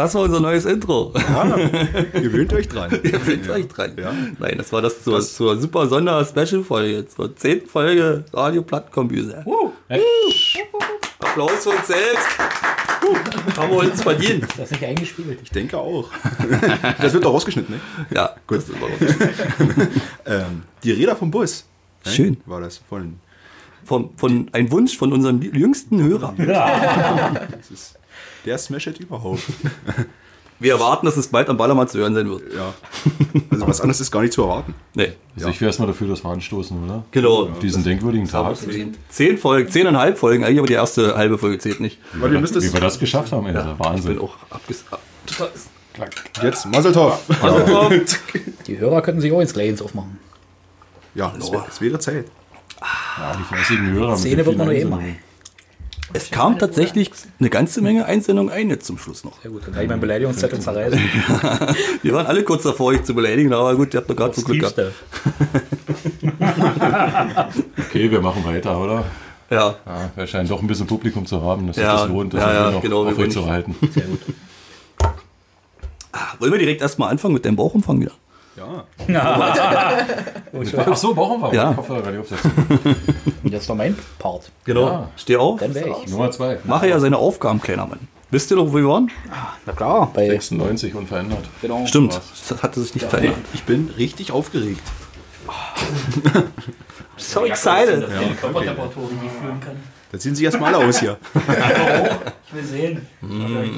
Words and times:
Das 0.00 0.14
war 0.14 0.22
unser 0.22 0.40
neues 0.40 0.64
Intro. 0.64 1.12
Ja, 1.14 1.44
gewöhnt 2.14 2.50
euch 2.54 2.66
dran. 2.68 2.90
Ihr 3.02 3.20
seid 3.20 3.50
euch 3.50 3.68
dran. 3.68 3.92
Ja. 4.00 4.10
Nein, 4.38 4.54
das 4.56 4.72
war 4.72 4.80
das 4.80 5.04
zur, 5.04 5.16
Das- 5.16 5.34
zur 5.34 5.60
super 5.60 5.86
Sonder-Special-Folge, 5.88 7.06
zur 7.06 7.36
zehnten 7.36 7.68
Folge 7.68 8.24
Radio 8.32 8.62
Plattkombüse. 8.62 9.44
Applaus 11.18 11.64
für 11.64 11.68
uns 11.68 11.86
selbst. 11.86 12.38
Haben 13.58 13.70
wir 13.72 13.76
uns 13.78 14.02
verdient. 14.02 14.44
Ist 14.44 14.58
das 14.58 14.70
nicht 14.70 14.84
eingespielt? 14.84 15.38
Ich 15.42 15.50
denke 15.50 15.76
auch. 15.76 16.08
Das 16.98 17.12
wird 17.12 17.22
doch 17.26 17.34
rausgeschnitten, 17.34 17.74
ne? 17.74 17.80
Ja, 18.10 18.34
Gut. 18.46 18.56
das 18.56 18.68
ist 18.70 18.76
aber 18.76 18.88
Ähm, 20.26 20.62
die 20.82 20.92
Räder 20.92 21.14
vom 21.14 21.30
Bus. 21.30 21.66
ne? 22.06 22.10
Schön. 22.12 22.36
War 22.46 22.62
das 22.62 22.80
von. 22.88 23.20
von, 23.84 24.10
von 24.16 24.48
ein 24.52 24.70
Wunsch 24.70 24.96
von 24.96 25.12
unserem 25.12 25.42
jüngsten 25.42 26.02
Hörer. 26.02 26.34
Das 26.38 27.70
ist 27.70 27.98
der 28.44 28.58
Smash-Hit 28.58 29.00
überhaupt. 29.00 29.42
Wir 30.62 30.72
erwarten, 30.74 31.06
dass 31.06 31.16
es 31.16 31.28
bald 31.28 31.48
am 31.48 31.56
Ballermann 31.56 31.88
zu 31.88 31.96
hören 31.98 32.14
sein 32.14 32.28
wird. 32.28 32.42
Ja. 32.54 32.74
Also 33.50 33.66
was 33.66 33.80
anderes 33.80 33.98
ist 34.00 34.10
gar 34.10 34.20
nicht 34.20 34.34
zu 34.34 34.42
erwarten. 34.42 34.74
Nee, 34.94 35.12
Also 35.34 35.48
ich 35.48 35.58
wäre 35.58 35.70
erstmal 35.70 35.88
dafür, 35.88 36.06
dass 36.08 36.22
wir 36.22 36.28
anstoßen, 36.30 36.84
oder? 36.84 37.02
genau. 37.12 37.44
Auf 37.48 37.60
diesen 37.60 37.82
denkwürdigen 37.82 38.28
Tag. 38.28 38.56
Zehn 39.08 39.38
Folgen, 39.38 39.70
zehneinhalb 39.70 40.18
Folgen, 40.18 40.44
eigentlich 40.44 40.58
aber 40.58 40.66
die 40.66 40.74
erste 40.74 41.16
halbe 41.16 41.38
Folge 41.38 41.56
zählt 41.58 41.80
nicht. 41.80 41.98
Weil 42.12 42.34
ihr 42.34 42.40
müsst 42.40 42.54
Wie 42.60 42.72
wir 42.74 42.80
das 42.80 42.98
geschafft 42.98 43.32
haben, 43.32 43.46
ey, 43.46 43.54
das 43.54 43.64
ist 43.64 43.70
Ich 43.72 43.78
bin 43.78 43.86
Wahnsinn. 43.86 44.18
auch 44.18 44.34
abges... 44.50 44.84
ab- 44.90 45.00
total- 45.24 45.50
jetzt 46.42 46.66
Maseltov. 46.66 47.20
Die 48.66 48.78
Hörer 48.78 49.00
könnten 49.00 49.22
sich 49.22 49.32
auch 49.32 49.40
ins 49.40 49.54
Gleins 49.54 49.80
aufmachen. 49.80 50.18
Ja, 51.14 51.32
es, 51.38 51.50
wär, 51.50 51.64
es 51.70 51.80
wäre 51.80 51.98
Zeit. 51.98 52.26
Ja, 53.18 53.34
die 53.36 53.42
fleißigen 53.44 53.92
Hörer. 53.92 54.10
mit 54.10 54.18
Szene 54.18 54.44
wird 54.46 54.56
man 54.58 54.66
nur 54.66 54.74
eben 54.76 54.92
Einsendungen. 54.92 55.18
Es 56.12 56.30
kam 56.30 56.58
tatsächlich 56.58 57.10
eine 57.38 57.50
ganze 57.50 57.82
Menge 57.82 58.04
Einsendungen 58.04 58.52
ein 58.52 58.68
jetzt 58.68 58.86
zum 58.86 58.98
Schluss 58.98 59.24
noch. 59.24 59.40
Sehr 59.42 59.50
gut, 59.50 59.66
dann 59.66 59.74
kann 59.74 59.82
ich 59.84 59.88
meinen 59.88 60.00
Beleidigungszettel 60.00 60.60
zerreißen. 60.60 60.98
Wir 62.02 62.12
waren 62.14 62.26
alle 62.26 62.42
kurz 62.42 62.64
davor, 62.64 62.86
euch 62.88 63.04
zu 63.04 63.14
beleidigen, 63.14 63.52
aber 63.52 63.76
gut, 63.76 63.94
ihr 63.94 64.00
habt 64.00 64.10
doch 64.10 64.16
gerade 64.16 64.34
so 64.34 64.42
Glück 64.42 64.60
gehabt. 64.60 64.80
Okay, 67.90 68.10
wir 68.10 68.20
machen 68.20 68.44
weiter, 68.44 68.78
oder? 68.80 69.04
Ja, 69.50 69.74
Ja, 69.84 70.10
wir 70.14 70.26
scheinen 70.26 70.48
doch 70.48 70.60
ein 70.60 70.66
bisschen 70.68 70.86
Publikum 70.86 71.26
zu 71.26 71.42
haben, 71.42 71.66
dass 71.66 71.76
sich 71.76 71.84
Ja, 71.84 71.96
das 72.02 72.08
lohnt, 72.08 72.32
das 72.34 72.40
ja, 72.40 72.52
ja, 72.52 72.70
noch 72.70 72.82
genau, 72.82 73.04
wir 73.04 73.16
wollen 73.16 73.16
aufrecht 73.16 73.32
zu 73.32 73.46
halten. 73.46 73.74
Sehr 73.92 74.04
gut. 74.04 74.20
wollen 76.38 76.52
wir 76.52 76.58
direkt 76.58 76.82
erstmal 76.82 77.10
anfangen 77.10 77.34
mit 77.34 77.44
dem 77.44 77.56
Bauchumfang 77.56 78.00
wieder? 78.00 78.12
Ja. 78.56 78.84
Ach 80.86 80.96
so, 80.96 81.14
Bauchumfang. 81.14 81.54
Ja. 81.54 81.72
Kopfhörer 81.72 82.10
nicht 82.10 82.20
aufsetzen. 82.20 82.52
Und 83.42 83.52
jetzt 83.52 83.68
noch 83.68 83.76
mein 83.76 83.96
Part. 84.18 84.50
Genau. 84.64 84.86
Ja. 84.86 85.08
Steh 85.16 85.36
auf. 85.36 85.60
Dann 85.60 85.74
wäre 85.74 85.96
ich. 86.04 86.10
Nummer 86.10 86.30
zwei. 86.30 86.58
Mache 86.64 86.88
ja 86.88 86.98
seine 87.00 87.16
Aufgaben, 87.18 87.60
kleiner 87.60 87.86
Mann. 87.86 88.00
Wisst 88.30 88.50
ihr 88.50 88.56
noch, 88.56 88.72
wo 88.72 88.76
wir 88.76 88.86
waren? 88.86 89.10
Na 89.66 89.72
klar, 89.72 90.10
bei 90.14 90.28
96 90.28 90.94
unverändert. 90.94 91.48
genau. 91.60 91.84
Stimmt, 91.86 92.20
das 92.48 92.62
hatte 92.62 92.80
sich 92.80 92.94
nicht 92.94 93.06
verändert. 93.08 93.38
Ich 93.54 93.64
bin 93.64 93.90
richtig 93.96 94.32
aufgeregt. 94.32 94.82
So 97.20 97.44
excited. 97.44 98.08
Körpertemperaturen, 98.40 99.20
die 99.22 99.28
führen 99.28 99.60
kann. 99.60 99.76
Dann 100.10 100.20
ziehen 100.20 100.34
Sie 100.34 100.42
erstmal 100.42 100.74
alle 100.74 100.86
aus 100.86 101.00
hier. 101.00 101.18
Ich 102.46 102.54
will 102.54 102.64
sehen. 102.64 103.06
Mm. 103.20 103.62
Ich. 103.62 103.76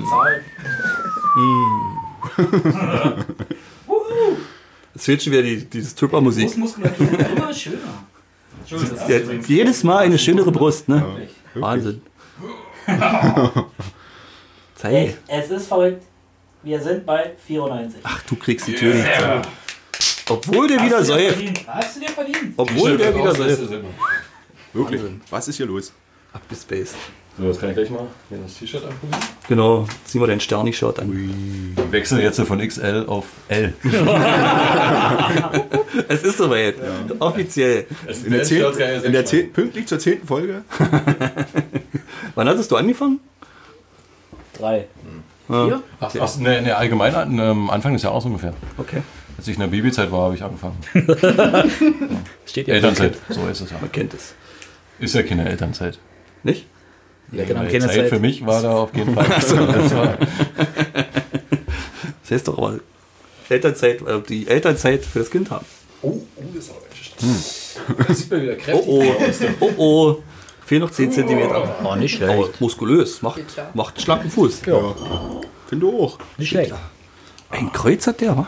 Es 3.87 3.89
fehlt 3.89 4.52
schon 5.05 5.33
wieder 5.33 5.43
die, 5.43 5.65
diese 5.65 5.91
Stripper-Musik. 5.91 6.47
Brustmuskulatur 6.47 7.07
immer 7.37 7.53
schöner. 7.55 7.79
Entschuldigung, 8.61 8.97
das 8.99 9.09
Ja, 9.09 9.17
ist 9.17 9.23
übrigens- 9.25 9.49
jedes 9.49 9.83
Mal 9.85 9.99
eine 9.99 10.19
schönere 10.19 10.53
Brust, 10.53 10.89
ne? 10.89 11.29
Wahnsinn. 11.55 12.03
Zeig. 14.75 15.19
Es 15.29 15.51
ist 15.51 15.67
verrückt. 15.67 16.03
Wir 16.63 16.81
sind 16.81 17.05
bei 17.07 17.33
94. 17.47 18.01
Ach, 18.05 18.23
du 18.23 18.37
kriegst 18.37 18.67
die 18.69 18.75
Tür 18.75 18.95
nicht 18.95 19.07
zu. 19.07 20.33
Obwohl 20.33 20.69
der 20.69 20.83
wieder 20.85 21.05
säuft. 21.05 21.43
Hast 21.67 21.97
du 21.97 22.01
dir 22.01 22.09
verdient? 22.09 22.55
Obwohl 22.57 22.97
der 22.97 23.15
wieder 23.15 23.35
säuft. 23.35 23.63
Wirklich. 24.73 25.01
Was 25.31 25.49
ist 25.49 25.57
hier 25.57 25.67
los? 25.67 25.93
Abgespaced. 26.33 26.95
So, 27.39 27.45
jetzt 27.45 27.61
kann 27.61 27.71
ich 27.71 27.77
gleich 27.77 27.89
mal 27.89 28.07
hier 28.29 28.39
das 28.39 28.59
T-Shirt 28.59 28.85
anprobieren. 28.85 29.23
Genau, 29.49 29.87
ziehen 30.05 30.21
wir 30.21 30.29
deinen 30.29 30.41
Sterni-Shirt 30.41 31.01
an. 31.01 31.75
Wir 31.77 31.93
wechseln 31.93 32.21
jetzt 32.21 32.39
von 32.41 32.67
XL 32.67 33.07
auf 33.09 33.25
L. 33.49 33.73
Es 36.09 36.23
ist 36.23 36.39
soweit. 36.39 36.75
Offiziell. 37.19 37.87
In 38.25 38.33
der, 38.33 38.43
zehn, 38.43 38.65
in 39.03 39.13
der 39.13 39.25
zehn, 39.25 39.53
pünktlich 39.53 39.87
zur 39.87 39.99
zehnten 39.99 40.27
Folge. 40.27 40.63
Wann 42.35 42.49
hattest 42.49 42.71
du 42.71 42.77
angefangen? 42.77 43.21
Drei. 44.53 44.87
Ja. 45.49 45.83
Ach, 46.01 46.15
ach 46.19 46.37
ne, 46.39 46.63
ne, 46.63 46.77
allgemein, 46.77 47.39
ähm, 47.39 47.71
Anfang 47.71 47.93
des 47.95 48.03
Jahres 48.03 48.25
ungefähr. 48.25 48.55
Okay. 48.79 49.03
Als 49.37 49.49
ich 49.49 49.55
in 49.55 49.61
der 49.61 49.69
Babyzeit 49.69 50.11
war, 50.13 50.25
habe 50.25 50.35
ich 50.35 50.43
angefangen. 50.43 50.79
Steht 52.47 52.69
ja 52.69 52.75
Elternzeit, 52.75 53.17
so 53.29 53.47
ist 53.49 53.61
es 53.61 53.71
ja. 53.71 53.79
Man 53.81 53.91
kennt 53.91 54.15
es. 54.15 54.35
Ist 54.99 55.15
ja 55.15 55.23
keine 55.23 55.49
Elternzeit. 55.49 55.99
Nicht? 56.43 56.67
Ja, 57.33 57.45
genau, 57.45 57.61
keine 57.63 57.81
Zeit 57.81 57.95
Zeit. 57.95 58.09
für 58.09 58.19
mich 58.21 58.45
war 58.45 58.63
da 58.63 58.73
auf 58.73 58.95
jeden 58.95 59.15
Fall. 59.15 59.27
Das 59.29 59.57
war, 59.57 60.19
Das 62.23 62.31
heißt 62.31 62.49
doch 62.49 62.59
aber 62.59 62.79
Elternzeit, 63.49 64.01
äh, 64.07 64.21
die 64.29 64.47
Elternzeit 64.47 65.05
für 65.05 65.19
das 65.21 65.31
Kind 65.31 65.51
haben. 65.51 65.65
oh, 66.03 66.21
oh, 66.37 66.43
das 66.55 66.65
ist 66.65 66.71
aber 66.71 66.81
echt. 66.93 68.09
Das 68.09 68.19
sieht 68.19 68.31
man 68.31 68.43
wieder 68.43 68.55
Oh 68.55 68.57
kräftig 68.57 69.51
oh, 69.61 69.67
oh 69.67 69.71
oh. 69.77 70.23
Fehlen 70.65 70.83
noch 70.83 70.91
10 70.91 71.13
cm. 71.13 71.51
Oh, 71.85 71.97
nicht 71.97 72.23
Aber 72.23 72.33
schlecht. 72.45 72.61
muskulös. 72.61 73.21
Macht, 73.23 73.41
macht 73.75 73.97
einen 73.97 74.05
schlanken 74.05 74.31
Fuß. 74.31 74.63
Ja, 74.67 74.95
Finde 75.69 75.87
auch. 75.87 76.19
nicht 76.39 76.49
schlecht. 76.51 76.73
Ein 77.51 77.73
Kreuz 77.73 78.07
hat 78.07 78.21
der, 78.21 78.37
wa? 78.37 78.47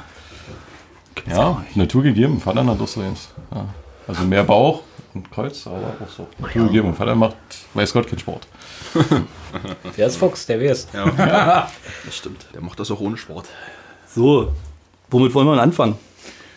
Ja, 1.29 1.65
Natur 1.75 2.03
gegeben. 2.03 2.41
Vater 2.41 2.65
hat 2.65 2.81
doch 2.81 2.89
so 2.89 3.01
eins. 3.01 3.29
Ja. 3.53 3.67
Also 4.07 4.23
mehr 4.25 4.45
Bauch 4.45 4.83
und 5.15 5.31
Kreuz, 5.31 5.67
aber 5.67 5.95
auch 6.01 6.09
so. 6.09 6.27
Natur 6.39 6.67
gegeben. 6.67 6.95
Vater 6.95 7.15
macht, 7.15 7.37
weiß 7.75 7.93
Gott, 7.93 8.07
keinen 8.07 8.19
Sport. 8.19 8.47
Der 9.97 10.07
ist 10.09 10.17
Fuchs, 10.17 10.47
der 10.47 10.61
weiß. 10.61 10.89
Das 10.93 12.17
stimmt. 12.17 12.47
Der 12.55 12.61
macht 12.61 12.79
das 12.81 12.91
auch 12.91 13.01
ohne 13.01 13.17
Sport. 13.17 13.47
So, 14.09 14.53
womit 15.11 15.35
wollen 15.35 15.47
wir 15.47 15.53
denn 15.53 15.61
anfangen? 15.61 15.97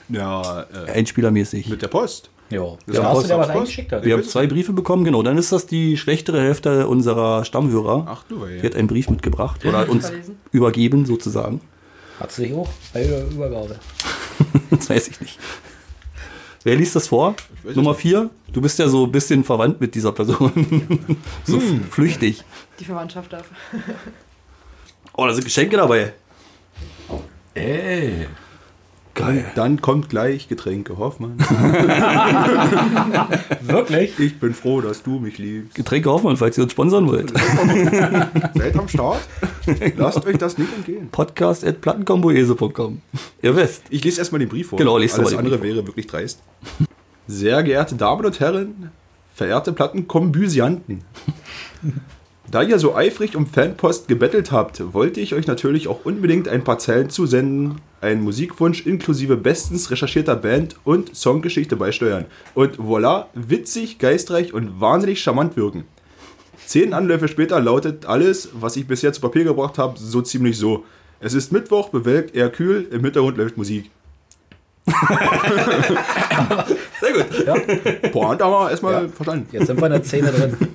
Ja, 0.09 0.65
äh, 0.87 0.91
Einspielermäßig. 0.91 1.67
mit 1.69 1.81
der 1.81 1.87
Post. 1.89 2.29
Ja, 2.49 2.63
ist 2.85 3.01
hast 3.03 3.29
du 3.29 3.37
was 3.37 3.49
eingeschickt 3.49 3.91
hat. 3.91 4.05
Wir 4.05 4.13
haben 4.13 4.23
zwei 4.23 4.47
Briefe 4.47 4.71
bekommen, 4.71 5.03
genau. 5.03 5.21
Dann 5.21 5.37
ist 5.37 5.51
das 5.51 5.65
die 5.67 5.97
schlechtere 5.97 6.41
Hälfte 6.41 6.87
unserer 6.87 7.43
Stammhörer. 7.43 8.05
Ach 8.09 8.23
du, 8.29 8.45
Die 8.45 8.53
ey. 8.53 8.61
hat 8.61 8.75
einen 8.75 8.87
Brief 8.87 9.09
mitgebracht 9.09 9.65
oder 9.65 9.79
hat 9.79 9.89
uns 9.89 10.11
übergeben 10.51 11.05
sozusagen. 11.05 11.59
Hat 12.19 12.31
sie 12.31 12.43
sich 12.43 12.53
auch 12.53 12.69
bei 12.93 13.03
der 13.03 13.25
Übergabe. 13.27 13.75
Das 14.69 14.89
weiß 14.89 15.07
ich 15.09 15.21
nicht. 15.21 15.39
Wer 16.63 16.75
liest 16.75 16.95
das 16.95 17.07
vor? 17.07 17.35
Nummer 17.75 17.95
vier. 17.95 18.29
Du 18.53 18.61
bist 18.61 18.77
ja 18.79 18.87
so 18.87 19.05
ein 19.05 19.11
bisschen 19.11 19.43
verwandt 19.43 19.81
mit 19.81 19.95
dieser 19.95 20.11
Person. 20.11 20.51
so 21.45 21.59
Hm. 21.59 21.83
flüchtig. 21.89 22.43
Die 22.79 22.85
Verwandtschaft 22.85 23.33
darf. 23.33 23.45
Oh, 25.13 25.25
da 25.25 25.33
sind 25.33 25.43
Geschenke 25.45 25.77
dabei. 25.77 26.13
Ey. 27.53 28.27
Geil. 29.15 29.45
Dann 29.55 29.81
kommt 29.81 30.09
gleich 30.09 30.47
Getränke 30.47 30.99
Hoffmann. 30.99 31.39
Wirklich? 33.61 34.19
Ich 34.19 34.39
bin 34.39 34.53
froh, 34.53 34.79
dass 34.81 35.01
du 35.01 35.17
mich 35.19 35.39
liebst. 35.39 35.73
Getränke 35.73 36.11
Hoffmann, 36.11 36.37
falls 36.37 36.55
ihr 36.59 36.63
uns 36.63 36.73
sponsern 36.73 37.07
wollt. 37.07 37.31
Seid 38.55 38.77
am 38.77 38.87
Start. 38.87 39.21
Lasst 39.95 40.23
euch 40.23 40.37
das 40.37 40.59
nicht 40.59 40.71
entgehen. 40.71 41.09
Podcast 41.09 41.65
at 41.65 41.81
plattenkomboese.com. 41.81 43.01
Ihr 43.41 43.55
wisst. 43.55 43.85
Ich 43.89 44.03
lese 44.03 44.21
erstmal 44.21 44.37
den 44.37 44.49
Brief 44.49 44.67
vor. 44.69 44.77
Genau, 44.77 44.91
doch 44.91 44.97
Alles 45.01 45.17
mal 45.17 45.25
den 45.29 45.39
andere 45.39 45.57
Brief 45.57 45.73
wäre 45.75 45.87
wirklich 45.87 46.05
dreist. 46.05 46.39
Sehr 47.27 47.61
geehrte 47.63 47.95
Damen 47.95 48.25
und 48.25 48.39
Herren, 48.39 48.91
verehrte 49.35 49.73
Plattenkombüsianten. 49.73 51.01
Da 52.49 52.63
ihr 52.63 52.79
so 52.79 52.95
eifrig 52.95 53.35
um 53.35 53.45
Fanpost 53.45 54.07
gebettelt 54.07 54.53
habt, 54.53 54.93
wollte 54.93 55.19
ich 55.19 55.33
euch 55.33 55.47
natürlich 55.47 55.89
auch 55.89 56.05
unbedingt 56.05 56.47
ein 56.47 56.63
paar 56.63 56.79
Zeilen 56.79 57.09
zusenden, 57.09 57.81
einen 57.99 58.21
Musikwunsch 58.21 58.85
inklusive 58.85 59.35
bestens 59.35 59.91
recherchierter 59.91 60.37
Band 60.37 60.77
und 60.85 61.13
Songgeschichte 61.13 61.75
beisteuern. 61.75 62.23
Und 62.53 62.77
voilà, 62.77 63.25
witzig, 63.33 63.99
geistreich 63.99 64.53
und 64.53 64.79
wahnsinnig 64.79 65.21
charmant 65.21 65.57
wirken. 65.57 65.83
Zehn 66.65 66.93
Anläufe 66.93 67.27
später 67.27 67.59
lautet 67.59 68.05
alles, 68.05 68.47
was 68.53 68.77
ich 68.77 68.87
bisher 68.87 69.11
zu 69.11 69.19
Papier 69.19 69.43
gebracht 69.43 69.77
habe, 69.77 69.99
so 69.99 70.21
ziemlich 70.21 70.57
so. 70.57 70.85
Es 71.19 71.33
ist 71.33 71.51
Mittwoch, 71.51 71.89
bewölkt, 71.89 72.33
eher 72.33 72.49
kühl, 72.49 72.87
im 72.91 73.03
Hintergrund 73.03 73.37
läuft 73.37 73.57
Musik. 73.57 73.91
Sehr 77.01 77.13
gut. 77.13 77.25
Pointe 78.11 78.45
haben 78.45 78.51
wir 78.51 78.71
erstmal 78.71 79.09
verstanden. 79.09 79.47
Jetzt 79.51 79.67
sind 79.67 79.79
wir 79.79 79.85
in 79.87 79.91
der 79.91 80.03
Szene 80.03 80.31
drin. 80.31 80.57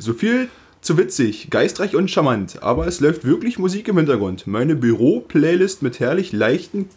So 0.00 0.12
viel 0.12 0.48
zu 0.80 0.96
witzig, 0.96 1.50
geistreich 1.50 1.96
und 1.96 2.08
charmant, 2.08 2.62
aber 2.62 2.86
es 2.86 3.00
läuft 3.00 3.24
wirklich 3.24 3.58
Musik 3.58 3.88
im 3.88 3.96
Hintergrund. 3.96 4.46
Meine 4.46 4.76
Büro-Playlist 4.76 5.82
mit 5.82 5.98
herrlich 5.98 6.30
leichten, 6.30 6.88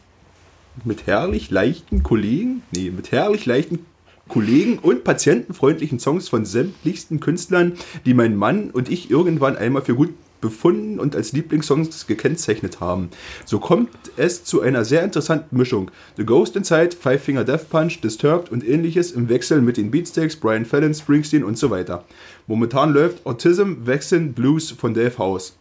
mit 0.85 1.07
herrlich 1.07 1.49
leichten 1.49 2.03
Kollegen, 2.03 2.61
nee, 2.75 2.91
mit 2.91 3.11
herrlich 3.11 3.47
leichten 3.47 3.87
Kollegen 4.27 4.77
und 4.77 5.03
patientenfreundlichen 5.03 5.99
Songs 5.99 6.29
von 6.29 6.45
sämtlichsten 6.45 7.19
Künstlern, 7.19 7.73
die 8.05 8.13
mein 8.13 8.35
Mann 8.35 8.69
und 8.69 8.87
ich 8.87 9.09
irgendwann 9.09 9.57
einmal 9.57 9.81
für 9.81 9.95
gut 9.95 10.13
befunden 10.41 10.99
und 10.99 11.15
als 11.15 11.31
Lieblingssongs 11.31 12.07
gekennzeichnet 12.07 12.79
haben. 12.79 13.09
So 13.45 13.59
kommt 13.59 13.89
es 14.17 14.43
zu 14.43 14.61
einer 14.61 14.83
sehr 14.83 15.03
interessanten 15.03 15.55
Mischung. 15.55 15.91
The 16.17 16.25
Ghost 16.25 16.55
Inside, 16.55 16.95
Five 16.99 17.23
Finger 17.23 17.43
Death 17.43 17.69
Punch, 17.69 18.01
Disturbed 18.01 18.51
und 18.51 18.67
ähnliches 18.67 19.11
im 19.11 19.29
Wechsel 19.29 19.61
mit 19.61 19.77
den 19.77 19.91
Beatsteaks, 19.91 20.35
Brian 20.35 20.65
Fallon, 20.65 20.93
Springsteen 20.93 21.43
und 21.43 21.57
so 21.57 21.69
weiter. 21.69 22.03
Momentan 22.47 22.91
läuft 22.91 23.25
Autism, 23.25 23.85
Wechseln, 23.85 24.33
Blues 24.33 24.71
von 24.71 24.93
Dave 24.93 25.17
House. 25.17 25.55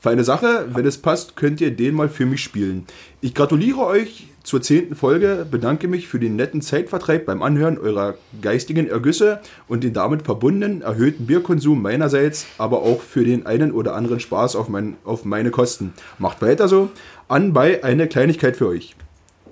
Feine 0.00 0.24
Sache, 0.24 0.68
wenn 0.72 0.86
es 0.86 0.98
passt, 0.98 1.36
könnt 1.36 1.60
ihr 1.60 1.70
den 1.70 1.94
mal 1.94 2.08
für 2.08 2.26
mich 2.26 2.42
spielen. 2.42 2.84
Ich 3.20 3.34
gratuliere 3.34 3.84
euch 3.84 4.28
zur 4.46 4.62
zehnten 4.62 4.94
Folge, 4.94 5.44
bedanke 5.50 5.88
mich 5.88 6.06
für 6.06 6.20
den 6.20 6.36
netten 6.36 6.62
Zeitvertreib 6.62 7.26
beim 7.26 7.42
Anhören 7.42 7.78
eurer 7.78 8.14
geistigen 8.40 8.88
Ergüsse 8.88 9.40
und 9.66 9.82
den 9.82 9.92
damit 9.92 10.22
verbundenen 10.22 10.82
erhöhten 10.82 11.26
Bierkonsum 11.26 11.82
meinerseits, 11.82 12.46
aber 12.56 12.82
auch 12.82 13.00
für 13.00 13.24
den 13.24 13.44
einen 13.44 13.72
oder 13.72 13.96
anderen 13.96 14.20
Spaß 14.20 14.54
auf, 14.54 14.68
mein, 14.68 14.96
auf 15.04 15.24
meine 15.24 15.50
Kosten. 15.50 15.94
Macht 16.18 16.42
weiter 16.42 16.68
so. 16.68 16.90
Anbei 17.26 17.82
eine 17.82 18.06
Kleinigkeit 18.06 18.56
für 18.56 18.68
euch. 18.68 18.94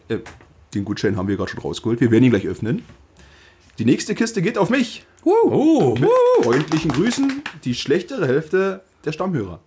Äh, 0.09 0.19
den 0.75 0.85
Gutschein 0.85 1.17
haben 1.17 1.27
wir 1.27 1.37
gerade 1.37 1.51
schon 1.51 1.61
rausgeholt. 1.61 2.01
Wir 2.01 2.13
werden 2.13 2.23
ihn 2.23 2.31
gleich 2.31 2.47
öffnen. 2.47 2.83
Die 3.81 3.85
nächste 3.85 4.15
Kiste 4.15 4.43
geht 4.43 4.59
auf 4.59 4.71
mich. 4.71 5.05
Oh, 5.25 5.97
Mit 5.99 6.09
freundlichen 6.45 6.93
Grüßen, 6.93 7.43
die 7.65 7.75
schlechtere 7.75 8.29
Hälfte 8.29 8.83
der 9.05 9.11
Stammhörer. 9.11 9.59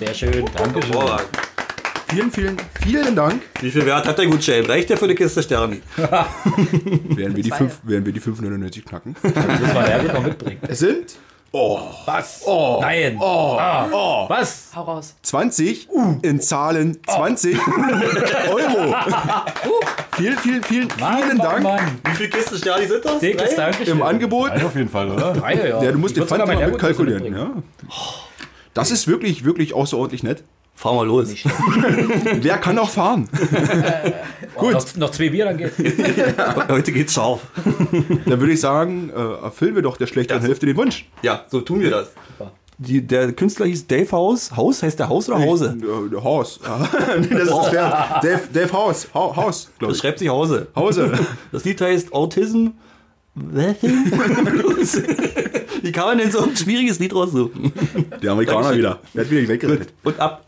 sehr 0.00 0.14
schön. 0.14 0.44
Dankeschön. 0.56 0.92
Hervorragend. 0.92 1.28
Vielen, 2.08 2.30
vielen, 2.30 2.56
vielen 2.82 3.16
Dank. 3.16 3.42
Wie 3.60 3.70
viel 3.70 3.84
Wert 3.84 4.06
hat 4.06 4.16
der 4.16 4.26
Gutschein? 4.26 4.64
Reicht 4.64 4.88
der 4.90 4.96
für 4.96 5.06
eine 5.06 5.14
Kiste 5.16 5.42
Sterne? 5.42 5.78
Werden 5.96 7.34
wir 7.36 7.42
die, 7.42 7.50
fünf, 7.50 7.80
werden 7.82 8.06
wir 8.06 8.12
die 8.12 8.20
599 8.20 8.84
knacken? 8.84 9.16
Das 9.22 9.34
müssen 9.34 9.74
wir 9.74 9.82
Herbert 9.82 10.14
noch 10.14 10.22
mitbringen. 10.22 10.60
Es 10.68 10.78
sind 10.78 11.16
Was? 11.52 12.42
Nein. 12.80 13.18
Ah. 13.20 14.26
Was? 14.28 14.70
Hau 14.76 14.82
raus. 14.82 15.16
20 15.22 15.88
in 16.22 16.40
Zahlen 16.40 16.98
20 17.08 17.58
Euro. 18.48 18.94
vielen, 20.16 20.38
vielen, 20.38 20.62
vielen, 20.62 20.90
vielen 20.90 21.38
Dank 21.38 21.62
Mann. 21.62 21.80
Wie 22.04 22.14
viele 22.14 22.28
Kisten 22.30 22.56
Sterne 22.58 22.86
sind 22.86 23.04
das? 23.04 23.18
Dickes 23.18 23.54
Drei? 23.56 23.70
Dankeschön. 23.70 23.96
im 23.96 24.02
Angebot. 24.02 24.50
Nein, 24.50 24.64
auf 24.64 24.76
jeden 24.76 24.88
Fall, 24.90 25.10
oder? 25.10 25.32
Drei, 25.32 25.54
ja. 25.68 25.82
Ja, 25.82 25.92
du 25.92 25.98
musst 25.98 26.16
Ich 26.16 26.22
den 26.22 26.28
Pfand 26.28 26.46
mal 26.46 26.66
mitkalkulieren. 26.70 27.34
Ja. 27.34 27.50
Das 28.74 28.90
ist 28.90 29.08
wirklich, 29.08 29.44
wirklich 29.44 29.74
außerordentlich 29.74 30.22
nett. 30.22 30.44
Fahr 30.76 30.94
mal 30.94 31.06
los. 31.06 31.28
Wer 32.40 32.58
kann 32.58 32.78
auch 32.78 32.90
fahren? 32.90 33.28
Gut. 34.56 34.72
Noch, 34.74 34.96
noch 34.96 35.10
zwei 35.10 35.30
Bier, 35.30 35.46
dann 35.46 35.56
geht's. 35.56 35.74
Heute 36.68 36.92
geht's 36.92 37.14
scharf. 37.14 37.40
Dann 38.26 38.38
würde 38.40 38.52
ich 38.52 38.60
sagen, 38.60 39.10
äh, 39.10 39.44
erfüllen 39.44 39.74
wir 39.74 39.82
doch 39.82 39.96
der 39.96 40.06
schlechteren 40.06 40.42
Hälfte 40.42 40.66
den 40.66 40.76
Wunsch. 40.76 41.08
Ja, 41.22 41.44
so 41.48 41.60
tun 41.62 41.80
wir 41.80 41.90
das. 41.90 42.08
Die, 42.78 43.00
der 43.06 43.32
Künstler 43.32 43.64
hieß 43.66 43.86
Dave 43.86 44.12
House. 44.12 44.54
Haus 44.54 44.82
heißt 44.82 44.98
der 44.98 45.08
Haus 45.08 45.28
oder 45.30 45.38
Hause? 45.38 45.76
Äh, 45.80 46.10
der 46.10 46.22
Haus. 46.22 46.60
nee, 47.20 47.26
das 47.30 47.42
ist 47.44 47.50
das 47.50 47.68
Pferd. 47.70 48.22
Dave, 48.24 48.40
Dave 48.52 48.72
Haus. 48.74 49.08
Ha 49.14 49.34
Haus, 49.36 49.70
glaube 49.78 49.92
Das 49.92 49.96
ich. 49.96 50.02
schreibt 50.02 50.18
sich 50.18 50.28
Hause. 50.28 50.66
Hause. 50.76 51.12
Das 51.52 51.64
Lied 51.64 51.80
heißt 51.80 52.12
Autism. 52.12 52.68
Wie 55.82 55.92
kann 55.92 56.04
man 56.06 56.18
denn 56.18 56.30
so 56.30 56.40
ein 56.42 56.56
schwieriges 56.56 56.98
Lied 56.98 57.14
raussuchen? 57.14 57.72
Der 58.22 58.32
Amerikaner 58.32 58.62
Dankeschön. 58.62 58.78
wieder. 58.78 58.98
Der 59.14 59.24
hat 59.24 59.30
wieder 59.30 59.48
weggerettet. 59.48 59.92
Und 60.04 60.18
ab. 60.20 60.45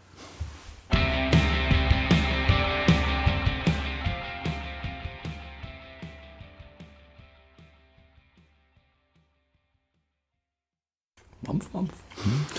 Mampf, 11.49 11.67
Mampf. 11.73 11.93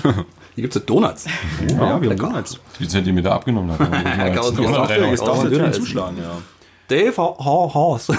Hier 0.55 0.61
gibt 0.63 0.75
es 0.75 0.85
Donuts. 0.85 1.25
Ja, 1.69 1.79
wir 1.79 1.87
haben 1.87 2.17
Donuts. 2.17 2.59
Wie 2.79 2.87
Zentimeter 2.87 3.33
abgenommen 3.33 3.77
hat. 3.77 3.79
Jetzt 4.35 5.21
darf 5.21 5.71
zuschlagen, 5.73 6.17
ja. 6.17 6.41
Dave 6.87 7.17
Horse. 7.17 8.13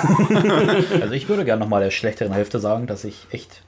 Also 1.01 1.13
ich 1.13 1.29
würde 1.29 1.45
gerne 1.45 1.61
nochmal 1.61 1.83
der 1.83 1.91
schlechteren 1.91 2.33
Hälfte 2.33 2.61
sagen, 2.61 2.87
dass 2.87 3.03
ich 3.03 3.27
echt 3.33 3.63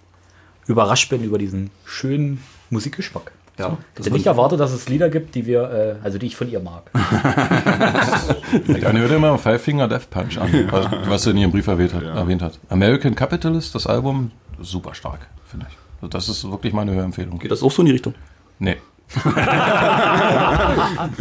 überrascht 0.66 1.10
bin 1.10 1.24
über 1.24 1.38
diesen 1.38 1.70
schönen 1.84 2.40
Musikgeschmack. 2.70 3.32
Ja, 3.58 3.76
Ich 3.98 4.06
hätte 4.06 4.14
nicht 4.14 4.26
erwartet, 4.26 4.60
dass 4.60 4.72
es 4.72 4.88
Lieder 4.88 5.10
gibt, 5.10 5.34
die 5.34 5.44
wir, 5.44 5.98
äh, 6.00 6.04
also 6.04 6.18
die 6.18 6.26
ich 6.26 6.36
von 6.36 6.50
ihr 6.50 6.60
mag. 6.60 6.84
Dann 6.94 8.96
hört 8.96 9.10
ihr 9.10 9.18
mal 9.18 9.36
Five 9.38 9.60
Finger 9.60 9.88
Death 9.88 10.08
Punch 10.08 10.38
an, 10.38 10.68
was, 10.70 10.86
was 11.08 11.26
er 11.26 11.32
in 11.32 11.38
ihrem 11.38 11.50
Brief 11.50 11.66
erwähnt 11.66 11.92
hat, 11.92 12.04
erwähnt 12.04 12.42
hat. 12.42 12.58
American 12.70 13.14
Capitalist, 13.14 13.74
das 13.74 13.86
Album, 13.86 14.30
super 14.60 14.94
stark, 14.94 15.26
finde 15.44 15.66
ich. 15.68 15.81
Also 16.02 16.10
das 16.10 16.28
ist 16.28 16.50
wirklich 16.50 16.72
meine 16.72 16.92
Hörempfehlung. 16.92 17.38
Geht 17.38 17.52
das 17.52 17.62
auch 17.62 17.70
so 17.70 17.82
in 17.82 17.86
die 17.86 17.92
Richtung? 17.92 18.14
Nee. 18.58 18.76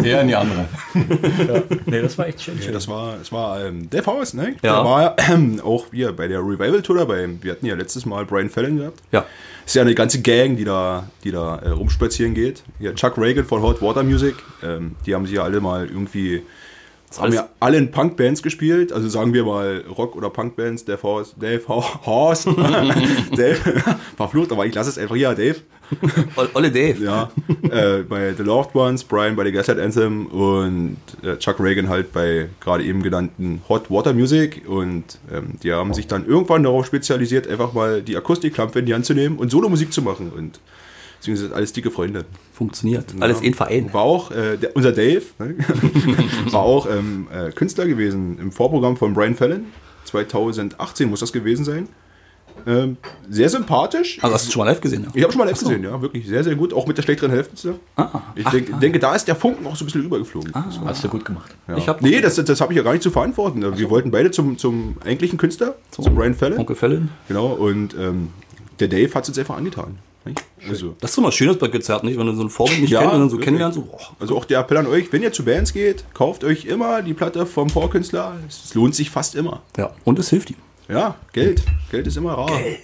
Eher 0.03 0.21
in 0.21 0.27
die 0.27 0.35
andere. 0.35 0.65
Nee, 1.85 2.01
das 2.01 2.17
war 2.17 2.27
echt 2.27 2.41
schön. 2.41 2.57
Ja, 2.59 2.71
das 2.71 2.87
war, 2.87 3.17
das 3.17 3.31
war 3.31 3.63
ähm, 3.63 3.89
Dave 3.89 4.05
House, 4.07 4.33
ne? 4.33 4.55
Ja. 4.61 4.77
Der 4.77 4.85
war 4.85 5.01
ja 5.01 5.15
ähm, 5.29 5.61
auch 5.63 5.87
hier 5.91 6.13
bei 6.13 6.27
der 6.27 6.39
Revival-Tour 6.39 6.97
dabei. 6.97 7.29
Wir 7.41 7.51
hatten 7.51 7.65
ja 7.65 7.75
letztes 7.75 8.05
Mal 8.05 8.25
Brian 8.25 8.49
Fallon 8.49 8.77
gehabt. 8.77 9.01
Ja. 9.11 9.25
Ist 9.65 9.75
ja 9.75 9.83
eine 9.83 9.93
ganze 9.93 10.21
Gang, 10.21 10.57
die 10.57 10.63
da, 10.63 11.03
die 11.23 11.31
da 11.31 11.57
äh, 11.57 11.69
rumspazieren 11.69 12.33
geht. 12.33 12.63
Hier 12.79 12.95
Chuck 12.95 13.17
Reagan 13.17 13.45
von 13.45 13.61
Hot 13.61 13.81
Water 13.81 14.03
Music. 14.03 14.35
Ähm, 14.63 14.95
die 15.05 15.13
haben 15.13 15.25
sich 15.27 15.35
ja 15.35 15.43
alle 15.43 15.61
mal 15.61 15.85
irgendwie. 15.85 16.41
Haben 17.17 17.23
alles- 17.25 17.35
ja 17.35 17.49
alle 17.59 17.77
in 17.77 17.91
Punkbands 17.91 18.41
gespielt, 18.41 18.91
also 18.93 19.09
sagen 19.09 19.33
wir 19.33 19.43
mal 19.43 19.83
Rock- 19.97 20.15
oder 20.15 20.29
Punkbands, 20.29 20.85
Dave 20.85 21.03
House, 21.03 21.33
Dave 21.39 21.61
Ho- 21.67 22.05
Horse, 22.05 22.53
Dave, 23.35 23.57
verflucht, 24.17 24.51
aber 24.51 24.65
ich 24.65 24.73
lasse 24.73 24.89
es 24.89 24.97
einfach 24.97 25.15
hier, 25.15 25.33
Dave. 25.33 25.55
Ol- 26.37 26.49
Olle 26.53 26.71
Dave. 26.71 27.03
Ja, 27.03 27.29
äh, 27.69 28.03
bei 28.03 28.33
The 28.33 28.43
Loved 28.43 28.73
Ones, 28.75 29.03
Brian 29.03 29.35
bei 29.35 29.43
der 29.43 29.51
Gaslight 29.51 29.79
Anthem 29.79 30.27
und 30.27 30.97
äh, 31.21 31.35
Chuck 31.37 31.59
Reagan 31.59 31.89
halt 31.89 32.13
bei 32.13 32.47
gerade 32.61 32.83
eben 32.85 33.03
genannten 33.03 33.61
Hot 33.67 33.91
Water 33.91 34.13
Music 34.13 34.61
und 34.67 35.03
ähm, 35.31 35.55
die 35.61 35.73
haben 35.73 35.93
sich 35.93 36.07
dann 36.07 36.25
irgendwann 36.25 36.63
darauf 36.63 36.85
spezialisiert, 36.85 37.45
einfach 37.47 37.73
mal 37.73 38.01
die 38.01 38.15
Akustiklampe 38.15 38.79
in 38.79 38.85
die 38.85 38.93
Hand 38.93 39.05
zu 39.05 39.13
nehmen 39.13 39.35
und 39.37 39.51
Solo-Musik 39.51 39.91
zu 39.91 40.01
machen 40.01 40.31
und 40.33 40.59
das 41.25 41.51
alles 41.51 41.73
dicke 41.73 41.91
Freunde. 41.91 42.25
Funktioniert. 42.53 43.13
Alles 43.19 43.41
in 43.41 43.53
Verein. 43.53 43.93
War 43.93 44.01
auch, 44.01 44.31
äh, 44.31 44.57
der, 44.57 44.75
unser 44.75 44.91
Dave, 44.91 45.21
ne? 45.39 45.55
war 46.51 46.61
auch 46.61 46.87
ähm, 46.89 47.27
äh, 47.33 47.51
Künstler 47.51 47.85
gewesen 47.87 48.37
im 48.39 48.51
Vorprogramm 48.51 48.97
von 48.97 49.13
Brian 49.13 49.35
Fallon. 49.35 49.65
2018 50.05 51.09
muss 51.09 51.19
das 51.19 51.31
gewesen 51.31 51.63
sein. 51.65 51.87
Ähm, 52.67 52.97
sehr 53.29 53.49
sympathisch. 53.49 54.19
Also 54.21 54.35
hast 54.35 54.47
du 54.47 54.51
schon 54.51 54.59
mal 54.59 54.65
live 54.71 54.81
gesehen? 54.81 55.07
Ich 55.13 55.23
habe 55.23 55.31
schon 55.31 55.39
mal 55.39 55.45
live 55.47 55.57
gesehen, 55.59 55.83
ja, 55.83 55.99
wirklich 56.01 56.27
sehr, 56.27 56.43
sehr 56.43 56.55
gut. 56.55 56.73
Auch 56.73 56.85
mit 56.85 56.97
der 56.97 57.01
schlechteren 57.01 57.31
Hälfte. 57.31 57.55
zusammen. 57.55 57.79
ich 58.35 58.47
denk, 58.49 58.79
denke, 58.79 58.99
da 58.99 59.15
ist 59.15 59.27
der 59.27 59.35
Funken 59.35 59.65
auch 59.65 59.75
so 59.75 59.83
ein 59.83 59.87
bisschen 59.87 60.01
rübergeflogen. 60.01 60.51
Das 60.51 60.79
war- 60.79 60.87
Hast 60.89 61.03
du 61.03 61.07
gut 61.07 61.25
gemacht. 61.25 61.55
ja. 61.67 61.77
Ich 61.77 61.87
hab- 61.87 62.01
nee, 62.01 62.19
das, 62.21 62.35
das 62.35 62.61
habe 62.61 62.73
ich 62.73 62.77
ja 62.77 62.83
gar 62.83 62.91
nicht 62.91 63.03
zu 63.03 63.09
verantworten. 63.09 63.77
Wir 63.77 63.89
wollten 63.89 64.11
beide 64.11 64.31
zum, 64.31 64.57
zum 64.57 64.97
eigentlichen 65.03 65.37
Künstler, 65.39 65.75
zum, 65.91 66.13
Brian 66.13 66.35
Fallon. 66.35 66.59
Onkel 66.59 66.75
Fallon. 66.75 67.09
Genau, 67.27 67.47
und 67.47 67.95
ähm, 67.97 68.29
der 68.79 68.89
Dave 68.89 69.11
hat 69.13 69.23
es 69.23 69.29
uns 69.29 69.39
einfach 69.39 69.57
angetan. 69.57 69.97
Also, 70.69 70.95
Das 70.99 71.09
ist 71.11 71.17
doch 71.17 71.23
mal 71.23 71.31
schönes 71.31 71.57
bei 71.57 71.67
Konzerten, 71.69 72.05
nicht? 72.05 72.19
Wenn 72.19 72.27
du 72.27 72.33
so 72.35 72.43
ein 72.43 72.49
Vorbild 72.49 72.81
nicht 72.81 72.91
Ja, 72.91 72.99
kennst 72.99 73.13
und 73.15 73.19
dann 73.21 73.29
so 73.29 73.35
wirklich. 73.37 73.45
kennenlernst. 73.45 73.77
So, 73.77 73.97
also 74.19 74.37
auch 74.37 74.45
der 74.45 74.59
Appell 74.59 74.77
an 74.77 74.85
euch, 74.85 75.11
wenn 75.11 75.23
ihr 75.23 75.31
zu 75.33 75.43
Bands 75.43 75.73
geht, 75.73 76.03
kauft 76.13 76.43
euch 76.43 76.65
immer 76.65 77.01
die 77.01 77.15
Platte 77.15 77.47
vom 77.47 77.69
Vorkünstler. 77.69 78.35
Es 78.47 78.73
lohnt 78.75 78.93
sich 78.93 79.09
fast 79.09 79.33
immer. 79.33 79.61
ja, 79.77 79.89
und 80.03 80.19
es 80.19 80.29
hilft 80.29 80.51
ihm. 80.51 80.57
Ja, 80.87 81.15
Geld. 81.33 81.63
Geld 81.89 82.05
ist 82.05 82.17
immer 82.17 82.33
rar. 82.33 82.47
Geld. 82.47 82.79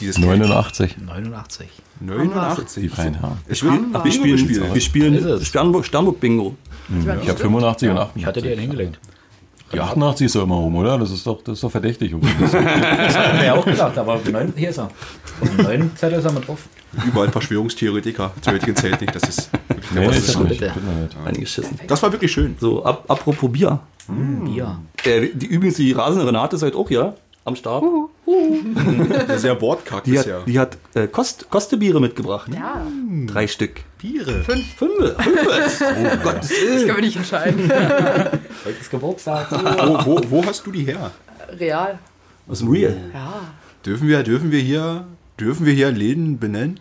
Dieses 0.00 0.18
89, 0.18 0.96
89. 0.98 1.68
89. 2.00 2.82
die 2.82 2.88
feinen 2.88 3.14
Herren. 3.20 3.38
Es 3.46 3.62
wird 3.62 3.72
Wir 3.72 4.00
Bingo 4.02 4.36
spielen, 4.36 4.74
wir 4.74 4.80
spielen 4.80 5.14
Ist 5.14 5.24
es. 5.24 5.46
Sternburg, 5.46 5.86
Sternburg 5.86 6.18
Bingo. 6.20 6.56
Ich 7.22 7.28
habe 7.28 7.38
85 7.38 7.88
und 7.88 7.94
Ich 8.16 8.26
hatte 8.26 8.40
88. 8.40 8.42
dir 8.42 8.50
einen 8.52 8.60
hingelegt. 8.60 8.98
Die 9.72 9.80
88 9.80 10.26
ist 10.26 10.34
doch 10.34 10.42
immer 10.42 10.56
rum, 10.56 10.74
oder? 10.76 10.98
Das 10.98 11.10
ist 11.10 11.26
doch, 11.26 11.42
das 11.42 11.54
ist 11.54 11.64
doch 11.64 11.70
verdächtig. 11.70 12.14
Das 12.40 12.54
haben 12.54 13.38
wir 13.38 13.44
ja 13.46 13.54
auch 13.54 13.64
gedacht, 13.64 13.96
aber 13.96 14.14
auf 14.14 14.22
dem 14.22 14.32
neuen, 14.34 14.52
hier 14.56 14.70
ist 14.70 14.78
er. 14.78 14.90
Auf 15.40 15.48
dem 15.56 15.64
neuen 15.64 15.96
Zettel 15.96 16.18
ist 16.18 16.24
er 16.24 16.32
mit 16.32 16.46
drauf. 16.46 16.58
Überall 17.06 17.30
Verschwörungstheoretiker 17.30 18.32
zur 18.42 18.52
heutigen 18.52 18.76
Zeit 18.76 19.00
nicht. 19.00 19.14
Das 19.14 19.22
ist 19.22 19.50
wirklich 19.68 19.90
Nee, 19.92 20.06
das, 20.06 20.18
ist 20.18 20.38
nicht. 20.40 20.48
bitte. 20.60 20.72
Das 21.88 22.02
war 22.02 22.12
wirklich 22.12 22.30
schön. 22.32 22.56
So, 22.60 22.84
ab, 22.84 23.04
apropos 23.08 23.50
Bier. 23.50 23.80
Bier. 24.08 24.78
Äh, 25.04 25.28
die, 25.32 25.46
übrigens, 25.46 25.76
die 25.76 25.92
rasende 25.92 26.26
Renate 26.26 26.56
ist 26.56 26.62
heute 26.62 26.76
auch 26.76 26.88
hier 26.88 27.14
am 27.44 27.56
Start. 27.56 27.82
Sehr 29.36 29.60
wortkack 29.60 30.04
Die 30.04 30.18
hat, 30.18 30.28
die 30.46 30.58
hat 30.58 30.78
äh, 30.94 31.08
Kost, 31.08 31.50
Kostebiere 31.50 32.00
mitgebracht. 32.00 32.50
Ja, 32.54 32.86
Drei 33.26 33.46
Stück. 33.48 33.80
Biere. 33.98 34.42
fünf. 34.44 34.64
Fünf. 34.76 34.92
Fünf. 35.18 35.82
Oh 35.82 36.16
Gottes 36.22 36.50
Ich 36.52 36.62
Willen. 36.62 36.86
kann 36.86 36.96
mich 36.96 37.04
nicht 37.06 37.16
entscheiden. 37.16 37.70
Heute 38.64 38.76
ist 38.80 38.90
Geburtstag. 38.90 39.50
Wo, 40.06 40.06
wo, 40.06 40.20
wo 40.30 40.44
hast 40.46 40.64
du 40.66 40.70
die 40.72 40.84
her? 40.84 41.10
Real. 41.58 41.98
Was 42.46 42.60
ist 42.62 42.68
real? 42.70 42.96
Ja. 43.12 43.34
Dürfen 43.84 44.06
wir, 44.08 44.22
dürfen 44.22 44.52
wir 44.52 44.60
hier, 44.60 45.04
dürfen 45.38 45.66
wir 45.66 45.72
hier 45.72 45.90
Läden 45.90 46.38
benennen? 46.38 46.78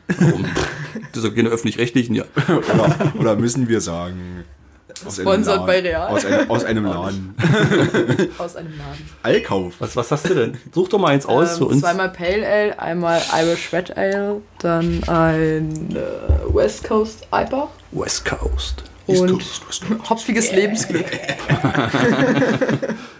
Das 1.14 1.24
sind 1.24 1.36
keine 1.36 1.50
öffentlich-rechtlichen, 1.50 2.16
ja. 2.16 2.24
Oder, 2.48 3.14
oder 3.20 3.36
müssen 3.36 3.68
wir 3.68 3.82
sagen, 3.82 4.44
Aus 4.44 4.61
Sponsored 5.10 5.66
bei. 5.66 5.80
Real. 5.80 6.10
Aus, 6.10 6.26
einem- 6.26 6.50
aus 6.52 6.64
einem 6.64 6.86
Laden. 6.86 7.36
Aus 8.38 8.56
einem 8.56 8.78
Laden. 8.78 9.10
Allkauf. 9.24 9.74
Was, 9.80 9.96
was 9.96 10.12
hast 10.12 10.30
du 10.30 10.34
denn? 10.36 10.58
Such 10.74 10.90
doch 10.90 11.00
mal 11.00 11.08
eins 11.10 11.26
aus 11.26 11.58
für 11.58 11.64
Ähm, 11.66 11.70
uns. 11.72 11.82
zweimal 11.82 12.10
Pale 12.10 12.46
Ale, 12.48 12.80
einmal 12.80 13.22
Irish 13.42 13.72
Red 13.74 13.98
Ale, 13.98 14.42
dann 14.60 15.02
ein 15.08 15.96
äh, 15.96 16.54
West 16.54 16.84
Coast 16.84 17.28
IPA 17.34 17.68
West 17.92 18.26
Coast. 18.26 18.84
und 19.08 19.44
hopfiges 20.10 20.52
Lebensglück. 20.52 21.06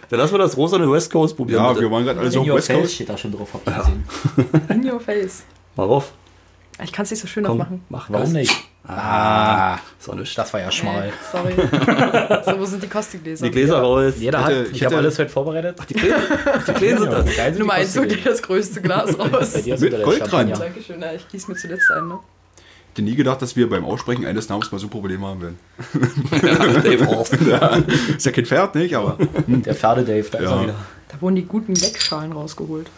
Dann 0.08 0.18
lassen 0.20 0.34
wir 0.34 0.38
das 0.38 0.56
rosane 0.56 0.90
West 0.90 1.10
Coast 1.10 1.36
probieren. 1.36 1.62
Ja, 1.62 1.68
bitte. 1.70 1.82
wir 1.82 1.90
waren 1.90 2.04
gerade 2.04 2.20
alle 2.20 2.30
so 2.30 2.38
In 2.38 2.42
auf 2.42 2.48
your 2.50 2.56
West 2.56 2.66
face 2.68 2.78
Coast. 2.80 2.94
steht 2.94 3.08
da 3.08 3.16
schon 3.16 3.32
drauf, 3.32 3.48
habt 3.54 3.66
ihr 3.66 3.72
gesehen. 3.74 4.04
In 4.68 4.90
your 4.90 5.00
face. 5.00 5.42
Mal 5.76 5.86
rauf. 5.86 6.12
Ich 6.82 6.92
kann 6.92 7.04
es 7.04 7.10
nicht 7.10 7.20
so 7.20 7.26
schön 7.26 7.44
Komm, 7.44 7.52
aufmachen. 7.60 7.82
mach 7.88 8.10
Warum 8.10 8.24
das. 8.24 8.32
nicht? 8.32 8.54
Ah, 8.86 9.78
So 10.00 10.12
nicht. 10.14 10.36
das 10.36 10.52
war 10.52 10.60
ja 10.60 10.70
schmal. 10.70 11.08
Äh, 11.08 11.12
sorry. 11.30 11.54
so, 12.44 12.58
wo 12.58 12.64
sind 12.66 12.82
die 12.82 12.88
Kostikgläser? 12.88 13.44
Die 13.46 13.50
Gläser 13.52 13.78
raus. 13.80 14.14
Jeder 14.18 14.38
Ich 14.40 14.44
hat, 14.44 14.50
hätte- 14.52 14.68
ich, 14.70 14.76
ich 14.76 14.84
habe 14.84 14.96
alles 14.96 15.18
heute 15.18 15.30
vorbereitet. 15.30 15.76
Die 15.88 15.94
Kleinen, 15.94 16.14
die 16.66 16.72
Kleinen 16.72 16.98
sind 17.02 17.12
das. 17.12 17.24
Die 17.52 17.58
Nummer 17.60 17.74
eins, 17.74 17.92
dir 17.92 18.00
Kostikgläser. 18.00 18.30
das 18.30 18.42
größte 18.42 18.80
Glas 18.82 19.18
raus. 19.18 19.52
Bei 19.54 19.60
dir 19.60 19.74
ist 19.76 19.80
Mit 19.80 19.92
Goldrand. 20.02 20.18
Champagner. 20.30 20.56
Dankeschön, 20.58 21.00
ja, 21.00 21.12
ich 21.12 21.28
gieße 21.28 21.50
mir 21.50 21.56
zuletzt 21.56 21.90
ein, 21.92 22.08
ne? 22.08 22.18
Ich 22.56 22.98
hätte 22.98 23.02
nie 23.02 23.14
gedacht, 23.16 23.40
dass 23.40 23.56
wir 23.56 23.70
beim 23.70 23.84
Aussprechen 23.86 24.26
eines 24.26 24.48
Namens 24.50 24.70
mal 24.72 24.78
so 24.78 24.88
Probleme 24.88 25.26
haben 25.26 25.40
werden. 25.40 25.58
Dave 26.82 27.06
Horst. 27.06 27.32
Ist 27.34 28.26
ja 28.26 28.32
kein 28.32 28.44
Pferd, 28.44 28.74
nicht? 28.74 28.94
Aber 28.96 29.16
Der 29.46 29.74
Pferde-Dave, 29.74 30.26
da 30.30 30.38
ist 30.38 30.44
Ja. 30.44 30.56
er 30.56 30.62
wieder. 30.64 30.74
Da 31.08 31.20
wurden 31.20 31.36
die 31.36 31.44
guten 31.46 31.74
Leckschalen 31.74 32.32
rausgeholt. 32.32 32.88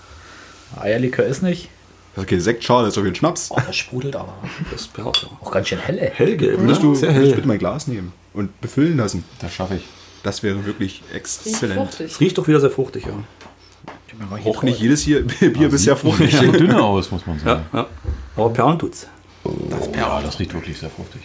Eierlikör 0.81 1.27
ist 1.27 1.43
nicht. 1.45 1.69
Das 2.17 2.27
kein 2.27 2.41
Sektschale, 2.41 2.85
das 2.87 2.93
ist 2.93 2.97
doch 2.97 3.05
wie 3.05 3.09
ein 3.09 3.15
Schnaps. 3.15 3.51
Oh, 3.51 3.57
das 3.67 3.77
sprudelt 3.77 4.17
aber. 4.17 4.35
Das 4.71 4.83
ist 4.83 4.91
ja 4.97 5.05
auch 5.05 5.15
Auch 5.43 5.51
ganz 5.51 5.69
schön 5.69 5.79
hell, 5.79 5.99
ey. 5.99 6.11
hellgelb. 6.15 6.61
Würdest 6.61 6.83
Ne? 6.83 6.89
du 6.89 6.95
Sehr 6.95 7.09
würdest 7.11 7.27
hell. 7.29 7.35
bitte 7.37 7.49
mein 7.49 7.59
Glas 7.59 7.87
nehmen 7.87 8.13
und 8.33 8.61
befüllen 8.61 8.97
lassen? 8.97 9.25
Das 9.41 9.53
schaffe 9.53 9.77
ich. 9.77 9.85
Das 10.23 10.43
wäre 10.43 10.65
wirklich 10.65 11.03
exzellent. 11.13 12.01
Es 12.01 12.21
riecht 12.21 12.39
doch 12.39 12.47
wieder 12.49 12.61
sehr 12.61 12.71
fruchtig, 12.71 13.05
ja. 13.07 13.13
Auch 14.47 14.63
nicht 14.63 14.81
jedes 14.81 15.03
hier 15.03 15.23
Bier 15.41 15.69
bisher 15.69 15.97
fruchtig. 15.97 16.37
Sieht 16.37 16.59
dünner 16.59 16.83
aus, 16.85 17.11
muss 17.11 17.27
man 17.27 17.37
Ja, 17.39 17.45
sagen. 17.45 17.65
ja. 17.73 17.87
Aber 18.37 18.51
Perlen 18.51 18.79
tut's. 18.79 19.07
Ja, 19.97 20.23
das 20.23 20.39
riecht 20.39 20.55
wirklich 20.55 20.79
sehr 20.79 20.89
fruchtig. 20.91 21.21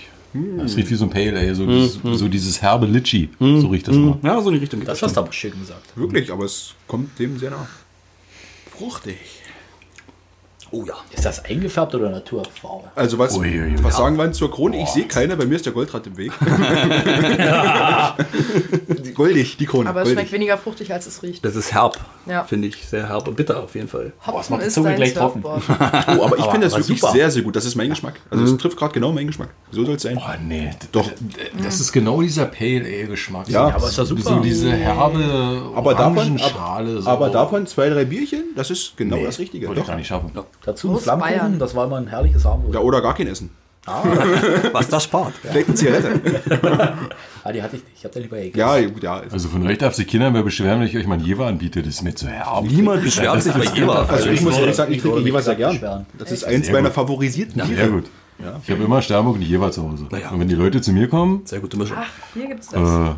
Das 0.57 0.75
riecht 0.75 0.89
wie 0.89 0.95
so 0.95 1.05
ein 1.05 1.09
Pale 1.09 1.37
Ale, 1.39 1.55
so, 1.55 1.65
dieses, 1.65 1.99
so 2.03 2.27
dieses 2.27 2.61
herbe 2.61 2.85
Litchi. 2.87 3.29
So 3.39 3.67
riecht 3.67 3.87
das 3.87 3.95
immer. 3.95 4.19
Ja, 4.21 4.41
so 4.41 4.49
in 4.49 4.55
die 4.55 4.59
Richtung 4.61 4.79
geht 4.79 4.89
Das 4.89 5.01
hast 5.01 5.15
du 5.15 5.21
aber 5.21 5.31
schön 5.31 5.57
gesagt. 5.59 5.85
Wirklich, 5.95 6.31
aber 6.31 6.45
es 6.45 6.73
kommt 6.87 7.17
dem 7.19 7.39
sehr 7.39 7.51
nah. 7.51 7.67
Fruchtig. 8.77 9.17
Oh 10.71 10.83
ja. 10.85 10.93
Ist 11.11 11.25
das 11.25 11.43
eingefärbt 11.45 11.95
oder 11.95 12.09
Naturfarbe? 12.09 12.89
Also 12.95 13.17
was, 13.17 13.37
Uiuiui. 13.37 13.75
was 13.81 13.97
sagen 13.97 14.17
wir 14.17 14.31
zur 14.31 14.51
Krone? 14.51 14.81
Ich 14.81 14.89
sehe 14.89 15.05
keine, 15.05 15.35
bei 15.35 15.45
mir 15.45 15.55
ist 15.55 15.65
der 15.65 15.73
Goldrad 15.73 16.05
im 16.07 16.17
Weg. 16.17 16.31
Goldig, 19.15 19.57
die 19.57 19.65
Krone. 19.65 19.89
Aber 19.89 20.01
es 20.01 20.05
goldig. 20.05 20.19
schmeckt 20.19 20.31
weniger 20.33 20.57
fruchtig, 20.57 20.93
als 20.93 21.07
es 21.07 21.21
riecht. 21.23 21.43
Das 21.43 21.55
ist 21.55 21.73
herb, 21.73 21.97
Ja. 22.25 22.43
finde 22.43 22.67
ich. 22.67 22.87
Sehr 22.87 23.07
herb 23.09 23.27
und 23.27 23.35
bitter 23.35 23.61
auf 23.63 23.75
jeden 23.75 23.87
Fall. 23.87 24.13
Hopfen 24.25 24.59
die 24.59 24.65
ist 24.65 24.73
Zunge 24.73 24.95
gleich 24.95 25.13
trocken. 25.13 25.43
Oh, 26.19 26.23
aber 26.25 26.37
ich 26.37 26.45
finde 26.45 26.67
das 26.67 26.75
wirklich 26.77 26.99
super. 26.99 27.13
sehr, 27.13 27.29
sehr 27.31 27.41
gut. 27.43 27.55
Das 27.55 27.65
ist 27.65 27.75
mein 27.75 27.89
Geschmack. 27.89 28.19
Also 28.29 28.43
es 28.43 28.57
trifft 28.57 28.77
gerade 28.77 28.93
genau 28.93 29.11
meinen 29.11 29.27
Geschmack. 29.27 29.49
So 29.71 29.85
soll 29.85 29.95
es 29.95 30.01
sein. 30.03 30.17
Oh 30.17 30.29
nee, 30.43 30.69
Doch. 30.91 31.09
Das 31.63 31.79
ist 31.79 31.91
genau 31.91 32.21
dieser 32.21 32.45
Pale 32.45 32.83
Ale 32.85 33.07
Geschmack. 33.07 33.47
Ja. 33.49 33.69
So- 33.69 33.75
aber 33.75 33.87
ist 33.87 33.97
ja 33.97 34.05
super. 34.05 34.21
So 34.21 34.39
diese 34.39 34.71
herbe 34.71 35.71
Aber 35.75 35.93
davon, 35.95 36.39
ab, 36.39 36.83
so. 36.99 37.09
aber 37.09 37.29
davon 37.29 37.67
zwei, 37.67 37.89
drei 37.89 38.05
Bierchen, 38.05 38.43
das 38.55 38.69
ist 38.71 38.95
genau 38.97 39.17
Nee, 39.17 39.25
das 39.25 39.39
Richtige. 39.39 39.67
Würde 39.67 39.81
ich 39.81 39.87
gar 39.87 39.95
nicht 39.95 40.07
schaffen. 40.07 40.31
Dazu 40.71 40.91
Aus 40.93 41.03
Flammkuchen, 41.03 41.33
Bayern. 41.37 41.59
das 41.59 41.75
war 41.75 41.85
immer 41.85 41.97
ein 41.97 42.07
herrliches 42.07 42.45
Abendbrot. 42.45 42.73
Ja, 42.75 42.79
oder 42.81 43.01
gar 43.01 43.15
kein 43.15 43.27
Essen. 43.27 43.49
Was 44.73 44.87
das 44.89 45.03
spart. 45.05 45.33
Vielleicht 45.41 45.67
eine 45.67 45.75
Zigarette. 45.75 46.19
Ah, 47.43 47.53
die 47.53 47.61
hatte 47.63 47.77
ich 47.77 47.83
nicht. 47.83 47.95
Ich 47.97 48.03
hab 48.05 48.11
den 48.11 48.23
lieber 48.23 48.35
gegessen. 48.37 48.59
Ja, 48.59 48.81
gut, 48.89 49.01
ja. 49.01 49.21
Also 49.31 49.47
von 49.47 49.65
euch 49.65 49.77
darf 49.77 49.95
sich 49.95 50.05
Kinder 50.07 50.29
mehr 50.29 50.43
beschweren, 50.43 50.81
wenn 50.81 50.87
ich 50.87 50.97
euch 50.97 51.07
mal 51.07 51.15
ein 51.17 51.23
Jever 51.23 51.47
anbiete. 51.47 51.79
Das 51.81 51.95
ist 51.95 52.01
mir 52.03 52.13
zu 52.13 52.27
herb. 52.27 52.63
Niemand 52.65 53.01
beschwert 53.01 53.41
sich 53.41 53.53
bei 53.53 53.63
Jever. 53.63 54.07
Also 54.09 54.29
ich 54.29 54.41
muss 54.41 54.57
ehrlich 54.57 54.75
sagen, 54.75 54.91
ich 54.93 55.01
trinke 55.01 55.19
jeweils 55.21 55.45
sehr 55.45 55.55
gern. 55.55 55.71
beschweren. 55.71 56.05
Das 56.17 56.31
ist 56.33 56.43
eins 56.43 56.69
meiner 56.69 56.91
favorisierten 56.91 57.55
Sehr 57.65 57.75
Biere. 57.75 57.89
gut. 57.91 58.05
Ich 58.63 58.71
habe 58.71 58.83
immer 58.83 59.01
Sternburg 59.01 59.37
und 59.37 59.41
Jever 59.41 59.71
zu 59.71 59.89
Hause. 59.89 60.05
Naja. 60.11 60.29
Und 60.31 60.41
wenn 60.41 60.49
die 60.49 60.55
Leute 60.55 60.81
zu 60.81 60.91
mir 60.91 61.07
kommen, 61.07 61.41
Sehr 61.45 61.61
gute 61.61 61.77
Mischung. 61.77 61.97
Ach, 61.99 62.09
hier 62.33 62.47
gibt's 62.47 62.67
das. 62.67 62.81
äh, 62.81 63.15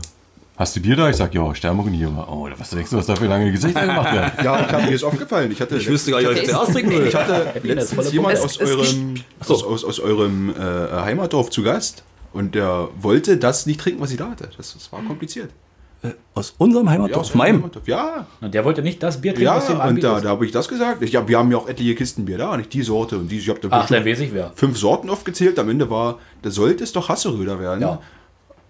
hast 0.62 0.76
du 0.76 0.80
Bier 0.80 0.96
da? 0.96 1.10
Ich 1.10 1.18
sag, 1.18 1.34
ja, 1.34 1.54
Sternburg 1.54 1.88
und 1.88 1.94
Jever. 1.96 2.28
Oh, 2.32 2.48
was 2.58 2.70
denkst 2.70 2.92
du, 2.92 2.98
was 2.98 3.06
da 3.08 3.16
für 3.16 3.26
lange 3.26 3.52
Gesichter 3.52 3.82
gemacht 3.86 4.14
werden? 4.14 4.32
Ja, 4.44 4.66
ich 4.66 4.72
habe 4.72 4.84
mir 4.84 4.92
ist 4.92 5.04
aufgefallen. 5.04 5.52
Ich 5.52 5.60
hatte 5.60 5.78
Ich 5.78 5.88
wüsste 5.88 6.12
gar 6.12 6.20
nicht, 6.20 6.30
was 6.32 6.40
ich 6.40 6.50
zuerst 6.50 6.72
trinken 6.74 6.92
will. 6.92 7.08
Ich 7.08 7.16
hatte 7.16 7.52
letztens 7.64 8.12
jemand 8.12 8.40
aus 8.40 8.60
eurem, 8.60 9.16
aus, 9.40 9.64
aus, 9.64 9.84
aus 9.84 10.00
eurem 10.00 10.50
äh, 10.50 11.02
Heimatdorf 11.02 11.50
zu 11.50 11.64
Gast 11.64 12.04
und 12.34 12.56
der 12.56 12.90
wollte 13.00 13.38
das 13.38 13.66
nicht 13.66 13.80
trinken, 13.80 14.02
was 14.02 14.12
ich 14.12 14.18
da 14.18 14.30
hatte. 14.30 14.50
Das, 14.56 14.74
das 14.74 14.92
war 14.92 15.02
kompliziert. 15.04 15.50
Aus 16.34 16.56
unserem 16.58 16.90
Heimatdorf, 16.90 17.22
aus 17.22 17.30
aus 17.30 17.36
meinem. 17.36 17.58
Heimatdorf. 17.58 17.88
Ja, 17.88 18.26
Und 18.40 18.54
der 18.56 18.66
wollte 18.66 18.82
nicht 18.82 19.04
das 19.04 19.22
Bier 19.22 19.34
trinken, 19.34 19.46
ja, 19.46 19.58
was 19.58 19.70
ihm 19.70 19.80
und 19.80 20.04
da, 20.04 20.20
da 20.20 20.30
habe 20.30 20.46
ich 20.46 20.52
das 20.52 20.68
gesagt. 20.68 21.04
Ich, 21.04 21.12
ja, 21.12 21.28
wir 21.28 21.38
haben 21.38 21.52
ja 21.52 21.58
auch 21.58 21.68
etliche 21.68 21.94
Kisten 21.94 22.26
Bier 22.26 22.40
da, 22.40 22.58
nicht 22.58 22.74
die 22.74 22.82
Sorte 22.82 23.18
und 23.20 23.30
die. 23.32 23.38
Ich 23.38 23.50
habe 23.50 23.60
da 23.60 23.68
Ach, 23.72 23.88
dann 23.88 24.04
weiß 24.04 24.20
ich 24.22 24.34
wer. 24.34 24.52
fünf 24.56 24.80
Sorten 24.80 25.12
aufgezählt. 25.12 25.60
Am 25.60 25.70
Ende 25.70 25.92
war, 25.92 26.18
da 26.42 26.50
sollte 26.50 26.84
es 26.84 26.92
doch 26.92 27.10
Hasseröder 27.10 27.60
werden. 27.60 27.82
Ja. 27.82 28.00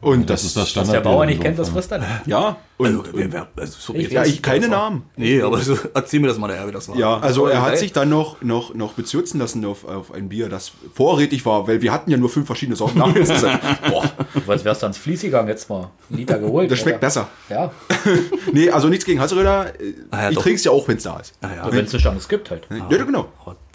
Und 0.01 0.29
Das 0.29 0.43
ist 0.43 0.55
das 0.55 0.63
Was 0.63 0.69
Standard. 0.71 0.95
der 0.95 1.01
Bauer 1.01 1.25
nicht 1.27 1.41
kennt, 1.41 1.59
das 1.59 1.69
frisst 1.69 1.91
er 1.91 1.99
nicht. 1.99 2.09
Ja, 2.25 2.57
und, 2.77 2.87
Also, 2.87 2.99
und 3.01 3.09
wer, 3.13 3.31
wer, 3.31 3.47
also, 3.55 3.73
so 3.79 3.93
Ich 3.93 4.03
jetzt- 4.03 4.13
ja, 4.13 4.25
ich 4.25 4.41
keine 4.41 4.67
Namen. 4.67 5.03
Nee, 5.15 5.41
aber 5.43 5.59
so, 5.59 5.77
erzähl 5.93 6.19
mir 6.19 6.27
das 6.27 6.39
mal 6.39 6.47
nachher, 6.47 6.67
wie 6.67 6.71
das 6.71 6.89
war. 6.89 6.97
Ja, 6.97 7.19
also 7.19 7.45
er 7.45 7.61
hat 7.61 7.77
sich 7.77 7.93
dann 7.93 8.09
noch, 8.09 8.41
noch, 8.41 8.73
noch 8.73 8.93
bezürzen 8.93 9.39
lassen 9.39 9.63
auf, 9.63 9.85
auf 9.85 10.11
ein 10.11 10.27
Bier, 10.29 10.49
das 10.49 10.71
vorrätig 10.95 11.45
war, 11.45 11.67
weil 11.67 11.81
wir 11.83 11.91
hatten 11.93 12.09
ja 12.09 12.17
nur 12.17 12.29
fünf 12.29 12.47
verschiedene 12.47 12.75
Sorten. 12.75 12.97
Boah, 13.89 14.03
Du 14.45 14.51
als 14.51 14.65
wärst 14.65 14.81
du 14.81 14.85
ans 14.87 14.97
Fließ 14.97 15.21
gegangen 15.21 15.47
jetzt 15.49 15.69
mal. 15.69 15.89
Einen 16.09 16.17
Liter 16.19 16.39
geholt. 16.39 16.71
das 16.71 16.79
schmeckt 16.79 17.03
Alter. 17.03 17.05
besser. 17.05 17.27
Ja, 17.49 17.71
Nee, 18.53 18.69
also 18.71 18.87
nichts 18.87 19.05
gegen 19.05 19.19
Hasseröder. 19.19 19.71
Ah 20.09 20.23
ja, 20.23 20.29
ich 20.31 20.37
trinke 20.39 20.55
es 20.57 20.63
ja 20.63 20.71
auch, 20.71 20.87
wenn 20.87 20.97
es 20.97 21.03
da 21.03 21.19
ist. 21.19 21.33
Ah, 21.41 21.49
ja. 21.55 21.71
wenn 21.71 21.85
es 21.85 21.93
nicht 21.93 22.05
anderes 22.07 22.27
gibt 22.27 22.49
halt. 22.49 22.67
Ja, 22.71 22.97
ja, 22.97 23.03
genau. 23.03 23.27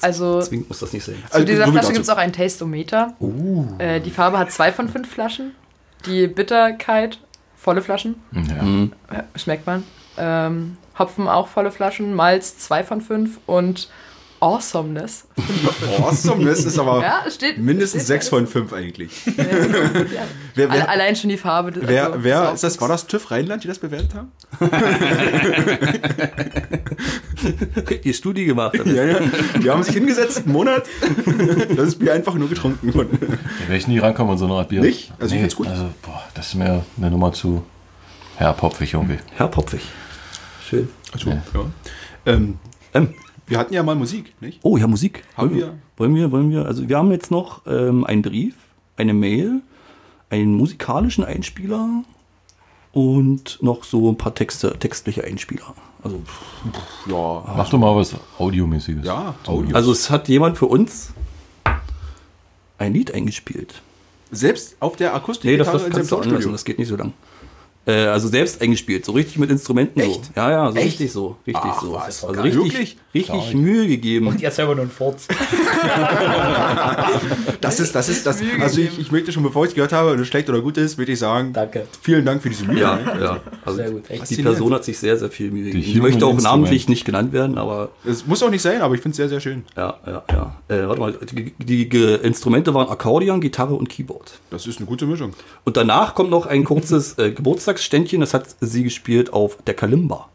Also 0.02 0.40
Zwingend 0.42 0.68
muss 0.68 0.80
das 0.80 0.92
nicht 0.92 1.04
sein. 1.04 1.14
zu 1.28 1.34
Also, 1.34 1.46
dieser 1.46 1.58
so 1.58 1.64
viel 1.64 1.72
Flasche 1.72 1.82
dazu. 1.86 1.92
gibt 1.92 2.02
es 2.04 2.10
auch 2.10 2.16
einen 2.18 2.32
Tastometer. 2.32 3.14
Äh, 3.78 4.00
die 4.00 4.10
Farbe 4.10 4.38
hat 4.38 4.50
zwei 4.50 4.72
von 4.72 4.88
fünf 4.88 5.08
Flaschen. 5.08 5.52
Die 6.04 6.26
Bitterkeit, 6.26 7.18
volle 7.56 7.82
Flaschen, 7.82 8.16
Ja. 8.32 9.18
äh, 9.18 9.22
schmeckt 9.38 9.66
man. 9.66 9.82
Ähm, 10.18 10.76
Hopfen 10.98 11.28
auch 11.28 11.48
volle 11.48 11.70
Flaschen, 11.70 12.14
Malz 12.14 12.58
zwei 12.58 12.82
von 12.84 13.00
fünf 13.00 13.38
und 13.46 13.88
Awesomeness. 14.40 15.24
Awesomeness 15.98 16.64
ist 16.64 16.78
aber 16.78 17.00
Ja, 17.02 17.24
steht. 17.30 17.58
mindestens 17.58 18.02
steht 18.02 18.06
sechs 18.08 18.28
von 18.28 18.46
fünf 18.46 18.72
eigentlich. 18.72 19.10
Ja. 19.26 19.32
Wer, 20.54 20.72
wer, 20.72 20.88
allein 20.88 21.14
schon 21.16 21.28
die 21.30 21.36
Farbe. 21.36 21.70
des- 21.72 21.86
wer, 21.86 22.06
also, 22.06 22.24
wer 22.24 22.52
ist 22.54 22.64
das? 22.64 22.80
War 22.80 22.88
das 22.88 23.06
TÜV 23.06 23.30
Rheinland, 23.30 23.62
die 23.64 23.68
das 23.68 23.78
bewertet 23.78 24.14
haben? 24.14 24.32
Die 28.04 28.14
Studie 28.14 28.44
gemacht. 28.46 28.74
Ja, 28.86 29.04
ja. 29.04 29.18
Die 29.62 29.70
haben 29.70 29.82
sich 29.82 29.94
hingesetzt, 29.94 30.38
einen 30.44 30.52
Monat. 30.52 30.84
Das 31.76 31.88
ist 31.88 31.98
Bier 31.98 32.14
einfach 32.14 32.34
nur 32.34 32.48
getrunken 32.48 32.94
worden. 32.94 33.18
Da 33.20 33.28
werde 33.68 33.76
ich 33.76 33.86
nie 33.86 33.98
rankommen 33.98 34.32
an 34.32 34.38
so 34.38 34.46
eine 34.46 34.54
Art 34.54 34.68
Bier. 34.70 34.80
Nicht? 34.80 35.12
Also 35.18 35.34
ich 35.34 35.40
find's 35.40 35.56
gut. 35.56 35.66
Also, 35.68 35.84
boah, 36.02 36.22
das 36.34 36.48
ist 36.48 36.54
mir 36.54 36.84
eine 36.96 37.10
Nummer 37.10 37.32
zu 37.32 37.64
herpopfig 38.36 38.94
irgendwie. 38.94 39.18
Herr 39.36 39.48
Popfig. 39.48 39.82
Schön. 40.68 40.88
Also, 41.12 41.30
Ja. 41.30 41.42
ja. 41.54 41.60
Ähm, 42.26 42.58
Ähm, 42.94 43.14
wir 43.46 43.58
hatten 43.58 43.74
ja 43.74 43.82
mal 43.82 43.94
Musik, 43.94 44.34
nicht? 44.40 44.60
oh, 44.62 44.76
ja, 44.76 44.86
Musik. 44.86 45.22
Haben 45.36 45.50
wollen 45.50 45.58
wir? 45.58 45.74
Wollen 45.96 46.14
wir, 46.14 46.32
wollen 46.32 46.50
wir, 46.50 46.66
also 46.66 46.88
wir 46.88 46.96
haben 46.98 47.10
jetzt 47.10 47.30
noch 47.30 47.62
ähm, 47.66 48.04
einen 48.04 48.22
Brief, 48.22 48.54
eine 48.96 49.14
Mail, 49.14 49.60
einen 50.30 50.54
musikalischen 50.54 51.24
Einspieler 51.24 52.02
und 52.92 53.58
noch 53.62 53.84
so 53.84 54.10
ein 54.10 54.16
paar 54.16 54.34
Texte, 54.34 54.76
textliche 54.78 55.24
Einspieler. 55.24 55.74
Also, 56.02 56.22
Ja. 57.06 57.54
Mach 57.56 57.68
doch 57.68 57.78
mal 57.78 57.94
was 57.94 58.14
Audiomäßiges. 58.38 59.04
Ja, 59.06 59.34
Audio. 59.46 59.74
also 59.74 59.92
es 59.92 60.10
hat 60.10 60.28
jemand 60.28 60.56
für 60.58 60.66
uns 60.66 61.12
ein 62.78 62.92
Lied 62.92 63.12
eingespielt. 63.12 63.82
Selbst 64.30 64.76
auf 64.80 64.96
der 64.96 65.14
Akustik. 65.14 65.50
Nee, 65.50 65.56
das, 65.56 65.70
das 65.70 65.88
kannst 65.88 66.10
du 66.10 66.16
anlassen, 66.18 66.52
das 66.52 66.64
geht 66.64 66.78
nicht 66.78 66.88
so 66.88 66.96
lang. 66.96 67.12
Äh, 67.86 68.06
also 68.06 68.26
selbst 68.28 68.60
eingespielt, 68.60 69.04
so 69.04 69.12
richtig 69.12 69.38
mit 69.38 69.48
Instrumenten 69.50 70.00
Echt? 70.00 70.24
so. 70.26 70.30
Ja, 70.34 70.50
ja, 70.50 70.70
so 70.72 70.76
Echt? 70.76 70.86
richtig 70.86 71.12
so. 71.12 71.36
Richtig 71.46 71.62
Ach, 71.64 71.80
so. 71.80 71.92
was, 71.92 72.24
also 72.24 72.40
richtig, 72.40 72.64
Wirklich? 72.64 72.96
richtig 73.14 73.54
Mühe 73.54 73.86
gegeben. 73.86 74.26
Und 74.26 74.40
jetzt 74.40 74.56
selber 74.56 74.74
nur 74.74 74.84
ein 74.84 74.90
Furz. 74.90 75.28
Das 77.60 77.80
ist, 77.80 77.94
das 77.94 78.08
ist, 78.08 78.26
das. 78.26 78.40
Also 78.60 78.80
ich, 78.80 78.98
ich 78.98 79.10
möchte 79.10 79.32
schon, 79.32 79.42
bevor 79.42 79.64
ich 79.64 79.70
es 79.70 79.74
gehört 79.74 79.92
habe, 79.92 80.12
ob 80.12 80.18
es 80.18 80.28
schlecht 80.28 80.48
oder 80.48 80.60
gut 80.60 80.76
ist, 80.76 80.98
möchte 80.98 81.12
ich 81.12 81.18
sagen, 81.18 81.52
Danke. 81.52 81.86
vielen 82.00 82.24
Dank 82.24 82.42
für 82.42 82.48
diese 82.48 82.64
Mühe. 82.64 82.80
Ja, 82.80 82.98
ja. 83.20 83.40
Also 83.64 83.78
Sehr 83.78 83.90
gut, 83.90 84.10
echt. 84.10 84.30
die 84.30 84.42
Person 84.42 84.72
hat 84.74 84.84
sich 84.84 84.98
sehr, 84.98 85.16
sehr 85.16 85.30
viel 85.30 85.50
Mühe 85.50 85.64
gegeben. 85.72 85.84
Ich 85.84 86.00
möchte 86.00 86.26
auch 86.26 86.40
namentlich 86.40 86.88
nicht 86.88 87.04
genannt 87.04 87.32
werden, 87.32 87.58
aber 87.58 87.90
Es 88.04 88.26
muss 88.26 88.42
auch 88.42 88.50
nicht 88.50 88.62
sein, 88.62 88.82
aber 88.82 88.94
ich 88.94 89.00
finde 89.00 89.12
es 89.12 89.16
sehr, 89.16 89.28
sehr 89.28 89.40
schön. 89.40 89.64
ja, 89.76 89.94
ja, 90.06 90.22
ja. 90.30 90.56
Äh, 90.68 90.86
warte 90.88 91.00
mal, 91.00 91.12
die, 91.32 91.52
die 91.58 91.88
Ge- 91.88 92.16
Instrumente 92.22 92.72
waren 92.74 92.88
Akkordeon, 92.88 93.40
Gitarre 93.40 93.74
und 93.74 93.88
Keyboard. 93.88 94.38
Das 94.50 94.66
ist 94.66 94.78
eine 94.78 94.86
gute 94.86 95.06
Mischung. 95.06 95.32
Und 95.64 95.76
danach 95.76 96.14
kommt 96.14 96.30
noch 96.30 96.46
ein 96.46 96.64
kurzes 96.64 97.14
äh, 97.18 97.30
Geburtstagsständchen, 97.76 98.20
das 98.20 98.34
hat 98.34 98.46
sie 98.60 98.82
gespielt 98.84 99.32
auf 99.32 99.58
der 99.66 99.74
Kalimba. 99.74 100.28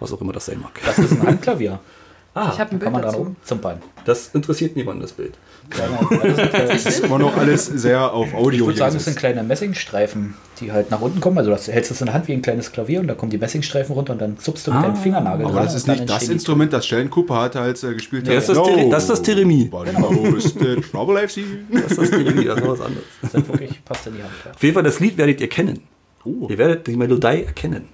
Was 0.00 0.12
auch 0.12 0.20
immer 0.20 0.32
das 0.32 0.46
sein 0.46 0.60
mag. 0.60 0.72
Das 0.84 0.98
ist 0.98 1.12
ein 1.12 1.22
Handklavier. 1.22 1.78
Ah, 2.34 2.50
Ich 2.50 2.58
hab 2.58 2.72
ein 2.72 2.78
Bild 2.78 2.90
dazu. 2.94 3.18
rumzumpern. 3.18 3.82
Das 4.06 4.30
interessiert 4.32 4.74
niemanden, 4.74 5.02
das 5.02 5.12
Bild. 5.12 5.34
Das 5.68 6.86
ist 6.86 7.00
immer 7.04 7.18
noch 7.18 7.36
alles 7.36 7.66
sehr 7.66 8.10
auf 8.10 8.32
Audio 8.32 8.60
Ich 8.60 8.66
würde 8.68 8.78
sagen, 8.78 8.94
das 8.94 9.04
sind 9.04 9.18
kleine 9.18 9.42
Messingstreifen, 9.42 10.32
die 10.58 10.72
halt 10.72 10.90
nach 10.90 11.02
unten 11.02 11.20
kommen. 11.20 11.36
Also 11.36 11.50
das 11.50 11.68
hältst 11.68 11.90
du 11.90 11.94
es 11.94 12.00
in 12.00 12.06
der 12.06 12.14
Hand 12.14 12.28
wie 12.28 12.32
ein 12.32 12.40
kleines 12.40 12.72
Klavier 12.72 13.00
und 13.00 13.08
da 13.08 13.12
kommen 13.12 13.28
die 13.30 13.36
Messingstreifen 13.36 13.94
runter 13.94 14.14
und 14.14 14.22
dann 14.22 14.38
zupfst 14.38 14.66
du 14.66 14.72
mit 14.72 14.82
deinem 14.82 14.96
Fingernagel 14.96 15.44
Aber 15.44 15.56
dran 15.56 15.64
das 15.66 15.74
ist 15.74 15.86
nicht 15.86 16.08
das 16.08 16.26
Instrument, 16.30 16.72
das 16.72 16.86
Sheldon 16.86 17.10
Cooper 17.10 17.38
hat, 17.42 17.56
als 17.56 17.82
er 17.82 17.92
gespielt 17.92 18.26
hat. 18.26 18.34
das 18.34 18.48
ist 18.48 18.56
das 18.56 18.66
Tiri- 18.66 18.90
das 18.90 19.02
ist 19.02 19.10
das 19.10 19.22
Tirimi. 19.22 19.64
But 19.66 19.92
most 20.00 20.58
the 20.58 20.76
trouble 20.90 21.28
seen. 21.28 21.66
Das 21.70 21.82
ist 21.92 21.98
das 21.98 22.10
Ding, 22.12 22.46
das 22.46 22.58
ist 22.60 22.66
was 22.66 22.80
anderes. 22.80 23.04
Das 23.20 23.32
sind 23.32 23.46
wirklich, 23.46 23.84
passt 23.84 24.06
in 24.06 24.14
die 24.16 24.22
Hand. 24.22 24.32
Ja. 24.46 24.52
Auf 24.52 24.62
jeden 24.62 24.72
Fall, 24.72 24.82
das 24.84 25.00
Lied 25.00 25.18
werdet 25.18 25.38
ihr 25.42 25.50
kennen. 25.50 25.80
Oh. 26.24 26.46
Ihr 26.48 26.58
werdet 26.58 26.86
die 26.86 26.96
Melodie 26.96 27.44
erkennen. 27.44 27.88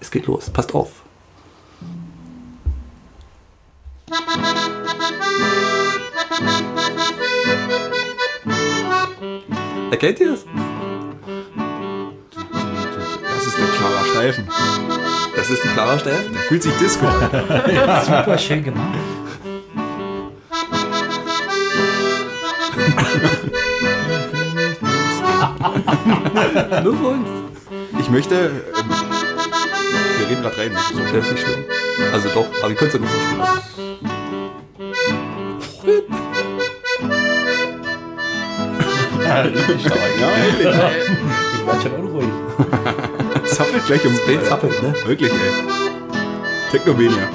Es 0.00 0.10
geht 0.10 0.26
los. 0.26 0.50
Passt 0.50 0.74
auf. 0.74 1.02
Erkennt 9.90 10.20
ihr 10.20 10.32
das? 10.32 10.44
Das 13.22 13.46
ist 13.46 13.58
der 13.58 13.66
klarer 13.66 14.04
Steifen. 14.04 14.48
Das 15.34 15.50
ist 15.50 15.64
ein 15.64 15.72
klarer 15.72 15.98
Stern. 15.98 16.34
Fühlt 16.48 16.62
sich 16.62 16.74
Disco 16.76 17.06
an. 17.06 17.30
Super 18.04 18.38
schön 18.38 18.64
gemacht. 18.64 18.98
Nur 26.82 26.96
für 26.96 27.06
uns. 27.06 27.51
Ich 27.98 28.10
möchte. 28.10 28.34
Ähm, 28.34 28.60
wir 30.18 30.28
reden 30.28 30.42
gerade 30.42 30.58
rein. 30.58 30.76
So. 30.92 30.98
Das 31.00 31.26
ist 31.26 31.32
nicht 31.32 31.44
schlimm. 31.44 31.64
Also 32.12 32.28
doch, 32.30 32.46
aber 32.60 32.70
ihr 32.70 32.76
könnt 32.76 32.94
es 32.94 33.00
ja 33.00 33.00
nicht 33.00 33.12
spielen. 33.12 33.42
Richtig 39.42 39.80
stark. 39.80 39.98
Ja, 40.20 40.28
wirklich. 40.36 40.74
Ich 41.54 41.66
werde 41.66 41.82
schon 41.82 41.92
unruhig. 41.92 42.28
Zappelt 43.44 43.86
gleich 43.86 44.06
um. 44.06 44.18
Bild 44.26 44.46
zappelt, 44.46 44.82
ne? 44.82 44.94
Wirklich, 45.06 45.30
ey. 45.32 45.38
Technomania. 46.70 47.28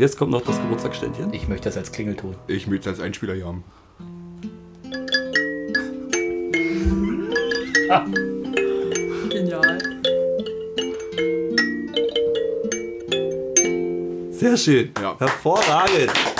Und 0.00 0.04
jetzt 0.04 0.16
kommt 0.16 0.30
noch 0.30 0.40
das 0.40 0.58
Geburtstagsständchen. 0.62 1.34
Ich 1.34 1.46
möchte 1.46 1.68
das 1.68 1.76
als 1.76 1.92
Klingelton. 1.92 2.34
Ich 2.46 2.66
möchte 2.66 2.88
als 2.88 3.00
Einspieler 3.00 3.34
hier 3.34 3.44
haben. 3.44 3.62
Genial. 9.28 9.78
Sehr 14.30 14.56
schön. 14.56 14.90
Ja. 15.02 15.16
Hervorragend. 15.18 16.39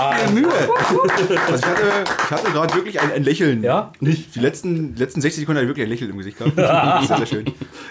So 0.00 0.26
viel 0.32 0.40
Mühe. 0.42 0.48
Also 0.50 1.56
ich 1.56 1.66
hatte, 1.66 2.04
ich 2.24 2.30
hatte 2.30 2.50
gerade 2.52 2.74
wirklich 2.74 3.00
ein, 3.00 3.12
ein 3.12 3.22
Lächeln. 3.24 3.62
Ja? 3.62 3.92
Nicht. 4.00 4.34
Die 4.34 4.40
letzten, 4.40 4.94
letzten 4.96 5.20
60 5.20 5.40
Sekunden 5.42 5.58
hatte 5.58 5.64
ich 5.64 5.68
wirklich 5.68 5.86
ein 5.86 5.90
Lächeln 5.90 6.10
im 6.10 6.18
Gesicht 6.18 6.38
gehabt. 6.38 6.56
Sehr, 6.56 7.16
sehr 7.18 7.26
schön. 7.26 7.44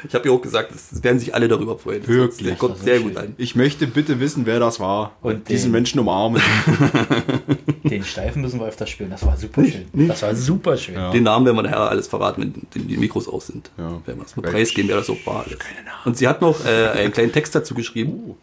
Ich 0.07 0.13
habe 0.15 0.27
ja 0.27 0.33
auch 0.33 0.41
gesagt, 0.41 0.71
es 0.73 1.03
werden 1.03 1.19
sich 1.19 1.33
alle 1.35 1.47
darüber 1.47 1.77
freuen. 1.77 1.99
Das 2.01 2.07
Wirklich? 2.09 2.57
kommt 2.57 2.77
sehr 2.79 2.99
gut 2.99 3.15
an. 3.17 3.33
Ich 3.37 3.55
möchte 3.55 3.87
bitte 3.87 4.19
wissen, 4.19 4.45
wer 4.45 4.59
das 4.59 4.79
war. 4.79 5.13
Und 5.21 5.49
diesen 5.49 5.67
den- 5.67 5.71
Menschen 5.73 5.99
umarmen. 5.99 6.41
Den 7.83 8.03
Steifen 8.03 8.41
müssen 8.41 8.59
wir 8.59 8.67
öfter 8.67 8.85
spielen. 8.85 9.09
Das 9.09 9.25
war 9.25 9.35
super 9.37 9.63
schön. 9.65 9.85
Das 10.07 10.21
war 10.21 10.35
super 10.35 10.77
schön. 10.77 10.95
Ja. 10.95 11.11
Den 11.11 11.23
Namen 11.23 11.45
werden 11.45 11.55
wir 11.57 11.63
nachher 11.63 11.79
alles 11.89 12.07
verraten, 12.07 12.41
wenn 12.41 12.53
die- 12.83 12.87
die 12.87 12.97
Mikros 12.97 13.27
aus 13.27 13.47
sind. 13.47 13.71
Ja. 13.77 13.89
Werden 14.05 14.19
wir 14.19 14.25
es 14.25 14.35
mit 14.35 14.45
Weil- 14.45 14.51
preisgeben, 14.53 14.89
wer 14.89 14.97
das 14.97 15.07
so 15.07 15.17
war. 15.25 15.45
Und 16.05 16.17
sie 16.17 16.27
hat 16.27 16.41
noch 16.41 16.63
äh, 16.65 16.87
einen 16.89 17.11
kleinen 17.11 17.31
Text 17.31 17.55
dazu 17.55 17.73
geschrieben. 17.73 18.35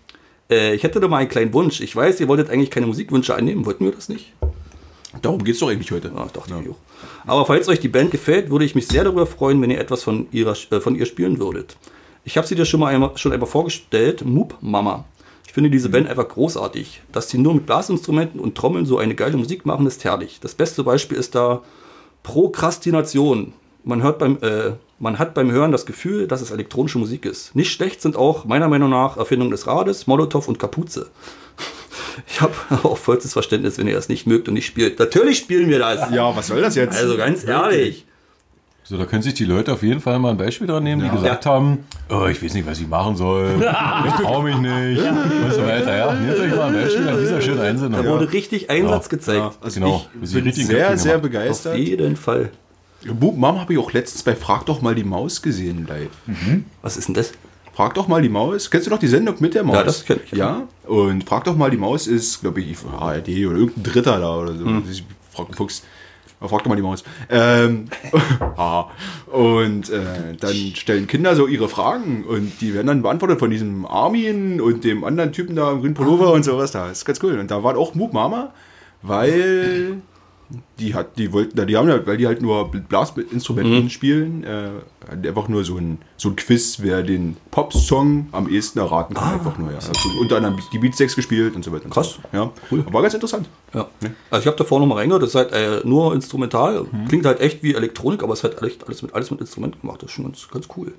Äh, 0.50 0.74
ich 0.74 0.82
hätte 0.82 1.00
da 1.00 1.09
mal 1.09 1.18
einen 1.18 1.28
kleinen 1.28 1.52
Wunsch. 1.52 1.80
Ich 1.80 1.94
weiß, 1.94 2.20
ihr 2.20 2.28
wolltet 2.28 2.50
eigentlich 2.50 2.70
keine 2.70 2.87
Musikwünsche 2.87 3.35
annehmen. 3.35 3.66
Wollten 3.66 3.85
wir 3.85 3.92
das 3.92 4.09
nicht? 4.09 4.32
Darum 5.22 5.42
geht 5.44 5.54
es 5.54 5.61
doch 5.61 5.68
eigentlich 5.68 5.90
heute. 5.90 6.12
Ja, 6.14 6.26
dachte 6.26 6.54
ich 6.62 6.70
auch. 6.70 6.76
Aber 7.26 7.46
falls 7.46 7.68
euch 7.68 7.80
die 7.80 7.88
Band 7.88 8.11
gefällt, 8.11 8.50
würde 8.50 8.64
ich 8.64 8.74
mich 8.74 8.87
sehr 8.87 9.04
darüber 9.04 9.26
freuen, 9.26 9.61
wenn 9.62 9.70
ihr 9.70 9.80
etwas 9.80 10.02
von, 10.02 10.26
ihrer, 10.30 10.56
äh, 10.70 10.80
von 10.80 10.94
ihr 10.94 11.06
spielen 11.06 11.38
würdet. 11.38 11.76
Ich 12.24 12.37
habe 12.37 12.46
sie 12.46 12.54
dir 12.54 12.64
schon 12.64 12.80
mal 12.80 12.92
einmal, 12.92 13.16
schon 13.16 13.32
einmal 13.32 13.48
vorgestellt, 13.48 14.24
Moop 14.24 14.56
Mama. 14.61 15.04
Ich 15.46 15.52
finde 15.52 15.70
diese 15.70 15.88
Band 15.88 16.09
einfach 16.09 16.28
großartig. 16.28 17.02
Dass 17.12 17.30
sie 17.30 17.38
nur 17.38 17.54
mit 17.54 17.66
Blasinstrumenten 17.66 18.40
und 18.40 18.56
Trommeln 18.56 18.85
so 18.85 18.98
eine 18.98 19.14
geile 19.14 19.37
Musik 19.37 19.64
machen, 19.64 19.87
ist 19.87 20.04
herrlich. 20.04 20.38
Das 20.40 20.54
beste 20.54 20.85
Beispiel 20.85 21.16
ist 21.16 21.35
da 21.35 21.62
Prokrastination. 22.22 23.52
Man, 23.85 24.02
hört 24.02 24.18
beim, 24.18 24.38
äh, 24.42 24.72
man 24.98 25.18
hat 25.18 25.35
beim 25.35 25.50
Hören 25.50 25.72
das 25.72 25.87
Gefühl, 25.87 26.26
dass 26.26 26.40
es 26.40 26.50
elektronische 26.50 26.98
Musik 26.98 27.24
ist. 27.26 27.54
Nicht 27.54 27.70
schlecht 27.72 28.00
sind 28.00 28.16
auch 28.16 28.44
meiner 28.44 28.68
Meinung 28.68 28.90
nach 28.90 29.16
Erfindungen 29.16 29.50
des 29.50 29.66
Rades, 29.66 30.06
Molotow 30.06 30.46
und 30.48 30.59
Kapuze. 30.59 31.09
Ich 32.28 32.40
habe 32.40 32.54
aber 32.70 32.85
auch 32.92 32.96
vollstes 32.96 33.35
Verständnis, 33.35 33.76
wenn 33.76 33.87
ihr 33.88 33.94
das 33.94 34.09
nicht 34.09 34.26
mögt 34.26 34.48
und 34.48 34.54
nicht 34.54 34.64
spielt. 34.66 34.98
Natürlich 34.98 35.37
spielen 35.38 35.68
wir 35.68 35.78
das. 35.78 36.11
Ja, 36.11 36.35
was 36.35 36.46
soll 36.46 36.62
das 36.62 36.74
jetzt? 36.74 36.98
Also 36.98 37.16
ganz 37.18 37.44
ehrlich. 37.44 38.06
So, 38.85 38.96
da 38.96 39.04
können 39.04 39.20
sich 39.22 39.35
die 39.35 39.44
Leute 39.44 39.72
auf 39.72 39.82
jeden 39.82 40.00
Fall 40.00 40.18
mal 40.18 40.30
ein 40.30 40.37
Beispiel 40.38 40.66
dran 40.66 40.82
nehmen, 40.85 41.02
die 41.02 41.11
gesagt 41.11 41.44
haben, 41.44 41.85
oh, 42.09 42.26
ich 42.26 42.42
weiß 42.42 42.54
nicht, 42.54 42.66
was 42.66 42.78
ich 42.78 42.87
machen 42.87 43.16
soll, 43.16 43.50
ich 43.59 44.12
traue 44.14 44.44
mich 44.44 44.56
nicht 44.56 45.02
und 45.02 45.52
so 45.52 45.62
weiter. 45.62 45.96
Ja, 45.96 46.14
nehmt 46.14 46.38
euch 46.38 46.54
mal 46.56 46.68
ein 46.68 46.72
Beispiel 46.74 47.09
an 47.09 47.18
dieser 47.18 47.40
schönen 47.42 47.61
Einsendung. 47.61 48.02
Da 48.04 48.09
wurde 48.11 48.32
richtig 48.32 48.70
Einsatz 48.70 49.09
gezeigt. 49.09 49.38
ja, 49.38 49.52
also 49.61 49.80
Genau. 49.80 50.06
Wir 50.14 50.22
ich 50.22 50.30
sind 50.30 50.44
bin 50.44 50.52
sehr, 50.54 50.96
sehr 50.96 51.12
gemacht. 51.12 51.16
Auf 51.16 51.22
begeistert. 51.22 51.76
jeden 51.76 52.16
Fall. 52.16 52.50
Boop 53.04 53.37
Mom 53.37 53.61
habe 53.61 53.72
ich 53.72 53.78
auch 53.78 53.92
letztens 53.92 54.22
bei 54.22 54.35
Frag 54.35 54.66
doch 54.66 54.82
mal 54.82 54.94
die 54.94 55.04
Maus 55.04 55.42
gesehen 55.42 55.87
live. 55.87 56.11
Was 56.82 56.96
ist 56.96 57.09
denn 57.09 57.14
das? 57.14 57.32
Frag 57.76 57.92
doch 57.92 58.09
mal 58.09 58.22
die 58.22 58.30
Maus. 58.30 58.70
Kennst 58.70 58.87
du 58.87 58.90
noch 58.90 58.98
die 58.98 59.06
Sendung 59.06 59.37
mit 59.40 59.52
der 59.52 59.62
Maus? 59.62 59.76
Ja, 59.76 59.82
das 59.82 60.04
kenn 60.06 60.18
ich, 60.24 60.32
ja. 60.32 60.66
Ja, 60.82 60.88
und 60.88 61.24
Frag 61.24 61.44
doch 61.44 61.56
mal 61.56 61.70
die 61.70 61.76
Maus 61.76 62.06
ist, 62.06 62.40
glaube 62.40 62.62
ich, 62.62 62.78
ARD 62.87 63.28
oder 63.28 63.59
irgendein 63.59 63.82
Dritter 63.82 64.18
da 64.18 64.38
oder 64.38 64.54
so. 64.54 64.64
Hm. 64.64 64.82
Ich 64.90 65.04
Frag, 65.30 65.54
Fuchs. 65.54 65.82
Frag 66.40 66.62
doch 66.62 66.70
mal 66.70 66.76
die 66.76 66.82
Maus. 66.82 67.04
Ähm, 67.28 67.85
ah. 68.56 68.87
und 69.26 69.90
äh, 69.90 70.35
dann 70.40 70.54
stellen 70.74 71.06
Kinder 71.06 71.37
so 71.37 71.46
ihre 71.46 71.68
Fragen 71.68 72.24
und 72.24 72.62
die 72.62 72.72
werden 72.72 72.87
dann 72.87 73.02
beantwortet 73.02 73.40
von 73.40 73.50
diesem 73.50 73.85
Armin 73.85 74.59
und 74.61 74.85
dem 74.85 75.04
anderen 75.04 75.32
Typen 75.32 75.54
da 75.54 75.72
im 75.72 75.80
grünen 75.80 75.94
Pullover 75.94 76.32
und 76.32 76.44
sowas 76.44 76.72
da. 76.72 76.88
Das 76.88 76.98
ist 76.98 77.04
ganz 77.04 77.22
cool. 77.22 77.38
Und 77.38 77.50
da 77.50 77.62
war 77.62 77.76
auch 77.76 77.94
Moop 77.94 78.14
Mama, 78.14 78.54
weil 79.02 79.98
die 80.78 80.94
hat, 80.94 81.18
die 81.18 81.32
wollten, 81.32 81.66
die 81.66 81.76
haben 81.76 81.88
ja, 81.88 82.06
weil 82.06 82.16
die 82.16 82.26
halt 82.26 82.40
nur 82.40 82.70
Blasinstrumenten 82.70 83.85
Mhm. 83.85 83.90
spielen, 83.90 84.44
äh, 84.44 84.70
einfach 85.28 85.48
nur 85.48 85.64
so 85.64 85.76
ein, 85.76 85.98
so 86.16 86.28
ein 86.28 86.37
Quiz, 86.37 86.78
wer 86.80 87.02
den 87.02 87.37
Pop-Song 87.50 88.28
am 88.32 88.48
ehesten 88.48 88.78
erraten 88.78 89.14
kann, 89.14 89.35
einfach 89.35 89.59
nur, 89.59 89.70
ja. 89.70 89.76
Also 89.78 89.92
unter 90.20 90.37
anderem 90.37 90.59
die 90.72 90.78
Beatsteaks 90.78 91.16
gespielt 91.16 91.54
und 91.56 91.64
so 91.64 91.72
weiter. 91.72 91.87
Ah. 91.87 91.92
Krass. 91.94 92.18
So. 92.32 92.37
Ja, 92.37 92.50
Cool. 92.70 92.85
War 92.92 93.02
ganz 93.02 93.14
interessant. 93.14 93.48
Ja. 93.74 93.88
Also 94.30 94.42
ich 94.42 94.46
habe 94.46 94.56
davor 94.56 94.78
noch 94.80 94.87
mal 94.87 94.96
reingehört, 94.96 95.22
das 95.22 95.30
ist 95.30 95.35
halt 95.37 95.52
äh, 95.52 95.80
nur 95.85 96.14
instrumental. 96.14 96.87
Klingt 97.09 97.26
halt 97.26 97.40
echt 97.40 97.62
wie 97.62 97.74
Elektronik, 97.74 98.22
aber 98.22 98.32
es 98.35 98.44
halt 98.44 98.62
echt 98.62 98.87
alles 98.87 99.02
mit, 99.02 99.14
alles 99.14 99.30
mit 99.30 99.40
Instrumenten 99.40 99.80
gemacht. 99.80 100.02
Das 100.02 100.11
ist 100.11 100.14
schon 100.14 100.24
ganz, 100.26 100.48
ganz 100.48 100.68
cool. 100.76 100.94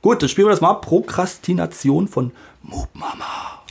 Gut, 0.00 0.20
dann 0.20 0.28
spielen 0.28 0.46
wir 0.48 0.50
das 0.50 0.60
mal. 0.60 0.74
Prokrastination 0.74 2.08
von 2.08 2.32
Moop 2.62 2.88
Mama. 2.94 3.61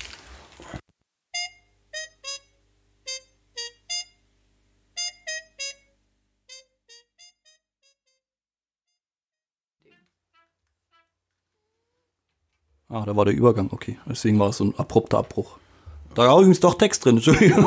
Ah, 12.92 13.04
da 13.06 13.16
war 13.16 13.26
der 13.26 13.34
Übergang, 13.34 13.70
okay. 13.72 13.98
Deswegen 14.10 14.38
war 14.40 14.50
es 14.50 14.58
so 14.58 14.66
ein 14.66 14.74
abrupter 14.78 15.20
Abbruch. 15.20 15.58
Da 16.14 16.24
war 16.28 16.36
übrigens 16.40 16.60
doch 16.60 16.74
Text 16.74 17.06
drin, 17.06 17.16
Entschuldigung. 17.18 17.66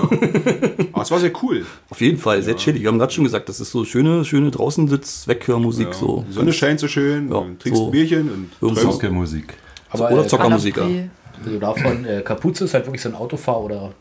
Aber 0.92 1.02
es 1.02 1.10
war 1.10 1.18
sehr 1.18 1.32
cool. 1.42 1.64
Auf 1.88 2.00
jeden 2.02 2.18
Fall, 2.18 2.42
sehr 2.42 2.56
chillig. 2.56 2.82
Wir 2.82 2.88
haben 2.88 2.98
gerade 2.98 3.10
schon 3.12 3.24
gesagt, 3.24 3.48
das 3.48 3.58
ist 3.58 3.70
so 3.70 3.86
schöne, 3.86 4.22
schöne 4.26 4.50
Draußensitz, 4.50 5.26
Weghörmusik, 5.26 5.86
Ja. 5.86 5.92
so. 5.94 6.24
Die 6.28 6.32
Sonne 6.32 6.52
scheint 6.52 6.78
so 6.78 6.86
schön, 6.88 7.30
Ja, 7.32 7.40
du 7.40 7.54
trinkst 7.58 7.80
so. 7.80 7.86
ein 7.86 7.90
Bierchen 7.90 8.30
und 8.30 8.50
Irgend 8.60 8.80
träumst. 8.82 9.02
Musik. 9.10 9.54
Aber 9.88 10.10
Oder 10.10 10.24
äh, 10.24 10.28
Zockermusik. 10.28 10.76
ja. 10.76 10.82
Capri. 10.82 11.10
Also 11.46 11.58
davon, 11.58 12.04
äh, 12.04 12.20
Kapuze 12.22 12.64
ist 12.64 12.74
halt 12.74 12.84
wirklich 12.86 13.00
so 13.02 13.08
ein 13.08 13.14
Autofahr- 13.14 13.60
oder 13.64 13.92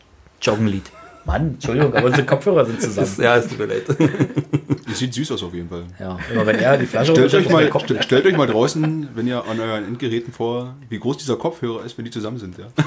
Joggenlied. 0.42 0.84
Mann, 1.26 1.54
Entschuldigung, 1.54 1.94
aber 1.94 2.06
unsere 2.06 2.26
Kopfhörer 2.26 2.66
sind 2.66 2.80
zusammen. 2.80 3.10
ja, 3.18 3.36
es 3.36 3.48
tut 3.48 3.58
mir 3.58 3.66
leid. 3.66 3.84
Das 4.86 5.00
sieht 5.00 5.14
süß 5.14 5.32
aus 5.32 5.42
auf 5.42 5.52
jeden 5.52 5.68
Fall. 5.68 5.82
Ja, 5.98 6.16
immer 6.32 6.46
wenn 6.46 6.56
er 6.60 6.76
die 6.76 6.86
Flasche 6.86 7.10
Stellt 7.12 7.34
euch, 7.34 7.48
mal, 7.48 7.68
Kopf. 7.68 7.82
st 7.88 8.04
stellt 8.04 8.26
euch 8.26 8.36
mal 8.36 8.46
draußen, 8.46 9.08
wenn 9.16 9.26
ihr 9.26 9.44
an 9.44 9.58
euren 9.58 9.84
Endgeräten 9.86 10.32
vor, 10.32 10.76
wie 10.88 11.00
groß 11.00 11.16
dieser 11.16 11.34
Kopfhörer 11.34 11.84
ist, 11.84 11.98
wenn 11.98 12.04
die 12.04 12.12
zusammen 12.12 12.38
sind. 12.38 12.56
Ja. 12.58 12.66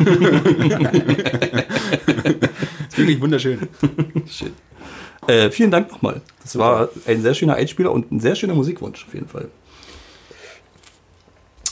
ist 2.88 2.97
wirklich 2.97 3.19
wunderschön. 3.19 3.67
Shit. 4.30 4.54
Äh, 5.28 5.50
vielen 5.50 5.69
Dank 5.69 5.91
nochmal. 5.91 6.21
Das 6.43 6.58
war 6.58 6.88
ein 7.06 7.21
sehr 7.21 7.34
schöner 7.34 7.56
Einspieler 7.56 7.91
und 7.91 8.10
ein 8.10 8.21
sehr 8.21 8.36
schöner 8.36 8.54
Musikwunsch, 8.54 9.06
auf 9.06 9.13
jeden 9.13 9.28
Fall. 9.28 9.50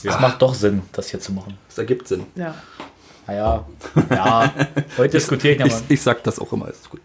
Es 0.04 0.20
macht 0.20 0.42
doch 0.42 0.54
Sinn, 0.54 0.82
das 0.92 1.08
hier 1.08 1.20
zu 1.20 1.32
machen. 1.32 1.56
Das 1.68 1.78
ergibt 1.78 2.08
Sinn. 2.08 2.24
Ja. 2.34 2.54
Naja, 3.26 3.66
ja, 4.10 4.54
heute 4.98 5.10
diskutiere 5.16 5.54
ich 5.54 5.60
Ich, 5.60 5.66
nochmal. 5.66 5.82
ich 5.88 6.02
sag 6.02 6.22
das 6.24 6.38
auch 6.38 6.52
immer, 6.52 6.68
ist 6.68 6.88
gut. 6.90 7.00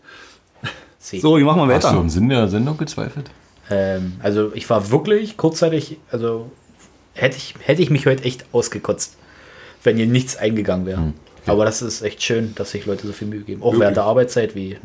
C. 1.00 1.20
So, 1.20 1.38
wir 1.38 1.46
machen 1.46 1.60
mal 1.66 1.74
Hast 1.74 1.84
du 1.86 1.90
weiter. 1.90 2.00
im 2.02 2.10
Sinn 2.10 2.30
der 2.30 2.48
Sendung 2.48 2.78
gezweifelt? 2.78 3.32
Ähm, 3.72 4.14
also 4.22 4.52
ich 4.54 4.70
war 4.70 4.92
wirklich 4.92 5.36
kurzzeitig, 5.38 5.98
also 6.12 6.52
hätte 7.14 7.38
ich, 7.38 7.56
hätte 7.64 7.82
ich 7.82 7.90
mich 7.90 8.06
heute 8.06 8.24
echt 8.24 8.46
ausgekotzt, 8.52 9.16
wenn 9.84 9.98
hier 9.98 10.06
nichts 10.06 10.38
eingegangen 10.38 10.86
wäre. 10.86 11.00
Hm. 11.02 11.14
Aber 11.48 11.66
das 11.66 11.82
ist 11.82 12.04
echt 12.04 12.22
schön, 12.22 12.54
dass 12.54 12.70
sich 12.72 12.86
Leute 12.86 13.08
so 13.08 13.14
viel 13.14 13.28
Mühe 13.28 13.42
geben. 13.42 13.62
Auch 13.64 13.68
Wirklich? 13.68 13.80
während 13.82 13.98
der 13.98 14.04
Arbeitszeit, 14.04 14.54
wie 14.54 14.78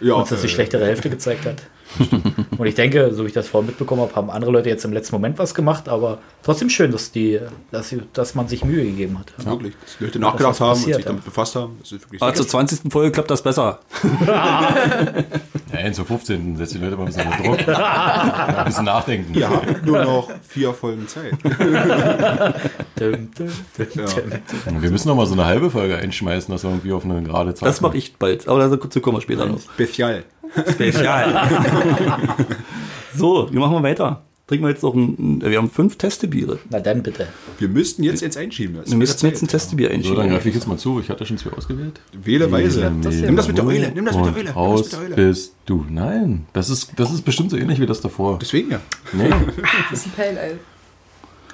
Ja, 0.00 0.14
uns 0.14 0.30
das 0.30 0.40
die 0.40 0.48
äh, 0.48 0.50
schlechtere 0.50 0.84
Hälfte 0.84 1.08
gezeigt 1.08 1.46
hat. 1.46 1.62
Und 2.58 2.66
ich 2.66 2.74
denke, 2.74 3.12
so 3.14 3.24
wie 3.24 3.28
ich 3.28 3.32
das 3.32 3.48
vorhin 3.48 3.68
mitbekommen 3.68 4.02
habe, 4.02 4.14
haben 4.14 4.30
andere 4.30 4.50
Leute 4.50 4.68
jetzt 4.68 4.84
im 4.84 4.92
letzten 4.92 5.14
Moment 5.14 5.38
was 5.38 5.54
gemacht, 5.54 5.88
aber 5.88 6.18
trotzdem 6.42 6.70
schön, 6.70 6.92
dass, 6.92 7.10
die, 7.10 7.40
dass, 7.70 7.88
sie, 7.88 8.02
dass 8.12 8.34
man 8.34 8.48
sich 8.48 8.64
Mühe 8.64 8.84
gegeben 8.84 9.18
hat. 9.18 9.32
Wirklich, 9.44 9.74
dass 9.80 9.98
die 9.98 10.04
Leute 10.04 10.18
nachgedacht 10.18 10.60
haben 10.60 10.78
und 10.78 10.84
sich 10.84 11.04
damit 11.04 11.22
ja. 11.22 11.24
befasst 11.24 11.56
haben. 11.56 11.76
Das 11.80 11.92
ist 11.92 12.02
wirklich 12.02 12.22
Aber 12.22 12.34
zur 12.34 12.46
20. 12.46 12.92
Folge 12.92 13.12
klappt 13.12 13.30
das 13.30 13.42
besser. 13.42 13.80
Ja, 15.70 15.92
zur 15.92 16.06
15. 16.06 16.56
setzt 16.56 16.74
die 16.74 16.78
Leute 16.78 16.96
mal 16.96 17.02
ein 17.02 17.06
bisschen 17.06 17.26
unter 17.26 17.42
Druck. 17.42 17.68
ein 17.68 18.64
bisschen 18.64 18.84
nachdenken. 18.84 19.34
Ihr 19.34 19.48
habt 19.48 19.84
nur 19.84 20.02
noch 20.02 20.30
vier 20.48 20.72
Folgen 20.72 21.06
Zeit. 21.06 21.34
Ja. 22.98 24.80
Wir 24.80 24.90
müssen 24.90 25.08
noch 25.08 25.14
mal 25.14 25.26
so 25.26 25.34
eine 25.34 25.44
halbe 25.44 25.70
Folge 25.70 25.96
einschmeißen, 25.96 26.50
dass 26.52 26.64
wir 26.64 26.70
irgendwie 26.70 26.92
auf 26.92 27.04
eine 27.04 27.22
gerade 27.22 27.54
Zahl 27.54 27.68
Das 27.68 27.80
mache 27.80 27.96
ich 27.96 28.16
bald. 28.16 28.48
Aber 28.48 28.68
dazu 28.68 29.00
kommen 29.00 29.18
wir 29.18 29.20
später 29.20 29.46
noch. 29.46 29.60
Spezial. 29.60 30.24
Spezial. 30.70 31.48
so, 33.14 33.48
wie 33.52 33.56
machen 33.58 33.72
wir 33.74 33.82
weiter? 33.82 34.22
Trinken 34.46 34.64
wir 34.64 34.70
jetzt 34.70 34.82
noch 34.82 34.94
ein. 34.94 35.42
Wir 35.44 35.58
haben 35.58 35.68
fünf 35.70 35.96
Testebiere. 35.98 36.58
Na 36.70 36.80
dann 36.80 37.02
bitte. 37.02 37.26
Wir 37.58 37.68
müssten 37.68 38.02
jetzt 38.02 38.22
jetzt 38.22 38.38
einschieben. 38.38 38.76
Das 38.76 38.90
Wir 38.90 38.96
müssten 38.96 39.26
jetzt 39.26 39.42
ein. 39.42 39.48
Testebier 39.48 39.88
So, 39.88 39.92
dann 39.92 39.98
einschieben. 40.00 40.28
greife 40.30 40.48
ich 40.48 40.54
jetzt 40.54 40.66
mal 40.66 40.78
zu. 40.78 41.00
Ich 41.00 41.10
hatte 41.10 41.26
schon 41.26 41.36
zwei 41.36 41.50
ausgewählt. 41.52 42.00
Wähle 42.14 42.50
weise. 42.50 42.90
das 43.02 43.14
hier. 43.14 43.26
Nimm 43.26 43.36
das 43.36 43.46
mit 43.46 43.58
der 43.58 43.66
Eule. 43.66 43.92
Nimm 43.94 44.06
das 44.06 44.16
mit 44.16 44.24
der 44.24 44.32
Eule. 44.32 44.44
Nimm 44.44 44.46
das 44.46 44.56
raus 44.56 44.82
mit 44.84 44.92
der 44.92 45.00
Eule. 45.00 45.14
bist 45.16 45.54
du. 45.66 45.84
Nein, 45.90 46.46
das 46.54 46.70
ist, 46.70 46.92
das 46.96 47.12
ist 47.12 47.22
bestimmt 47.26 47.50
so 47.50 47.58
ähnlich 47.58 47.78
wie 47.78 47.84
das 47.84 48.00
davor. 48.00 48.38
Deswegen 48.40 48.70
ja. 48.70 48.80
Nee, 49.12 49.28
Das 49.90 50.00
ist 50.00 50.06
ein 50.06 50.12
Pale 50.16 50.40
Ale. 50.40 50.58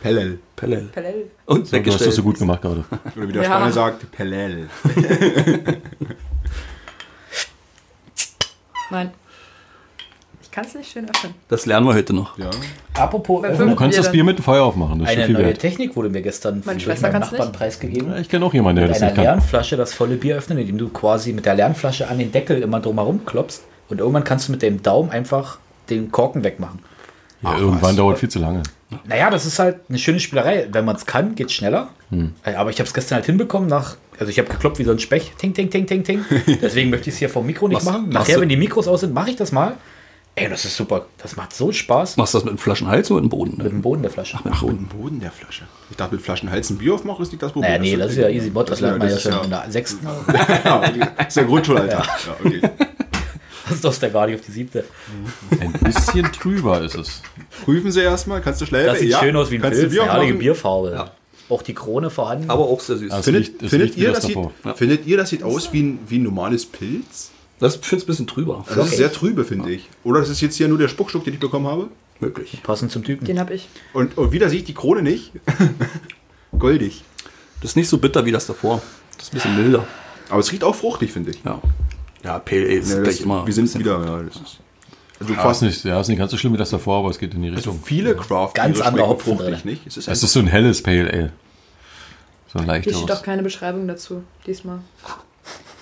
Pellel. 0.01 0.39
Pellel. 0.55 0.91
Ale. 0.95 1.15
Und 1.47 1.59
du 1.59 1.63
hast 1.65 1.73
weggestellt. 1.73 2.09
das 2.09 2.15
so 2.15 2.23
gut 2.23 2.39
gemacht 2.39 2.63
gerade. 2.63 2.85
Oder 3.17 3.27
wie 3.29 3.33
der 3.33 3.43
Ja. 3.43 3.49
Spanier 3.57 3.73
sagt, 3.73 4.13
Pellel. 4.13 4.69
Nein. 8.91 9.11
Ich 10.43 10.51
kann 10.51 10.65
es 10.67 10.75
nicht 10.75 10.93
schön 10.93 11.09
öffnen. 11.09 11.35
Das 11.49 11.67
lernen 11.67 11.87
wir 11.87 11.95
heute 11.95 12.13
noch. 12.13 12.39
Ja. 12.39 12.51
Apropos, 12.95 13.43
Bei 13.43 13.55
fünf- 13.55 13.71
Du 13.73 13.77
kannst 13.77 13.99
das 13.99 14.13
Bier 14.13 14.23
mit 14.23 14.39
dem 14.39 14.45
Feuer 14.45 14.63
aufmachen. 14.65 15.01
Das 15.01 15.09
ist 15.09 15.13
eine 15.17 15.23
schon 15.23 15.35
viel 15.35 15.35
neue 15.43 15.47
wert. 15.47 15.59
Technik 15.61 15.97
wurde 15.97 16.11
mir 16.11 16.23
gestern 16.23 16.63
Meine 16.65 16.77
durch 16.79 16.85
Schwester 16.85 17.11
meinen 17.11 17.21
Nachbarn 17.23 17.49
nicht. 17.49 17.59
preisgegeben. 17.59 18.11
Ja, 18.13 18.19
Ich 18.19 18.29
kenne 18.29 18.45
auch 18.45 18.55
jemanden, 18.55 18.77
der 18.77 18.87
Mit 18.87 18.95
das 18.95 19.03
einer 19.03 19.11
nicht 19.11 19.17
kann. 19.17 19.25
leeren 19.25 19.41
Flasche 19.41 19.77
das 19.77 19.93
volle 19.95 20.17
Bier 20.17 20.37
öffnen, 20.37 20.59
indem 20.59 20.79
du 20.79 20.89
quasi 20.91 21.33
mit 21.33 21.45
der 21.47 21.55
leeren 21.57 21.75
Flasche 21.75 22.09
an 22.09 22.19
den 22.19 22.31
Deckel 22.31 22.63
immer 22.63 22.79
drumherum 22.79 23.25
klopfst 23.27 23.63
und 23.89 23.99
irgendwann 23.99 24.23
kannst 24.25 24.47
du 24.49 24.53
mit 24.53 24.63
dem 24.63 24.81
Daumen 24.83 25.11
einfach 25.11 25.59
den 25.91 26.13
Korken 26.13 26.45
wegmachen. 26.45 26.79
Ja, 27.43 27.57
irgendwann 27.59 27.97
dauert 27.97 28.19
viel 28.19 28.29
zu 28.29 28.39
lange. 28.39 28.63
Naja, 29.05 29.31
das 29.31 29.47
ist 29.47 29.59
halt 29.59 29.77
eine 29.89 29.99
schöne 29.99 30.21
Spielerei. 30.21 30.69
Wenn 30.71 30.85
man 30.85 30.97
es 30.97 31.07
kann, 31.07 31.35
geht 31.35 31.51
schneller. 31.53 31.89
Äh, 32.45 32.55
Aber 32.55 32.71
ich 32.71 32.79
habe 32.79 32.87
es 32.87 32.95
gestern 32.95 33.17
halt 33.17 33.27
hinbekommen 33.27 33.69
nach. 33.69 33.97
Also 34.19 34.31
ich 34.31 34.39
habe 34.39 34.49
geklopft 34.49 34.79
wie 34.79 34.85
so 34.85 34.93
ein 34.93 34.99
Specht. 35.01 35.37
Ting, 35.39 35.53
ting, 35.55 35.69
ting, 35.71 35.87
ting, 35.87 36.05
ting. 36.05 36.25
Deswegen 36.63 36.91
möchte 36.91 37.09
ich 37.11 37.15
es 37.15 37.19
hier 37.19 37.29
vom 37.29 37.45
Mikro 37.47 37.67
nicht 37.69 37.79
Was- 37.79 37.85
machen. 37.85 38.11
machst 38.11 38.29
Nachher, 38.29 38.41
wenn 38.41 38.49
die 38.49 38.57
Mikros 38.57 38.87
aus 38.89 39.01
sind, 39.01 39.13
mache 39.13 39.31
ich 39.31 39.37
das 39.37 39.51
mal. 39.53 39.75
Ey, 40.37 40.49
das 40.49 40.65
ist 40.65 40.77
super. 40.77 41.07
Das 41.19 41.37
macht 41.37 41.55
so 41.55 41.71
Spaß. 41.71 42.17
Machst 42.17 42.35
du 42.35 42.39
das 42.39 42.45
mit 42.45 42.51
einem 42.53 42.59
Flaschenhals 42.59 43.09
oder 43.11 43.23
mit 43.23 43.31
dem 43.31 43.39
Boden? 43.39 43.55
Mit 43.57 43.67
dem 43.71 43.83
Boden 43.83 44.03
der 44.03 44.11
Flasche. 44.11 44.37
Ach, 44.51 44.63
mit 44.63 44.73
dem 44.79 44.87
Boden 44.89 45.21
der 45.21 45.31
Flasche. 45.31 45.63
Ich 45.91 45.97
dachte, 45.97 46.17
mit 46.17 46.25
Flaschenhals 46.25 46.71
ein 46.71 46.79
Bier 46.79 46.95
aufmachen 46.95 47.23
ist 47.23 47.31
nicht 47.31 47.41
das 47.43 47.53
Problem. 47.53 47.71
Naja, 47.71 47.81
nee, 47.81 47.97
das 47.97 48.11
ist 48.13 48.19
ja 48.19 48.29
easy 48.29 48.51
Mod. 48.51 48.69
Das 48.69 48.81
lernt 48.81 48.99
man 48.99 49.09
ja 49.09 49.17
schon 49.19 49.45
in 49.45 49.51
der 49.51 49.65
sechsten. 49.71 50.05
ja, 50.65 50.79
okay. 50.79 51.01
Das 51.17 51.29
ist 51.29 51.37
ja 51.37 51.43
Grundschulalter. 51.45 52.03
Ja. 52.03 52.37
okay. 52.45 52.61
Das 53.67 53.77
ist 53.77 53.85
doch 53.85 53.97
der 53.97 54.11
gar 54.11 54.27
nicht 54.27 54.39
auf 54.39 54.45
die 54.45 54.53
siebte. 54.53 54.85
Ein 55.59 55.73
bisschen 55.73 56.31
trüber 56.33 56.83
ist 56.83 56.95
es. 56.95 57.23
Prüfen 57.65 57.91
Sie 57.93 58.01
erstmal, 58.01 58.41
kannst 58.41 58.61
du 58.61 58.67
schleifen? 58.67 58.89
Das 58.89 58.99
sieht 59.01 59.11
ja. 59.11 59.21
schön 59.21 59.35
aus 59.37 59.51
wie 59.51 59.57
ein 59.57 59.63
kannst 59.63 59.79
du 59.79 59.83
Pilz. 59.83 59.95
Bier 59.95 60.03
Eine 60.03 60.13
herrliche? 60.13 60.35
Bierfarbe. 60.35 60.93
Ja. 60.93 61.11
Auch 61.49 61.63
die 61.63 61.75
Krone 61.75 62.11
vorhanden. 62.11 62.51
Aber 62.51 62.65
auch 62.65 62.81
sehr 62.81 62.97
süß. 62.97 63.11
Also- 63.11 63.31
Findet, 63.33 63.63
es 63.63 63.71
findet, 63.71 63.97
wie 63.97 64.01
ihr, 64.03 64.13
das 64.13 64.25
sieht, 64.25 64.37
davor. 64.37 64.53
Ja. 64.65 64.75
findet 64.75 65.07
ihr, 65.07 65.17
das 65.17 65.31
sieht 65.31 65.43
aus 65.43 65.73
wie 65.73 65.83
ein, 65.83 65.99
wie 66.09 66.19
ein 66.19 66.23
normales 66.23 66.67
Pilz? 66.67 67.31
Das 67.59 67.77
finde 67.77 67.97
ich 67.97 68.03
ein 68.03 68.07
bisschen 68.07 68.27
drüber. 68.27 68.65
Also 68.67 68.81
das 68.81 68.91
ist 68.91 68.97
sehr 68.97 69.13
trübe, 69.13 69.45
finde 69.45 69.71
ich. 69.71 69.89
Oder 70.03 70.21
das 70.21 70.29
ist 70.29 70.41
jetzt 70.41 70.57
hier 70.57 70.69
nur 70.69 70.79
der 70.79 70.89
Spuckschluck, 70.89 71.25
den 71.25 71.35
ich 71.35 71.41
bekommen 71.41 71.67
habe. 71.67 71.89
Möglich. 72.21 72.61
Passend 72.63 72.93
zum 72.93 73.05
Typen. 73.05 73.25
Den 73.27 73.39
habe 73.39 73.55
ich. 73.55 73.69
Und, 73.93 74.17
und 74.19 74.33
wieder 74.33 74.49
sehe 74.49 74.59
ich 74.59 74.65
die 74.65 74.75
Krone 74.75 75.03
nicht. 75.03 75.33
Goldig. 76.59 77.03
Das 77.61 77.71
ist 77.73 77.77
nicht 77.77 77.89
so 77.89 77.99
bitter 77.99 78.25
wie 78.25 78.33
das 78.33 78.47
davor. 78.47 78.83
Das 79.17 79.29
ist 79.29 79.33
ein 79.33 79.37
bisschen 79.37 79.57
milder. 79.63 79.87
Aber 80.29 80.41
es 80.41 80.51
riecht 80.53 80.65
auch 80.65 80.75
fruchtig, 80.75 81.13
finde 81.13 81.31
ich. 81.31 81.43
Ja. 81.45 81.61
Ja, 82.25 82.39
Pale 82.39 82.63
Ale 82.63 82.73
ist 82.75 82.91
Ja, 82.93 83.01
gleich 83.03 83.21
immer. 83.21 83.47
wir 83.47 83.53
sind 83.53 83.79
wieder, 83.79 84.05
ja, 84.05 84.23
das 84.23 84.37
ist. 84.37 84.59
Also 85.21 85.33
Ja, 85.33 85.41
fast 85.41 85.63
nicht, 85.63 85.85
ja, 85.85 86.01
ist 86.01 86.09
nicht 86.09 86.19
ganz 86.19 86.31
so 86.31 86.37
schlimm 86.37 86.53
wie 86.55 86.57
das 86.59 86.71
davor, 86.71 86.99
aber 87.01 87.11
es 87.11 87.19
geht 87.19 87.35
in 87.35 87.43
die 87.43 87.49
also 87.51 87.71
Richtung. 87.71 87.81
viele 87.85 88.17
Craft 88.17 88.53
Ganz 88.55 88.77
Biere 88.79 88.87
anderer 88.89 89.05
schmecken 89.05 89.09
Hopfen 89.21 89.37
fruchtig, 89.39 89.55
drin. 89.63 89.71
nicht? 89.73 89.87
Es 89.87 89.97
ist 89.97 90.09
Es 90.09 90.23
ist 90.23 90.33
so 90.33 90.41
ein 90.41 90.47
helles 90.49 90.83
Pale 90.83 91.13
Ale. 91.13 91.33
So 92.53 92.59
ein 92.61 92.83
Hier 92.83 92.95
steht 92.95 93.13
auch 93.13 93.23
keine 93.23 93.43
Beschreibung 93.43 93.87
dazu, 93.87 94.23
diesmal. 94.47 94.79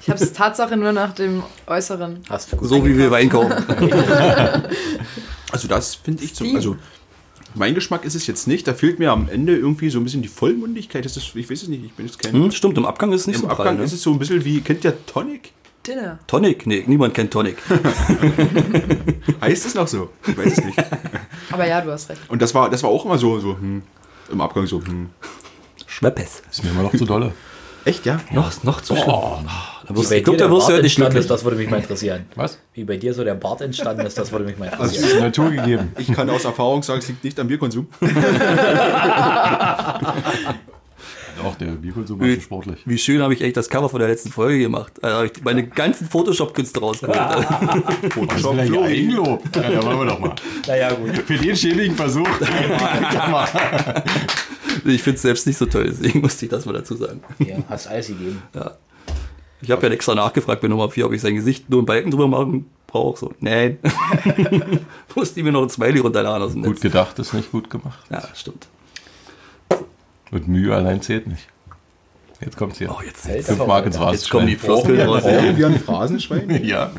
Ich 0.02 0.10
habe 0.10 0.22
es 0.22 0.32
Tatsache 0.32 0.76
nur 0.76 0.92
nach 0.92 1.12
dem 1.12 1.44
Äußeren. 1.66 2.20
Hast 2.28 2.52
du 2.52 2.56
gut. 2.56 2.68
So 2.68 2.84
wie 2.84 2.98
wir 2.98 3.10
Wein 3.10 3.28
kaufen. 3.30 3.54
Also 5.52 5.68
das 5.68 5.96
finde 5.96 6.24
ich 6.24 6.34
zum, 6.34 6.56
also 6.56 6.76
mein 7.54 7.74
Geschmack 7.74 8.06
ist 8.06 8.14
es 8.14 8.26
jetzt 8.26 8.48
nicht. 8.48 8.66
Da 8.66 8.72
fehlt 8.72 8.98
mir 8.98 9.12
am 9.12 9.28
Ende 9.28 9.54
irgendwie 9.54 9.90
so 9.90 9.98
ein 9.98 10.04
bisschen 10.04 10.22
die 10.22 10.28
Vollmundigkeit. 10.28 11.04
Das 11.04 11.18
ist, 11.18 11.36
ich 11.36 11.50
weiß 11.50 11.64
es 11.64 11.68
nicht, 11.68 11.84
ich 11.84 11.92
bin 11.92 12.06
jetzt 12.06 12.18
kein. 12.18 12.32
Hm, 12.32 12.50
stimmt, 12.52 12.78
im 12.78 12.86
Abgang 12.86 13.12
ist 13.12 13.20
es 13.22 13.26
nicht 13.26 13.36
Im 13.36 13.42
so 13.42 13.48
Abgang 13.48 13.66
prall, 13.66 13.74
ne? 13.76 13.82
ist 13.84 13.92
es 13.92 14.00
so 14.00 14.12
ein 14.12 14.18
bisschen 14.18 14.42
wie, 14.46 14.62
kennt 14.62 14.82
ihr 14.84 14.96
Tonic? 15.04 15.52
Dinner. 15.86 16.18
Tonic? 16.26 16.66
Nee, 16.66 16.84
niemand 16.86 17.14
kennt 17.14 17.32
Tonic. 17.32 17.56
Heißt 19.40 19.66
es 19.66 19.74
noch 19.74 19.88
so? 19.88 20.10
Ich 20.26 20.36
weiß 20.36 20.58
es 20.58 20.64
nicht. 20.64 20.78
Aber 21.50 21.66
ja, 21.66 21.80
du 21.80 21.90
hast 21.90 22.08
recht. 22.08 22.20
Und 22.28 22.40
das 22.40 22.54
war, 22.54 22.70
das 22.70 22.82
war 22.82 22.90
auch 22.90 23.04
immer 23.04 23.18
so, 23.18 23.40
so 23.40 23.56
hm, 23.56 23.82
im 24.30 24.40
Abgang 24.40 24.66
so, 24.66 24.80
hm. 24.84 25.10
Schweppes. 25.86 26.42
Ist 26.50 26.62
mir 26.64 26.70
immer 26.70 26.82
noch 26.84 26.94
zu 26.96 27.04
dolle. 27.04 27.32
Echt, 27.84 28.06
ja? 28.06 28.20
Noch, 28.30 28.62
noch 28.62 28.80
zu 28.80 28.94
schlimm. 28.94 29.12
Wirst, 29.88 30.10
bei 30.10 30.18
ich 30.18 30.24
glaube, 30.24 30.38
da 30.38 30.44
der 30.46 30.54
wirst 30.54 30.68
du 30.68 30.72
nicht 30.74 30.82
entstanden 30.84 31.10
glücklich. 31.14 31.24
ist, 31.24 31.30
das 31.30 31.42
würde 31.44 31.56
mich 31.56 31.68
mal 31.68 31.78
interessieren. 31.78 32.26
Was? 32.36 32.58
Wie 32.74 32.84
bei 32.84 32.96
dir 32.96 33.12
so 33.12 33.24
der 33.24 33.34
Bart 33.34 33.60
entstanden 33.60 34.06
ist, 34.06 34.16
das 34.16 34.30
würde 34.30 34.44
mich 34.44 34.56
mal 34.56 34.70
Das 34.70 34.92
interessieren. 34.92 35.16
ist 35.16 35.20
Natur 35.20 35.50
gegeben. 35.50 35.92
Ich 35.98 36.12
kann 36.12 36.30
aus 36.30 36.44
Erfahrung 36.44 36.84
sagen, 36.84 37.00
es 37.00 37.08
liegt 37.08 37.24
nicht 37.24 37.40
am 37.40 37.48
Bierkonsum. 37.48 37.88
Auch 41.44 41.54
der 41.56 41.66
Bierkonsum 41.72 42.20
so 42.20 42.40
sportlich. 42.40 42.80
Wie 42.84 42.98
schön 42.98 43.22
habe 43.22 43.34
ich 43.34 43.40
echt 43.42 43.56
das 43.56 43.68
Cover 43.68 43.88
von 43.88 44.00
der 44.00 44.08
letzten 44.08 44.30
Folge 44.30 44.60
gemacht. 44.60 44.92
Da 45.00 45.18
habe 45.18 45.26
ich 45.26 45.42
meine 45.42 45.66
ganzen 45.66 46.08
Photoshop-Künste 46.08 46.80
rausgeholt. 46.80 47.16
Das 47.16 47.40
ist 48.36 48.46
vielleicht 48.46 48.72
Eigenlob. 48.76 49.42
Ja, 49.54 49.70
da 49.70 49.82
wollen 49.84 49.98
wir 49.98 50.06
doch 50.06 50.18
mal. 50.18 50.34
Naja, 50.66 50.92
gut. 50.92 51.16
Für 51.18 51.36
den 51.36 51.56
schäbigen 51.56 51.96
Versuch. 51.96 52.28
ich 54.84 55.02
finde 55.02 55.16
es 55.16 55.22
selbst 55.22 55.46
nicht 55.46 55.58
so 55.58 55.66
toll, 55.66 55.84
deswegen 55.88 56.20
musste 56.20 56.46
ich 56.46 56.50
das 56.50 56.64
mal 56.66 56.72
dazu 56.72 56.96
sagen. 56.96 57.20
Ja, 57.38 57.56
hast 57.68 57.86
alles 57.86 58.08
gegeben. 58.08 58.42
Ich 59.60 59.70
habe 59.70 59.86
ja 59.86 59.92
extra 59.92 60.14
nachgefragt 60.14 60.60
bei 60.60 60.68
Nummer 60.68 60.90
4, 60.90 61.06
ob 61.06 61.12
ich 61.12 61.20
sein 61.20 61.34
Gesicht 61.34 61.70
nur 61.70 61.80
einen 61.80 61.86
Balken 61.86 62.10
drüber 62.10 62.26
machen 62.28 62.66
brauche. 62.86 63.18
So, 63.18 63.32
nein. 63.40 63.78
musste 65.14 65.40
ich 65.40 65.44
mir 65.44 65.52
noch 65.52 65.62
ein 65.62 65.70
Smiley 65.70 66.00
runterladen 66.00 66.42
aus 66.42 66.52
dem 66.52 66.62
Gut 66.62 66.74
Netz. 66.74 66.80
gedacht 66.82 67.18
ist 67.18 67.32
nicht 67.32 67.52
gut 67.52 67.70
gemacht. 67.70 68.00
Ja, 68.10 68.22
stimmt. 68.34 68.66
Und 70.32 70.48
Mühe 70.48 70.74
allein 70.74 71.00
zählt 71.00 71.26
nicht. 71.28 71.46
Jetzt 72.40 72.56
kommt's 72.56 72.78
hier. 72.78 72.90
Oh, 72.90 73.00
jetzt, 73.06 73.28
jetzt, 73.28 73.46
Fünf 73.46 73.64
Mark 73.66 73.86
ins 73.86 73.96
jetzt 73.96 74.28
kommen 74.28 74.48
die. 74.48 74.56
Floskeln 74.56 75.00
raus. 75.08 75.22
Brauchen 75.22 75.56
wir 75.56 75.66
ein 75.68 75.78
Phrasenschwein? 75.78 76.50
Ja, 76.64 76.90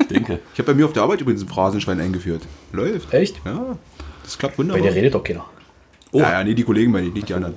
ich 0.00 0.06
denke. 0.06 0.38
Ich 0.52 0.58
habe 0.60 0.66
bei 0.72 0.74
mir 0.74 0.84
auf 0.86 0.92
der 0.92 1.02
Arbeit 1.02 1.20
übrigens 1.20 1.42
ein 1.42 1.48
Phrasenschwein 1.48 1.98
eingeführt. 2.00 2.42
Läuft. 2.70 3.12
Echt? 3.12 3.40
Ja, 3.44 3.76
das 4.22 4.38
klappt 4.38 4.54
Bei 4.56 4.62
wunderbar. 4.62 4.82
dir 4.82 4.94
redet 4.94 5.14
doch 5.14 5.24
keiner. 5.24 5.44
Oh. 6.14 6.18
Ja, 6.20 6.30
ja, 6.32 6.44
nee, 6.44 6.52
die 6.54 6.62
Kollegen 6.62 6.92
meine 6.92 7.06
ich, 7.06 7.14
nicht 7.14 7.28
die 7.30 7.34
anderen. 7.34 7.56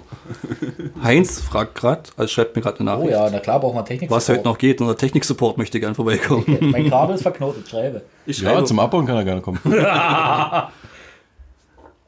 Heinz 1.04 1.42
fragt 1.42 1.76
gerade, 1.76 2.04
also 2.16 2.30
schreibt 2.34 2.56
mir 2.56 2.62
gerade 2.62 2.80
eine 2.80 2.90
Oh 2.90 2.94
Nachricht, 2.96 3.12
ja, 3.12 3.30
na 3.30 3.40
klar, 3.40 3.60
braucht 3.60 3.76
man 3.76 3.84
Technik. 3.86 4.10
was 4.10 4.30
heute 4.30 4.46
noch 4.46 4.58
geht. 4.58 4.80
Unser 4.80 4.96
Technik-Support 4.98 5.58
möchte 5.58 5.80
gern 5.82 5.94
vorbeikommen. 5.94 6.46
Mein 6.72 6.90
Kabel 6.90 7.16
ist 7.16 7.24
verknotet, 7.24 7.68
schreibe. 7.68 8.04
Ich 8.26 8.40
Ja, 8.40 8.52
schreibe, 8.52 8.64
zum 8.66 8.80
Abbauen 8.80 9.06
kann 9.06 9.18
er 9.18 9.26
gerne 9.26 9.42
kommen. 9.42 9.60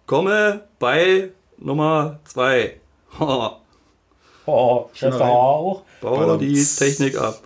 komme 0.06 0.62
bei 0.80 1.30
Nummer 1.58 2.20
2. 2.24 2.78
Oh, 3.20 4.86
schreibst 4.94 5.20
du 5.20 5.24
auch? 5.24 5.84
Baue 6.02 6.38
die 6.38 6.64
Technik 6.64 7.18
ab. 7.18 7.42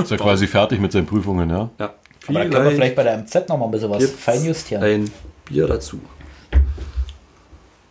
Ist 0.00 0.10
ja 0.10 0.16
quasi 0.16 0.46
fertig 0.46 0.80
mit 0.80 0.90
seinen 0.92 1.06
Prüfungen, 1.06 1.50
ja? 1.50 1.68
Ja. 1.78 1.94
Aber 2.28 2.38
da 2.44 2.48
können 2.48 2.64
wir 2.64 2.72
vielleicht 2.72 2.96
bei 2.96 3.02
der 3.02 3.18
MZ 3.18 3.48
noch 3.48 3.58
mal 3.58 3.64
ein 3.66 3.70
bisschen 3.70 3.90
was 3.90 4.10
feinjustieren. 4.10 4.82
ein 4.84 5.10
Bier 5.44 5.66
dazu. 5.66 6.00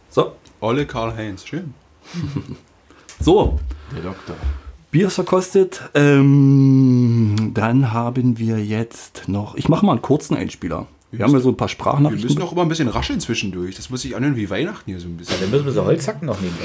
So, 0.10 0.34
Olle 0.62 0.86
Karl-Heinz, 0.86 1.45
schön. 1.45 1.73
so, 3.19 3.60
Der 3.95 4.01
Doktor. 4.03 4.36
Bier 4.91 5.08
ist 5.08 5.15
verkostet. 5.15 5.84
Ähm, 5.93 7.51
dann 7.53 7.93
haben 7.93 8.39
wir 8.39 8.58
jetzt 8.63 9.27
noch, 9.27 9.55
ich 9.55 9.69
mache 9.69 9.86
mal 9.86 9.91
einen 9.93 10.01
kurzen 10.01 10.36
Einspieler. 10.36 10.88
Wir 11.11 11.25
haben 11.25 11.33
ja 11.33 11.39
so 11.39 11.49
ein 11.49 11.57
paar 11.57 11.67
Wir 11.67 11.71
Sprachnachrichten. 11.71 12.27
müssen 12.29 12.41
auch 12.43 12.51
immer 12.51 12.61
ein 12.61 12.69
bisschen 12.69 12.87
rascheln 12.87 13.19
zwischendurch. 13.19 13.75
Das 13.75 13.89
muss 13.89 14.03
sich 14.03 14.15
anhören 14.15 14.35
wie 14.35 14.47
Weihnachten 14.49 14.91
hier 14.91 14.99
so 14.99 15.07
ein 15.07 15.17
bisschen. 15.17 15.39
Wir 15.39 15.47
müssen 15.47 15.63
ein 15.63 15.65
bisschen 15.65 15.85
Holzhacken 15.85 16.27
noch 16.27 16.37
nehmen. 16.39 16.55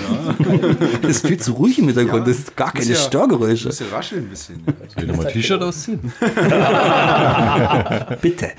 Es 1.02 1.08
ist 1.16 1.26
viel 1.26 1.38
zu 1.40 1.52
ruhig 1.52 1.78
im 1.78 1.86
Hintergrund. 1.86 2.26
das 2.28 2.38
ist 2.40 2.56
gar 2.56 2.72
keine 2.72 2.90
ja- 2.90 2.94
Störgeräusche. 2.96 3.68
Ein 3.68 3.70
bisschen 3.70 3.88
rascheln 3.90 4.24
ein 4.24 4.28
bisschen. 4.28 4.62
Soll 4.66 5.04
ich 5.04 5.08
nochmal 5.10 5.32
T-Shirt 5.32 5.62
ausziehen? 5.62 6.12
Bitte. 8.20 8.50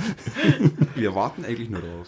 Wir 0.96 1.14
warten 1.14 1.46
eigentlich 1.46 1.70
nur 1.70 1.82
drauf. 1.82 2.08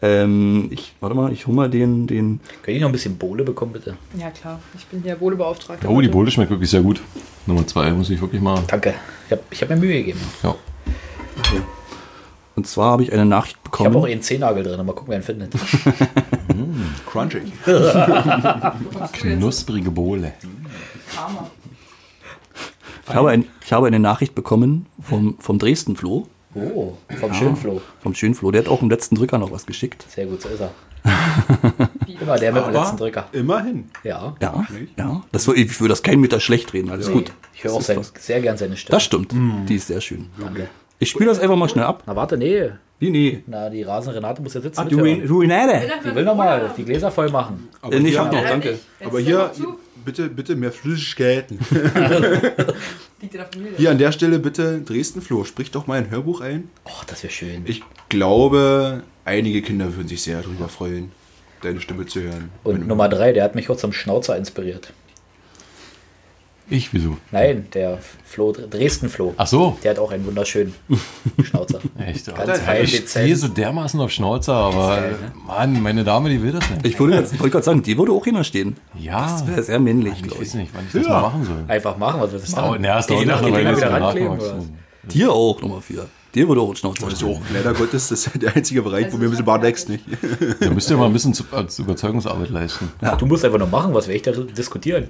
Ähm, 0.00 0.68
ich, 0.70 0.94
warte 1.00 1.16
mal, 1.16 1.32
ich 1.32 1.46
hole 1.46 1.56
mal 1.56 1.68
den, 1.70 2.06
den. 2.06 2.40
Kann 2.62 2.74
ich 2.74 2.80
noch 2.80 2.88
ein 2.88 2.92
bisschen 2.92 3.16
Bohle 3.16 3.42
bekommen, 3.44 3.72
bitte? 3.72 3.96
Ja, 4.16 4.30
klar. 4.30 4.60
Ich 4.76 4.86
bin 4.86 5.02
hier 5.02 5.20
Wohlebeauftragte. 5.20 5.88
Oh, 5.88 6.00
die. 6.00 6.08
Bohle 6.08 6.30
schmeckt 6.30 6.50
wirklich 6.50 6.70
sehr 6.70 6.82
gut. 6.82 7.00
Nummer 7.46 7.66
zwei 7.66 7.90
muss 7.90 8.10
ich 8.10 8.20
wirklich 8.20 8.40
mal. 8.40 8.62
Danke. 8.68 8.94
Ich 9.26 9.32
habe 9.32 9.42
ich 9.50 9.62
hab 9.62 9.68
mir 9.70 9.76
Mühe 9.76 9.94
gegeben. 9.98 10.20
Ja. 10.42 10.54
Und 12.58 12.66
zwar 12.66 12.90
habe 12.90 13.04
ich 13.04 13.12
eine 13.12 13.24
Nachricht 13.24 13.56
Ich 13.64 13.70
habe 13.78 13.84
auch 13.90 13.92
bekommen. 13.92 14.10
einen 14.10 14.20
Zehennagel 14.20 14.64
drin. 14.64 14.84
Mal 14.84 14.92
gucken, 14.92 15.10
wer 15.12 15.18
ihn 15.18 15.22
findet. 15.22 15.54
Crunchy. 17.06 17.40
Knusprige 19.12 19.92
Bohle. 19.92 20.32
Ich 23.08 23.14
habe, 23.14 23.30
ein, 23.30 23.44
ich 23.64 23.72
habe 23.72 23.86
eine 23.86 24.00
Nachricht 24.00 24.34
bekommen 24.34 24.86
vom, 25.00 25.36
vom 25.38 25.60
Dresden-Flo, 25.60 26.26
Oh, 26.56 26.94
vom 27.20 27.32
Schönfloh. 27.32 27.80
vom 28.00 28.14
Schönflo. 28.16 28.50
Der 28.50 28.62
hat 28.62 28.68
auch 28.68 28.82
im 28.82 28.90
letzten 28.90 29.14
Drücker 29.14 29.38
noch 29.38 29.52
was 29.52 29.64
geschickt. 29.64 30.04
Sehr 30.12 30.26
gut, 30.26 30.42
so 30.42 30.48
ist 30.48 30.60
er. 30.60 30.72
Immer 32.20 32.38
der 32.38 32.52
mit 32.52 32.66
dem 32.66 32.72
letzten 32.72 32.96
Drücker. 32.96 33.28
Immerhin. 33.30 33.88
Ja. 34.02 34.34
Ja, 34.42 34.66
ja. 34.96 35.22
Das, 35.30 35.46
ich 35.46 35.80
will 35.80 35.88
das 35.88 36.02
kein 36.02 36.18
Meter 36.18 36.40
schlecht 36.40 36.72
reden, 36.72 36.90
alles 36.90 37.08
gut. 37.12 37.30
Ich 37.54 37.62
höre 37.62 37.74
auch 37.74 37.82
sein, 37.82 38.00
sehr 38.18 38.40
gern 38.40 38.56
seine 38.56 38.76
Stimme. 38.76 38.96
Das 38.96 39.04
stimmt. 39.04 39.32
Die 39.68 39.76
ist 39.76 39.86
sehr 39.86 40.00
schön. 40.00 40.26
Danke. 40.40 40.68
Ich 40.98 41.10
spiele 41.10 41.26
das 41.30 41.38
einfach 41.38 41.56
mal 41.56 41.68
schnell 41.68 41.84
ab. 41.84 42.02
Na 42.06 42.16
warte, 42.16 42.36
nee. 42.36 42.70
Wie 42.98 43.10
nee? 43.10 43.42
Na, 43.46 43.70
die 43.70 43.82
Rasen 43.84 44.12
Renate 44.12 44.42
muss 44.42 44.54
ja 44.54 44.60
sitzen. 44.60 44.80
Ah, 44.80 44.84
du 44.84 44.96
mithören. 44.96 45.28
Ruinäre. 45.30 45.80
Die 46.04 46.14
will 46.14 46.24
noch 46.24 46.34
mal 46.34 46.72
die 46.76 46.84
Gläser 46.84 47.10
voll 47.12 47.30
machen. 47.30 47.68
Aber 47.80 47.94
Äh, 47.94 48.00
nee, 48.00 48.08
ich 48.08 48.14
hier, 48.14 48.24
hab 48.24 48.32
noch, 48.32 48.42
danke. 48.42 48.78
aber 49.04 49.20
hier 49.20 49.52
bitte, 50.04 50.28
bitte 50.28 50.56
mehr 50.56 50.72
Flüssigkeiten. 50.72 51.58
Hier 53.76 53.90
an 53.90 53.98
der 53.98 54.12
Stelle 54.12 54.38
bitte 54.38 54.80
Dresden 54.80 55.20
Flo, 55.20 55.44
sprich 55.44 55.70
doch 55.72 55.86
mal 55.88 55.98
ein 55.98 56.10
Hörbuch 56.10 56.40
ein. 56.40 56.70
Oh, 56.84 57.02
das 57.08 57.22
wäre 57.24 57.32
schön. 57.32 57.62
Ich 57.66 57.82
glaube, 58.08 59.02
einige 59.24 59.60
Kinder 59.62 59.96
würden 59.96 60.06
sich 60.08 60.22
sehr 60.22 60.40
darüber 60.40 60.68
freuen, 60.68 61.10
deine 61.62 61.80
Stimme 61.80 62.06
zu 62.06 62.20
hören. 62.22 62.50
Und 62.62 62.86
Nummer 62.86 63.08
drei, 63.08 63.32
der 63.32 63.42
hat 63.44 63.54
mich 63.56 63.68
auch 63.70 63.76
zum 63.76 63.92
Schnauzer 63.92 64.36
inspiriert. 64.36 64.92
Ich, 66.70 66.92
wieso? 66.92 67.16
Nein, 67.32 67.66
der 67.72 67.98
Flo, 68.24 68.52
Dresden-Flo. 68.52 69.34
Ach 69.36 69.46
so. 69.46 69.78
Der 69.82 69.92
hat 69.92 69.98
auch 69.98 70.10
einen 70.12 70.26
wunderschönen 70.26 70.74
Schnauzer. 71.42 71.80
Echt? 71.98 72.26
Ganz 72.34 72.60
fein, 72.60 72.84
ich 72.84 72.90
dezent. 72.90 73.08
stehe 73.10 73.36
so 73.36 73.48
dermaßen 73.48 73.98
auf 74.00 74.10
Schnauzer, 74.10 74.52
aber 74.54 75.02
Mann, 75.46 75.82
meine 75.82 76.04
Dame, 76.04 76.28
die 76.28 76.42
will 76.42 76.52
das 76.52 76.68
nicht. 76.70 76.86
Ich 76.86 77.00
würde 77.00 77.16
jetzt- 77.16 77.32
ich 77.32 77.40
wollte 77.40 77.52
gerade 77.52 77.64
sagen, 77.64 77.82
die 77.82 77.96
würde 77.96 78.12
auch 78.12 78.24
hinter 78.24 78.44
stehen. 78.44 78.76
ja, 78.98 79.22
Das 79.22 79.46
wäre 79.46 79.62
sehr 79.62 79.78
männlich, 79.80 80.14
ich 80.16 80.22
glaube 80.24 80.40
weiß 80.40 80.48
ich. 80.48 80.54
nicht, 80.54 80.70
wann 80.74 80.84
ich 80.86 80.92
das 80.92 81.06
mal 81.08 81.22
machen 81.22 81.44
soll. 81.44 81.64
Einfach 81.68 81.96
machen, 81.96 82.20
was 82.20 82.32
wir 82.32 82.38
das 82.38 82.52
Oh, 82.54 82.72
dann? 82.72 82.80
ne, 82.82 82.98
es 82.98 83.06
dauert 83.06 83.20
Je 83.20 83.26
noch 83.26 83.40
nach- 83.40 83.46
wieder 83.48 83.58
wir 83.76 84.32
oder 84.32 84.54
Dir 85.04 85.32
auch, 85.32 85.62
Nummer 85.62 85.80
4. 85.80 86.06
Dir 86.34 86.46
würde 86.46 86.60
auch 86.60 86.68
ein 86.68 86.76
Schnauzer 86.76 87.10
stehen. 87.10 87.28
auch 87.28 87.40
leider 87.54 87.72
Gottes, 87.72 88.08
das 88.08 88.26
ist 88.26 88.42
der 88.42 88.54
einzige 88.54 88.82
Bereich, 88.82 89.10
wo 89.10 89.16
mir 89.16 89.24
ein 89.24 89.30
bisschen 89.30 89.46
Bart 89.46 89.62
wächst, 89.62 89.88
nicht? 89.88 90.04
Da 90.60 90.68
müsst 90.68 90.90
ihr 90.90 90.98
mal 90.98 91.06
ein 91.06 91.12
bisschen 91.14 91.32
zu, 91.32 91.44
als 91.50 91.78
Überzeugungsarbeit 91.78 92.50
leisten. 92.50 92.90
Du 93.18 93.24
musst 93.24 93.42
einfach 93.46 93.58
nur 93.58 93.68
machen, 93.68 93.94
was 93.94 94.06
wir 94.06 94.14
echt 94.14 94.26
da 94.26 94.32
diskutieren. 94.32 95.08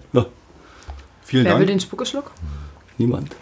Vielen 1.29 1.45
Wer 1.45 1.59
will 1.59 1.67
Dank. 1.67 1.79
den 1.79 1.81
Spuckeschluck? 1.81 2.31
Niemand. 2.97 3.37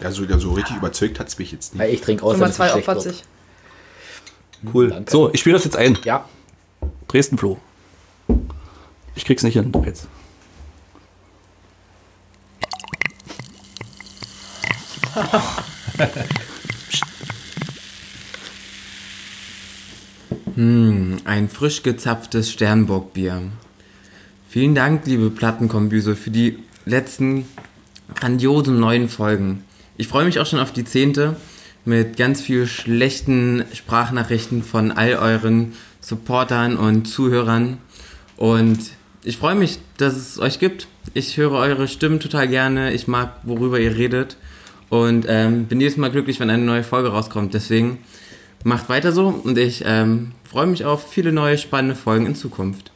Ja, 0.00 0.10
so, 0.10 0.24
ja, 0.24 0.38
so 0.38 0.54
richtig 0.54 0.76
überzeugt 0.76 1.20
hat 1.20 1.28
es 1.28 1.38
mich 1.38 1.52
jetzt 1.52 1.74
nicht. 1.74 1.82
Weil 1.82 1.92
ich 1.92 2.00
trinke 2.00 2.24
aus, 2.24 2.32
Nummer 2.32 2.46
damit 2.46 2.52
es 2.52 2.56
2 2.56 2.64
nicht 2.64 2.72
schlecht 2.72 2.88
opfert 2.88 3.04
wird. 3.04 3.14
sich. 3.16 3.24
Cool. 4.72 4.88
Danke. 4.88 5.10
So, 5.10 5.30
ich 5.34 5.40
spiele 5.40 5.52
das 5.52 5.64
jetzt 5.64 5.76
ein. 5.76 5.98
Ja, 6.04 6.26
Dresden-Flo. 7.08 7.58
Ich 9.14 9.26
krieg's 9.26 9.42
nicht 9.42 9.52
hin. 9.52 9.70
Doch 9.70 9.84
jetzt. 9.84 10.08
Ein 20.56 21.50
frisch 21.52 21.82
gezapftes 21.82 22.50
Sternburgbier. 22.50 23.42
Vielen 24.48 24.74
Dank, 24.74 25.04
liebe 25.06 25.28
Plattenkombüse, 25.28 26.16
für 26.16 26.30
die 26.30 26.60
letzten 26.86 27.46
grandiosen 28.14 28.80
neuen 28.80 29.08
Folgen. 29.08 29.64
Ich 29.98 30.08
freue 30.08 30.24
mich 30.24 30.38
auch 30.38 30.46
schon 30.46 30.60
auf 30.60 30.72
die 30.72 30.84
zehnte 30.84 31.36
mit 31.84 32.16
ganz 32.16 32.40
viel 32.40 32.66
schlechten 32.66 33.64
Sprachnachrichten 33.72 34.62
von 34.62 34.92
all 34.92 35.14
euren 35.14 35.74
Supportern 36.00 36.76
und 36.76 37.06
Zuhörern. 37.06 37.78
Und 38.36 38.78
ich 39.22 39.36
freue 39.36 39.54
mich, 39.54 39.78
dass 39.96 40.16
es 40.16 40.38
euch 40.38 40.58
gibt. 40.58 40.88
Ich 41.14 41.36
höre 41.36 41.52
eure 41.52 41.88
Stimmen 41.88 42.20
total 42.20 42.48
gerne. 42.48 42.92
Ich 42.92 43.06
mag, 43.08 43.40
worüber 43.42 43.78
ihr 43.78 43.96
redet. 43.96 44.36
Und 44.88 45.26
ähm, 45.28 45.66
bin 45.66 45.80
jedes 45.80 45.96
Mal 45.96 46.10
glücklich, 46.10 46.38
wenn 46.40 46.50
eine 46.50 46.64
neue 46.64 46.84
Folge 46.84 47.08
rauskommt. 47.08 47.54
Deswegen 47.54 47.98
macht 48.62 48.88
weiter 48.88 49.12
so 49.12 49.28
und 49.28 49.58
ich 49.58 49.82
ähm, 49.86 50.32
freue 50.44 50.66
mich 50.66 50.84
auf 50.84 51.10
viele 51.10 51.32
neue 51.32 51.58
spannende 51.58 51.96
Folgen 51.96 52.26
in 52.26 52.34
Zukunft. 52.34 52.92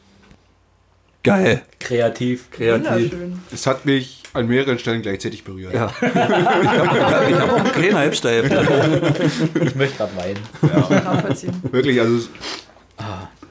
Geil. 1.23 1.61
kreativ. 1.79 2.49
Kreativ. 2.51 3.13
Es 3.53 3.67
hat 3.67 3.85
mich 3.85 4.23
an 4.33 4.47
mehreren 4.47 4.79
Stellen 4.79 5.01
gleichzeitig 5.01 5.43
berührt. 5.43 5.73
Ja. 5.73 5.91
ich 6.01 6.15
habe 6.15 7.31
ich 7.31 7.35
hab 7.37 7.51
auch 7.51 7.57
einen 7.59 7.71
kleinen 7.71 7.95
Halbsteif. 7.95 8.45
Ich 8.45 9.75
möchte 9.75 9.97
gerade 9.97 10.15
weinen. 10.15 10.39
Nachvollziehen. 11.03 11.53
Wirklich, 11.71 11.99
also 11.99 12.15
es- 12.17 12.29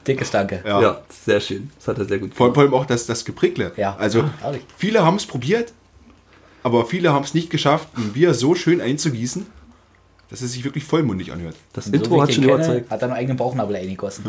Dickes 0.07 0.31
Danke. 0.31 0.63
ja. 0.65 0.81
Ja, 0.81 1.01
sehr 1.09 1.39
schön. 1.39 1.69
Das 1.77 1.87
hat 1.89 1.99
er 1.99 2.05
sehr 2.05 2.17
gut 2.17 2.33
Vor, 2.33 2.47
gemacht. 2.47 2.55
vor 2.55 2.63
allem 2.63 2.73
auch 2.73 2.85
das, 2.87 3.05
das 3.05 3.23
Geprickle. 3.23 3.71
Ja. 3.77 3.95
Also 3.97 4.23
viele 4.75 5.03
haben 5.05 5.17
es 5.17 5.25
probiert, 5.27 5.73
aber 6.63 6.85
viele 6.87 7.13
haben 7.13 7.23
es 7.23 7.33
nicht 7.35 7.49
geschafft, 7.51 7.87
ein 7.95 8.11
Bier 8.13 8.33
so 8.33 8.55
schön 8.55 8.81
einzugießen, 8.81 9.45
dass 10.31 10.41
es 10.41 10.53
sich 10.53 10.63
wirklich 10.63 10.83
vollmundig 10.83 11.31
anhört. 11.31 11.55
Das 11.73 11.85
So 11.85 11.91
wie 11.93 11.97
Intro 11.97 12.15
ich 12.15 12.21
hat 12.23 12.33
schon 12.33 12.43
kenne, 12.45 12.55
überzeugt. 12.55 12.89
Hat 12.89 13.01
er 13.01 13.07
einen 13.09 13.17
eigenen 13.17 13.37
Bauchnabel 13.37 13.75
eingegossen. 13.75 14.23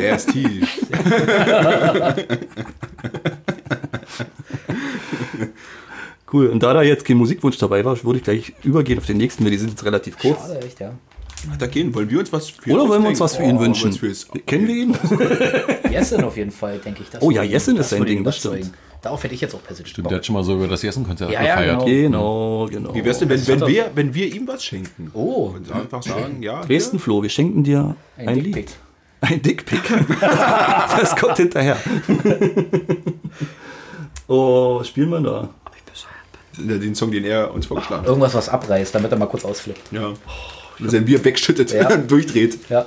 Der 0.00 0.16
ist 0.16 0.30
tief. 0.30 0.86
Cool. 6.32 6.46
Und 6.48 6.62
da 6.62 6.72
da 6.72 6.82
jetzt 6.82 7.04
kein 7.04 7.16
Musikwunsch 7.16 7.58
dabei 7.58 7.84
war, 7.84 8.02
würde 8.02 8.18
ich 8.18 8.24
gleich 8.24 8.52
übergehen 8.64 8.98
auf 8.98 9.06
den 9.06 9.18
nächsten, 9.18 9.44
weil 9.44 9.52
die 9.52 9.58
sind 9.58 9.70
jetzt 9.70 9.84
relativ 9.84 10.18
kurz. 10.18 10.38
Schade, 10.40 10.60
echt, 10.64 10.80
ja. 10.80 10.92
Da 11.58 11.66
gehen, 11.66 11.94
wollen 11.94 12.08
wir 12.10 12.18
uns 12.20 12.32
was 12.32 12.48
für 12.50 12.72
Oder 12.72 12.88
wollen 12.88 13.02
wir 13.02 13.10
uns 13.10 13.20
was 13.20 13.36
für 13.36 13.42
ihn 13.42 13.56
Oh, 13.58 13.60
wünschen? 13.60 13.90
was 13.90 13.98
fürs- 13.98 14.26
Kennen 14.46 14.66
wir 14.66 14.74
ihn? 14.74 14.96
Jessen 15.92 16.24
auf 16.24 16.36
jeden 16.38 16.50
Fall, 16.50 16.78
denke 16.78 17.02
ich. 17.02 17.10
Das 17.10 17.22
Oh 17.22 17.30
ja, 17.30 17.42
ihn- 17.42 17.50
Jessen 17.50 17.76
ist 17.76 17.90
sein 17.90 18.00
ihn 18.02 18.06
Ding, 18.06 18.24
das 18.24 18.38
stimmt. 18.38 18.72
Darauf 19.04 19.22
hätte 19.22 19.34
ich 19.34 19.40
jetzt 19.42 19.54
auch 19.54 19.62
persönlich 19.62 19.92
Stimmt, 19.92 20.04
Bock. 20.04 20.08
der 20.10 20.18
hat 20.18 20.26
schon 20.26 20.34
mal 20.34 20.42
so 20.42 20.54
über 20.54 20.66
das 20.66 20.80
Jessen-Konzert 20.82 21.30
Ja, 21.30 21.42
ja, 21.42 21.56
gefeiert. 21.56 21.84
genau. 21.84 22.66
Genau, 22.66 22.68
genau. 22.70 22.94
Wie 22.94 23.04
wär's 23.04 23.18
denn, 23.18 23.28
wenn, 23.28 23.36
Das 23.38 23.46
wenn, 23.48 23.66
wir, 23.66 23.90
wenn 23.94 24.14
wir 24.14 24.34
ihm 24.34 24.48
was 24.48 24.64
schenken? 24.64 25.10
Oh. 25.12 25.52
Und 25.54 25.70
einfach 25.70 26.02
sagen, 26.02 26.42
ja. 26.42 26.62
Dresden 26.62 26.98
Flo, 26.98 27.22
wir 27.22 27.28
schenken 27.28 27.62
dir 27.64 27.94
ein, 28.16 28.28
Ein 28.30 28.38
Lied. 28.40 28.56
Dickpick. 28.56 28.76
Ein 29.20 29.42
Dickpick. 29.42 29.82
das 30.20 31.14
kommt 31.16 31.36
hinterher. 31.36 31.76
oh, 34.28 34.80
was 34.80 34.88
spielen 34.88 35.10
wir 35.10 35.20
da? 35.20 35.48
Den 36.56 36.94
Song, 36.94 37.10
den 37.10 37.24
er 37.24 37.52
uns 37.52 37.66
vorgeschlagen 37.66 38.02
hat. 38.02 38.08
Irgendwas, 38.08 38.32
was 38.34 38.48
abreißt, 38.48 38.94
damit 38.94 39.10
er 39.10 39.18
mal 39.18 39.26
kurz 39.26 39.44
ausflippt. 39.44 39.90
Ja. 39.92 40.12
Und 40.78 40.90
sein 40.90 41.04
Bier 41.04 41.22
wegschüttet 41.24 41.72
Ja. 41.72 41.92
und 41.92 42.08
durchdreht. 42.10 42.58
Ja. 42.70 42.86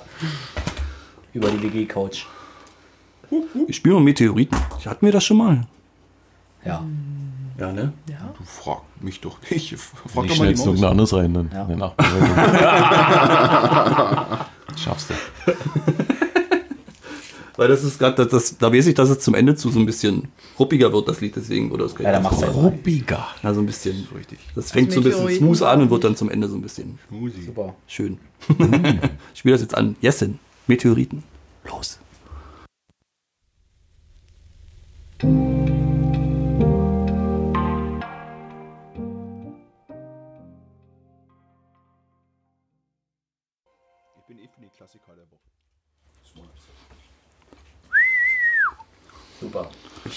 Über 1.33 1.49
die 1.51 1.61
WG-Couch. 1.61 2.23
Ich 3.67 3.75
spiele 3.75 3.95
mal 3.95 4.01
Meteoriten. 4.03 4.57
Hatten 4.85 5.05
wir 5.05 5.11
das 5.11 5.25
schon 5.25 5.37
mal? 5.37 5.67
Ja. 6.67 6.83
Ja, 7.59 7.71
ne? 7.71 7.91
Du 8.37 8.43
frag 8.43 8.81
mich 9.01 9.19
doch 9.21 9.37
nicht. 9.49 9.75
Frag 9.79 10.23
Nicht 10.23 10.35
doch 10.35 10.39
mal 10.39 10.53
die 10.53 10.59
irgendein 10.59 10.81
Maus. 10.81 10.91
anderes 10.91 11.13
rein, 11.13 11.33
dann. 11.33 11.49
Ja. 11.51 11.65
Nachbereitung. 11.75 12.29
Schaffst 14.77 15.09
du. 15.09 15.13
Weil 17.55 17.67
das 17.69 17.83
ist 17.83 17.97
gerade, 17.97 18.15
das, 18.15 18.27
das, 18.29 18.57
da 18.59 18.71
weiß 18.71 18.85
ich, 18.85 18.93
dass 18.93 19.09
es 19.09 19.19
zum 19.19 19.33
Ende 19.33 19.55
zu 19.55 19.71
so 19.71 19.79
ein 19.79 19.87
bisschen 19.87 20.27
ruppiger 20.59 20.93
wird, 20.93 21.07
das 21.07 21.19
Lied, 21.21 21.35
deswegen, 21.35 21.71
oder 21.71 21.85
das 21.85 21.95
Ja, 21.97 22.19
machst 22.19 22.41
du 22.41 22.45
halt. 22.45 22.55
Ruppiger. 22.55 23.25
Ja, 23.41 23.53
so 23.55 23.61
ein 23.61 23.65
bisschen. 23.65 24.07
Richtig. 24.15 24.37
Das 24.53 24.71
fängt 24.71 24.91
so 24.91 24.99
ein 24.99 25.03
bisschen 25.03 25.27
smooth 25.37 25.63
an 25.63 25.81
und 25.81 25.89
wird 25.89 26.03
dann 26.03 26.15
zum 26.15 26.29
Ende 26.29 26.47
so 26.47 26.55
ein 26.55 26.61
bisschen 26.61 26.99
Musik. 27.09 27.45
Super. 27.47 27.73
schön. 27.87 28.19
ich 29.33 29.39
spiele 29.39 29.55
das 29.55 29.61
jetzt 29.61 29.75
an. 29.75 29.95
Jessen, 30.01 30.37
Meteoriten. 30.67 31.23
Los. 31.67 31.97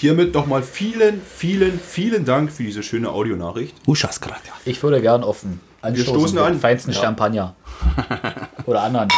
Hiermit 0.01 0.33
nochmal 0.33 0.63
vielen, 0.63 1.21
vielen, 1.21 1.79
vielen 1.79 2.25
Dank 2.25 2.51
für 2.51 2.63
diese 2.63 2.81
schöne 2.81 3.11
Audionachricht. 3.11 3.75
Ich 4.65 4.81
würde 4.81 4.99
gern 4.99 5.23
offen 5.23 5.59
anstoßen 5.83 6.15
stoßen 6.15 6.35
mit 6.37 6.43
an. 6.43 6.59
feinsten 6.59 6.91
Champagner. 6.91 7.53
Oder 8.65 8.81
anderen. 8.81 9.09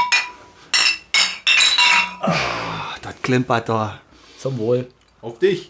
Das 3.02 3.13
klimpert 3.22 3.69
da. 3.69 4.02
Zum 4.38 4.58
Wohl. 4.58 4.89
Auf 5.22 5.39
dich. 5.39 5.69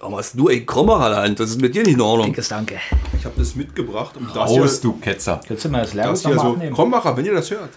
Warum 0.00 0.16
hast 0.16 0.32
du 0.38 0.48
ein 0.48 0.64
der 1.10 1.18
Hand? 1.18 1.38
Das 1.40 1.50
ist 1.50 1.60
mit 1.60 1.74
dir 1.74 1.82
nicht 1.82 1.92
in 1.92 2.00
Ordnung. 2.00 2.28
Dickes 2.28 2.48
Danke. 2.48 2.76
Ich 3.18 3.24
habe 3.26 3.34
das 3.36 3.54
mitgebracht, 3.54 4.16
um 4.16 4.26
das 4.32 4.50
hier, 4.50 4.62
Raus, 4.62 4.80
du 4.80 4.94
Ketzer. 4.94 5.42
Willst 5.46 5.66
du 5.66 5.68
mal 5.68 5.82
das 5.82 5.92
das 5.92 6.22
hier 6.22 6.30
nochmal 6.30 6.46
so. 6.46 6.52
abnehmen? 6.54 6.74
Krombacher, 6.74 7.16
wenn 7.18 7.26
ihr 7.26 7.34
das 7.34 7.50
hört. 7.50 7.68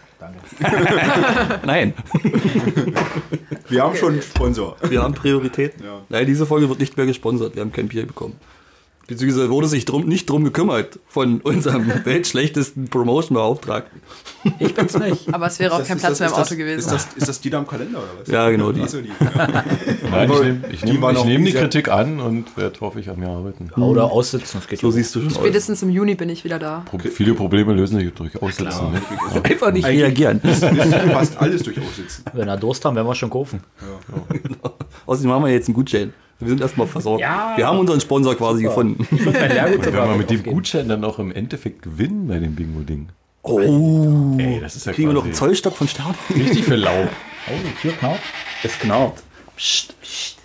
Nein, 1.65 1.93
Wir 3.67 3.83
haben 3.83 3.93
schon 3.97 4.13
einen 4.13 4.21
Sponsor. 4.21 4.77
wir 4.81 5.03
haben 5.03 5.13
Prioritäten. 5.13 5.83
Ja. 5.83 5.99
Nein, 6.07 6.25
diese 6.25 6.45
Folge 6.45 6.69
wird 6.69 6.79
nicht 6.79 6.95
mehr 6.95 7.05
gesponsert. 7.05 7.55
Wir 7.55 7.61
haben 7.61 7.73
kein 7.73 7.89
Bier 7.89 8.07
bekommen. 8.07 8.39
Beziehungsweise 9.05 9.49
wurde 9.49 9.67
sich 9.67 9.83
drum, 9.83 10.05
nicht 10.05 10.29
drum 10.29 10.45
gekümmert 10.45 10.97
von 11.07 11.41
unserem 11.41 11.91
weltschlechtesten 12.05 12.87
Promotion-Beauftragten. 12.87 14.01
Ich 14.59 14.73
bin's 14.73 14.97
nicht. 14.97 15.33
Aber 15.33 15.47
es 15.47 15.59
wäre 15.59 15.73
auch 15.73 15.79
Ist 15.81 15.87
kein 15.89 15.97
das- 15.97 16.05
Platz 16.17 16.19
mehr 16.19 16.27
im 16.29 16.33
ist 16.33 16.39
das- 16.39 16.47
Auto 16.47 16.55
gewesen. 16.57 16.79
Ist 16.79 16.91
das, 16.91 17.07
ist 17.15 17.27
das 17.27 17.41
die 17.41 17.49
da 17.49 17.59
im 17.59 17.67
Kalender 17.67 17.99
oder 17.99 18.07
was? 18.21 18.27
Ja, 18.29 18.49
genau 18.49 18.71
die. 18.71 18.81
Achso, 18.81 19.01
die. 19.01 19.09
Ja. 19.09 19.47
Nein, 20.11 20.31
ich 20.31 20.39
nehme 20.41 20.61
ich 20.71 20.79
Die 20.81 20.91
nehm, 20.97 21.09
ich 21.15 21.25
nehm 21.25 21.45
die 21.45 21.51
Kritik 21.51 21.89
an 21.89 22.19
und 22.21 22.55
werde 22.55 22.79
hoffe 22.79 23.01
ich 23.01 23.09
an 23.09 23.19
mir 23.19 23.27
arbeiten. 23.29 23.69
Oder 23.75 24.05
aussitzen, 24.09 24.59
das 24.61 24.67
geht 24.69 24.79
So 24.79 24.87
ja. 24.87 24.93
siehst 24.93 25.13
du 25.15 25.19
schon 25.19 25.27
aus. 25.29 25.35
Spätestens 25.35 25.81
im 25.83 25.89
Juni 25.89 26.15
bin 26.15 26.29
ich 26.29 26.43
wieder 26.45 26.57
da. 26.59 26.83
Pro 26.85 26.97
viele 26.99 27.33
Probleme 27.33 27.73
lösen 27.73 27.99
sich 27.99 28.13
durch 28.13 28.41
Aussitzen. 28.41 28.91
Ne? 28.93 29.01
Einfach 29.43 29.71
nicht 29.73 29.85
reagieren. 29.85 30.39
Fast 30.41 31.37
alles 31.37 31.63
durch 31.63 31.77
aussitzen. 31.77 32.23
Wenn 32.31 32.47
wir 32.47 32.55
Durst 32.57 32.85
haben, 32.85 32.95
werden 32.95 33.07
wir 33.07 33.15
schon 33.15 33.29
kaufen. 33.29 33.61
Außerdem 35.05 35.31
haben 35.31 35.43
wir 35.45 35.51
jetzt 35.51 35.67
einen 35.67 35.75
Gutschein. 35.75 36.13
Wir 36.43 36.49
sind 36.49 36.61
erstmal 36.61 36.87
versorgt. 36.87 37.21
Ja. 37.21 37.53
Wir 37.55 37.67
haben 37.67 37.79
unseren 37.79 37.99
Sponsor 38.01 38.35
quasi 38.35 38.63
gefunden. 38.63 39.07
Mein 39.11 39.33
Lehrgut 39.51 39.85
Wenn 39.85 39.93
wir 39.93 40.15
mit 40.17 40.29
dem. 40.29 40.43
Gutschein 40.43 40.87
dann 40.89 41.03
auch 41.03 41.19
im 41.19 41.31
Endeffekt 41.31 41.81
gewinnen 41.81 42.27
bei 42.27 42.39
dem 42.39 42.55
Bingo-Ding. 42.55 43.09
Oh, 43.41 43.59
Ey, 44.37 44.59
das 44.61 44.75
ist 44.77 44.85
ja 44.85 44.93
kriegen 44.93 45.09
wir 45.09 45.13
noch 45.13 45.25
einen 45.25 45.33
Zollstock 45.33 45.75
von 45.75 45.87
Stern? 45.87 46.15
richtig 46.35 46.63
für 46.65 46.75
lau. 46.75 46.91
Oh, 47.45 47.51
die 47.61 47.81
Tür 47.81 47.91
knarrt. 47.91 48.21
Es 48.63 48.79
knarrt. 48.79 49.21
Psst, 49.57 49.99
psst. 49.99 50.37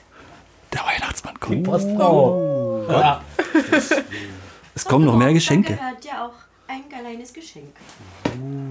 Der 0.73 0.81
Weihnachtsmann 0.81 1.39
kommt. 1.39 1.63
Post. 1.63 1.87
Oh. 1.87 2.85
Ja. 2.91 3.23
Es 4.75 4.85
kommen 4.85 5.05
noch 5.05 5.17
mehr 5.17 5.33
Geschenke. 5.33 5.75
Da 5.75 5.79
gehört 5.79 6.05
ja 6.05 6.27
auch 6.27 6.33
ein 6.67 6.89
kleines 6.89 7.33
Geschenk. 7.33 7.69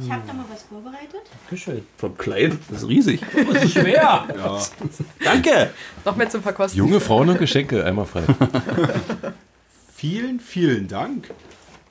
Ich 0.03 0.11
habe 0.11 0.21
da 0.25 0.33
mal 0.33 0.45
was 0.51 0.63
vorbereitet. 0.63 1.21
Geschön. 1.49 1.85
Vom 1.97 2.17
Kleid. 2.17 2.53
Das 2.69 2.83
ist 2.83 2.87
riesig. 2.87 3.21
Das 3.53 3.63
ist 3.63 3.73
schwer. 3.73 4.25
Danke. 5.23 5.69
Noch 6.05 6.15
mehr 6.15 6.29
zum 6.29 6.41
Verkosten. 6.41 6.77
Junge 6.77 6.99
Frauen 6.99 7.29
und 7.29 7.39
Geschenke, 7.39 7.83
einmal 7.83 8.05
frei. 8.05 8.23
Vielen, 9.95 10.39
vielen 10.39 10.87
Dank. 10.87 11.31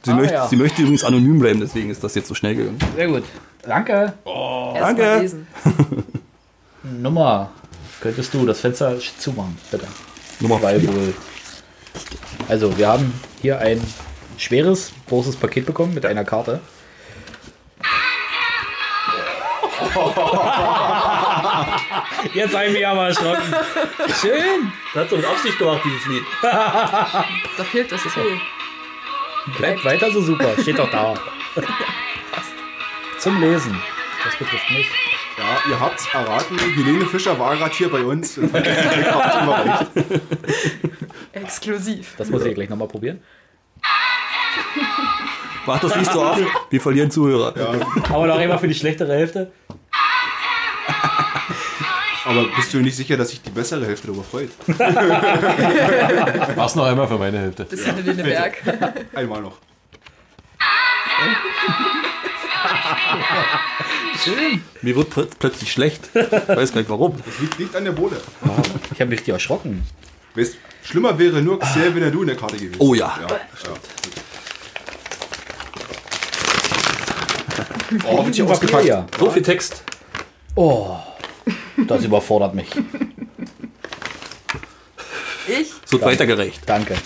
Sie, 0.05 0.13
Ah, 0.13 0.15
möchte, 0.15 0.35
ja. 0.35 0.47
sie 0.47 0.55
möchte 0.57 0.81
übrigens 0.83 1.03
anonym 1.03 1.41
bleiben, 1.41 1.59
deswegen 1.59 1.91
ist 1.91 2.05
das 2.05 2.15
jetzt 2.15 2.29
so 2.29 2.35
schnell 2.35 2.55
gegangen. 2.55 2.79
Sehr 2.95 3.09
gut. 3.09 3.25
Danke. 3.63 4.13
Erst 4.25 4.81
danke. 4.81 5.31
Nummer. 6.85 7.51
Könntest 8.01 8.33
du 8.33 8.47
das 8.47 8.61
Fenster 8.61 8.97
zumachen, 9.19 9.59
bitte? 9.73 9.87
Nummer 10.39 10.63
Weil 10.63 10.79
vier. 10.81 10.95
wohl. 10.95 11.15
Also, 12.49 12.79
wir 12.79 12.87
haben 12.87 13.13
hier 13.43 13.59
ein 13.59 13.81
schweres, 14.37 14.93
großes 15.09 15.35
Paket 15.35 15.67
bekommen 15.67 15.95
mit 15.95 16.07
einer 16.07 16.25
Karte. 16.25 16.61
Jetzt 22.35 22.55
habe 22.55 22.67
ich 22.67 22.73
mich 22.73 22.87
aber 22.87 23.09
erschrocken. 23.09 23.55
Schön. 24.21 24.73
Das 24.95 25.03
hat 25.03 25.11
so 25.11 25.17
mit 25.17 25.27
Absicht 25.27 25.59
gemacht, 25.59 25.81
dieses 25.85 26.07
Lied. 26.07 26.23
Da 26.43 27.25
fehlt 27.71 27.91
das 27.93 28.03
T. 28.03 28.09
Bleibt 29.59 29.85
weiter 29.85 30.11
so 30.11 30.23
super. 30.23 30.55
Steht 30.61 30.79
doch 30.79 30.91
da. 30.91 31.15
Zum 33.19 33.41
Lesen. 33.41 33.81
Das 34.25 34.37
betrifft 34.37 34.71
mich. 34.71 34.87
Ja, 35.39 35.59
ihr 35.71 35.79
habt's 35.79 36.09
erraten. 36.13 36.59
Helene 36.59 37.05
Fischer 37.07 37.39
war 37.39 37.55
gerade 37.57 37.75
hier 37.75 37.91
bei 37.91 38.03
uns. 38.03 38.39
Und 38.39 38.53
hat 38.53 38.67
die 38.67 39.03
Karte 39.03 39.45
überreicht. 39.45 39.87
Exklusiv. 41.33 42.15
Das 42.17 42.31
muss 42.31 42.45
ich 42.45 42.55
gleich 42.55 42.71
nochmal 42.71 42.89
probieren. 42.89 43.23
Mach 45.67 45.81
das 45.81 45.97
nicht 45.97 46.13
so 46.13 46.23
oft. 46.23 46.43
Wir 46.71 46.81
verlieren 46.81 47.11
Zuhörer. 47.11 47.55
Aber 48.13 48.27
noch 48.27 48.37
einmal 48.39 48.59
für 48.59 48.69
die 48.69 48.75
schlechtere 48.75 49.13
Hälfte. 49.15 49.51
Aber 52.25 52.45
bist 52.57 52.75
du 52.75 52.79
nicht 52.79 52.97
sicher, 52.97 53.17
dass 53.17 53.31
sich 53.31 53.41
die 53.41 53.51
bessere 53.51 53.87
Hälfte 53.87 54.09
darüber 54.09 54.25
freut? 54.25 54.51
Mach's 56.57 56.75
noch 56.75 56.85
einmal 56.87 57.07
für 57.07 57.19
meine 57.19 57.39
Hälfte. 57.39 57.65
Bisschen 57.65 57.95
Helene 57.97 58.23
Berg. 58.25 58.55
Einmal 59.15 59.43
noch. 59.43 59.59
Mir 64.83 64.97
wird 64.97 65.13
plö- 65.13 65.29
plötzlich 65.39 65.71
schlecht. 65.73 66.11
Ich 66.15 66.23
weiß 66.49 66.73
gar 66.73 66.81
nicht 66.81 66.91
warum. 66.91 67.17
Das 67.25 67.39
liegt, 67.41 67.59
liegt 67.59 67.77
an 67.77 67.85
der 67.85 67.93
Bohle. 67.93 68.21
Ich 68.93 69.01
habe 69.01 69.07
mich 69.11 69.21
richtig 69.21 69.35
erschrocken. 69.35 69.87
Weißt, 70.35 70.57
schlimmer 70.85 71.19
wäre 71.19 71.41
nur 71.43 71.59
Xel, 71.61 71.95
wenn 71.95 72.03
er 72.03 72.11
du 72.11 72.23
in 72.23 72.29
der 72.29 72.37
Karte 72.37 72.57
gewesen 72.57 72.77
Oh 72.79 72.95
ja. 72.95 73.17
ja. 73.21 73.27
ja. 73.29 73.37
Oh, 78.09 78.25
wird 78.25 78.35
hier 78.35 78.47
ausgepackt. 78.49 78.85
Ja. 78.85 79.07
So 79.19 79.31
viel 79.31 79.43
Text. 79.43 79.83
Oh, 80.55 80.97
das 81.87 82.05
überfordert 82.05 82.55
mich. 82.55 82.69
Ich 85.49 85.73
Es 85.85 85.93
wird 85.93 86.03
weitergereicht. 86.03 86.61
Danke. 86.67 86.97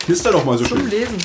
Knister 0.00 0.30
doch 0.30 0.44
mal 0.44 0.56
so 0.58 0.64
zum 0.64 0.78
schön. 0.78 0.90
Lesen. 0.90 1.18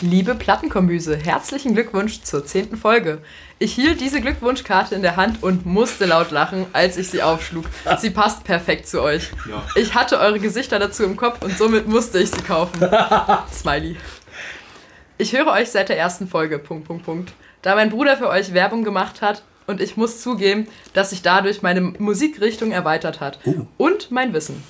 Liebe 0.00 0.34
Plattenkombüse, 0.34 1.16
herzlichen 1.16 1.72
Glückwunsch 1.72 2.20
zur 2.22 2.44
zehnten 2.44 2.76
Folge. 2.76 3.22
Ich 3.58 3.72
hielt 3.74 4.00
diese 4.00 4.20
Glückwunschkarte 4.20 4.94
in 4.94 5.02
der 5.02 5.16
Hand 5.16 5.42
und 5.42 5.64
musste 5.64 6.04
laut 6.04 6.30
lachen, 6.30 6.66
als 6.74 6.98
ich 6.98 7.08
sie 7.08 7.22
aufschlug. 7.22 7.64
Sie 8.00 8.10
passt 8.10 8.44
perfekt 8.44 8.86
zu 8.86 9.00
euch. 9.00 9.30
Ja. 9.48 9.62
Ich 9.76 9.94
hatte 9.94 10.18
eure 10.18 10.40
Gesichter 10.40 10.78
dazu 10.78 11.04
im 11.04 11.16
Kopf 11.16 11.42
und 11.42 11.56
somit 11.56 11.88
musste 11.88 12.18
ich 12.18 12.30
sie 12.30 12.42
kaufen. 12.42 12.86
Smiley. 13.52 13.96
Ich 15.16 15.32
höre 15.32 15.46
euch 15.46 15.70
seit 15.70 15.88
der 15.88 15.98
ersten 15.98 16.26
Folge. 16.26 16.58
Punkt, 16.58 16.88
Punkt, 16.88 17.04
Punkt. 17.04 17.32
Da 17.62 17.76
mein 17.76 17.90
Bruder 17.90 18.16
für 18.16 18.28
euch 18.28 18.52
Werbung 18.52 18.82
gemacht 18.82 19.22
hat 19.22 19.42
und 19.66 19.80
ich 19.80 19.96
muss 19.96 20.20
zugeben, 20.20 20.66
dass 20.92 21.10
sich 21.10 21.22
dadurch 21.22 21.62
meine 21.62 21.80
Musikrichtung 21.80 22.72
erweitert 22.72 23.20
hat. 23.20 23.38
Und 23.76 24.10
mein 24.10 24.34
Wissen. 24.34 24.62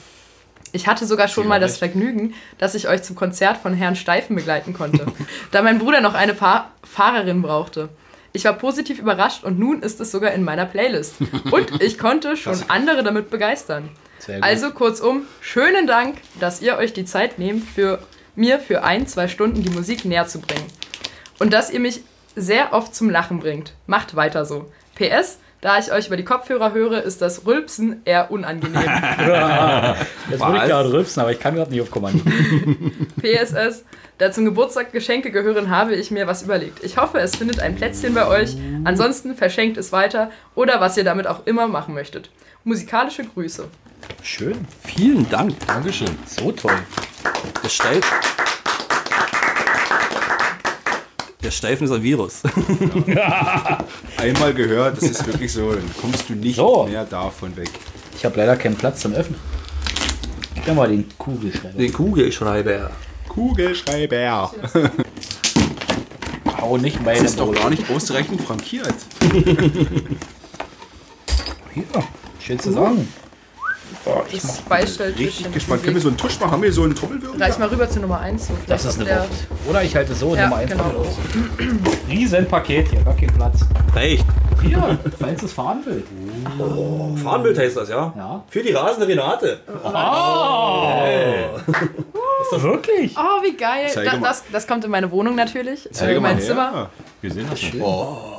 Ich 0.72 0.86
hatte 0.86 1.06
sogar 1.06 1.28
schon 1.28 1.48
mal 1.48 1.60
das 1.60 1.78
Vergnügen, 1.78 2.34
dass 2.58 2.74
ich 2.74 2.88
euch 2.88 3.02
zum 3.02 3.16
Konzert 3.16 3.56
von 3.56 3.72
Herrn 3.74 3.96
Steifen 3.96 4.36
begleiten 4.36 4.74
konnte, 4.74 5.06
da 5.50 5.62
mein 5.62 5.78
Bruder 5.78 6.00
noch 6.00 6.14
eine 6.14 6.34
Fahr 6.34 6.72
Fahrerin 6.82 7.42
brauchte. 7.42 7.88
Ich 8.32 8.44
war 8.44 8.54
positiv 8.54 8.98
überrascht 8.98 9.44
und 9.44 9.58
nun 9.58 9.80
ist 9.82 10.00
es 10.00 10.10
sogar 10.10 10.32
in 10.32 10.42
meiner 10.42 10.66
Playlist. 10.66 11.14
Und 11.52 11.80
ich 11.80 11.96
konnte 11.96 12.36
schon 12.36 12.58
andere 12.68 13.02
damit 13.04 13.30
begeistern. 13.30 13.88
Also 14.40 14.72
kurzum, 14.72 15.22
schönen 15.40 15.86
Dank, 15.86 16.16
dass 16.40 16.60
ihr 16.60 16.76
euch 16.76 16.92
die 16.92 17.04
Zeit 17.04 17.38
nehmt, 17.38 17.64
für 17.64 18.00
mir 18.36 18.58
für 18.58 18.84
ein, 18.84 19.06
zwei 19.06 19.28
Stunden 19.28 19.62
die 19.62 19.70
Musik 19.70 20.04
näher 20.04 20.26
zu 20.26 20.40
bringen. 20.40 20.66
Und 21.38 21.52
dass 21.52 21.70
ihr 21.70 21.80
mich 21.80 22.02
sehr 22.36 22.72
oft 22.72 22.94
zum 22.94 23.10
Lachen 23.10 23.40
bringt. 23.40 23.74
Macht 23.86 24.16
weiter 24.16 24.44
so. 24.44 24.70
PS, 24.96 25.38
da 25.60 25.78
ich 25.78 25.90
euch 25.92 26.08
über 26.08 26.16
die 26.16 26.24
Kopfhörer 26.24 26.72
höre, 26.74 27.02
ist 27.02 27.22
das 27.22 27.46
Rülpsen 27.46 28.02
eher 28.04 28.30
unangenehm. 28.30 28.74
Jetzt 30.30 30.44
würde 30.44 30.58
ich 30.58 30.64
gerade 30.64 30.92
rülpsen, 30.92 31.22
aber 31.22 31.32
ich 31.32 31.40
kann 31.40 31.54
gerade 31.54 31.70
nicht 31.70 31.80
auf 31.80 31.90
Kommando. 31.90 32.22
PSS, 33.22 33.84
da 34.18 34.30
zum 34.30 34.44
Geburtstag 34.44 34.92
Geschenke 34.92 35.30
gehören, 35.30 35.70
habe 35.70 35.94
ich 35.94 36.10
mir 36.10 36.26
was 36.26 36.42
überlegt. 36.42 36.84
Ich 36.84 36.98
hoffe, 36.98 37.18
es 37.18 37.36
findet 37.36 37.60
ein 37.60 37.76
Plätzchen 37.76 38.14
bei 38.14 38.26
euch. 38.26 38.56
Ansonsten 38.84 39.34
verschenkt 39.34 39.78
es 39.78 39.90
weiter 39.90 40.30
oder 40.54 40.80
was 40.80 40.96
ihr 40.96 41.04
damit 41.04 41.26
auch 41.26 41.46
immer 41.46 41.66
machen 41.66 41.94
möchtet. 41.94 42.30
Musikalische 42.64 43.24
Grüße. 43.24 43.66
Schön. 44.22 44.66
Vielen 44.84 45.28
Dank. 45.30 45.54
Dankeschön. 45.66 46.10
So 46.26 46.52
toll. 46.52 46.76
Der 47.62 47.68
Steif. 47.68 48.04
Der 51.42 51.50
Steifen 51.50 51.84
ist 51.84 51.90
ein 51.92 52.02
Virus. 52.02 52.42
Einmal 54.16 54.54
gehört, 54.54 54.96
das 54.96 55.04
ist 55.10 55.26
wirklich 55.26 55.52
so, 55.52 55.72
dann 55.72 55.84
kommst 56.00 56.28
du 56.28 56.34
nicht 56.34 56.56
So. 56.56 56.84
mehr 56.84 57.04
davon 57.04 57.54
weg. 57.56 57.68
Ich 58.16 58.24
habe 58.24 58.36
leider 58.38 58.56
keinen 58.56 58.76
Platz 58.76 59.00
zum 59.00 59.12
Öffnen. 59.12 59.38
Gib 60.54 60.66
mir 60.66 60.74
mal 60.74 60.88
den 60.88 61.06
Kugelschreiber. 61.18 61.76
Den 61.78 61.92
Kugelschreiber. 61.92 62.90
Kugelschreiber. 63.28 64.52
Hau 66.60 66.78
nicht 66.78 67.02
meine 67.02 67.20
Das 67.20 67.32
ist 67.32 67.40
doch 67.40 67.52
gar 67.52 67.68
nicht 67.68 67.90
ausreichend 67.90 68.40
frankiert. 68.40 68.94
Hier. 71.74 71.84
Schön 72.40 72.58
zu 72.58 72.72
sagen. 72.72 73.06
Das 74.32 74.60
Beistelltütchen. 74.62 75.24
Richtig 75.26 75.52
gespannt. 75.52 75.82
Können 75.82 75.96
wir 75.96 76.02
so 76.02 76.08
einen 76.08 76.16
Tusch 76.16 76.38
machen? 76.40 76.50
Haben 76.52 76.62
wir 76.62 76.72
so 76.72 76.82
einen 76.82 76.94
Trommelwirbel? 76.94 77.40
Reich 77.42 77.58
mal 77.58 77.68
rüber 77.68 77.88
zu 77.88 78.00
Nummer 78.00 78.20
1. 78.20 78.46
So 78.48 78.52
Das 78.66 78.84
ist 78.84 78.96
eine 78.96 79.04
der, 79.04 79.20
Wucht. 79.22 79.30
Oder 79.68 79.82
ich 79.82 79.94
halte 79.96 80.14
so, 80.14 80.34
Ja, 80.34 80.44
Nummer 80.44 80.56
1 80.56 80.70
genau. 80.70 80.90
los. 80.92 81.16
Riesenpaket 82.08 82.88
hier, 82.88 83.00
gar 83.02 83.16
kein 83.16 83.28
Platz. 83.28 83.60
Echt? 83.96 84.24
Hier, 84.62 84.98
feines 85.18 85.52
Fahnenbild. 85.52 86.06
Fahnenbild 87.22 87.58
heißt 87.58 87.76
das, 87.76 87.88
ja? 87.88 88.12
Ja. 88.16 88.44
Für 88.48 88.62
die 88.62 88.72
rasende 88.72 89.06
Renate. 89.08 89.60
Wirklich? 92.50 93.14
Oh, 93.16 93.42
wie 93.42 93.56
geil. 93.56 93.88
Zeige 93.92 94.10
Da, 94.10 94.16
mal. 94.16 94.28
das, 94.28 94.44
das 94.52 94.66
kommt 94.66 94.84
in 94.84 94.90
meine 94.90 95.10
Wohnung 95.10 95.34
natürlich. 95.34 95.88
Zeige 95.92 96.12
äh, 96.12 96.16
in 96.16 96.22
mein 96.22 96.36
mal 96.36 96.40
her. 96.42 96.48
Zimmer. 96.48 96.90
Wir 97.20 97.32
sehen 97.32 97.46
das 97.50 97.60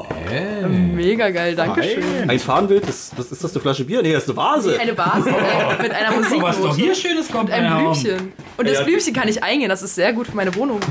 nicht. 0.09 0.95
Mega 0.95 1.29
geil, 1.29 1.55
danke 1.55 1.83
schön. 1.83 2.29
Ein 2.29 2.39
Fahnenbild, 2.39 2.87
das, 2.87 3.11
das 3.15 3.31
ist 3.31 3.43
das 3.43 3.51
eine 3.53 3.61
Flasche 3.61 3.85
Bier? 3.85 4.01
Nee, 4.01 4.13
das 4.13 4.23
ist 4.23 4.29
eine 4.29 4.37
Vase. 4.37 4.79
Eine 4.79 4.97
Vase 4.97 5.29
äh, 5.79 5.81
mit 5.81 5.91
einer 5.91 6.41
Was 6.41 6.61
doch 6.61 6.75
hier 6.75 6.95
Schönes 6.95 7.29
kommt. 7.29 7.51
Einem 7.51 7.67
Herren. 7.67 7.83
Blümchen. 7.83 8.33
Und 8.57 8.67
das 8.67 8.83
Blümchen 8.85 9.13
kann 9.13 9.27
ich 9.27 9.43
eingehen, 9.43 9.69
das 9.69 9.83
ist 9.83 9.95
sehr 9.95 10.13
gut 10.13 10.27
für 10.27 10.35
meine 10.35 10.53
Wohnung. 10.55 10.79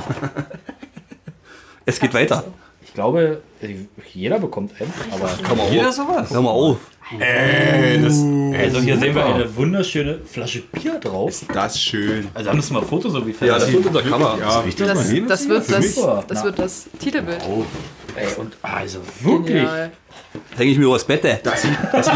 Es 1.86 2.00
geht 2.00 2.14
weiter. 2.14 2.44
Ich 2.82 2.94
glaube, 2.94 3.42
jeder 4.12 4.38
bekommt 4.38 4.72
einen. 4.80 4.92
Aber 5.10 5.28
Komm 5.46 5.58
mal 5.58 5.68
Jeder 5.70 5.88
auf. 5.88 5.94
sowas. 5.94 6.30
Hör 6.30 6.40
mal 6.40 6.50
auf. 6.50 6.78
also 7.20 8.80
hier 8.80 8.98
sehen 8.98 9.14
wir 9.14 9.26
eine 9.26 9.54
wunderschöne 9.56 10.20
Flasche 10.24 10.62
Bier 10.72 10.98
drauf. 10.98 11.42
Das 11.52 11.74
ist 11.74 11.82
schön. 11.82 12.28
Also 12.32 12.50
haben 12.50 12.62
wir 12.62 12.72
mal 12.72 12.86
Foto 12.86 13.10
so 13.10 13.26
wie 13.26 13.34
Ja, 13.44 13.58
das 13.58 13.70
wird 13.70 13.84
unser 13.84 14.02
Cover. 14.02 14.38
Ja, 14.40 14.62
das, 14.62 14.76
Das, 14.76 14.88
das, 15.28 15.48
wird, 15.48 15.70
das, 15.70 16.26
das 16.28 16.44
wird 16.44 16.58
das 16.58 16.86
Titelbild. 16.98 17.42
Ey, 18.16 18.28
und 18.36 18.56
also 18.62 19.00
wirklich. 19.20 19.56
Genial. 19.56 19.92
Hänge 20.56 20.70
ich 20.70 20.78
mir 20.78 20.84
übers 20.86 21.04
Bett. 21.04 21.24
ey. 21.24 21.38
das 21.42 21.62
sieht, 21.62 21.76
das 21.92 22.06
sieht, 22.06 22.14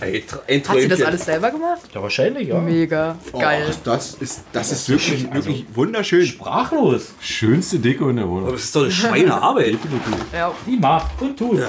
Ein, 0.00 0.62
Hat 0.68 0.78
sie 0.80 0.88
das 0.88 1.02
alles 1.02 1.24
selber 1.24 1.50
gemacht? 1.52 1.82
Ja, 1.94 2.02
wahrscheinlich, 2.02 2.48
ja. 2.48 2.58
Mega. 2.58 3.16
Geil. 3.38 3.66
Oh, 3.70 3.74
das 3.84 4.14
ist, 4.14 4.42
das 4.52 4.72
ist 4.72 4.88
wirklich, 4.88 5.32
wirklich 5.32 5.64
wunderschön. 5.74 6.26
Sprachlos. 6.26 7.12
Schönste 7.20 7.78
Deko 7.78 8.08
in 8.10 8.16
der 8.16 8.28
Wohnung. 8.28 8.50
Das 8.50 8.64
ist 8.64 8.74
doch 8.74 8.82
eine 8.82 8.90
Schweinearbeit. 8.90 9.76
Ja. 10.32 10.52
Die 10.66 10.76
macht 10.76 11.20
und 11.22 11.38
tut. 11.38 11.60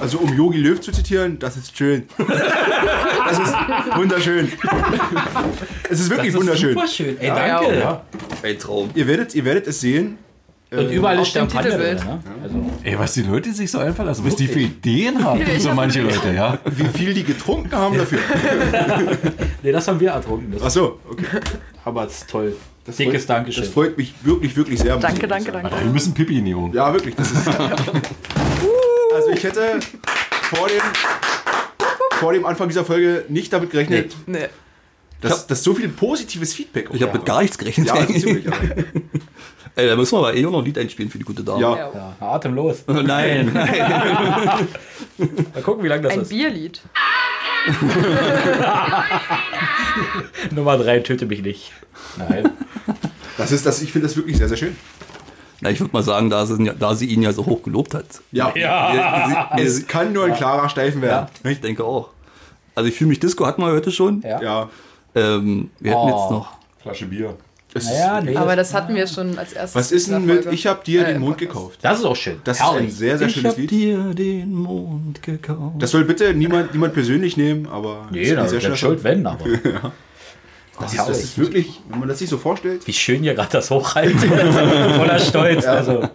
Also 0.00 0.18
um 0.18 0.32
Yogi 0.34 0.56
Löw 0.58 0.80
zu 0.80 0.90
zitieren, 0.90 1.38
das 1.38 1.58
ist 1.58 1.76
schön. 1.76 2.08
Das 2.16 3.38
ist 3.38 3.54
wunderschön. 3.96 4.50
Es 5.90 6.00
ist 6.00 6.08
wirklich 6.08 6.32
Das 6.32 6.34
ist 6.34 6.40
wunderschön. 6.40 6.74
super 6.74 6.88
schön. 6.88 7.20
Ey, 7.20 7.28
danke. 7.28 7.74
Ja. 7.74 7.78
Ja. 7.78 8.02
Ein 8.42 8.58
Traum. 8.58 8.90
Ihr 8.94 9.06
werdet, 9.06 9.34
ihr 9.34 9.44
werdet 9.44 9.66
es 9.66 9.80
sehen. 9.82 10.16
Und 10.70 10.90
überall 10.90 11.18
ist 11.20 11.28
Champagner 11.32 11.70
drin. 11.78 11.96
Titelbild. 11.96 12.04
Ne? 12.04 12.20
Also, 12.42 12.70
Ey, 12.82 12.98
was 12.98 13.14
die 13.14 13.22
Leute 13.22 13.52
sich 13.54 13.70
so 13.70 13.78
einfallen 13.78 14.08
lassen, 14.08 14.26
was 14.26 14.36
die 14.36 14.46
für 14.48 14.60
Ideen 14.60 15.24
haben, 15.24 15.40
so 15.58 15.72
manche 15.72 16.02
Leute, 16.02 16.32
ja. 16.34 16.58
Wie 16.66 16.88
viel 16.88 17.14
die 17.14 17.24
getrunken 17.24 17.72
haben 17.74 17.96
dafür. 17.96 18.18
nee, 19.62 19.72
das 19.72 19.88
haben 19.88 19.98
wir 19.98 20.10
ertrunken. 20.10 20.52
Das, 20.52 20.62
Ach 20.62 20.70
so, 20.70 21.00
okay. 21.10 21.24
aber 21.84 22.04
es 22.06 22.18
ist 22.18 22.28
toll. 22.30 22.54
Das 22.84 22.96
Dickes 22.96 23.24
freut, 23.24 23.36
Dankeschön. 23.36 23.64
Das 23.64 23.72
freut 23.72 23.96
mich 23.96 24.12
wirklich, 24.22 24.56
wirklich 24.56 24.78
sehr. 24.78 24.96
Danke, 24.98 25.26
danke, 25.26 25.52
sagen. 25.52 25.68
danke. 25.70 25.84
Wir 25.84 25.92
müssen 25.92 26.12
Pipi 26.12 26.38
in 26.38 26.44
die 26.44 26.54
Augen. 26.54 26.72
Ja, 26.74 26.92
wirklich. 26.92 27.14
Das 27.14 27.30
ist 27.30 27.48
also 29.14 29.30
ich 29.32 29.44
hätte 29.44 29.80
vor 30.42 30.68
dem, 30.68 30.80
vor 32.18 32.32
dem 32.32 32.44
Anfang 32.46 32.68
dieser 32.68 32.84
Folge 32.84 33.24
nicht 33.28 33.52
damit 33.52 33.70
gerechnet, 33.70 34.14
Nee. 34.26 34.48
dass, 35.20 35.46
dass 35.46 35.62
so 35.64 35.74
viel 35.74 35.88
positives 35.88 36.52
Feedback 36.54 36.88
Ich 36.92 37.02
habe 37.02 37.12
mit 37.12 37.26
gar 37.26 37.40
nichts 37.42 37.56
gerechnet. 37.56 37.88
Ja. 37.88 37.96
Ja. 37.96 38.52
Ey, 39.78 39.86
da 39.86 39.94
müssen 39.94 40.14
wir 40.14 40.18
aber 40.18 40.34
eh 40.34 40.42
noch 40.42 40.58
ein 40.58 40.64
Lied 40.64 40.76
einspielen 40.76 41.08
für 41.08 41.18
die 41.18 41.24
gute 41.24 41.44
Dame. 41.44 41.60
Ja. 41.62 41.76
Ja. 41.76 41.90
Ja, 42.20 42.28
atemlos. 42.32 42.82
Nein, 42.88 43.52
nein. 43.54 43.54
Mal 45.54 45.62
gucken, 45.62 45.84
wie 45.84 45.88
lang 45.88 46.02
das 46.02 46.14
Ein 46.14 46.22
ist. 46.22 46.30
Bierlied. 46.30 46.80
Nummer 50.50 50.76
3, 50.78 50.98
töte 51.00 51.26
mich 51.26 51.42
nicht. 51.42 51.72
Nein. 52.16 52.50
Das 53.36 53.52
ist 53.52 53.64
das, 53.66 53.80
ich 53.82 53.92
finde 53.92 54.08
das 54.08 54.16
wirklich 54.16 54.36
sehr, 54.36 54.48
sehr 54.48 54.56
schön. 54.56 54.76
Na, 55.60 55.70
ich 55.70 55.78
würde 55.80 55.92
mal 55.92 56.02
sagen, 56.02 56.28
da 56.30 56.44
sie, 56.46 56.72
da 56.78 56.94
sie 56.96 57.06
ihn 57.06 57.22
ja 57.22 57.32
so 57.32 57.44
hoch 57.46 57.62
gelobt 57.62 57.94
hat. 57.94 58.06
Ja. 58.32 58.52
Ja. 58.56 59.50
Sie, 59.56 59.62
Es 59.62 59.86
kann 59.86 60.12
nur 60.12 60.24
ein 60.26 60.34
klarer 60.34 60.68
Steifen 60.68 61.00
werden. 61.02 61.28
ich 61.44 61.60
denke 61.60 61.84
auch. 61.84 62.08
Also 62.74 62.88
ich 62.88 62.96
fühle 62.96 63.08
mich 63.10 63.20
Disco 63.20 63.46
hatten 63.46 63.62
wir 63.62 63.70
heute 63.72 63.90
schon. 63.92 64.22
Ja. 64.22 64.40
Ja. 64.42 64.68
Ähm, 65.14 65.70
wir 65.80 65.92
hätten 65.92 66.00
Oh. 66.00 66.08
jetzt 66.08 66.30
noch. 66.30 66.48
Flasche 66.82 67.06
Bier. 67.06 67.36
Es 67.78 67.86
Naja, 67.86 68.20
nee. 68.20 68.36
Aber 68.36 68.54
das 68.56 68.74
hatten 68.74 68.94
wir 68.94 69.06
schon 69.06 69.38
als 69.38 69.52
erstes. 69.52 69.74
was 69.74 69.92
ist 69.92 70.10
denn 70.10 70.26
mit. 70.26 70.46
Ich 70.52 70.66
hab 70.66 70.84
dir 70.84 71.02
Äh, 71.06 71.12
den 71.14 71.20
Mond 71.20 71.38
gekauft? 71.38 71.78
das 71.82 71.98
ist 72.00 72.04
auch 72.04 72.16
schön. 72.16 72.40
Das 72.44 72.58
ist 72.58 72.64
ein 72.64 72.72
Herrlich. 72.72 72.94
sehr, 72.94 73.18
sehr 73.18 73.26
Ich 73.28 73.34
schönes 73.34 73.52
hab 73.52 73.58
Lied. 73.58 73.70
dir 73.70 74.14
den 74.14 74.52
Mond 74.54 75.22
gekauft. 75.22 75.76
Das 75.80 75.90
soll 75.90 76.04
bitte 76.04 76.34
niemand, 76.34 76.72
niemand 76.72 76.92
persönlich 76.94 77.36
nehmen, 77.36 77.66
aber 77.66 78.08
Nee, 78.10 78.22
ist 78.22 78.30
ein 78.30 78.36
da 78.36 78.48
sehr 78.48 78.58
ist 78.58 78.64
schöner 78.64 78.76
schuld, 78.76 79.04
wenn, 79.04 79.26
aber. 79.26 79.44
Das 80.80 80.92
ist, 80.94 81.08
das 81.08 81.24
ist 81.24 81.38
wirklich, 81.38 81.80
wenn 81.88 81.98
man 81.98 82.08
das 82.08 82.20
sich 82.20 82.28
so 82.30 82.38
vorstellt, 82.38 82.86
Wie 82.86 82.92
schön 82.92 83.24
ihr 83.24 83.34
gerade 83.34 83.48
das 83.50 83.68
hochhaltet. 83.68 84.20
Voller 84.96 85.18
Stolz. 85.18 85.66
Also, 85.66 86.08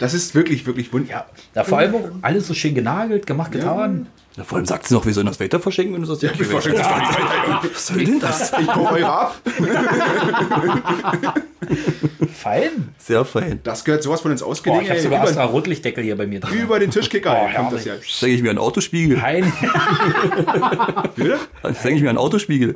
das 0.00 0.14
ist 0.14 0.34
wirklich, 0.34 0.66
wirklich 0.66 0.92
wunderbar. 0.92 1.26
ja. 1.36 1.42
Da 1.54 1.62
vor 1.64 1.78
allem 1.78 1.94
auch 1.94 2.08
alles 2.22 2.48
so 2.48 2.54
schön 2.54 2.74
genagelt, 2.74 3.26
gemacht, 3.26 3.52
getan. 3.52 4.06
Ja, 4.36 4.44
vor 4.44 4.56
allem 4.58 4.64
sagt 4.66 4.86
sie 4.86 4.94
noch, 4.94 5.04
wir 5.06 5.12
sollen 5.12 5.26
das 5.26 5.40
weiter 5.40 5.58
verschenken, 5.60 5.92
wenn 5.94 6.02
du 6.02 6.08
das 6.08 6.22
nicht 6.22 6.40
Ich 6.40 6.46
verschenke 6.46 6.78
das. 6.78 6.88
Was 7.74 7.86
soll 7.88 8.04
denn 8.04 8.20
das? 8.20 8.52
Ich 8.60 8.66
kaufe 8.66 8.94
eure 8.94 9.10
ab. 9.12 9.40
Fein. 12.32 12.88
Sehr 12.98 13.24
fein. 13.24 13.60
Das 13.64 13.84
gehört 13.84 14.02
sowas 14.02 14.20
von 14.20 14.30
ins 14.30 14.40
Boah, 14.40 14.48
Ausgelegen. 14.50 14.84
ich 14.84 14.90
habe 14.90 15.00
sogar 15.00 15.24
extra 15.24 15.44
Rotlichtdeckel 15.44 16.04
hier 16.04 16.16
bei 16.16 16.26
mir 16.26 16.40
drin. 16.40 16.58
über 16.60 16.78
den 16.78 16.90
Tischkicker 16.90 17.36
Oh, 17.50 17.54
kommt 17.56 17.72
das 17.72 17.84
ja. 17.84 17.94
denke 17.94 18.34
ich 18.36 18.42
mir 18.42 18.50
an 18.50 18.58
Autospiegel. 18.58 19.18
Fein. 19.18 19.52
Bitte? 21.16 21.38
Das 21.62 21.82
denke 21.82 21.96
ich 21.96 22.02
mir 22.02 22.10
an 22.10 22.18
Autospiegel. 22.18 22.74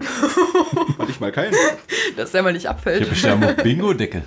Hatte 0.98 1.10
ich 1.10 1.20
mal 1.20 1.32
keinen. 1.32 1.54
Dass 2.16 2.32
der 2.32 2.42
mal 2.42 2.52
nicht 2.52 2.62
Ich 2.64 2.68
abfällt. 2.68 3.00
habe 3.02 3.10
bestimmt 3.10 3.62
Bingo-Deckel. 3.62 4.22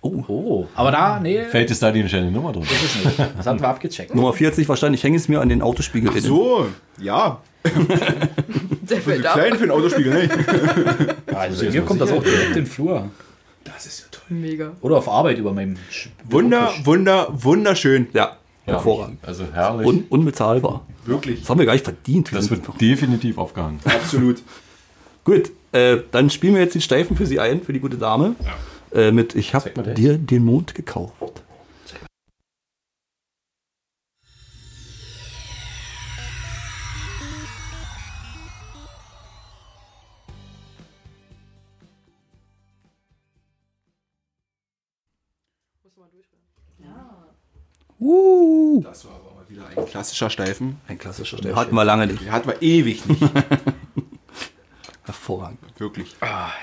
Oh, 0.00 0.66
aber 0.76 0.90
da, 0.92 1.18
nee, 1.20 1.42
Fällt 1.44 1.70
es 1.72 1.80
da 1.80 1.90
die 1.90 2.00
entscheidende 2.00 2.32
Nummer 2.32 2.52
drin? 2.52 2.62
ist 2.62 2.84
es 2.84 3.04
nicht. 3.04 3.18
Das 3.36 3.46
hatten 3.46 3.60
wir 3.60 3.68
abgecheckt. 3.68 4.14
Nummer 4.14 4.32
4 4.32 4.48
hat 4.48 4.56
nicht 4.56 4.66
verstanden, 4.66 4.94
ich 4.94 5.02
hänge 5.02 5.16
es 5.16 5.28
mir 5.28 5.40
an 5.40 5.48
den 5.48 5.60
Autospiegel. 5.60 6.10
innen. 6.10 6.20
So, 6.22 6.66
ja. 7.00 7.40
Der 8.88 9.00
fällt 9.00 9.26
ab. 9.26 9.34
klein 9.34 9.54
für 9.56 9.62
einen 9.64 9.72
Autospiegel, 9.72 10.12
ne? 10.12 11.16
Also 11.34 11.66
hier 11.66 11.82
kommt 11.82 12.00
das 12.00 12.12
auch 12.12 12.22
direkt 12.22 12.48
in 12.48 12.54
den 12.54 12.66
Flur. 12.66 13.10
Das 13.64 13.86
ist 13.86 14.00
ja 14.00 14.06
toll. 14.10 14.22
Mega. 14.30 14.72
Oder 14.80 14.96
auf 14.98 15.08
Arbeit 15.08 15.38
über 15.38 15.52
meinem 15.52 15.74
Sch- 15.92 16.08
Wunder, 16.30 16.70
wunder, 16.84 17.28
wunderschön. 17.32 18.06
Ja, 18.12 18.36
hervorragend. 18.64 19.18
Also 19.26 19.44
herrlich. 19.52 19.86
Un 19.86 20.04
unbezahlbar. 20.08 20.86
Wirklich. 21.06 21.40
Das 21.40 21.50
haben 21.50 21.58
wir 21.58 21.66
gar 21.66 21.72
nicht 21.72 21.84
verdient. 21.84 22.30
das 22.32 22.50
wird 22.50 22.62
definitiv 22.80 23.36
aufgehangen. 23.38 23.80
Absolut. 23.84 24.42
Gut, 25.24 25.50
äh, 25.72 25.98
dann 26.12 26.30
spielen 26.30 26.54
wir 26.54 26.62
jetzt 26.62 26.74
die 26.74 26.80
Steifen 26.80 27.16
für 27.16 27.26
sie 27.26 27.40
ein, 27.40 27.62
für 27.62 27.72
die 27.72 27.80
gute 27.80 27.96
Dame. 27.96 28.34
Äh, 28.92 29.12
mit 29.12 29.34
Ich 29.34 29.54
hab 29.54 29.76
mal 29.76 29.82
das. 29.82 29.94
dir 29.94 30.18
den 30.18 30.44
Mond 30.44 30.74
gekauft. 30.74 31.42
Uh, 48.00 48.80
Das 48.82 49.04
war 49.04 49.14
aber 49.16 49.34
mal 49.34 49.48
wieder 49.48 49.66
ein 49.66 49.86
klassischer 49.86 50.30
Steifen. 50.30 50.80
ein 50.86 50.98
klassischer 50.98 51.38
Steifen. 51.38 51.56
Hatten 51.56 51.74
wir 51.74 51.84
lange 51.84 52.06
nicht. 52.06 52.30
Hatten 52.30 52.48
wir 52.48 52.62
ewig 52.62 53.04
nicht. 53.06 53.20
Hervorragend. 55.08 55.58
Wirklich. 55.78 56.14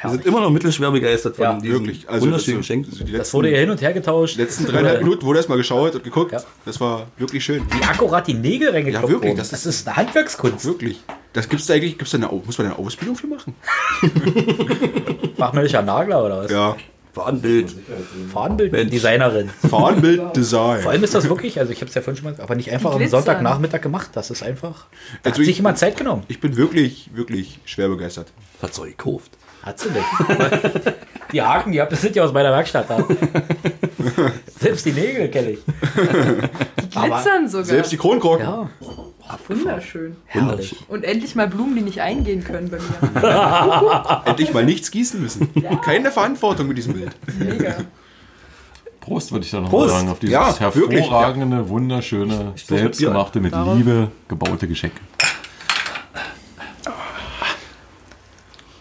Wir 0.04 0.10
sind 0.12 0.26
immer 0.26 0.40
noch 0.40 0.52
mittelschwer 0.52 0.92
begeistert 0.92 1.36
von 1.36 1.44
Ja, 1.44 1.54
diesem 1.60 1.80
Wirklich. 1.80 2.08
Also, 2.08 2.26
wunderschönen 2.28 2.58
das, 2.60 2.68
Geschenk. 2.68 2.88
also 2.92 3.18
Das 3.18 3.34
wurde 3.34 3.50
ja 3.52 3.58
hin 3.58 3.70
und 3.72 3.82
her 3.82 3.92
getauscht. 3.92 4.38
letzten 4.38 4.66
dreieinhalb 4.68 5.02
Minuten 5.02 5.26
wurde 5.26 5.40
erstmal 5.40 5.58
geschaut 5.58 5.96
und 5.96 6.04
geguckt. 6.04 6.32
Ja. 6.32 6.42
Das 6.64 6.80
war 6.80 7.08
wirklich 7.18 7.44
schön. 7.44 7.64
Wie 7.72 7.84
akkurat 7.84 8.28
die 8.28 8.36
Nägel 8.36 8.70
reingeklopft 8.70 9.08
Ja, 9.08 9.14
wirklich, 9.14 9.36
das 9.36 9.50
Das, 9.50 9.66
ist- 9.66 9.80
ist 9.82 9.88
eine 9.88 9.98
Handwerkskunst. 9.98 10.64
Wirklich. 10.66 11.04
Das 11.34 11.50
gibt's 11.50 11.66
da 11.66 11.74
eigentlich, 11.74 11.98
gibt's 11.98 12.12
da 12.12 12.18
eine, 12.20 12.28
muss 12.28 12.58
man 12.58 12.68
da 12.70 12.76
eine 12.76 12.86
Ausbildung 12.86 13.16
für 13.18 13.28
machen? 13.28 13.56
Fachmännischer 15.38 15.82
Nagler 15.82 16.24
oder 16.24 16.44
was? 16.44 16.52
Ja. 16.52 16.76
Fahnenbild. 17.16 17.74
Fahnenbilddesignerin. 18.32 19.50
Fahnenbild, 19.70 20.20
Vor 20.22 20.34
Design. 20.34 20.86
allem 20.86 21.04
ist 21.04 21.14
das 21.16 21.30
wirklich, 21.30 21.60
also 21.60 21.72
ich 21.72 21.80
habe 21.82 21.90
es 21.90 21.96
ja 21.96 22.02
vorhin 22.02 22.22
schon 22.22 22.32
mal, 22.32 22.42
aber 22.42 22.56
nicht 22.56 22.70
einfach 22.72 22.94
am. 22.94 23.08
Sonntagnachmittag 23.08 23.82
gemacht. 23.82 24.10
Das 24.14 24.30
ist 24.30 24.44
einfach. 24.44 24.86
Da 25.24 25.30
Also 25.30 25.30
hat 25.30 25.36
sich 25.38 25.50
ich- 25.50 25.58
jemand 25.58 25.78
Zeit 25.78 25.96
genommen. 25.98 26.24
Ich 26.28 26.40
bin 26.42 26.58
wirklich, 26.58 27.10
wirklich 27.14 27.60
schwer 27.66 27.88
begeistert. 27.88 28.28
Das 28.60 28.70
hat 28.70 28.76
so 28.76 28.84
gekauft. 28.84 29.32
Hat 29.66 29.80
sie 29.80 29.90
nicht. 29.90 30.06
die 31.32 31.42
Haken, 31.42 31.72
die, 31.72 31.82
hab, 31.82 31.90
das 31.90 32.02
sind 32.02 32.16
ja 32.16 32.24
aus 32.24 32.32
meiner 32.32 32.52
Werkstatt 32.52 32.88
da. 32.88 33.04
Selbst 34.60 34.86
die 34.86 34.92
Nägel 34.92 35.28
kenne 35.30 35.52
ich. 35.52 35.60
Glitzern 36.92 37.50
sogar. 37.50 37.66
Selbst 37.66 37.92
die 37.92 37.98
Kronkrocken. 37.98 38.46
Ja, 38.46 38.70
Wunderschön. 39.48 40.18
herrlich. 40.28 40.76
Und 40.88 41.04
endlich 41.04 41.36
mal 41.36 41.48
Blumen, 41.48 41.76
die 41.76 41.82
nicht 41.82 42.00
eingehen 42.00 42.44
können 42.44 42.70
bei 42.70 42.78
mir. 42.78 44.22
Endlich 44.26 44.54
mal 44.54 44.64
nichts 44.64 44.92
gießen 44.92 45.20
müssen. 45.20 45.50
Keine 45.84 46.12
Verantwortung 46.12 46.68
mit 46.68 46.78
diesem 46.78 46.94
Bild. 46.94 47.16
Mega. 47.40 47.74
Prost, 49.02 49.32
würde 49.32 49.46
ich 49.46 49.52
da 49.52 49.62
noch 49.62 49.72
Prost. 49.72 49.94
mal 49.94 50.00
sagen, 50.00 50.10
auf 50.10 50.20
dieses 50.20 50.34
Ja, 50.34 50.76
wirklich, 50.76 51.02
hervorragende, 51.02 51.68
wunderschöne, 51.70 52.54
stoß 52.56 52.70
mit 52.70 52.80
selbstgemachte, 52.80 53.40
mit 53.40 53.54
Darauf. 53.54 53.78
Liebe 53.78 54.12
gebaute 54.28 54.68
Geschenk. 54.68 54.94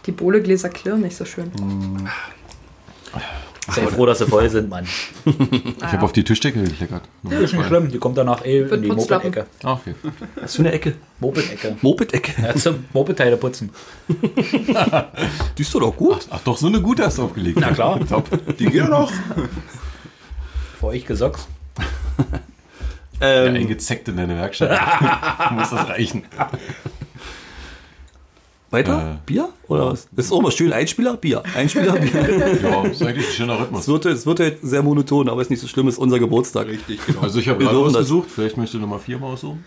Die 0.07 0.13
Bohlegläser 0.13 0.69
klirren 0.69 1.01
nicht 1.03 1.17
so 1.17 1.25
schön. 1.25 1.51
Sei 3.67 3.87
froh, 3.87 4.05
dass 4.05 4.19
sie 4.19 4.27
voll 4.27 4.49
sind, 4.51 4.69
Mann. 4.69 4.87
Ich 5.25 5.83
habe 5.85 6.03
auf 6.03 6.13
die 6.13 6.23
Tischdecke 6.23 6.63
gekleckert. 6.63 7.03
Ist 7.31 7.55
nicht 7.55 7.67
schlimm, 7.67 7.91
die 7.91 7.99
kommt 7.99 8.19
danach 8.19 8.45
eh 8.45 8.61
in 8.61 8.83
die. 8.83 8.89
Moped-Ecke. 8.89 9.47
Ah, 9.63 9.73
okay. 9.73 9.95
Was 10.37 10.57
für 10.57 10.63
eine 10.63 10.73
Ecke? 10.73 10.95
Moped-Ecke. 11.21 11.77
Moped-Ecke. 11.81 12.43
Ja, 12.43 12.55
zum 12.55 12.85
Moped-Teile 12.93 13.39
putzen. 13.39 13.71
Die 15.57 15.63
ist 15.63 15.75
doch 15.75 15.81
doch 15.81 15.97
gut. 15.97 16.27
Ach 16.31 16.41
doch, 16.45 16.59
so 16.59 16.67
eine 16.67 16.83
gute 16.83 17.07
hast 17.07 17.17
du 17.17 17.23
aufgelegt. 17.23 17.59
Na 17.59 17.73
klar. 17.73 17.99
Top. 18.09 18.29
Die 18.59 18.67
geht 18.67 18.89
noch. 18.89 19.11
Vor 20.81 20.91
euch 20.91 21.07
gesockt. 21.07 21.47
Ja, 21.79 23.45
Ähm, 23.47 23.55
eingezeckt 23.55 24.09
in 24.09 24.17
deine 24.19 24.37
Werkstatt. 24.37 24.79
Muss 25.53 25.71
das 25.71 25.89
reichen. 25.89 26.25
Weiter? 28.75 29.15
Äh. 29.15 29.27
Bier? 29.27 29.49
Oder 29.69 29.87
was? 29.93 30.07
Das 30.13 30.27
ist 30.27 30.33
auch 30.33 30.43
mal 30.43 30.51
schön. 30.53 30.73
Einspieler, 30.73 31.17
Bier. 31.17 31.43
Einspieler, 31.57 31.93
Bier. 31.99 32.59
Ja, 32.63 32.83
ist 32.85 33.03
eigentlich 33.03 33.27
ein 33.27 33.33
schöner 33.33 33.55
Es 33.55 33.61
Rhythmus. 33.61 33.89
wird, 33.89 34.07
es 34.07 34.27
wird 34.27 34.41
halt 34.41 34.59
sehr 34.63 34.83
monoton, 34.83 35.29
aber 35.29 35.41
ist 35.41 35.51
nicht 35.51 35.61
so 35.61 35.67
schlimm, 35.69 35.89
ist 35.89 35.99
unser 35.99 36.19
Geburtstag. 36.19 36.67
Richtig, 36.69 37.01
genau. 37.07 37.21
Also 37.23 37.39
ich 37.39 37.49
habe 37.49 37.65
gerade 37.65 37.79
ausgesucht. 37.79 38.29
Vielleicht 38.31 38.57
möchtest 38.57 38.75
du 38.75 38.79
Nummer 38.81 38.99
4 38.99 39.19
mal 39.19 39.33
aussuchen. 39.33 39.65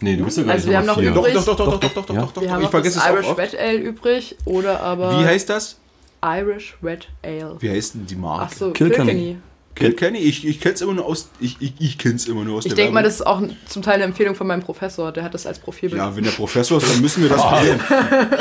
Nee, 0.00 0.16
du 0.16 0.24
bist 0.24 0.36
ja 0.38 0.42
gar 0.42 0.54
Also 0.54 0.66
nicht 0.66 0.72
wir 0.72 0.78
haben 0.78 0.86
noch 0.86 0.98
vier. 0.98 1.10
übrig- 1.14 1.34
Doch, 1.34 1.44
doch, 1.44 1.56
doch, 1.56 1.70
doch, 1.70 1.78
doch, 1.80 1.92
doch, 1.94 2.06
doch, 2.06 2.14
Ja. 2.14 2.20
doch, 2.22 2.32
doch. 2.32 2.42
Wir 2.42 2.50
haben 2.50 2.58
Ich 2.60 2.64
noch 2.64 2.70
vergesse 2.72 2.98
das 2.98 3.06
es 3.06 3.12
Irish. 3.12 3.38
Red 3.38 3.58
Ale 3.60 3.78
übrig 3.78 4.36
oder 4.46 4.80
aber 4.80 5.20
Wie 5.20 5.24
heißt 5.24 5.48
das? 5.48 5.78
Irish 6.24 6.76
Red 6.82 7.08
Ale. 7.22 7.56
Wie 7.60 7.70
heißt 7.70 7.94
denn 7.94 8.06
die 8.06 8.16
Marke? 8.16 8.48
Ach 8.50 8.52
so, 8.56 8.70
Kilkenny. 8.72 9.10
Kilkenny. 9.12 9.36
Kennt 9.74 9.96
Kenny? 9.96 10.18
Ich, 10.18 10.46
ich 10.46 10.60
kenn's 10.60 10.80
immer 10.80 10.92
nur 10.94 11.06
aus. 11.06 11.30
Ich, 11.40 11.56
ich, 11.60 11.74
ich 11.78 11.98
kenn's 11.98 12.26
immer 12.26 12.44
nur 12.44 12.58
aus 12.58 12.66
Ich 12.66 12.70
der 12.74 12.76
denke 12.76 12.92
mal, 12.94 13.02
das 13.02 13.14
ist 13.16 13.26
auch 13.26 13.42
zum 13.66 13.82
Teil 13.82 13.94
eine 13.94 14.04
Empfehlung 14.04 14.34
von 14.34 14.46
meinem 14.46 14.62
Professor. 14.62 15.12
Der 15.12 15.24
hat 15.24 15.34
das 15.34 15.46
als 15.46 15.58
Profilbild. 15.58 16.00
Ja, 16.00 16.14
wenn 16.14 16.24
der 16.24 16.30
Professor 16.32 16.78
ist, 16.78 16.90
dann 16.92 17.00
müssen 17.00 17.22
wir 17.22 17.30
das 17.30 17.40
probieren. 17.48 17.80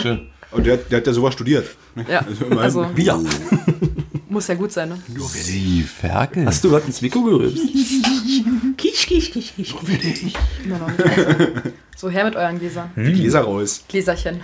Schön. 0.01 0.27
Und 0.51 0.65
der, 0.65 0.77
der 0.77 0.97
hat 0.97 1.07
ja 1.07 1.13
sowas 1.13 1.33
studiert. 1.33 1.65
Ja, 2.09 2.25
Also 2.59 2.85
also 2.85 2.85
muss 4.29 4.47
ja 4.47 4.55
gut 4.55 4.71
sein, 4.71 4.89
ne? 4.89 4.97
Sie 5.29 5.81
Ferkel. 5.83 6.45
Hast 6.45 6.63
du 6.63 6.69
gerade 6.69 6.85
ins 6.87 7.01
Mikro 7.01 7.21
gerülpst? 7.21 7.63
Kisch, 8.77 9.07
kisch, 9.07 9.31
kisch, 9.31 9.53
kisch. 9.55 9.73
Noch 9.73 9.83
nicht. 9.83 10.37
Also. 10.67 11.47
So, 11.95 12.09
her 12.09 12.25
mit 12.25 12.35
euren 12.35 12.59
Gläsern. 12.59 12.91
Die 12.95 13.13
Gläser 13.13 13.41
raus. 13.41 13.83
Gläserchen. 13.87 14.41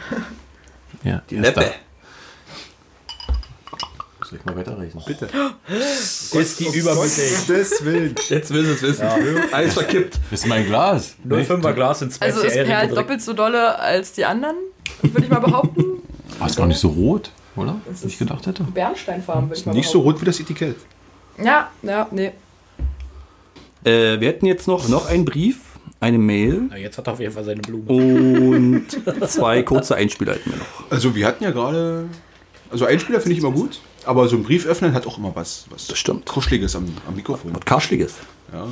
Ja, 1.03 1.21
die 1.29 1.35
Neppe. 1.35 1.71
Soll 4.29 4.39
ich 4.39 4.45
mal 4.45 4.55
weiterreichen? 4.57 5.01
Bitte. 5.05 5.29
Ist 5.69 6.59
die 6.59 6.65
übermütig. 6.77 7.47
Willen. 7.83 8.15
Jetzt 8.27 8.53
will 8.53 8.65
es 8.69 8.81
wissen. 8.81 9.05
Alles 9.53 9.73
verkippt. 9.73 10.19
Das 10.31 10.41
ist 10.41 10.47
mein 10.47 10.65
Glas. 10.65 11.15
05er 11.27 11.73
Glas 11.73 12.01
in 12.01 12.11
zwei 12.11 12.25
Also 12.25 12.41
ist 12.41 12.51
CL 12.53 12.65
Per 12.65 12.73
halt 12.73 12.81
reingedrückt. 12.83 12.97
doppelt 13.05 13.21
so 13.21 13.33
dolle 13.33 13.79
als 13.79 14.11
die 14.13 14.25
anderen, 14.25 14.55
würde 15.01 15.23
ich 15.23 15.29
mal 15.31 15.39
behaupten. 15.39 15.83
Ah, 16.39 16.45
ist 16.45 16.55
gar 16.57 16.67
nicht 16.67 16.77
so 16.79 16.89
rot, 16.89 17.31
oder? 17.55 17.81
Was 17.89 18.03
ich 18.03 18.19
gedacht 18.19 18.45
hätte. 18.45 18.61
Bernsteinfarben, 18.63 19.49
würde 19.49 19.59
ich 19.59 19.65
mal 19.65 19.73
Nicht 19.73 19.89
so 19.89 20.01
behaupten. 20.01 20.11
rot 20.17 20.21
wie 20.21 20.25
das 20.25 20.39
Etikett. 20.39 20.75
Ja, 21.43 21.71
ja, 21.81 22.07
nee. 22.11 22.31
Äh, 23.83 24.19
wir 24.19 24.27
hätten 24.27 24.45
jetzt 24.45 24.67
noch, 24.67 24.87
noch 24.87 25.07
einen 25.09 25.25
Brief, 25.25 25.57
eine 25.99 26.19
Mail 26.19 26.63
Na, 26.69 26.77
jetzt 26.77 26.97
hat 26.99 27.07
er 27.07 27.13
auf 27.13 27.19
jeden 27.19 27.33
Fall 27.33 27.43
seine 27.43 27.61
Blume. 27.61 27.85
und 27.91 28.85
zwei 29.27 29.63
kurze 29.63 29.95
Einspieler 29.95 30.33
hätten 30.33 30.51
wir 30.51 30.57
noch. 30.57 30.91
Also 30.91 31.15
wir 31.15 31.25
hatten 31.25 31.43
ja 31.43 31.49
gerade. 31.49 32.05
Also 32.69 32.85
Einspieler 32.85 33.19
finde 33.19 33.33
ich 33.33 33.39
immer 33.39 33.51
gut, 33.51 33.79
aber 34.07 34.27
so 34.27 34.35
ein 34.35 34.43
Brief 34.43 34.65
öffnen 34.65 34.93
hat 34.93 35.05
auch 35.05 35.17
immer 35.17 35.35
was, 35.35 35.65
was 35.69 35.87
Das 35.87 35.97
stimmt. 35.97 36.25
Kuscheliges 36.25 36.75
am, 36.75 36.85
am 37.07 37.15
Mikrofon. 37.15 37.53
Was 37.53 37.65
Karschliges. 37.65 38.15
Ja. 38.53 38.67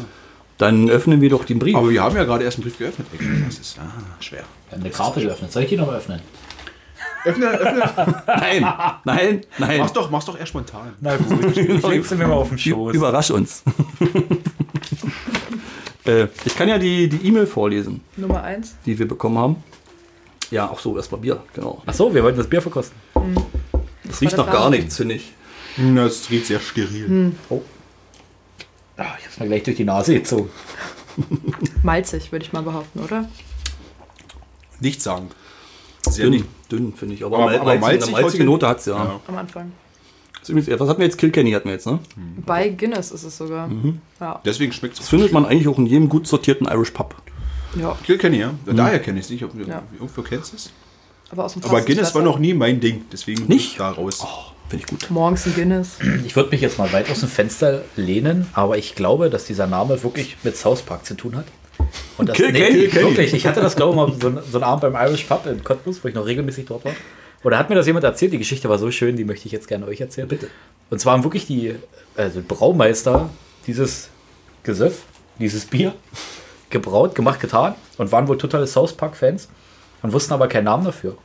Dann 0.58 0.90
öffnen 0.90 1.20
wir 1.22 1.30
doch 1.30 1.44
den 1.44 1.60
Brief. 1.60 1.76
Aber 1.76 1.90
wir 1.90 2.02
haben 2.02 2.16
ja 2.16 2.24
gerade 2.24 2.46
erst 2.46 2.58
einen 2.58 2.64
Brief 2.64 2.78
geöffnet. 2.78 3.08
Ey, 3.12 3.20
Das 3.46 3.60
ist 3.60 3.78
ah, 3.80 3.92
schwer. 4.22 4.44
Wir 4.70 4.78
haben 4.78 4.84
eine 4.84 4.90
Karte 4.92 5.22
geöffnet. 5.22 5.52
Soll 5.52 5.64
ich 5.64 5.70
die 5.70 5.78
noch 5.78 5.88
mal 5.88 5.98
öffnen? 5.98 6.22
Öffne, 7.26 7.48
öffne. 7.48 8.24
Nein, 8.28 8.74
nein, 9.04 9.42
nein. 9.58 9.80
Mach's 9.80 9.94
doch, 9.94 10.10
mach's 10.12 10.26
doch 10.26 10.40
eher 10.40 10.46
spontan. 10.46 10.94
Na 11.02 11.18
gut, 11.18 11.58
ich 11.58 11.84
leg's 11.84 12.12
mir 12.12 12.28
mal 12.28 12.36
auf 12.36 12.50
den 12.50 12.58
Schoß. 12.60 12.94
Überrasch 12.94 13.32
uns. 13.32 13.64
äh, 16.06 16.28
ich 16.46 16.56
kann 16.56 16.70
ja 16.70 16.78
die 16.78 17.10
die 17.10 17.28
E-Mail 17.28 17.48
vorlesen, 17.48 18.02
Nummer 18.16 18.44
eins. 18.44 18.76
die 18.86 18.98
wir 18.98 19.08
bekommen 19.08 19.40
haben. 19.40 19.56
Ja, 20.52 20.70
auch 20.70 20.80
so, 20.80 20.96
erstmal 20.96 21.20
Bier, 21.22 21.42
genau. 21.56 21.82
Ach 21.88 21.94
so, 21.96 22.14
wir 22.14 22.24
wollten 22.24 22.38
das 22.38 22.48
Bier 22.48 22.62
verkosten. 22.62 22.96
Das 24.08 24.22
riecht 24.22 24.38
noch 24.38 24.50
gar 24.52 24.70
nichts, 24.70 24.98
finde 24.98 25.16
ich. 25.16 25.32
Hm, 25.76 25.96
Das 25.96 26.30
riecht 26.30 26.46
sehr 26.48 26.60
steril. 26.60 27.34
Ah, 28.98 29.04
ich 29.20 29.26
hab's 29.26 29.40
mir 29.40 29.48
gleich 29.48 29.64
durch 29.64 29.76
die 29.78 29.84
Nase 29.84 30.14
gezogen. 30.14 30.50
Malzig, 31.84 32.32
würde 32.32 32.46
ich 32.46 32.54
mal 32.54 32.62
behaupten, 32.64 33.00
oder? 33.00 33.28
Nichts 34.80 35.04
sagen. 35.04 35.30
Sehr 36.10 36.26
Dünn, 36.26 36.34
nicht. 36.34 36.46
dünn 36.72 36.94
finde 36.94 37.16
ich. 37.16 37.26
Aber, 37.26 37.38
Aber- 37.40 37.52
aber 37.62 37.64
malzig, 37.76 37.82
malzig 37.82 38.14
eine 38.14 38.22
malzige 38.22 38.44
Note 38.46 38.68
hat 38.68 38.80
es 38.80 38.86
ja. 38.86 38.96
Ja. 38.96 39.20
Am 39.28 39.38
Anfang. 39.38 39.72
Was 40.48 40.50
hatten 40.90 41.00
wir 41.00 41.06
jetzt? 41.06 41.18
Kilkenny 41.18 41.52
hatten 41.54 41.66
wir 41.66 41.74
jetzt, 41.74 41.88
ne? 41.88 41.98
Bei 42.46 42.70
Guinness 42.70 43.10
ist 43.12 43.24
es 43.24 43.36
sogar. 43.36 43.68
Mhm. 43.68 44.00
Ja. 44.20 44.40
Deswegen 44.46 44.72
schmeckt's 44.74 45.00
Das 45.00 45.10
findet 45.10 45.32
man 45.32 45.46
eigentlich 45.46 45.68
auch 45.68 45.80
in 45.80 45.88
jedem 45.88 46.08
gut 46.08 46.28
sortierten 46.28 46.68
Irish 46.68 46.92
Pub. 46.92 47.16
ja. 47.76 47.98
Ich, 48.08 48.22
ja. 48.24 48.54
Daher 48.68 49.00
kenne 49.00 49.20
ich 49.20 49.26
es 49.26 49.32
nicht. 49.32 49.44
Ob, 49.44 49.56
Ja. 49.68 49.82
Irgendwo 50.00 50.22
kennst 50.22 50.52
du 50.54 50.58
es. 50.58 50.72
Aber 51.32 51.46
aus 51.46 51.54
dem 51.54 51.62
Fass 51.62 51.72
Aber 51.72 51.82
Guinness 51.82 52.14
war 52.14 52.22
noch 52.22 52.40
nie 52.40 52.54
mein 52.54 52.80
Ding. 52.80 53.06
Deswegen 53.12 53.46
Nicht? 53.48 53.80
da 53.80 53.92
raus. 53.92 54.20
Oh, 54.22 54.52
finde 54.70 54.84
ich 54.84 54.90
gut. 54.90 55.10
Morgens 55.10 55.46
ein 55.46 55.56
Guinness. 55.56 55.98
Ich 56.26 56.36
würde 56.36 56.50
mich 56.52 56.62
jetzt 56.62 56.78
mal 56.78 56.92
weit 56.94 57.10
aus 57.10 57.20
dem 57.20 57.30
Fenster 57.30 57.84
lehnen, 57.96 58.48
aber 58.54 58.78
ich 58.78 58.96
glaube, 58.96 59.30
dass 59.30 59.46
dieser 59.46 59.68
Name 59.68 60.02
wirklich 60.04 60.38
mit 60.44 60.56
South 60.56 60.82
Park 60.84 61.06
zu 61.06 61.16
tun 61.16 61.36
hat. 61.36 61.46
Und 62.18 62.30
das, 62.30 62.38
Kilkenny, 62.38 62.94
wirklich, 62.94 63.34
ich 63.34 63.46
hatte 63.46 63.62
das, 63.62 63.76
glaube 63.76 63.92
ich, 63.92 63.98
mal 63.98 64.14
so, 64.20 64.42
so 64.50 64.58
einen 64.58 64.64
Abend 64.64 64.94
beim 64.94 65.08
Irish 65.08 65.24
Pub 65.24 65.46
in 65.46 65.64
Cottbus, 65.64 66.04
wo 66.04 66.08
ich 66.08 66.16
noch 66.16 66.26
regelmäßig 66.26 66.66
dort 66.66 66.86
war. 66.86 66.94
Oder 67.44 67.60
hat 67.60 67.70
mir 67.70 67.76
das 67.76 67.86
jemand 67.86 68.06
erzählt? 68.06 68.34
Die 68.34 68.40
Geschichte 68.40 68.70
war 68.70 68.80
so 68.80 68.90
schön, 68.90 69.18
die 69.18 69.24
möchte 69.24 69.46
ich 69.46 69.52
jetzt 69.52 69.68
gerne 69.68 69.86
euch 69.86 70.02
erzählen. 70.02 70.28
Bitte. 70.28 70.48
Und 70.90 71.00
zwar 71.00 71.14
haben 71.14 71.24
wirklich 71.24 71.46
die 71.46 71.76
also 72.16 72.42
Braumeister 72.48 73.30
dieses 73.68 74.10
Gesöff, 74.64 75.04
dieses 75.40 75.66
Bier, 75.66 75.94
gebraut, 76.70 77.14
gemacht, 77.14 77.40
getan 77.40 77.76
und 77.98 78.12
waren 78.12 78.28
wohl 78.28 78.38
totale 78.38 78.66
South 78.68 78.94
Park-Fans 78.94 79.48
und 80.06 80.14
wussten 80.14 80.34
aber 80.34 80.48
keinen 80.48 80.66
Namen 80.66 80.86
dafür. 80.86 81.18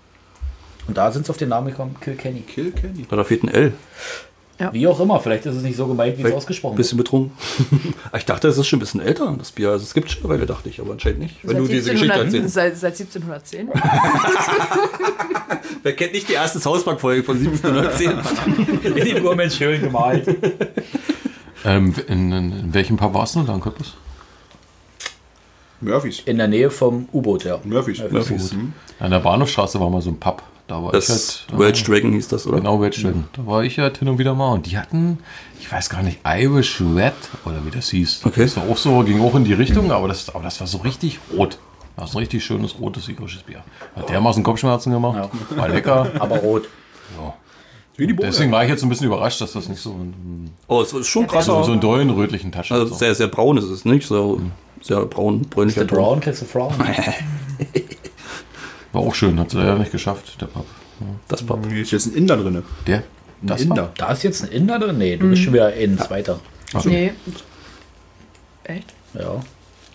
Und 0.88 0.96
da 0.96 1.12
sind 1.12 1.26
sie 1.26 1.30
auf 1.30 1.36
den 1.36 1.50
Namen 1.50 1.68
gekommen, 1.68 1.94
Kilkenny. 2.00 2.40
Kill 2.40 2.72
Kenny. 2.72 3.04
Da 3.08 3.22
fehlt 3.24 3.44
ein 3.44 3.48
L. 3.48 3.72
Wie 4.72 4.86
auch 4.86 5.00
immer, 5.00 5.18
vielleicht 5.20 5.46
ist 5.46 5.56
es 5.56 5.62
nicht 5.62 5.76
so 5.76 5.86
gemeint, 5.86 6.18
wie 6.18 6.22
es 6.22 6.34
ausgesprochen 6.34 6.74
Ein 6.74 6.78
wird. 6.78 6.84
bisschen 6.86 6.98
betrunken. 6.98 7.32
Ich 8.16 8.24
dachte, 8.26 8.48
es 8.48 8.58
ist 8.58 8.66
schon 8.66 8.76
ein 8.78 8.80
bisschen 8.80 9.00
älter, 9.00 9.34
das 9.38 9.52
Bier. 9.52 9.70
Also 9.70 9.84
es 9.84 9.94
gibt 9.94 10.10
schon 10.10 10.22
eine 10.24 10.34
Weile, 10.34 10.44
dachte 10.46 10.68
ich, 10.68 10.80
aber 10.80 10.92
anscheinend 10.92 11.20
nicht. 11.20 11.36
Wenn 11.42 11.56
Seit 11.56 11.60
du 11.60 11.66
diese 11.68 11.92
Geschichte 11.92 12.14
1700 12.14 12.34
erzählst. 12.34 12.54
Seit, 12.54 12.76
seit 12.76 13.00
1710. 13.00 13.68
Wer 15.82 15.96
kennt 15.96 16.12
nicht 16.12 16.28
die 16.28 16.34
erste 16.34 16.58
South 16.58 16.84
Park-Folge 16.84 17.22
von 17.22 17.36
1710? 17.38 18.84
In 18.96 19.04
den 19.04 19.24
Urmensch 19.24 19.54
schön 19.56 19.80
gemalt. 19.80 20.26
Ähm, 21.64 21.94
in, 22.08 22.32
in, 22.32 22.52
in 22.52 22.74
welchem 22.74 22.96
Pub 22.96 23.14
warst 23.14 23.36
du 23.36 23.42
da 23.42 23.54
in 23.54 23.60
Cottbus? 23.60 23.94
Murphys. 25.80 26.20
In 26.26 26.38
der 26.38 26.48
Nähe 26.48 26.70
vom 26.70 27.08
U-Boot, 27.12 27.44
ja. 27.44 27.58
Murphys. 27.64 28.00
Murphys. 28.10 28.52
Mhm. 28.52 28.72
An 28.98 29.10
der 29.10 29.20
Bahnhofstraße 29.20 29.80
war 29.80 29.88
mal 29.90 30.02
so 30.02 30.10
ein 30.10 30.18
Pub. 30.20 30.42
Da 30.66 30.82
war 30.82 30.92
Das 30.92 31.04
ich 31.08 31.46
halt. 31.50 31.58
Welch 31.58 31.82
Dragon 31.82 32.12
hieß 32.12 32.28
das, 32.28 32.46
oder? 32.46 32.58
Genau, 32.58 32.80
Welch 32.80 33.02
Dragon. 33.02 33.24
Da 33.32 33.44
war 33.46 33.64
ich 33.64 33.78
halt 33.78 33.98
hin 33.98 34.08
und 34.08 34.18
wieder 34.18 34.34
mal. 34.34 34.52
Und 34.52 34.66
die 34.66 34.78
hatten, 34.78 35.18
ich 35.58 35.70
weiß 35.70 35.90
gar 35.90 36.02
nicht, 36.02 36.18
Irish 36.24 36.80
Red 36.80 37.12
oder 37.44 37.64
wie 37.66 37.70
das 37.70 37.90
hieß. 37.90 38.20
Okay. 38.24 38.42
Das 38.42 38.56
war 38.56 38.68
auch 38.68 38.76
so, 38.76 39.00
ging 39.02 39.20
auch 39.20 39.34
in 39.34 39.44
die 39.44 39.54
Richtung, 39.54 39.90
aber 39.90 40.06
das, 40.08 40.32
aber 40.32 40.44
das 40.44 40.60
war 40.60 40.66
so 40.68 40.78
richtig 40.78 41.18
rot. 41.36 41.58
Das 41.96 42.10
ist 42.10 42.14
ein 42.14 42.18
richtig 42.20 42.44
schönes 42.44 42.78
rotes 42.78 43.08
irisches 43.08 43.42
Bier. 43.42 43.62
Hat 43.96 44.08
dermaßen 44.08 44.42
Kopfschmerzen 44.44 44.92
gemacht. 44.92 45.28
War 45.56 45.68
lecker. 45.68 46.10
Aber 46.20 46.36
rot. 46.38 46.68
Wie 47.96 48.06
die 48.06 48.14
Bohne. 48.14 48.28
Deswegen 48.30 48.50
war 48.52 48.62
ich 48.64 48.70
jetzt 48.70 48.82
ein 48.82 48.88
bisschen 48.88 49.06
überrascht, 49.08 49.40
dass 49.42 49.52
das 49.52 49.68
nicht 49.68 49.80
so, 49.82 49.90
ein- 49.90 50.50
Oh, 50.68 50.80
es 50.80 50.92
ist 50.94 51.08
schon 51.08 51.26
krass. 51.26 51.44
so, 51.44 51.62
so 51.62 51.72
einen 51.72 51.80
dollen 51.80 52.08
rötlichen 52.08 52.50
Touch 52.52 52.70
hat. 52.70 52.78
Also 52.78 52.86
So. 52.86 52.94
sehr, 52.94 53.14
sehr 53.14 53.26
braun 53.26 53.58
ist 53.58 53.64
es 53.64 53.84
nicht. 53.84 54.06
So, 54.06 54.40
sehr 54.80 55.04
braun, 55.06 55.42
bräunlicher 55.42 55.86
Ton. 55.86 55.98
Brown, 55.98 56.20
kennst 56.20 56.42
du 56.42 56.46
Brown? 56.46 56.74
War 58.92 59.02
auch 59.02 59.14
schön, 59.14 59.38
hat 59.38 59.50
sie 59.50 59.58
leider 59.58 59.78
nicht 59.78 59.92
geschafft, 59.92 60.40
der 60.40 60.46
Pub. 60.46 60.66
Das 61.28 61.42
Pub. 61.42 61.66
Hier 61.68 61.82
ist 61.82 61.92
jetzt 61.92 62.06
ein 62.06 62.14
Inder 62.14 62.36
drin. 62.36 62.62
Der? 62.86 63.02
Das 63.42 63.62
Inder. 63.62 63.92
Da 63.96 64.12
ist 64.12 64.22
jetzt 64.22 64.42
ein 64.42 64.50
Inder 64.50 64.78
drin? 64.78 64.98
Nee, 64.98 65.16
du 65.16 65.30
bist 65.30 65.42
schon 65.42 65.54
wieder 65.54 65.72
in 65.74 65.98
zweiter. 65.98 66.40
Nee. 66.84 67.12
Echt? 68.64 68.92
Ja. 69.14 69.40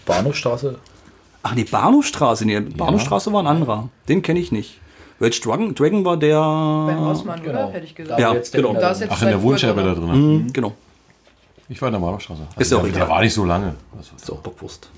Bahnhofstraße. 0.06 0.78
Ach 1.44 1.56
nee, 1.56 1.64
Bahnhofstraße. 1.64 2.46
Nee, 2.46 2.60
Bahnhofstraße 2.60 3.32
war 3.32 3.44
ein 3.44 3.48
anderer. 3.48 3.90
Den 4.08 4.22
kenne 4.22 4.40
ich 4.40 4.52
nicht. 4.52 4.80
Welch 5.20 5.40
Dragon, 5.42 5.74
Dragon 5.76 6.04
war 6.04 6.18
der. 6.18 6.40
Beim 6.40 7.08
Osman, 7.08 7.42
genau. 7.42 7.66
oder? 7.66 7.74
Hätte 7.74 7.86
ich 7.86 7.96
gesagt. 7.96 8.20
Ja, 8.20 8.34
genau. 8.34 8.74
Da 8.74 8.92
ist 8.92 9.00
drin 9.00 9.10
jetzt 9.10 9.18
Ach, 9.18 9.22
in 9.22 9.28
der 9.30 9.42
Wohnscheibe 9.42 9.84
da 9.84 9.94
drin. 9.94 10.10
Mhm, 10.10 10.54
genau. 10.54 10.74
Ich 11.68 11.82
war 11.82 11.88
in 11.90 11.94
der 11.94 12.00
Bahnhofstraße. 12.00 12.42
Also 12.42 12.60
Ist 12.62 12.72
ja 12.72 12.78
auch 12.78 12.84
der, 12.84 12.92
egal. 12.96 13.10
war 13.10 13.22
nicht 13.22 13.34
so 13.34 13.44
lange. 13.46 13.76
Also, 13.98 14.12
Ist 14.16 14.32
auch 14.32 14.38
Bockwurst. 14.40 14.90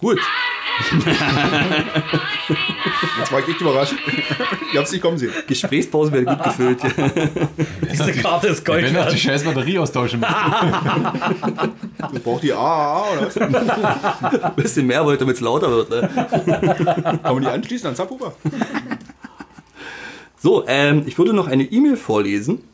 Gut. 0.00 0.18
Jetzt 3.18 3.30
war 3.30 3.38
ich 3.40 3.48
echt 3.48 3.60
überrascht. 3.60 3.94
ich 4.72 4.78
hab's 4.78 4.90
nicht 4.90 5.00
kommen 5.02 5.16
sehen. 5.18 5.30
Gesprächspause 5.46 6.10
wird 6.10 6.26
gut 6.26 6.42
gefüllt. 6.42 6.80
Diese 7.92 8.12
Karte 8.14 8.48
ist 8.48 8.64
Gold 8.64 8.92
wenn 8.92 9.08
die 9.08 9.18
scheiß 9.18 9.44
Batterie 9.44 9.78
austauschen 9.78 10.18
müssen. 10.20 10.34
Braucht 12.24 12.42
die 12.42 12.52
AAA 12.52 13.12
oder 13.12 13.26
was? 13.26 13.36
Ein 13.36 14.54
bisschen 14.56 14.86
mehr 14.88 15.04
wollte, 15.04 15.20
damit 15.20 15.36
es 15.36 15.40
lauter 15.42 15.70
wird. 15.70 15.90
Ne? 15.90 16.08
Kann 17.22 17.34
man 17.34 17.42
die 17.42 17.48
anschließen 17.48 17.88
an 17.88 17.94
Subwoofer? 17.94 18.32
So, 20.38 20.66
ähm, 20.66 21.04
ich 21.06 21.16
würde 21.18 21.32
noch 21.32 21.46
eine 21.46 21.62
E-Mail 21.62 21.96
vorlesen. 21.96 22.64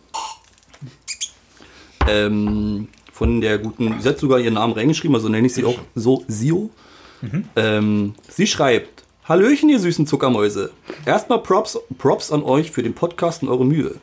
Ähm, 2.09 2.89
von 3.13 3.41
der 3.41 3.59
guten, 3.59 3.97
sie 4.01 4.09
hat 4.09 4.19
sogar 4.19 4.39
ihren 4.41 4.55
Namen 4.55 4.73
reingeschrieben, 4.75 5.15
also 5.15 5.29
nenne 5.29 5.47
ich 5.47 5.55
sie 5.55 5.65
auch 5.65 5.79
so 5.95 6.25
Sio. 6.29 6.71
Ähm, 7.57 8.15
sie 8.29 8.47
schreibt, 8.47 9.03
Hallöchen, 9.29 9.69
ihr 9.69 9.79
süßen 9.81 10.07
Zuckermäuse. 10.07 10.71
Erstmal 11.05 11.41
Props, 11.43 11.79
Props 11.99 12.33
an 12.33 12.43
euch 12.45 12.71
für 12.71 12.83
den 12.83 12.95
Podcast 12.95 13.43
und 13.43 13.49
eure 13.49 13.65
Mühe. 13.67 13.97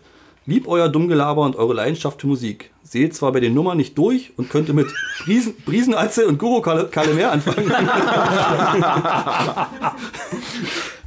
Lieb 0.45 0.68
euer 0.68 0.89
Dummgelaber 0.89 1.41
und 1.41 1.56
eure 1.56 1.74
Leidenschaft 1.74 2.22
für 2.22 2.28
Musik. 2.28 2.70
Seht 2.84 3.16
zwar 3.16 3.32
bei 3.32 3.39
den 3.39 3.56
Nummern 3.56 3.78
nicht 3.78 3.97
durch 3.97 4.34
und 4.38 4.49
könnte 4.51 4.74
mit 4.74 4.86
Briesen, 5.24 5.56
Briesenatze 5.66 6.28
und 6.28 6.38
Guru 6.38 6.62
Kale- 6.62 6.88
Kalemer 6.89 7.32
anfangen. 7.32 7.72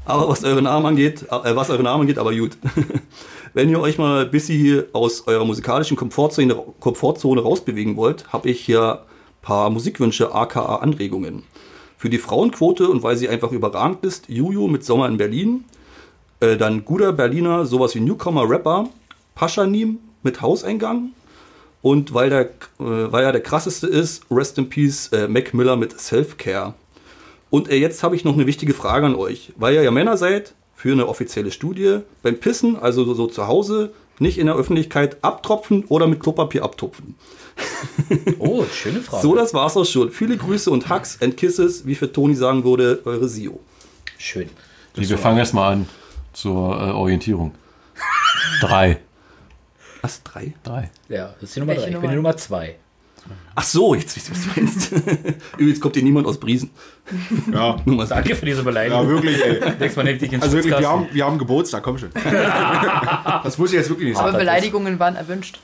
aber 0.05 0.29
was 0.29 0.43
eure 0.43 0.63
Namen 0.63 0.87
angeht, 0.87 1.23
äh, 1.31 1.55
was 1.55 1.71
eure 1.71 1.83
Namen 1.85 2.01
angeht, 2.03 2.19
aber 2.19 2.35
gut. 2.35 2.57
Wenn 3.55 3.71
ihr 3.71 3.81
euch 3.81 3.99
mal 3.99 4.25
ein 4.25 4.31
bisschen 4.31 4.85
aus 4.93 5.27
eurer 5.27 5.45
musikalischen 5.45 5.97
Komfortzone, 5.97 6.55
Komfortzone 6.81 7.41
rausbewegen 7.41 7.97
wollt, 7.97 8.33
habe 8.33 8.51
ich 8.51 8.61
hier 8.61 9.01
ein 9.01 9.43
paar 9.43 9.71
Musikwünsche, 9.71 10.35
aka 10.35 10.77
Anregungen. 10.77 11.45
Für 11.97 12.11
die 12.11 12.19
Frauenquote 12.19 12.89
und 12.89 13.03
weil 13.03 13.17
sie 13.17 13.29
einfach 13.29 13.53
überragend 13.53 14.05
ist, 14.05 14.29
Juju 14.29 14.69
mit 14.69 14.85
Sommer 14.85 15.09
in 15.09 15.17
Berlin. 15.17 15.65
Äh, 16.41 16.57
dann 16.57 16.85
guter 16.85 17.13
Berliner, 17.13 17.67
sowas 17.67 17.95
wie 17.95 18.01
Newcomer-Rapper, 18.01 18.89
Paschanim 19.35 19.99
mit 20.23 20.41
Hauseingang. 20.41 21.11
Und 21.83 22.15
weil, 22.15 22.31
der, 22.31 22.41
äh, 22.43 22.49
weil 22.79 23.25
er 23.25 23.33
der 23.33 23.41
krasseste 23.41 23.87
ist, 23.87 24.25
Rest 24.31 24.59
in 24.59 24.69
Peace, 24.69 25.09
äh, 25.09 25.27
Mac 25.27 25.55
Miller 25.55 25.77
mit 25.77 25.99
Self-Care. 25.99 26.75
Und 27.51 27.71
äh, 27.71 27.77
jetzt 27.77 28.03
habe 28.03 28.15
ich 28.15 28.25
noch 28.25 28.35
eine 28.35 28.47
wichtige 28.47 28.75
Frage 28.75 29.07
an 29.07 29.15
euch. 29.15 29.53
Weil 29.57 29.75
ihr 29.75 29.83
ja 29.83 29.91
Männer 29.91 30.17
seid, 30.17 30.55
für 30.79 30.93
eine 30.93 31.09
offizielle 31.09 31.51
Studie, 31.51 32.03
beim 32.23 32.39
Pissen, 32.39 32.77
also 32.77 33.05
so, 33.05 33.13
so 33.13 33.27
zu 33.27 33.49
Hause, 33.49 33.93
nicht 34.21 34.39
in 34.39 34.47
der 34.47 34.55
Öffentlichkeit 34.55 35.17
abtropfen 35.25 35.85
oder 35.87 36.07
mit 36.07 36.21
Klopapier 36.21 36.63
abtupfen. 36.63 37.17
Oh, 38.39 38.65
schöne 38.73 39.01
Frage. 39.01 39.21
So, 39.21 39.35
das 39.35 39.53
war's 39.53 39.77
auch 39.77 39.85
schon. 39.85 40.13
Viele 40.13 40.37
Grüße 40.37 40.71
und 40.71 40.89
Hugs 40.89 41.21
and 41.21 41.37
Kisses, 41.37 41.85
wie 41.85 41.97
für 41.97 42.13
Toni 42.13 42.37
sagen 42.37 42.63
würde, 42.63 43.03
eure 43.05 43.29
Sio. 43.29 43.59
Schön. 44.17 44.49
Nee, 44.97 45.09
wir 45.09 45.19
fangen 45.19 45.39
erstmal 45.39 45.73
an 45.73 45.89
zur 46.33 46.81
äh, 46.81 46.93
Orientierung. 46.93 47.53
Drei. 48.61 49.01
Was, 50.01 50.23
drei? 50.23 50.55
Drei. 50.63 50.91
Ja, 51.09 51.35
das 51.41 51.51
ist 51.51 51.57
die 51.57 51.61
Nummer 51.61 51.73
Welche 51.73 51.83
drei. 51.83 51.89
Ich 51.89 51.95
Nummer? 51.95 52.03
bin 52.03 52.11
die 52.11 52.17
Nummer 52.17 52.37
zwei. 52.37 52.77
Ach 53.57 53.65
so, 53.65 53.95
jetzt 53.95 54.15
wisst 54.15 54.29
ihr, 54.29 54.37
was 54.37 54.43
du 54.45 54.61
meinst. 54.61 54.93
Übrigens 55.59 55.81
kommt 55.81 55.97
hier 55.97 56.05
niemand 56.05 56.27
aus 56.29 56.39
Briesen. 56.39 56.71
Ja, 57.53 57.77
Nur 57.85 57.97
mal 57.97 58.07
so. 58.07 58.15
Danke 58.15 58.35
für 58.37 58.45
diese 58.47 58.63
Beleidigung. 58.63 59.03
ja 59.03 59.09
wirklich, 59.09 59.45
ey. 59.45 59.61
Nächstes 59.61 59.97
Mal 59.97 60.03
nehmt 60.05 60.21
dich 60.21 60.33
in 60.33 60.43
Also 60.43 60.57
wirklich, 60.57 60.79
wir 60.79 60.89
haben, 60.89 61.07
wir 61.11 61.25
haben 61.25 61.39
Geburtstag, 61.39 61.83
komm 61.83 61.99
schon. 61.99 62.11
Das 63.45 63.57
muss 63.59 63.71
ich 63.71 63.77
jetzt 63.79 63.89
wirklich 63.89 64.09
nicht 64.11 64.19
Aber 64.19 64.29
sagen. 64.33 64.39
Beleidigungen 64.39 64.99
waren 64.99 65.17
erwünscht. 65.17 65.59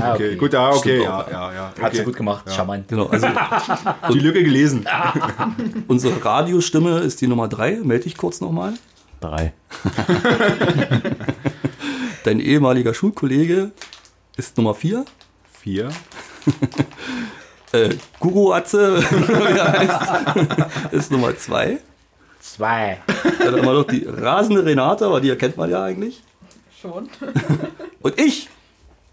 Ah, 0.00 0.14
Okay, 0.14 0.36
gut, 0.36 0.52
ja, 0.52 0.70
okay, 0.70 1.02
ja, 1.02 1.26
ja, 1.30 1.52
ja. 1.52 1.72
Hat 1.82 1.92
sie 1.92 1.98
Okay. 1.98 2.04
gut 2.04 2.16
gemacht. 2.16 2.44
Charmant. 2.54 2.88
Genau, 2.88 3.06
also 3.06 3.26
Die 4.12 4.18
Lücke 4.20 4.42
gelesen. 4.44 4.86
unsere 5.88 6.24
Radiostimme 6.24 6.98
ist 7.00 7.20
die 7.20 7.26
Nummer 7.26 7.48
drei. 7.48 7.78
Melde 7.82 8.04
dich 8.04 8.16
kurz 8.16 8.40
nochmal. 8.40 8.74
Drei. 9.20 9.52
Dein 12.24 12.40
ehemaliger 12.40 12.94
Schulkollege 12.94 13.72
ist 14.36 14.56
Nummer 14.56 14.74
vier. 14.74 15.04
Vier. 15.60 15.88
Äh, 17.72 17.90
Guru 18.18 18.52
Atze, 18.52 19.02
wie 19.10 19.58
er 19.58 19.72
heißt, 19.72 20.92
ist 20.92 21.12
Nummer 21.12 21.36
zwei. 21.36 21.78
Zwei. 22.40 22.98
Dann 23.38 23.56
haben 23.56 23.64
wir 23.64 23.72
noch 23.72 23.84
die 23.84 24.06
rasende 24.06 24.64
Renate, 24.64 25.04
aber 25.06 25.20
die 25.20 25.28
erkennt 25.28 25.56
man 25.56 25.70
ja 25.70 25.82
eigentlich. 25.82 26.22
Schon. 26.80 27.08
Und 28.00 28.18
ich 28.18 28.48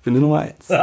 bin 0.03 0.14
die 0.14 0.20
Nummer 0.20 0.39
eins. 0.39 0.68
So 0.68 0.74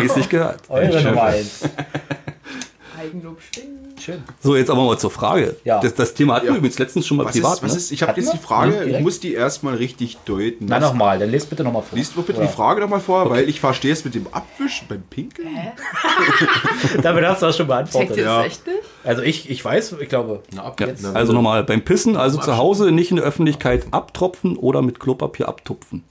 wie 0.00 0.06
es 0.06 0.14
sich 0.14 0.28
gehört. 0.28 0.60
Eure 0.68 1.02
Nummer 1.02 1.24
eins. 1.24 1.68
Eigenlob 2.98 3.40
stinkt. 3.42 4.00
Schön. 4.00 4.22
So, 4.40 4.56
jetzt 4.56 4.70
aber 4.70 4.84
mal 4.84 4.98
zur 4.98 5.10
Frage. 5.10 5.56
Ja. 5.64 5.80
Das, 5.80 5.94
das 5.94 6.14
Thema 6.14 6.34
hatten 6.34 6.46
Ja. 6.46 6.52
wir 6.52 6.58
übrigens 6.58 6.78
letztens 6.78 7.06
schon 7.06 7.16
mal 7.16 7.24
Was 7.26 7.32
privat. 7.32 7.54
ist, 7.56 7.62
was 7.62 7.72
ne? 7.72 7.78
ist, 7.78 7.90
ich 7.92 8.02
habe 8.02 8.20
jetzt 8.20 8.32
die 8.32 8.38
Frage, 8.38 8.76
Ja, 8.76 8.98
ich 8.98 9.00
muss 9.02 9.20
die 9.20 9.32
erstmal 9.34 9.74
richtig 9.76 10.18
deuten. 10.26 10.66
Na 10.68 10.78
nochmal, 10.78 11.18
dann 11.18 11.30
lest 11.30 11.48
bitte 11.50 11.64
nochmal 11.64 11.82
vor. 11.82 11.96
Liest 11.96 12.16
doch 12.16 12.22
bitte 12.24 12.38
Oder- 12.40 12.46
die 12.48 12.52
Frage 12.52 12.80
nochmal 12.82 13.00
vor, 13.00 13.28
weil 13.30 13.48
ich 13.48 13.60
verstehe 13.60 13.92
es 13.92 14.04
mit 14.04 14.14
dem 14.14 14.26
Abwischen 14.32 14.86
beim 14.88 15.02
Pinkeln. 15.02 15.48
Damit 17.02 17.24
hast 17.24 17.42
du 17.42 17.46
das 17.46 17.56
schon 17.56 17.66
beantwortet. 17.66 18.16
Ja. 18.18 18.38
das 18.38 18.46
echt 18.46 18.66
nicht? 18.66 18.78
Also 19.04 19.22
ich, 19.22 19.50
ich 19.50 19.64
weiß, 19.64 19.96
ich 20.00 20.08
glaube, 20.08 20.42
Ja, 20.54 20.74
Jetzt- 20.78 21.04
also 21.06 21.32
nochmal, 21.32 21.64
beim 21.64 21.82
Pissen, 21.82 22.16
also 22.16 22.38
zu 22.40 22.56
Hause 22.56 22.90
nicht 22.92 23.10
in 23.10 23.16
der 23.16 23.24
Öffentlichkeit 23.24 23.86
abtropfen 23.92 24.56
oder 24.56 24.82
mit 24.82 25.00
Klopapier 25.00 25.48
abtupfen. 25.48 26.04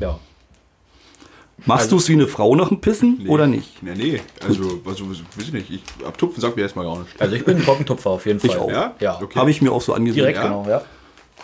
ja. 0.00 0.18
Machst 1.66 1.84
Also- 1.84 1.96
du 1.96 2.00
es 2.02 2.08
wie 2.08 2.12
eine 2.14 2.26
Frau 2.28 2.54
nach 2.56 2.68
dem 2.68 2.80
Pissen 2.80 3.20
Nee. 3.22 3.28
oder 3.28 3.46
nicht? 3.46 3.82
Nee, 3.82 3.92
nee. 3.96 4.20
Also, 4.46 4.80
also, 4.84 5.08
weiß 5.10 5.16
ich 5.38 5.52
nicht. 5.52 5.70
Ich, 5.70 5.82
abtupfen 6.06 6.40
sagt 6.40 6.56
mir 6.56 6.62
erstmal 6.62 6.84
gar 6.84 6.98
nicht. 6.98 7.18
Also 7.20 7.34
ich 7.36 7.44
bin 7.44 7.56
ein 7.56 7.62
Trockentupfer 7.62 8.10
auf 8.10 8.26
jeden 8.26 8.38
Fall. 8.40 8.50
Ich 8.50 8.56
auch. 8.56 8.70
Ja? 8.70 8.94
Ja. 9.00 9.18
Okay. 9.22 9.38
Habe 9.38 9.50
ich 9.50 9.62
mir 9.62 9.72
auch 9.72 9.80
so 9.80 9.94
angesehen. 9.94 10.20
Direkt, 10.20 10.36
Ja? 10.38 10.44
genau, 10.44 10.66
ja. 10.68 10.82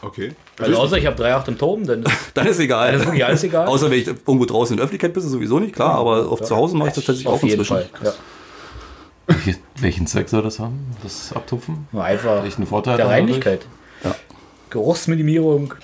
Okay. 0.02 0.32
Also 0.58 0.76
außer 0.78 0.96
ich 0.98 1.06
habe 1.06 1.16
3,8 1.22 1.48
im 1.48 1.58
Turm, 1.58 1.86
dann 1.86 2.02
ist 2.02 2.12
Dann 2.34 2.46
ist 2.46 2.58
egal. 2.58 2.92
dann 2.92 3.00
ist 3.00 3.06
wirklich 3.06 3.24
alles 3.24 3.44
egal. 3.44 3.66
Außer 3.66 3.90
wenn 3.90 3.98
ich 3.98 4.06
irgendwo 4.06 4.44
draußen 4.46 4.72
in 4.74 4.76
der 4.78 4.84
Öffentlichkeit 4.84 5.12
pisse, 5.14 5.28
sowieso 5.28 5.58
nicht, 5.58 5.74
klar, 5.74 5.94
aber 5.94 6.30
auf 6.30 6.40
Ja. 6.40 6.46
zu 6.46 6.56
Hause 6.56 6.76
mache 6.76 6.88
ich 6.88 6.94
das 6.94 7.04
tatsächlich 7.04 7.26
auf 7.26 7.40
auch 7.40 7.42
jeden 7.46 7.60
inzwischen. 7.60 7.76
Fall. 7.76 7.88
Ja. 8.04 8.12
Welche, 9.26 9.58
welchen 9.78 10.06
Zweck 10.06 10.28
soll 10.28 10.42
das 10.42 10.58
haben? 10.58 10.86
Das 11.02 11.32
Abtupfen? 11.34 11.86
Nur 11.92 12.02
einfach 12.04 12.42
Welchen 12.42 12.66
Vorteil 12.66 12.96
der? 12.96 13.08
Reinlichkeit. 13.08 13.66
Ja. 14.04 14.14
Geruchsminimierung. 14.70 15.74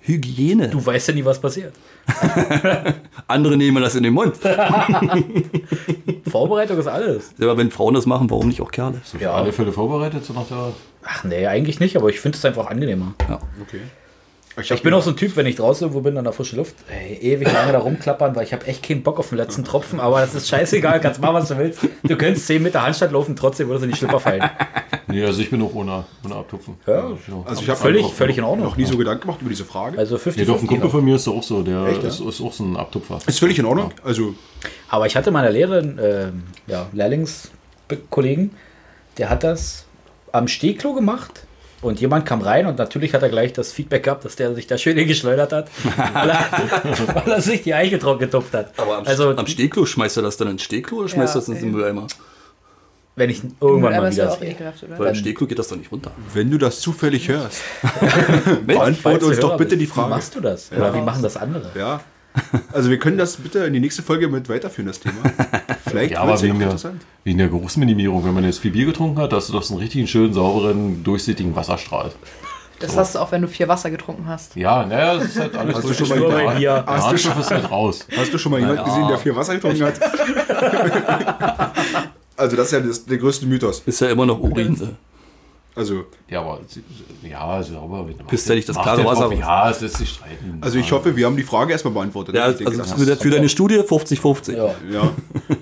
Hygiene. 0.00 0.68
Du 0.68 0.84
weißt 0.84 1.08
ja 1.08 1.14
nie, 1.14 1.24
was 1.24 1.38
passiert. 1.40 1.74
Andere 3.28 3.56
nehmen 3.56 3.82
das 3.82 3.94
in 3.96 4.02
den 4.04 4.14
Mund. 4.14 4.36
Vorbereitung 6.30 6.78
ist 6.78 6.86
alles. 6.86 7.30
Aber 7.40 7.56
wenn 7.56 7.70
Frauen 7.70 7.94
das 7.94 8.06
machen, 8.06 8.30
warum 8.30 8.48
nicht 8.48 8.60
auch 8.60 8.70
Kerle? 8.70 9.00
Für 9.04 9.18
Ja. 9.18 9.32
alle 9.34 9.52
Fälle 9.52 9.72
vorbereitet, 9.72 10.24
so 10.24 10.32
nach 10.32 10.46
der. 10.46 10.72
Ach 11.04 11.24
nee, 11.24 11.46
eigentlich 11.46 11.80
nicht, 11.80 11.96
aber 11.96 12.08
ich 12.08 12.20
finde 12.20 12.36
es 12.38 12.44
einfach 12.44 12.66
angenehmer. 12.68 13.14
Okay. 13.62 13.80
Ich 14.58 14.82
bin 14.82 14.94
auch 14.94 15.02
so 15.02 15.10
ein 15.10 15.16
Typ, 15.16 15.36
wenn 15.36 15.44
ich 15.44 15.56
draußen 15.56 15.84
irgendwo 15.84 16.00
bin 16.00 16.16
an 16.16 16.24
der 16.24 16.32
frischen 16.32 16.56
Luft, 16.58 16.76
ey, 16.88 17.14
ewig 17.16 17.52
lange 17.52 17.72
da 17.72 17.78
rumklappern, 17.78 18.34
weil 18.34 18.44
ich 18.44 18.54
habe 18.54 18.66
echt 18.66 18.82
keinen 18.82 19.02
Bock 19.02 19.18
auf 19.18 19.28
den 19.28 19.36
letzten 19.36 19.64
Tropfen, 19.64 20.00
aber 20.00 20.20
das 20.20 20.34
ist 20.34 20.48
scheißegal, 20.48 20.98
kannst 21.00 21.20
machen, 21.20 21.34
was 21.34 21.48
du 21.48 21.58
willst. 21.58 21.80
Du 22.04 22.16
könntest 22.16 22.46
10 22.46 22.62
Meter 22.62 22.82
Handstand 22.82 23.12
laufen, 23.12 23.36
trotzdem 23.36 23.68
würdest 23.68 23.82
du 23.82 23.86
in 23.86 23.92
die 23.92 23.98
Schlipper 23.98 24.18
fallen. 24.18 24.42
Nee, 25.08 25.24
also 25.24 25.42
ich 25.42 25.50
bin 25.50 25.60
auch 25.62 25.74
ohne, 25.74 26.04
ohne 26.24 26.34
Abtupfen. 26.36 26.74
Ja, 26.86 27.04
Also 27.44 27.62
ich 27.62 27.68
habe 27.68 27.78
völlig, 27.78 28.06
völlig 28.12 28.38
in 28.38 28.44
Ordnung. 28.44 28.66
noch 28.66 28.76
nie 28.78 28.86
so 28.86 28.96
Gedanken 28.96 29.20
gemacht 29.22 29.40
über 29.40 29.50
diese 29.50 29.64
Frage. 29.64 29.98
Also 29.98 30.16
50 30.16 30.40
Nee, 30.40 30.52
doch, 30.52 30.60
ein 30.60 30.66
Kumpel 30.66 30.88
von 30.90 31.04
mir 31.04 31.16
ist 31.16 31.26
da 31.26 31.32
auch 31.32 31.42
so, 31.42 31.62
der 31.62 31.86
Echt, 31.86 32.02
ja? 32.02 32.08
ist, 32.08 32.20
ist 32.20 32.40
auch 32.40 32.52
so 32.52 32.64
ein 32.64 32.76
Abtupfer. 32.76 33.18
ist 33.26 33.38
völlig 33.38 33.58
in 33.58 33.66
Ordnung. 33.66 33.92
Also, 34.02 34.34
Aber 34.88 35.06
ich 35.06 35.16
hatte 35.16 35.30
meine 35.30 35.50
Lehrerin, 35.50 36.00
ähm, 36.02 36.42
ja, 36.66 36.86
Lehrlingskollegen, 36.92 38.52
der 39.18 39.30
hat 39.30 39.44
das 39.44 39.84
am 40.32 40.48
Stehklo 40.48 40.94
gemacht. 40.94 41.45
Und 41.86 42.00
jemand 42.00 42.26
kam 42.26 42.40
rein 42.42 42.66
und 42.66 42.78
natürlich 42.78 43.14
hat 43.14 43.22
er 43.22 43.28
gleich 43.28 43.52
das 43.52 43.70
Feedback 43.70 44.02
gehabt, 44.02 44.24
dass 44.24 44.34
der 44.34 44.54
sich 44.56 44.66
da 44.66 44.76
schön 44.76 44.96
hingeschleudert 44.96 45.52
hat, 45.52 45.70
weil 46.14 46.30
er, 46.30 47.14
weil 47.14 47.32
er 47.34 47.40
sich 47.40 47.62
die 47.62 47.74
Eiche 47.74 47.98
trocken 48.00 48.18
getupft 48.20 48.52
hat. 48.54 48.72
Aber 48.76 48.98
am, 48.98 49.06
also, 49.06 49.36
am 49.36 49.46
Stehklo 49.46 49.86
schmeißt 49.86 50.16
du 50.16 50.22
das 50.22 50.36
dann 50.36 50.48
ins 50.48 50.62
Stehklo 50.62 50.98
oder 50.98 51.08
schmeißt 51.08 51.34
Ja, 51.36 51.40
das 51.40 51.48
ins 51.48 51.60
ey. 51.62 51.66
Mülleimer? 51.66 52.08
wenn 53.18 53.30
ich 53.30 53.40
irgendwann 53.60 53.94
Aber 53.94 54.02
mal 54.02 54.08
ja 54.10 54.24
wieder 54.24 54.32
auch 54.32 54.38
sehe. 54.40 54.50
ekelhaft, 54.50 54.82
oder? 54.82 54.98
Weil 54.98 55.08
im 55.08 55.14
Stehklo 55.14 55.46
geht 55.46 55.58
das 55.58 55.68
doch 55.68 55.76
nicht 55.76 55.90
runter. 55.92 56.10
wenn 56.34 56.50
du 56.50 56.58
das 56.58 56.80
zufällig 56.80 57.28
hörst, 57.28 57.62
beantworte 58.66 59.26
uns 59.26 59.38
doch 59.38 59.56
bitte 59.56 59.70
bist, 59.76 59.80
die 59.80 59.86
Wie 59.86 59.86
Frage. 59.86 60.10
machst 60.10 60.34
du 60.34 60.40
das? 60.40 60.70
Oder 60.72 60.92
wie 60.92 61.00
machen 61.00 61.22
das 61.22 61.36
andere? 61.36 61.70
Ja. 61.78 62.00
Also 62.72 62.90
wir 62.90 62.98
können 62.98 63.16
das 63.16 63.36
bitte 63.36 63.60
in 63.60 63.72
die 63.72 63.80
nächste 63.80 64.02
Folge 64.02 64.28
mit 64.28 64.48
weiterführen, 64.48 64.88
das 64.88 65.00
Thema. 65.00 65.22
Vielleicht 65.98 66.12
Ja, 66.14 66.20
aber 66.20 66.34
ja 66.36 66.42
wegen 66.42 66.58
der, 66.58 66.76
wegen 67.24 67.38
der 67.38 67.48
Geruchsminimierung, 67.48 68.24
wenn 68.24 68.34
man 68.34 68.44
jetzt 68.44 68.58
viel 68.60 68.70
Bier 68.70 68.86
getrunken 68.86 69.18
hat, 69.20 69.32
hast 69.32 69.48
du 69.48 69.52
doch 69.52 69.62
so 69.62 69.74
einen 69.74 69.82
richtigen 69.82 70.06
schönen, 70.06 70.32
sauberen, 70.32 71.02
durchsichtigen 71.04 71.54
Wasserstrahl. 71.56 72.12
Das 72.78 72.94
hast 72.96 73.14
du 73.14 73.20
auch, 73.20 73.32
wenn 73.32 73.40
du 73.40 73.48
vier 73.48 73.68
Wasser 73.68 73.90
getrunken 73.90 74.26
hast. 74.28 74.54
Ja, 74.54 74.84
naja, 74.84 75.14
das 75.14 75.24
ist 75.24 75.40
halt 75.40 75.56
alles 75.56 75.76
Hast 75.76 75.88
du 75.88 75.94
schon 75.94 76.08
mal- 76.10 76.28
bei 76.30 76.54
mir- 76.54 76.60
Der 76.60 76.86
Harnstoff 76.86 77.38
ist 77.40 77.50
halt 77.50 77.70
raus. 77.70 78.06
Hast 78.16 78.32
du 78.34 78.38
schon 78.38 78.52
mal 78.52 78.60
jemanden 78.60 78.84
gesehen, 78.84 79.08
der 79.08 79.16
viel 79.18 79.34
Wasser 79.34 79.54
getrunken 79.54 79.84
hat? 79.84 79.98
also 82.36 82.56
das 82.56 82.66
ist 82.66 82.72
ja 82.72 82.80
das, 82.80 83.04
der 83.06 83.16
größte 83.18 83.46
Mythos. 83.46 83.82
Ist 83.86 84.00
ja 84.00 84.08
immer 84.10 84.26
noch 84.26 84.38
Urin. 84.40 84.96
Also, 85.76 86.04
Ja, 86.28 86.40
aber 86.40 86.60
ja, 87.22 87.62
sauber. 87.62 88.06
Nicht 88.30 88.68
das 88.68 88.76
klare 88.80 89.04
Wasser. 89.04 89.30
Ja, 89.34 89.70
es 89.70 89.82
lässt 89.82 89.98
sich 89.98 90.08
streiten. 90.08 90.58
also 90.62 90.78
ich 90.78 90.90
hoffe, 90.90 91.14
wir 91.14 91.26
haben 91.26 91.36
die 91.36 91.42
Frage 91.42 91.72
erstmal 91.72 91.92
beantwortet. 91.92 92.34
Ja, 92.34 92.50
denke, 92.50 92.66
also 92.66 92.78
das- 92.78 92.92
für, 92.92 93.16
für 93.16 93.30
deine 93.30 93.48
Studie 93.50 93.80
50-50. 93.80 94.56
Ja. 94.56 94.74
ja. 94.90 95.10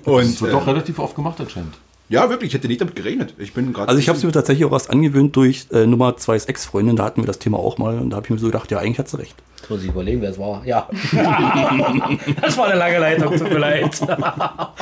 Und 0.05 0.41
wird 0.41 0.51
äh, 0.51 0.53
doch 0.53 0.65
relativ 0.65 0.99
oft 0.99 1.15
gemacht 1.15 1.39
anscheinend. 1.41 1.75
ja, 2.07 2.29
wirklich, 2.29 2.49
ich 2.49 2.53
hätte 2.53 2.67
nicht 2.69 2.79
damit 2.79 2.95
gerechnet. 2.95 3.33
Ich 3.39 3.53
bin 3.53 3.73
gerade. 3.73 3.89
Also 3.89 3.99
ich 3.99 4.07
habe 4.07 4.17
es 4.17 4.23
mir 4.23 4.31
tatsächlich 4.31 4.65
auch 4.65 4.71
erst 4.71 4.89
angewöhnt 4.89 5.35
durch 5.35 5.67
äh, 5.73 5.85
Nummer 5.85 6.15
2 6.15 6.37
Ex-Freundin, 6.47 6.95
da 6.95 7.03
hatten 7.03 7.21
wir 7.21 7.27
das 7.27 7.39
Thema 7.39 7.59
auch 7.59 7.77
mal 7.77 7.99
und 7.99 8.11
da 8.11 8.15
habe 8.15 8.25
ich 8.25 8.29
mir 8.29 8.37
so 8.37 8.45
gedacht, 8.45 8.71
ja, 8.71 8.79
eigentlich 8.79 8.99
hat 8.99 9.09
sie 9.09 9.17
recht. 9.19 9.35
Jetzt 9.59 9.69
muss 9.69 9.81
ich 9.83 9.89
überlegen, 9.89 10.21
wer 10.21 10.29
es 10.29 10.39
war. 10.39 10.65
Ja. 10.65 10.87
das 12.41 12.57
war 12.57 12.67
eine 12.67 12.75
lange 12.79 12.99
Leitung, 12.99 13.35
tut 13.35 13.49
mir 13.49 13.57
leid. 13.59 13.99
ja. 14.07 14.73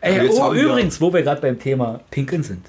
Ey, 0.00 0.28
oh, 0.30 0.52
übrigens, 0.52 1.00
wo 1.00 1.12
wir 1.12 1.22
gerade 1.22 1.40
beim 1.40 1.58
Thema 1.58 2.00
Pinkeln 2.10 2.42
sind. 2.44 2.66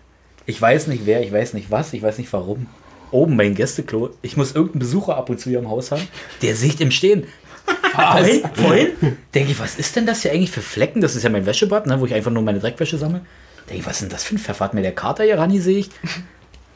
Ich 0.47 0.59
weiß 0.59 0.87
nicht 0.87 1.05
wer, 1.05 1.21
ich 1.21 1.31
weiß 1.31 1.53
nicht 1.53 1.69
was, 1.69 1.93
ich 1.93 2.01
weiß 2.01 2.17
nicht 2.17 2.33
warum. 2.33 2.65
Oben 3.11 3.35
mein 3.35 3.53
Gästeklo. 3.53 4.09
Ich 4.21 4.37
muss 4.37 4.55
irgendeinen 4.55 4.79
Besucher 4.79 5.15
ab 5.15 5.29
und 5.29 5.39
zu 5.39 5.49
hier 5.49 5.59
im 5.59 5.69
Haus 5.69 5.91
haben. 5.91 6.07
Der 6.41 6.55
sieht 6.55 6.81
im 6.81 6.89
Stehen 6.89 7.25
Vorhin, 7.95 8.43
vorhin 8.53 9.17
denke 9.33 9.51
ich, 9.51 9.59
was 9.59 9.75
ist 9.75 9.95
denn 9.95 10.05
das 10.05 10.21
hier 10.21 10.31
eigentlich 10.31 10.51
für 10.51 10.61
Flecken? 10.61 11.01
Das 11.01 11.15
ist 11.15 11.23
ja 11.23 11.29
mein 11.29 11.45
Wäschebad, 11.45 11.85
ne, 11.85 11.99
wo 11.99 12.05
ich 12.05 12.13
einfach 12.13 12.31
nur 12.31 12.43
meine 12.43 12.59
Dreckwäsche 12.59 12.97
sammle. 12.97 13.21
Denke 13.69 13.81
ich, 13.81 13.85
was 13.85 13.95
ist 13.97 14.03
denn 14.03 14.09
das 14.09 14.23
für 14.23 14.35
ein 14.35 14.37
Pfeffer? 14.37 14.65
Hat 14.65 14.73
mir 14.73 14.81
der 14.83 14.93
Kater 14.95 15.23
hier 15.25 15.37
ran, 15.37 15.51
sehe 15.59 15.79
ich. 15.79 15.89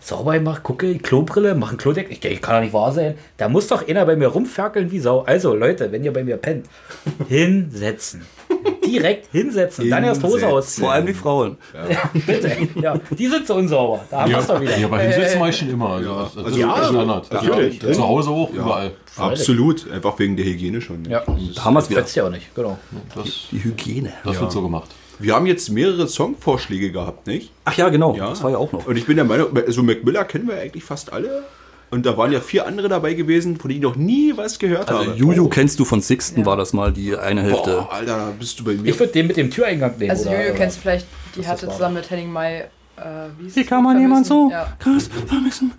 Sauber 0.01 0.33
gemacht, 0.33 0.63
gucke, 0.63 0.97
Klobrille, 0.97 1.53
mach 1.53 1.69
einen 1.69 1.77
Klodeck. 1.77 2.07
Ich 2.09 2.19
denke, 2.19 2.41
kann 2.41 2.55
doch 2.55 2.61
nicht 2.61 2.73
wahr 2.73 2.91
sein. 2.91 3.15
Da 3.37 3.47
muss 3.49 3.67
doch 3.67 3.87
einer 3.87 4.05
bei 4.05 4.15
mir 4.15 4.27
rumferkeln 4.27 4.91
wie 4.91 4.99
Sau. 4.99 5.21
Also, 5.21 5.55
Leute, 5.55 5.91
wenn 5.91 6.03
ihr 6.03 6.11
bei 6.11 6.23
mir 6.23 6.37
pennt, 6.37 6.65
hinsetzen. 7.29 8.25
Direkt 8.85 9.31
hinsetzen. 9.31 9.89
Dann 9.89 10.03
erst 10.03 10.23
Hose 10.23 10.47
ausziehen. 10.47 10.83
Vor 10.85 10.93
allem 10.93 11.05
die 11.05 11.13
Frauen. 11.13 11.57
Bitte. 12.25 12.51
Ja, 12.81 12.99
die 13.11 13.27
sind 13.27 13.47
so 13.47 13.55
unsauber. 13.55 14.03
Da 14.09 14.21
haben 14.21 14.31
wir 14.31 14.37
es 14.39 14.47
doch 14.47 14.59
wieder. 14.61 14.77
Ja, 14.77 14.87
aber 14.87 14.99
hinsetzen 14.99 15.39
mache 15.39 15.49
ich 15.49 15.57
schon 15.57 15.69
immer. 15.69 15.89
Also, 15.91 16.15
das, 16.15 16.35
das 16.45 16.57
Ja, 16.57 16.79
ist 16.81 16.87
Standard. 16.89 17.31
natürlich. 17.33 17.81
Ja, 17.81 17.91
zu 17.93 18.03
Hause 18.07 18.29
auch, 18.31 18.49
überall. 18.51 18.91
Absolut. 19.17 19.89
Einfach 19.91 20.17
wegen 20.19 20.35
der 20.35 20.45
Hygiene 20.45 20.81
schon. 20.81 21.05
Ja, 21.05 21.23
Da 21.55 21.63
haben 21.65 21.73
wir 21.73 21.79
es 21.79 21.89
wieder. 21.89 22.05
ja 22.13 22.25
auch 22.25 22.29
nicht. 22.29 22.53
Genau. 22.55 22.77
Das, 23.15 23.25
Die 23.51 23.63
Hygiene. 23.63 24.13
das 24.23 24.39
wird 24.39 24.51
so 24.51 24.61
gemacht. 24.61 24.89
Wir 25.19 25.35
haben 25.35 25.45
jetzt 25.45 25.69
mehrere 25.69 26.07
Songvorschläge 26.07 26.91
gehabt, 26.91 27.27
nicht? 27.27 27.51
Ach 27.65 27.77
ja, 27.77 27.89
genau. 27.89 28.15
Ja. 28.15 28.29
Das 28.29 28.41
war 28.41 28.49
ja 28.51 28.57
auch 28.57 28.71
noch. 28.71 28.87
Und 28.87 28.97
ich 28.97 29.05
bin 29.05 29.17
der 29.17 29.25
Meinung, 29.25 29.49
also 29.55 29.83
Mac 29.83 30.03
Miller 30.03 30.23
kennen 30.25 30.47
wir 30.47 30.55
eigentlich 30.59 30.83
fast 30.83 31.13
alle. 31.13 31.43
Und 31.91 32.05
da 32.05 32.15
waren 32.17 32.31
ja 32.31 32.39
vier 32.39 32.65
andere 32.65 32.87
dabei 32.87 33.13
gewesen, 33.13 33.57
von 33.57 33.67
denen 33.69 33.81
ich 33.81 33.83
noch 33.83 33.95
nie 33.97 34.31
was 34.37 34.57
gehört 34.59 34.89
Also 34.89 35.07
habe. 35.11 35.17
Juju 35.17 35.49
kennst 35.49 35.77
du 35.79 35.83
von 35.85 36.01
Sixten, 36.01 36.45
war 36.45 36.55
das 36.55 36.71
mal 36.71 36.91
die 36.93 37.15
eine 37.17 37.41
Hälfte. 37.43 37.85
Boah, 37.89 37.91
Alter, 37.93 38.17
da 38.17 38.33
bist 38.39 38.59
du 38.59 38.63
bei 38.63 38.73
mir. 38.73 38.89
Ich 38.89 38.97
würde 38.99 39.11
den 39.11 39.27
mit 39.27 39.35
dem 39.37 39.51
Türeingang 39.51 39.97
nehmen. 39.97 40.09
Also 40.11 40.29
oder? 40.29 40.51
kennst 40.51 40.77
du 40.77 40.81
vielleicht, 40.81 41.05
die 41.35 41.45
hatte 41.45 41.67
zusammen 41.69 41.95
mit 41.95 42.09
Henning 42.09 42.31
May, 42.31 42.59
äh, 42.61 42.63
wie 43.39 43.53
Wie 43.53 43.59
das 43.61 43.69
kann 43.69 43.83
man 43.83 43.97
Lied? 43.97 44.03
jemand 44.03 44.25
so 44.25 44.49
Ja, 44.49 44.67
krass 44.79 45.09
vermissen? 45.27 45.73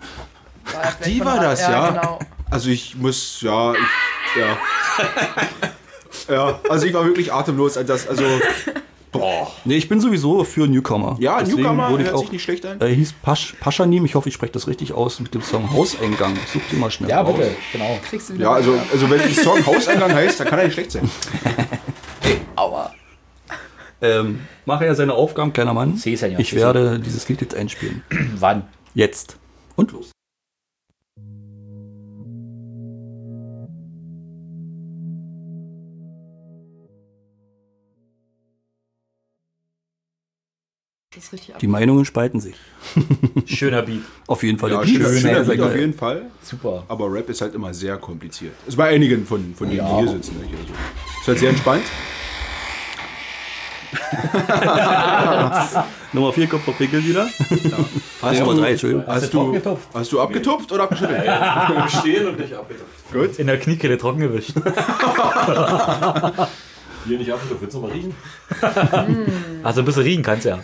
war 0.71 0.83
ja 0.83 0.91
vielleicht 0.91 1.05
die 1.07 1.25
war 1.25 1.39
das, 1.41 1.61
ja. 1.61 1.89
genau. 1.89 2.19
Also 2.51 2.69
ich 2.69 2.95
muss, 2.95 3.41
ja, 3.41 3.73
ich, 3.73 4.39
ja. 4.39 4.57
ja, 6.35 6.59
also 6.69 6.85
ich 6.85 6.93
war 6.93 7.05
wirklich 7.05 7.33
atemlos. 7.33 7.75
als 7.77 7.87
Das, 7.87 8.07
also, 8.07 8.23
boah. 9.13 9.49
Nee, 9.63 9.77
ich 9.77 9.87
bin 9.87 10.01
sowieso 10.01 10.43
für 10.43 10.67
Newcomer. 10.67 11.15
Ja, 11.19 11.39
Deswegen 11.39 11.61
Newcomer 11.61 11.89
wurde 11.91 12.03
ich 12.03 12.09
hört 12.09 12.17
auch, 12.17 12.21
sich 12.23 12.31
nicht 12.33 12.43
schlecht 12.43 12.65
an. 12.65 12.81
Er 12.81 12.87
hieß 12.89 13.13
Pasch, 13.21 13.55
Paschanim, 13.61 14.03
ich 14.03 14.15
hoffe, 14.15 14.27
ich 14.27 14.35
spreche 14.35 14.51
das 14.51 14.67
richtig 14.67 14.91
aus, 14.93 15.19
mit 15.21 15.33
dem 15.33 15.41
Song 15.41 15.71
Hauseingang. 15.71 16.33
Ich 16.45 16.51
such 16.51 16.61
die 16.71 16.75
mal 16.75 16.91
schnell 16.91 17.09
Ja, 17.09 17.21
raus. 17.21 17.35
bitte, 17.37 17.51
genau. 17.71 17.97
Kriegst 18.09 18.29
du 18.29 18.33
wieder 18.33 18.43
Ja, 18.45 18.51
also, 18.53 18.73
also 18.91 19.09
wenn 19.09 19.21
die 19.27 19.33
Song 19.33 19.65
Hauseingang 19.65 20.13
heißt, 20.13 20.41
dann 20.41 20.47
kann 20.47 20.59
er 20.59 20.65
nicht 20.65 20.73
schlecht 20.73 20.91
sein. 20.91 21.09
Aua. 22.55 22.91
Ähm, 24.01 24.41
mache 24.65 24.85
er 24.85 24.95
seine 24.95 25.13
Aufgaben, 25.13 25.53
kleiner 25.53 25.73
Mann. 25.73 25.95
Sie 25.95 26.11
ist 26.13 26.21
ja 26.21 26.27
nicht 26.27 26.39
Ich 26.39 26.49
sie 26.49 26.57
werde 26.57 26.99
dieses 26.99 27.27
Lied 27.29 27.39
jetzt 27.41 27.55
einspielen. 27.55 28.03
Wann? 28.37 28.63
Jetzt. 28.93 29.37
Und 29.75 29.91
los. 29.93 30.11
Das 41.23 41.27
ist 41.27 41.33
richtig 41.39 41.55
ab. 41.55 41.59
Die 41.61 41.67
Meinungen 41.67 42.03
spalten 42.03 42.41
sich. 42.41 42.55
Schöner 43.45 43.81
Beat. 43.83 44.01
Auf 44.27 44.43
jeden 44.43 44.57
Fall. 44.59 44.71
Ja, 44.71 44.85
schöner, 44.85 45.07
ist 45.07 45.21
schöner 45.21 45.43
Beat 45.45 45.61
auf 45.61 45.73
jeden 45.75 45.93
Fall. 45.93 46.23
Super. 46.41 46.83
Aber 46.89 47.09
Rap 47.13 47.29
ist 47.29 47.39
halt 47.39 47.55
immer 47.55 47.73
sehr 47.73 47.95
kompliziert. 47.97 48.51
Also 48.65 48.75
bei 48.77 48.89
einigen 48.89 49.25
von, 49.25 49.53
von 49.55 49.67
denen, 49.69 49.77
Ja. 49.79 49.99
die 50.01 50.03
hier 50.03 50.11
sitzen. 50.17 50.37
Nicht? 50.41 50.51
Also, 50.51 50.73
ist 51.21 51.27
halt 51.27 51.39
sehr 51.39 51.49
entspannt. 51.51 51.83
Nummer 56.13 56.33
4 56.33 56.47
kommt 56.47 56.63
vom 56.63 56.73
Pickel 56.73 57.05
wieder. 57.05 57.27
Hast 58.21 58.39
Nummer 58.39 58.55
du- 58.55 58.61
3, 58.61 58.71
Entschuldigung. 58.71 59.05
Hast 59.07 59.33
du, 59.33 59.51
getupft? 59.53 59.87
hast 59.93 60.11
du 60.11 60.19
abgetupft 60.19 60.71
oder 60.73 60.83
abgeschüttelt? 60.83 61.23
Stehen 61.99 62.27
und 62.27 62.37
nicht 62.39 62.53
abgetupft. 62.53 63.13
Gut. 63.13 63.39
In 63.39 63.47
der 63.47 63.59
Kniekehle 63.59 63.97
trocken 63.97 64.19
gewischt. 64.19 64.53
Hier 67.05 67.17
nicht 67.17 67.31
abgetupft. 67.31 67.61
Willst 67.61 67.75
du 67.75 67.79
mal 67.81 67.91
riechen? 67.91 68.13
Also 69.63 69.81
ein 69.81 69.85
bisschen 69.85 70.03
riechen 70.03 70.23
kannst 70.23 70.45
ja. 70.45 70.59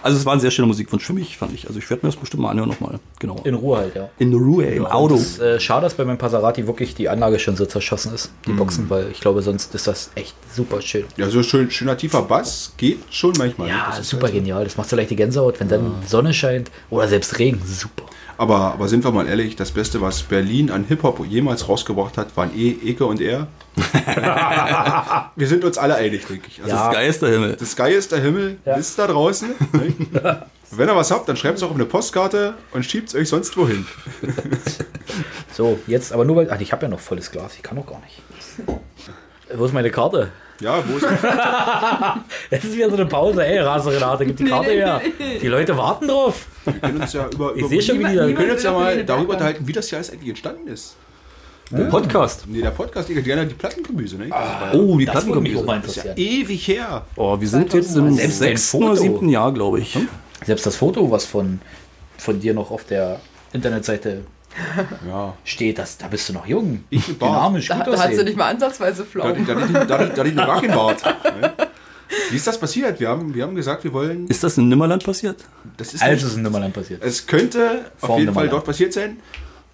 Also 0.00 0.16
es 0.16 0.24
war 0.24 0.32
ein 0.32 0.40
sehr 0.40 0.52
schöner 0.52 0.68
Musikwunsch 0.68 1.04
für 1.04 1.12
mich, 1.12 1.36
fand 1.36 1.52
ich. 1.52 1.66
Also 1.66 1.78
ich 1.80 1.90
werde 1.90 2.06
mir 2.06 2.12
das 2.12 2.18
bestimmt 2.20 2.42
mal 2.42 2.50
anhören 2.50 2.68
nochmal. 2.68 3.00
Genau. 3.18 3.36
In 3.44 3.54
Ruhe 3.54 3.78
halt, 3.78 3.96
ja. 3.96 4.08
In 4.18 4.32
Ruhe, 4.32 4.64
im 4.66 4.86
Auto. 4.86 5.16
Es 5.16 5.22
ist, 5.32 5.40
äh, 5.40 5.58
schade, 5.58 5.82
dass 5.82 5.94
bei 5.94 6.04
meinem 6.04 6.18
Passerati 6.18 6.66
wirklich 6.68 6.94
die 6.94 7.08
Anlage 7.08 7.38
schon 7.40 7.56
so 7.56 7.66
zerschossen 7.66 8.14
ist, 8.14 8.30
die 8.46 8.52
Boxen, 8.52 8.88
weil 8.88 9.10
ich 9.10 9.20
glaube, 9.20 9.42
sonst 9.42 9.74
ist 9.74 9.88
das 9.88 10.10
echt 10.14 10.36
super 10.54 10.80
schön. 10.82 11.04
Ja, 11.16 11.28
so 11.28 11.42
schön, 11.42 11.70
schöner 11.70 11.96
tiefer 11.96 12.22
Bass 12.22 12.72
geht 12.76 13.00
schon 13.10 13.34
manchmal. 13.38 13.68
Ja, 13.68 13.86
Das 13.88 13.98
ist 13.98 14.08
super 14.10 14.24
halt 14.26 14.34
genial. 14.34 14.64
Das 14.64 14.76
macht 14.76 14.88
so 14.88 14.94
leicht 14.94 15.10
die 15.10 15.16
Gänsehaut, 15.16 15.58
wenn 15.58 15.68
dann 15.68 15.92
Sonne 16.06 16.32
scheint 16.32 16.70
oder 16.90 17.08
selbst 17.08 17.38
Regen. 17.40 17.60
Super. 17.66 18.04
Aber, 18.38 18.72
aber 18.72 18.86
sind 18.88 19.04
wir 19.04 19.10
mal 19.10 19.26
ehrlich, 19.26 19.56
das 19.56 19.72
Beste, 19.72 20.00
was 20.00 20.22
Berlin 20.22 20.70
an 20.70 20.84
Hip-Hop 20.84 21.26
jemals 21.26 21.68
rausgebracht 21.68 22.16
hat, 22.16 22.36
waren 22.36 22.56
eh 22.56 22.70
Eke 22.84 23.04
und 23.04 23.20
er. 23.20 23.48
wir 25.36 25.46
sind 25.48 25.64
uns 25.64 25.76
alle 25.76 25.96
einig, 25.96 26.24
denke 26.26 26.46
ich. 26.48 26.62
Also 26.62 26.74
Ja. 26.74 26.92
Geist 26.92 27.20
der 27.20 27.30
Himmel. 27.30 27.56
Das 27.58 27.72
Sky 27.72 27.90
ist 27.90 28.12
der 28.12 28.20
Himmel, 28.20 28.58
Ja. 28.64 28.76
ist 28.76 28.96
da 28.98 29.08
draußen. 29.08 29.50
Wenn 30.70 30.88
ihr 30.88 30.94
was 30.96 31.10
habt, 31.10 31.28
dann 31.28 31.36
schreibt 31.36 31.56
es 31.56 31.62
auch 31.64 31.70
auf 31.70 31.74
eine 31.74 31.84
Postkarte 31.86 32.54
und 32.72 32.84
schiebt 32.84 33.08
es 33.08 33.14
euch 33.16 33.28
sonst 33.28 33.56
wohin. 33.56 33.86
So, 35.52 35.78
jetzt 35.86 36.12
aber 36.12 36.24
nur 36.24 36.36
weil. 36.36 36.50
Ach, 36.50 36.60
ich 36.60 36.72
habe 36.72 36.82
ja 36.84 36.88
noch 36.88 37.00
volles 37.00 37.30
Glas. 37.30 37.54
Ich 37.56 37.62
kann 37.62 37.76
doch 37.76 37.86
gar 37.86 38.00
nicht. 38.00 38.22
Wo 39.56 39.64
ist 39.64 39.72
meine 39.72 39.90
Karte? 39.90 40.30
Ja, 40.60 40.82
wo 40.88 40.96
ist 40.96 41.06
Es 42.50 42.64
ist 42.64 42.76
wieder 42.76 42.88
so 42.90 42.96
eine 42.96 43.06
Pause. 43.06 43.46
Ey, 43.46 43.58
Rase 43.60 43.92
Renate, 43.92 44.26
gib 44.26 44.36
die 44.36 44.44
Karte 44.44 44.70
her. 44.70 45.00
Die 45.40 45.46
Leute 45.48 45.76
warten 45.76 46.08
drauf. 46.08 46.46
Wir 46.64 46.72
können 46.74 47.00
uns 47.00 47.12
ja 47.12 47.28
über, 47.32 47.52
Ich 47.54 47.60
über 47.60 47.68
sehe 47.68 47.82
schon, 47.82 47.98
wir 48.00 48.34
können 48.34 48.50
uns 48.50 48.62
ja 48.62 48.72
mal 48.72 49.04
darüber 49.04 49.34
unterhalten, 49.34 49.66
wie 49.66 49.72
das 49.72 49.88
hier 49.88 49.98
alles 49.98 50.10
eigentlich 50.12 50.30
entstanden 50.30 50.68
ist. 50.68 50.96
Podcast. 51.90 52.44
Nee, 52.48 52.62
der 52.62 52.70
Podcast, 52.70 53.08
die 53.10 53.14
gerne 53.22 53.46
die 53.46 53.54
Plattenkombüse, 53.54 54.16
ne? 54.16 54.28
Das 54.30 54.38
ja 54.38 54.72
Oh, 54.72 54.96
die 54.96 55.04
Das 55.04 55.16
auch 55.16 55.26
mal 55.26 55.40
Plattenkombüse. 55.42 55.74
interessieren. 55.76 56.14
ewig 56.16 56.66
her. 56.68 57.04
Oh, 57.14 57.38
wir 57.38 57.48
sind 57.48 57.74
jetzt 57.74 57.94
im 57.94 58.10
sechsten 58.14 58.82
oder 58.82 58.96
siebten 58.96 59.28
Jahr, 59.28 59.52
glaube 59.52 59.80
ich. 59.80 59.98
Selbst 60.44 60.64
das 60.64 60.76
Foto, 60.76 61.10
was 61.10 61.26
von, 61.26 61.60
von 62.16 62.40
dir 62.40 62.54
noch 62.54 62.70
auf 62.70 62.84
der 62.84 63.20
Internetseite 63.52 64.22
Ja. 65.08 65.34
steht, 65.44 65.78
das, 65.78 65.98
da 65.98 66.08
bist 66.08 66.28
du 66.28 66.32
noch 66.32 66.46
jung. 66.46 66.84
Ich 66.90 67.06
mit 67.08 67.18
Bart. 67.18 67.32
Dynamisch, 67.32 67.68
Da, 67.68 67.76
gut 67.76 67.86
da 67.86 67.90
hat 67.92 67.98
sie 68.08 68.12
aussehen. 68.14 68.24
nicht 68.26 68.36
mal 68.36 68.50
ansatzweise 68.50 69.02
Da 69.02 69.08
Pflaumen. 69.08 69.46
da 69.46 69.54
hatte 69.54 69.66
ich- 69.66 69.72
da 69.72 69.84
da 69.84 69.98
hatte 69.98 70.28
ich 70.28 70.34
noch 70.34 70.46
gar 70.46 70.60
keinen 70.60 70.74
Bart. 70.74 71.02
ne? 71.40 71.52
Wie 72.30 72.36
ist 72.36 72.46
das 72.46 72.58
passiert? 72.58 72.98
Wir 73.00 73.08
haben, 73.08 73.34
wir 73.34 73.42
haben 73.42 73.54
gesagt, 73.54 73.84
wir 73.84 73.92
wollen. 73.92 74.26
Ist 74.28 74.42
das 74.42 74.56
in 74.58 74.68
Nimmerland 74.68 75.04
passiert? 75.04 75.44
Das 75.76 75.92
ist 75.94 76.02
Also 76.02 76.14
nicht, 76.14 76.24
ist 76.24 76.36
in 76.36 76.42
Nimmerland 76.42 76.72
passiert. 76.74 77.02
es 77.04 77.26
könnte 77.26 77.84
auf 78.00 78.06
Vorm 78.08 78.20
jeden 78.20 78.32
Fall 78.34 78.48
dort 78.48 78.64
passiert 78.64 78.92
sein. 78.92 79.18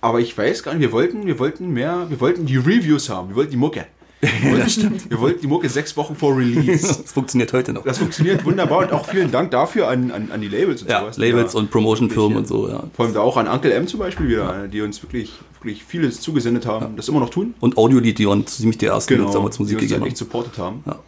Aber 0.01 0.21
ich 0.21 0.37
weiß 0.37 0.63
gar 0.63 0.73
nicht, 0.75 0.81
wir 0.83 0.93
wollten, 0.93 1.27
wir 1.27 1.39
wollten 1.39 1.73
mehr, 1.73 2.07
wir 2.11 2.21
wollten 2.21 2.45
die 2.45 2.57
Reviews 2.57 3.09
haben. 3.09 3.29
Wir 3.31 3.37
wollten 3.37 3.53
die 3.53 3.57
Mucke. 3.57 3.87
Wir 4.21 4.53
wollten, 4.53 5.01
wir 5.11 5.21
wollten 5.21 5.41
die 5.43 5.47
Mucke 5.47 5.69
sechs 5.69 5.97
Wochen 5.97 6.17
vor 6.17 6.37
Release. 6.37 6.87
Das 7.05 7.13
funktioniert 7.13 7.53
heute 7.53 7.73
noch. 7.75 7.85
Das 7.85 7.99
funktioniert 7.99 8.45
wunderbar 8.45 8.79
und 8.81 8.93
auch 8.93 9.07
vielen 9.07 9.31
Dank 9.31 9.51
dafür 9.51 9.89
an, 9.89 10.11
an, 10.11 10.31
an 10.33 10.41
die 10.41 10.49
Labels 10.49 10.83
und 10.83 10.91
Ja, 10.91 11.01
sowas. 11.01 11.17
die 11.17 11.21
Labels 11.23 11.55
und 11.55 11.71
Promotion-Firmen 11.71 12.39
und 12.39 12.49
so, 12.49 12.69
ja. 12.69 12.85
Vor 12.95 13.05
allem 13.05 13.15
da 13.15 13.21
auch 13.21 13.37
an 13.37 13.47
Uncle 13.49 13.71
M 13.73 13.87
zum 13.87 14.01
Beispiel 14.01 14.29
wieder, 14.29 14.67
die 14.69 14.81
uns 14.81 15.03
wirklich, 15.03 15.33
wirklich 15.61 15.85
vieles 15.85 16.21
zugesendet 16.23 16.65
haben, 16.67 16.97
das 16.97 17.09
immer 17.09 17.21
noch 17.21 17.31
tun. 17.31 17.55
Und 17.61 17.77
Audiolied, 17.77 18.19
die 18.19 18.27
uns 18.27 18.57
ziemlich 18.57 18.79
die 18.79 18.87
ersten 18.87 19.09
Genau, 19.15 19.25
die 19.25 19.27
uns 19.27 19.35
damals 19.35 19.57
die 19.57 19.63
Musik 19.63 19.77
uns 19.79 19.89
dann 19.91 19.99
gegeben 19.99 20.11
haben. 20.11 20.17
supportet 20.17 20.59
haben. 20.59 20.83
Ja. 20.87 20.99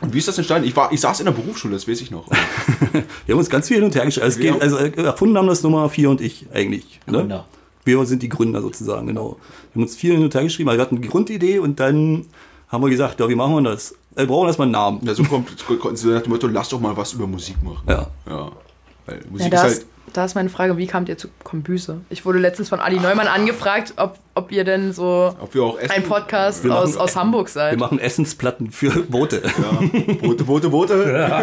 Und 0.00 0.12
wie 0.12 0.18
ist 0.18 0.26
das 0.28 0.36
entstanden? 0.36 0.66
Ich, 0.68 0.74
war, 0.76 0.92
ich 0.92 1.00
saß 1.00 1.20
in 1.20 1.26
der 1.26 1.32
Berufsschule, 1.32 1.74
das 1.74 1.88
weiß 1.88 2.00
ich 2.00 2.10
noch. 2.10 2.28
Wir 3.26 3.32
haben 3.34 3.38
uns 3.38 3.48
ganz 3.48 3.68
viel 3.68 3.76
hin 3.76 3.84
und 3.84 3.94
her 3.94 4.04
geschrieben. 4.04 4.56
Also, 4.60 4.76
also 4.76 4.78
äh, 4.78 5.02
erfunden 5.02 5.38
haben 5.38 5.46
das 5.46 5.62
Nummer 5.62 5.88
4 5.88 6.10
und 6.10 6.20
ich 6.20 6.46
eigentlich. 6.52 7.00
Ne? 7.06 7.44
Wir 7.84 8.04
sind 8.06 8.22
die 8.22 8.28
Gründer 8.28 8.62
sozusagen, 8.62 9.06
genau. 9.06 9.36
Wir 9.72 9.74
haben 9.74 9.82
uns 9.82 9.96
viel 9.96 10.14
hin 10.14 10.22
und 10.22 10.34
her 10.34 10.42
geschrieben. 10.42 10.70
Also 10.70 10.78
wir 10.78 10.82
hatten 10.82 11.02
die 11.02 11.08
Grundidee 11.08 11.58
und 11.58 11.80
dann 11.80 12.26
haben 12.68 12.82
wir 12.82 12.90
gesagt, 12.90 13.20
ja, 13.20 13.28
wie 13.28 13.34
machen 13.34 13.54
wir 13.54 13.70
das? 13.70 13.94
Wir 14.16 14.26
brauchen 14.26 14.46
erstmal 14.46 14.66
einen 14.66 14.72
Namen. 14.72 15.00
Ja, 15.02 15.14
so 15.14 15.22
kommt 15.24 15.48
so 15.98 16.08
nach 16.08 16.22
dem 16.22 16.32
Motto, 16.32 16.46
lass 16.46 16.68
doch 16.68 16.80
mal 16.80 16.96
was 16.96 17.12
über 17.12 17.26
Musik 17.26 17.62
machen. 17.62 17.82
Ja. 17.88 18.06
Ja. 18.28 18.52
Weil 19.06 19.16
Ja, 19.16 19.30
Musik 19.30 19.52
ist 19.52 19.54
ist, 19.54 19.62
halt. 19.62 19.86
Da 20.12 20.24
ist 20.24 20.34
meine 20.34 20.48
Frage, 20.48 20.76
wie 20.76 20.86
kamt 20.86 21.08
ihr 21.08 21.18
zu 21.18 21.28
Kombüse? 21.42 22.02
Ich 22.10 22.24
wurde 22.24 22.38
letztens 22.38 22.68
von 22.68 22.78
Ali 22.78 23.00
Neumann 23.00 23.26
angefragt, 23.26 23.94
ob, 23.96 24.18
ob 24.34 24.52
ihr 24.52 24.62
denn 24.64 24.92
so 24.92 25.34
Ob 25.40 25.54
wir 25.54 25.62
auch 25.64 25.78
essen. 25.78 25.90
ein 25.90 26.02
Podcast 26.04 26.62
Wir 26.62 26.72
aus, 26.76 26.90
machen- 26.90 27.00
aus 27.00 27.16
Hamburg 27.16 27.46
Wir 27.48 27.52
seid. 27.52 27.78
machen 27.78 27.98
Essensplatten 27.98 28.70
für 28.70 28.90
Boote. 29.02 29.42
Ja. 29.44 30.12
Boote, 30.22 30.44
Boote, 30.44 30.68
Boote. 30.68 31.42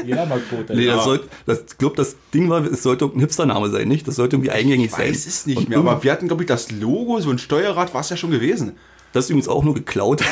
Jeder 0.04 0.26
mag 0.26 0.40
Quote. 0.48 0.74
Nee, 0.74 0.86
Ja. 0.86 0.96
das 0.96 1.04
sollte, 1.04 1.28
das, 1.46 1.64
ich 1.70 1.78
glaube, 1.78 1.96
das 1.96 2.16
Ding 2.34 2.48
war, 2.50 2.64
es 2.64 2.82
sollte 2.82 3.04
ein 3.04 3.20
Hipstername 3.20 3.68
sein, 3.70 3.86
nicht? 3.86 4.08
Das 4.08 4.16
sollte 4.16 4.36
irgendwie 4.36 4.50
eingängig 4.50 4.86
Ich 4.86 4.92
sein. 4.92 5.08
weiß 5.08 5.26
es 5.26 5.46
nicht 5.46 5.58
Und 5.58 5.68
mehr, 5.68 5.78
aber 5.78 6.02
wir 6.02 6.10
hatten, 6.10 6.26
glaube 6.26 6.42
ich, 6.42 6.48
das 6.48 6.70
Logo, 6.72 7.20
so 7.20 7.30
ein 7.30 7.38
Steuerrad 7.38 7.94
war 7.94 8.00
es 8.00 8.10
ja 8.10 8.16
schon 8.16 8.30
gewesen. 8.30 8.76
Das 9.12 9.24
ist 9.24 9.30
übrigens 9.30 9.48
auch 9.48 9.64
nur 9.64 9.74
geklaut. 9.74 10.22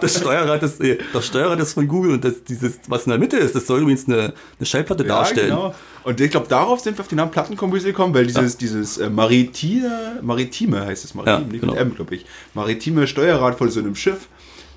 das, 0.00 0.18
Steuerrad 0.18 0.62
ist, 0.62 0.82
das 1.12 1.26
Steuerrad 1.26 1.58
ist 1.60 1.72
von 1.72 1.88
Google 1.88 2.12
und 2.12 2.24
das, 2.24 2.44
dieses, 2.44 2.78
was 2.88 3.06
in 3.06 3.10
der 3.10 3.18
Mitte 3.18 3.38
ist, 3.38 3.54
das 3.54 3.66
soll 3.66 3.80
übrigens 3.80 4.06
eine, 4.06 4.34
eine 4.58 4.66
Schallplatte 4.66 5.04
darstellen. 5.04 5.48
genau. 5.50 5.74
Und 6.04 6.20
ich 6.20 6.30
glaube, 6.30 6.48
darauf 6.48 6.80
sind 6.80 6.98
wir 6.98 7.02
auf 7.02 7.08
den 7.08 7.16
Namen 7.16 7.30
Plattenkombüse 7.30 7.86
gekommen, 7.86 8.12
weil 8.14 8.26
dieses, 8.26 8.56
dieses 8.56 8.98
äh, 8.98 9.08
maritime, 9.08 10.18
maritime 10.20 10.84
heißt 10.84 11.04
es, 11.04 11.14
maritim, 11.14 11.46
Ja, 11.46 11.52
nicht 11.52 11.60
genau. 11.60 11.72
mit 11.72 11.80
M, 11.80 11.94
glaube 11.94 12.14
ich. 12.16 12.26
Maritime 12.54 13.06
Steuerrad 13.06 13.56
von 13.56 13.70
so 13.70 13.80
einem 13.80 13.94
Schiff. 13.94 14.28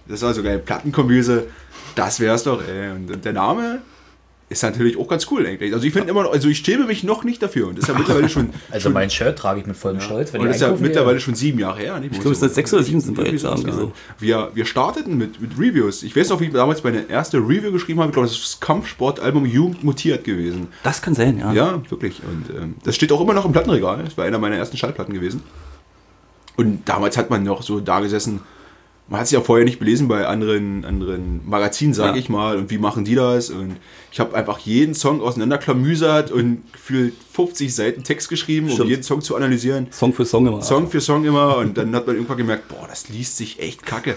Das 0.07 0.21
war 0.21 0.33
sogar 0.33 0.51
eine 0.53 0.61
Plattenkombüse. 0.61 1.47
Das 1.95 2.19
wär's 2.19 2.43
doch, 2.43 2.61
ey. 2.65 2.91
Und, 2.91 3.09
und 3.11 3.25
der 3.25 3.33
Name, 3.33 3.81
ist 4.47 4.61
natürlich 4.61 4.97
auch 4.97 5.07
ganz 5.07 5.25
cool 5.31 5.45
eigentlich. 5.45 5.73
Also 5.73 5.87
ich 5.87 5.93
finde 5.93 6.09
immer 6.09 6.21
noch, 6.23 6.31
also 6.31 6.47
ich 6.47 6.59
schäme 6.59 6.85
mich 6.85 7.03
noch 7.03 7.23
nicht 7.23 7.41
dafür. 7.41 7.67
Und 7.67 7.77
das 7.79 7.85
ist 7.85 7.89
ja 7.89 7.93
mittlerweile 7.97 8.29
schon. 8.29 8.49
Also 8.69 8.83
schon, 8.83 8.93
mein 8.93 9.09
Shirt 9.09 9.37
trage 9.39 9.59
ich 9.61 9.65
mit 9.65 9.75
vollem 9.75 9.99
Stolz. 9.99 10.33
Wenn 10.33 10.41
und 10.41 10.47
ich 10.47 10.53
das 10.53 10.61
ist 10.61 10.67
ja 10.67 10.75
mittlerweile 10.79 11.19
schon 11.19 11.33
sieben 11.33 11.57
Jahre 11.57 11.79
her. 11.79 11.99
Nicht? 11.99 12.13
Ich 12.13 12.21
glaube, 12.21 12.35
seit 12.35 12.53
sechs 12.53 12.71
oder 12.73 12.83
sieben 12.83 13.01
sind 13.01 13.17
wir 13.17 13.25
jetzt 13.25 13.43
irgendwie 13.43 13.71
so. 13.71 13.91
Wir, 14.19 14.51
wir 14.53 14.65
starteten 14.65 15.17
mit, 15.17 15.41
mit 15.41 15.57
Reviews. 15.57 16.03
Ich 16.03 16.15
weiß 16.15 16.29
noch, 16.29 16.39
wie 16.41 16.45
ich 16.45 16.53
damals 16.53 16.83
meine 16.83 17.09
erste 17.09 17.37
Review 17.37 17.71
geschrieben 17.71 17.99
habe. 18.01 18.09
Ich 18.09 18.13
glaube, 18.13 18.27
das 18.27 18.37
ist 18.37 18.43
das 18.53 18.59
Kampfsportalbum 18.59 19.45
Jugend 19.47 19.83
mutiert 19.83 20.23
gewesen. 20.23 20.67
Das 20.83 21.01
kann 21.01 21.15
sein, 21.15 21.39
ja. 21.39 21.51
Ja, 21.51 21.81
wirklich. 21.89 22.21
Und 22.23 22.55
ähm, 22.55 22.75
das 22.83 22.95
steht 22.95 23.11
auch 23.11 23.21
immer 23.21 23.33
noch 23.33 23.45
im 23.45 23.51
Plattenregal. 23.51 24.03
Das 24.03 24.15
war 24.15 24.25
einer 24.25 24.37
meiner 24.37 24.57
ersten 24.57 24.77
Schallplatten 24.77 25.13
gewesen. 25.15 25.41
Und 26.55 26.87
damals 26.87 27.17
hat 27.17 27.29
man 27.29 27.43
noch 27.43 27.63
so 27.63 27.79
da 27.79 27.99
gesessen. 27.99 28.41
Man 29.07 29.19
hat 29.19 29.25
es 29.25 29.31
ja 29.31 29.41
vorher 29.41 29.65
nicht 29.65 29.77
belesen 29.77 30.07
bei 30.07 30.25
anderen, 30.25 30.83
anderen 30.85 31.47
Magazinen, 31.47 31.93
sage 31.93 32.13
Ja. 32.13 32.15
ich 32.15 32.29
mal. 32.29 32.57
Und 32.57 32.71
wie 32.71 32.77
machen 32.77 33.05
die 33.05 33.15
das? 33.15 33.49
Und 33.49 33.75
ich 34.15 34.19
habe 34.21 34.33
einfach 34.33 34.59
jeden 34.59 34.93
Song 34.93 35.19
auseinanderklamüsert 35.19 36.31
und 36.31 36.71
gefühlt 36.71 37.13
50 37.33 37.75
Seiten 37.75 38.03
Text 38.05 38.29
geschrieben, 38.29 38.67
um 38.67 38.73
Stimmt. 38.75 38.89
jeden 38.89 39.03
Song 39.03 39.19
zu 39.19 39.35
analysieren. 39.35 39.87
Song 39.91 40.13
für 40.13 40.23
Song 40.25 40.47
immer. 40.47 40.61
Song 40.61 40.89
für 40.89 41.01
Song 41.01 41.25
immer. 41.25 41.57
Und 41.57 41.77
dann 41.77 41.93
hat 41.93 42.07
man 42.07 42.15
irgendwann 42.15 42.37
gemerkt, 42.37 42.69
boah, 42.69 42.87
das 42.87 43.09
liest 43.09 43.35
sich 43.35 43.59
echt 43.59 43.85
kacke. 43.85 44.15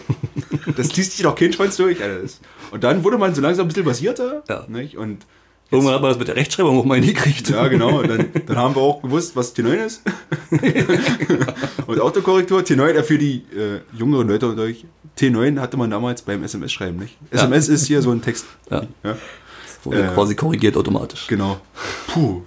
das 0.76 0.94
liest 0.96 1.14
sich 1.16 1.22
doch 1.24 1.34
kein 1.34 1.53
Schwanz 1.53 1.76
durch. 1.78 2.01
Alter. 2.01 2.22
Das- 2.22 2.38
Und 2.70 2.84
dann 2.84 3.03
wurde 3.03 3.18
man 3.18 3.34
so 3.34 3.40
langsam 3.42 3.64
ein 3.64 3.68
bisschen 3.70 3.84
basierter. 3.86 4.44
Ja. 4.49 4.66
Nicht? 4.68 4.96
Und 4.96 5.26
Irgendwann 5.72 5.94
hat 5.94 6.01
man 6.03 6.11
das 6.12 6.18
mit 6.20 6.28
der 6.28 6.36
Rechtschreibung 6.36 6.78
auch 6.78 6.84
mal 6.84 6.94
hingekriegt. 7.01 7.49
ja, 7.51 7.66
genau. 7.66 7.99
Und 7.99 8.09
dann, 8.09 8.26
dann 8.46 8.57
haben 8.57 8.76
wir 8.76 8.82
auch 8.82 9.03
gewusst, 9.03 9.34
was 9.34 9.53
T9 9.57 9.84
ist. 9.84 10.03
und 11.88 12.01
Autokorrektur. 12.01 12.61
T9 12.61 12.88
äh, 12.90 13.03
für 13.03 13.18
die 13.18 13.42
äh, 13.57 13.80
jüngeren 13.99 14.28
Leute 14.28 14.49
unter 14.49 14.62
euch. 14.62 14.84
T9 15.18 15.59
hatte 15.59 15.76
man 15.76 15.90
damals 15.90 16.22
beim 16.22 16.42
SMS-Schreiben, 16.44 16.99
nicht? 17.01 17.16
SMS 17.32 17.68
ist 17.68 17.86
hier 17.86 18.01
so 18.01 18.12
ein 18.12 18.22
Text. 18.22 18.46
Ja. 18.70 18.82
Ja, 19.03 19.16
Wurde 19.85 20.03
Äh, 20.05 20.09
quasi 20.14 20.35
korrigiert 20.35 20.76
automatisch. 20.76 21.26
genau. 21.29 21.59
Puh. 22.09 22.43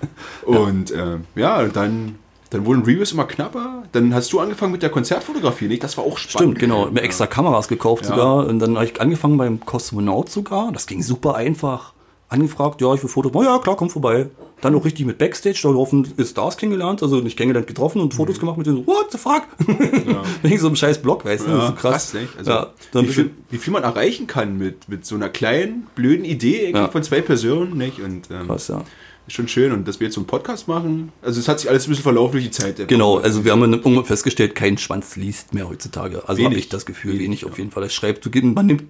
Und 0.46 0.92
ähm, 0.92 1.24
ja, 1.34 1.62
dann, 1.64 2.16
dann 2.50 2.64
wurden 2.64 2.82
Reviews 2.82 3.12
immer 3.12 3.24
knapper. 3.24 3.82
Dann 3.92 4.14
hast 4.14 4.32
du 4.32 4.40
angefangen 4.40 4.72
mit 4.72 4.82
der 4.82 4.90
Konzertfotografie, 4.90 5.68
nicht? 5.68 5.82
Das 5.82 5.96
war 5.96 6.04
auch 6.04 6.16
spannend. 6.18 6.56
Stimmt, 6.56 6.58
genau. 6.60 6.86
Mir 6.90 7.02
extra 7.02 7.26
Kameras 7.26 7.68
gekauft 7.68 8.04
Ja. 8.04 8.10
sogar. 8.10 8.46
Und 8.46 8.58
dann 8.60 8.76
habe 8.76 8.86
ich 8.86 9.00
angefangen 9.00 9.36
beim 9.36 9.60
Kosmonaut 9.64 10.30
sogar. 10.30 10.70
Das 10.72 10.86
ging 10.86 11.02
super 11.02 11.34
einfach. 11.34 11.92
Angefragt, 12.28 12.80
ja, 12.80 12.92
ich 12.94 13.02
will 13.02 13.08
Fotos. 13.10 13.32
Oh 13.34 13.42
ja, 13.42 13.58
klar, 13.58 13.76
komm 13.76 13.90
vorbei. 13.90 14.28
Dann 14.62 14.74
auch 14.74 14.84
richtig 14.84 15.04
mit 15.04 15.18
Backstage. 15.18 15.58
Da 15.62 15.68
laufen 15.70 16.06
ist 16.16 16.30
Stars 16.30 16.56
kennengelernt. 16.56 17.02
Also 17.02 17.16
nicht 17.20 17.36
kennengelernt, 17.36 17.66
getroffen 17.66 18.00
und 18.00 18.14
Fotos 18.14 18.40
gemacht 18.40 18.56
mit 18.56 18.66
denen. 18.66 18.78
so, 18.78 18.86
What 18.86 19.12
the 19.12 19.18
fuck? 19.18 19.42
Wegen 20.42 20.58
so 20.58 20.66
einem 20.68 20.76
scheiß 20.76 21.02
Blog, 21.02 21.24
weißt 21.24 21.46
du? 21.46 21.50
Ja, 21.50 21.56
das 21.56 21.64
ist 21.64 21.70
so 21.70 21.74
krass. 21.76 21.92
krass, 22.12 22.14
nicht? 22.14 22.38
Also, 22.38 22.50
ja, 22.50 22.72
wie, 22.94 23.06
viel, 23.08 23.30
wie 23.50 23.58
viel 23.58 23.72
man 23.72 23.82
erreichen 23.82 24.26
kann 24.26 24.56
mit, 24.56 24.88
mit 24.88 25.04
so 25.04 25.14
einer 25.14 25.28
kleinen, 25.28 25.86
blöden 25.94 26.24
Idee 26.24 26.70
Ja. 26.72 26.88
von 26.88 27.02
zwei 27.02 27.20
Personen, 27.20 27.76
nicht? 27.76 28.00
Und 28.00 28.30
ähm, 28.30 28.46
krass, 28.46 28.68
ja. 28.68 28.82
Ist 29.26 29.34
schon 29.34 29.48
schön. 29.48 29.72
Und 29.72 29.86
dass 29.88 29.98
wir 30.00 30.06
jetzt 30.06 30.14
so 30.14 30.20
einen 30.20 30.26
Podcast 30.28 30.68
machen, 30.68 31.10
also 31.20 31.40
es 31.40 31.48
hat 31.48 31.58
sich 31.60 31.68
alles 31.68 31.86
ein 31.86 31.90
bisschen 31.90 32.04
verlaufen 32.04 32.32
durch 32.32 32.44
die 32.44 32.50
Zeit. 32.50 32.86
Genau, 32.88 33.18
also 33.18 33.44
wir 33.44 33.52
haben 33.52 33.60
irgendwann 33.72 34.04
festgestellt, 34.04 34.54
kein 34.54 34.78
Schwanz 34.78 35.16
liest 35.16 35.52
mehr 35.52 35.68
heutzutage. 35.68 36.22
Also 36.28 36.42
habe 36.42 36.52
Wenig. 36.54 36.58
ich 36.66 36.68
das 36.68 36.86
Gefühl, 36.86 37.18
wenig, 37.18 37.44
auf 37.44 37.58
jeden 37.58 37.72
Fall. 37.72 37.82
Das 37.82 37.92
schreibt, 37.92 38.24
man 38.42 38.66
nimmt, 38.66 38.84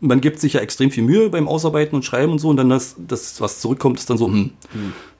man 0.00 0.20
gibt 0.20 0.40
sich 0.40 0.54
ja 0.54 0.60
extrem 0.60 0.90
viel 0.90 1.04
Mühe 1.04 1.28
beim 1.30 1.46
Ausarbeiten 1.46 1.94
und 1.94 2.04
Schreiben 2.04 2.32
und 2.32 2.38
so 2.38 2.48
und 2.48 2.56
dann 2.56 2.70
das, 2.70 2.96
das 2.98 3.40
was 3.40 3.60
zurückkommt, 3.60 3.98
ist 3.98 4.10
dann 4.10 4.18
so, 4.18 4.26
hm, 4.26 4.52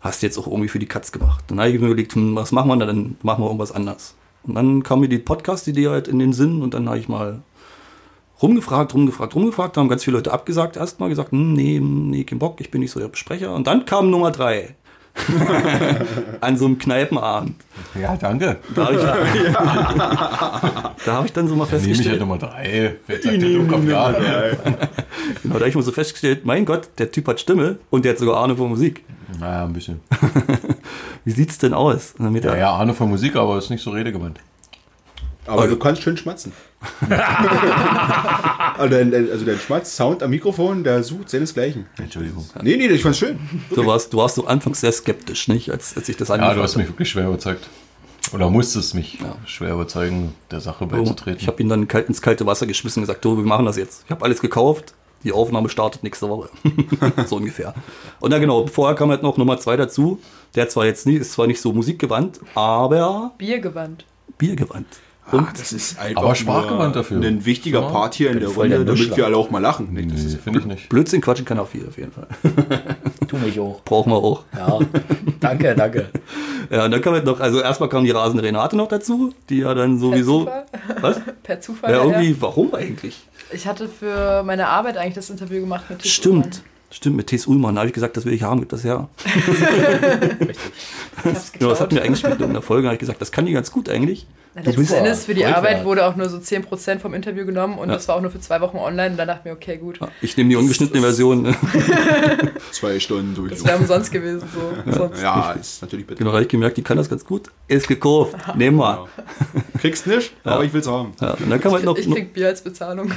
hast 0.01 0.22
du 0.22 0.26
jetzt 0.26 0.39
auch 0.39 0.47
irgendwie 0.47 0.68
für 0.68 0.78
die 0.78 0.87
Katz 0.87 1.12
gemacht. 1.12 1.45
Dann 1.49 1.61
habe 1.61 1.70
ich 1.70 1.81
mir 1.81 1.87
überlegt, 1.87 2.14
hm, 2.14 2.35
was 2.35 2.53
machen 2.53 2.68
wir 2.68 2.76
da, 2.76 2.87
dann 2.87 3.16
machen 3.22 3.43
wir 3.43 3.47
irgendwas 3.47 3.72
anders. 3.72 4.14
Und 4.43 4.55
dann 4.55 4.83
kam 4.83 5.01
mir 5.01 5.09
die 5.09 5.18
Podcast-Idee 5.18 5.89
halt 5.89 6.09
in 6.09 6.18
den 6.18 6.33
Sinn 6.33 6.62
und 6.62 6.72
dann 6.72 6.89
habe 6.89 6.99
ich 6.99 7.09
mal 7.09 7.43
rumgefragt, 8.43 8.95
rumgefragt, 8.95 9.35
rumgefragt, 9.35 9.76
da 9.76 9.83
haben 9.83 9.89
ganz 9.89 10.05
viele 10.05 10.16
Leute 10.16 10.33
abgesagt, 10.33 10.76
erstmal 10.76 11.11
gesagt, 11.11 11.33
hm, 11.33 11.53
nee, 11.53 11.76
hm, 11.76 12.09
nee, 12.09 12.24
kein 12.24 12.39
Bock, 12.39 12.61
ich 12.61 12.70
bin 12.70 12.81
nicht 12.81 12.91
so 12.91 13.01
der 13.01 13.09
Besprecher. 13.09 13.55
Und 13.55 13.66
dann 13.66 13.85
kam 13.85 14.11
Nummer 14.11 14.31
drei. 14.31 14.76
An 16.41 16.57
so 16.57 16.67
einem 16.67 16.79
Kneipenabend. 16.79 17.55
Ja, 18.01 18.17
danke. 18.17 18.57
Da 18.75 18.85
habe 18.87 18.95
ich, 18.95 19.03
da 21.05 21.15
hab 21.15 21.25
ich 21.25 21.33
dann 21.33 21.49
so 21.49 21.55
mal 21.57 21.65
Nehme 21.67 21.77
ich 21.79 21.83
ja 21.85 21.89
festgestellt, 21.89 22.21
Nummer 22.21 22.39
drei. 22.39 22.97
Ja, 23.09 24.51
genau, 25.43 25.55
da 25.55 25.61
hab 25.61 25.67
ich 25.67 25.75
mal 25.75 25.83
so 25.83 25.93
festgestellt, 25.93 26.45
mein 26.45 26.65
Gott, 26.65 26.89
der 26.99 27.11
Typ 27.11 27.27
hat 27.29 27.41
Stimme 27.41 27.79
und 27.91 28.05
der 28.05 28.13
hat 28.13 28.19
sogar 28.19 28.43
Ahnung 28.43 28.57
von 28.57 28.69
Musik. 28.69 29.05
naja, 29.39 29.65
ein 29.65 29.73
bisschen. 29.73 30.01
Wie 31.25 31.31
sieht's 31.33 31.59
denn 31.59 31.75
aus? 31.75 32.15
Ja, 32.19 32.31
der- 32.31 32.57
ja, 32.59 32.77
Ahnung 32.77 32.95
von 32.95 33.09
Musik, 33.11 33.37
aber 33.37 33.59
ist 33.59 33.71
nicht 33.71 33.83
so 33.83 33.91
redegewandt. 33.91 34.41
Aber 35.47 35.67
du 35.67 35.77
kannst 35.77 36.03
schön 36.03 36.17
schmatzen. 36.17 36.53
also, 38.78 38.89
dein, 38.89 39.12
also 39.31 39.45
dein 39.45 39.59
Schmatz-Sound 39.59 40.22
am 40.22 40.31
Mikrofon, 40.31 40.83
der 40.85 41.03
sucht 41.03 41.28
seinesgleichen. 41.31 41.87
Entschuldigung. 41.99 42.47
Nee, 42.62 42.76
nee, 42.76 42.87
ich 42.87 43.03
fand's 43.03 43.18
schön. 43.18 43.39
Du 43.74 43.85
warst, 43.87 44.12
du 44.12 44.18
warst 44.18 44.37
so 44.37 44.47
anfangs 44.47 44.81
sehr 44.81 44.93
skeptisch, 44.93 45.49
nicht? 45.49 45.70
Als, 45.70 45.97
als 45.97 46.09
ich 46.09 46.16
das 46.16 46.28
Ja, 46.28 46.35
angefangen 46.35 46.57
du 46.59 46.62
hast 46.62 46.72
habe. 46.72 46.83
mich 46.83 46.89
wirklich 46.91 47.11
schwer 47.11 47.26
überzeugt. 47.26 47.68
Oder 48.33 48.49
musstest 48.49 48.95
mich 48.95 49.18
schwer 49.45 49.72
überzeugen, 49.72 50.35
der 50.51 50.61
Sache 50.61 50.87
beizutreten. 50.87 51.41
Ich 51.41 51.49
habe 51.49 51.61
ihn 51.62 51.68
dann 51.68 51.87
ins 51.89 52.22
kalte 52.22 52.47
Wasser 52.47 52.66
geschmissen 52.66 53.01
und 53.03 53.07
gesagt, 53.09 53.24
du, 53.24 53.37
wir 53.37 53.45
machen 53.45 53.66
das 53.66 53.76
jetzt. 53.76 54.05
Ich 54.05 54.11
habe 54.11 54.24
alles 54.24 54.41
gekauft. 54.41 54.95
Die 55.24 55.33
Aufnahme 55.33 55.68
startet 55.68 56.03
nächste 56.03 56.28
Woche. 56.31 56.49
so 57.26 57.37
ungefähr. 57.37 57.74
Und 58.20 58.31
dann 58.31 58.41
genau, 58.41 58.66
vorher 58.66 58.95
kam 58.97 59.11
halt 59.11 59.22
noch 59.22 59.37
Nummer 59.37 59.59
zwei 59.59 59.76
dazu. 59.76 60.20
Der 60.55 60.68
zwar 60.68 60.87
jetzt 60.87 61.07
nie, 61.07 61.16
ist 61.16 61.33
zwar 61.33 61.47
nicht 61.47 61.61
so 61.61 61.72
musikgewandt, 61.72 62.41
aber 62.55 63.33
Biergewand. 63.37 64.05
biergewandt. 64.39 64.87
Und 65.33 65.49
das 65.59 65.72
ist 65.72 65.99
einfach 65.99 66.22
Aber 66.22 66.35
sprachgewandt 66.35 66.97
dafür. 66.97 67.22
ein 67.22 67.45
wichtiger 67.45 67.81
Ja. 67.83 67.89
Part 67.89 68.14
hier 68.14 68.31
in 68.31 68.41
der 68.41 68.49
voll 68.49 68.68
der 68.68 68.78
Runde, 68.78 68.95
damit 68.95 69.16
wir 69.16 69.24
alle 69.26 69.37
auch 69.37 69.51
mal 69.51 69.59
lachen. 69.61 69.89
Das 69.95 70.05
nee, 70.05 70.26
ist, 70.28 70.41
finde 70.41 70.61
ich 70.61 70.66
nicht. 70.66 70.89
Blödsinn 70.89 71.20
quatschen 71.20 71.45
kann 71.45 71.59
auch 71.59 71.68
viel, 71.68 71.87
auf 71.87 71.97
jeden 71.99 72.12
Fall. 72.12 72.26
Tu 73.28 73.37
mich 73.39 73.59
auch. 73.61 73.83
Brauchen 73.85 74.11
wir 74.12 74.16
auch. 74.16 74.45
Ja, 74.57 74.78
danke, 75.41 75.74
danke. 75.74 76.09
Ja, 76.70 76.85
und 76.85 76.93
dann 76.93 77.01
kam 77.03 77.14
halt 77.14 77.24
noch, 77.24 77.41
also 77.41 77.61
erstmal 77.61 77.89
kam 77.89 78.05
die 78.05 78.12
rasende 78.12 78.45
Renate 78.45 78.76
noch 78.76 78.87
dazu, 78.87 79.35
die 79.49 79.59
ja 79.59 79.74
dann 79.74 79.99
sowieso. 79.99 80.45
Per 80.45 80.64
Zufall? 80.66 81.01
Was? 81.01 81.20
Per 81.43 81.61
Zufall. 81.61 81.91
Ja, 81.93 82.05
irgendwie, 82.05 82.37
warum 82.41 82.72
eigentlich? 82.74 83.18
Ich 83.53 83.66
hatte 83.66 83.89
für 83.89 84.45
meine 84.45 84.68
Arbeit 84.68 84.97
eigentlich 84.97 85.14
das 85.14 85.31
Interview 85.31 85.62
gemacht 85.62 85.91
mit 85.91 85.99
Tisch 85.99 86.14
Stimmt. 86.14 86.62
Stimmt, 86.93 87.16
mit 87.16 87.26
T.S. 87.26 87.49
Ullmann. 87.49 87.74
Da 87.74 87.81
habe 87.81 87.89
ich 87.89 87.93
gesagt, 87.95 88.16
das 88.16 88.24
will 88.24 88.33
ich 88.35 88.45
haben, 88.45 88.61
gib 88.61 88.68
das 88.68 88.85
her. 88.85 89.09
Das, 91.24 91.53
Genau, 91.53 91.70
das 91.70 91.81
hatten 91.81 91.95
wir 91.95 92.03
eigentlich 92.03 92.22
mit 92.22 92.41
in 92.41 92.53
der 92.53 92.62
Folge, 92.62 92.87
habe 92.89 92.95
ich 92.95 93.01
gesagt, 93.01 93.20
das 93.20 93.33
kann 93.33 93.47
die 93.47 93.53
ganz 93.53 93.70
gut 93.70 93.89
eigentlich. 93.89 94.26
Letzten 94.55 94.95
Endes 94.95 95.27
für 95.27 95.35
die 95.35 95.43
Gold 95.43 95.55
Arbeit 95.55 95.77
wert. 95.77 95.85
wurde 95.85 96.05
auch 96.07 96.17
nur 96.17 96.29
so 96.29 96.37
10% 96.39 96.99
vom 96.99 97.15
Interview 97.15 97.47
genommen 97.47 97.79
und 97.79 97.89
Ja. 97.89 97.95
das 97.95 98.09
war 98.09 98.17
auch 98.17 98.21
nur 98.21 98.31
für 98.33 98.41
zwei 98.41 98.61
Wochen 98.61 98.79
online 98.79 99.13
und 99.13 99.17
dann 99.17 99.29
dachte 99.29 99.41
ich 99.41 99.45
mir, 99.45 99.53
okay, 99.53 99.77
gut. 99.77 100.01
Ja, 100.01 100.09
Ich 100.21 100.37
nehme 100.37 100.51
die 100.51 100.57
ungeschnittene 100.57 101.01
Version. 101.01 101.55
zwei 102.73 102.99
Stunden 102.99 103.35
durch. 103.35 103.53
Das 103.53 103.65
wäre 103.65 103.79
umsonst 103.79 104.11
gewesen. 104.13 104.43
So. 104.53 104.93
Sonst. 104.93 105.23
Ja, 105.23 105.53
ist 105.53 105.83
natürlich 105.83 106.07
bitte. 106.07 106.19
Genau, 106.19 106.31
da 106.31 106.35
habe 106.37 106.43
ich 106.45 106.49
gemerkt, 106.49 106.77
die 106.77 106.83
kann 106.83 106.97
das 106.97 107.09
ganz 107.09 107.25
gut. 107.25 107.49
Ist 107.69 107.87
gekauft. 107.89 108.37
Nehmen 108.57 108.79
wir. 108.79 109.07
Kriegst 109.81 110.07
nicht, 110.07 110.33
aber 110.45 110.65
ich 110.65 110.73
will's 110.73 110.89
haben. 110.89 111.13
Ja, 111.21 111.35
und 111.35 111.49
dann 111.51 111.61
kam 111.61 111.73
halt 111.73 111.85
noch, 111.85 111.97
Ich 111.97 112.11
krieg 112.11 112.33
Bier 112.33 112.49
als 112.49 112.61
Bezahlung. 112.63 113.13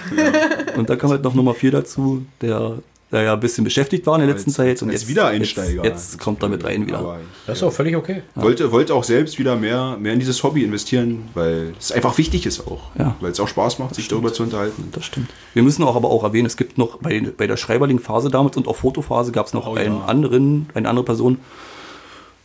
und 0.75 0.89
dann 0.89 0.97
kam 0.97 1.09
halt 1.09 1.23
noch 1.23 1.33
Nummer 1.33 1.53
4 1.53 1.71
dazu, 1.71 2.25
der, 2.41 2.77
der 3.13 3.21
ja 3.23 3.33
ein 3.33 3.39
bisschen 3.39 3.63
beschäftigt 3.63 4.05
war 4.07 4.15
in 4.19 4.25
der 4.25 4.29
letzten 4.35 4.49
Als- 4.49 4.57
Zeit. 4.57 4.81
Und 4.81 4.91
jetzt, 4.91 5.07
Wiedereinsteiger. 5.07 5.83
Jetzt, 5.85 6.13
jetzt 6.13 6.19
kommt 6.21 6.43
er 6.43 6.49
mit 6.49 6.63
rein 6.65 6.85
wieder. 6.85 6.97
Aber 6.99 7.19
Das 7.47 7.59
ist 7.59 7.63
auch 7.63 7.71
völlig 7.71 7.95
okay. 7.95 8.23
ich 8.35 8.41
wollte, 8.41 8.71
wollte 8.73 8.93
auch 8.93 9.03
selbst 9.05 9.39
wieder 9.39 9.55
mehr, 9.55 9.95
mehr 9.99 10.11
in 10.13 10.19
dieses 10.19 10.43
Hobby 10.43 10.63
investieren, 10.63 11.29
weil 11.35 11.73
es 11.79 11.91
einfach 11.93 12.17
wichtig 12.17 12.45
ist 12.45 12.67
auch. 12.67 12.81
Ja. 12.99 13.15
Weil 13.21 13.31
es 13.31 13.39
auch 13.39 13.47
Spaß 13.47 13.79
macht, 13.79 13.95
sich 13.95 14.07
darüber 14.09 14.33
zu 14.33 14.43
unterhalten. 14.43 14.89
Das 14.91 15.05
stimmt. 15.05 15.29
Wir 15.53 15.63
müssen 15.63 15.83
auch 15.83 15.95
aber 15.95 16.09
auch 16.09 16.23
erwähnen, 16.23 16.47
es 16.47 16.57
gibt 16.57 16.77
noch 16.77 16.97
bei, 16.97 17.21
bei 17.37 17.47
der 17.47 17.55
Schreiberling-Phase 17.55 18.29
damals 18.29 18.57
und 18.57 18.67
auch 18.67 18.75
Fotophase 18.75 19.31
gab 19.31 19.45
es 19.45 19.53
noch 19.53 19.67
Oh, 19.67 19.75
einen 19.75 19.97
ja. 19.99 20.05
anderen, 20.05 20.69
eine 20.73 20.89
andere 20.89 21.05
Person. 21.05 21.39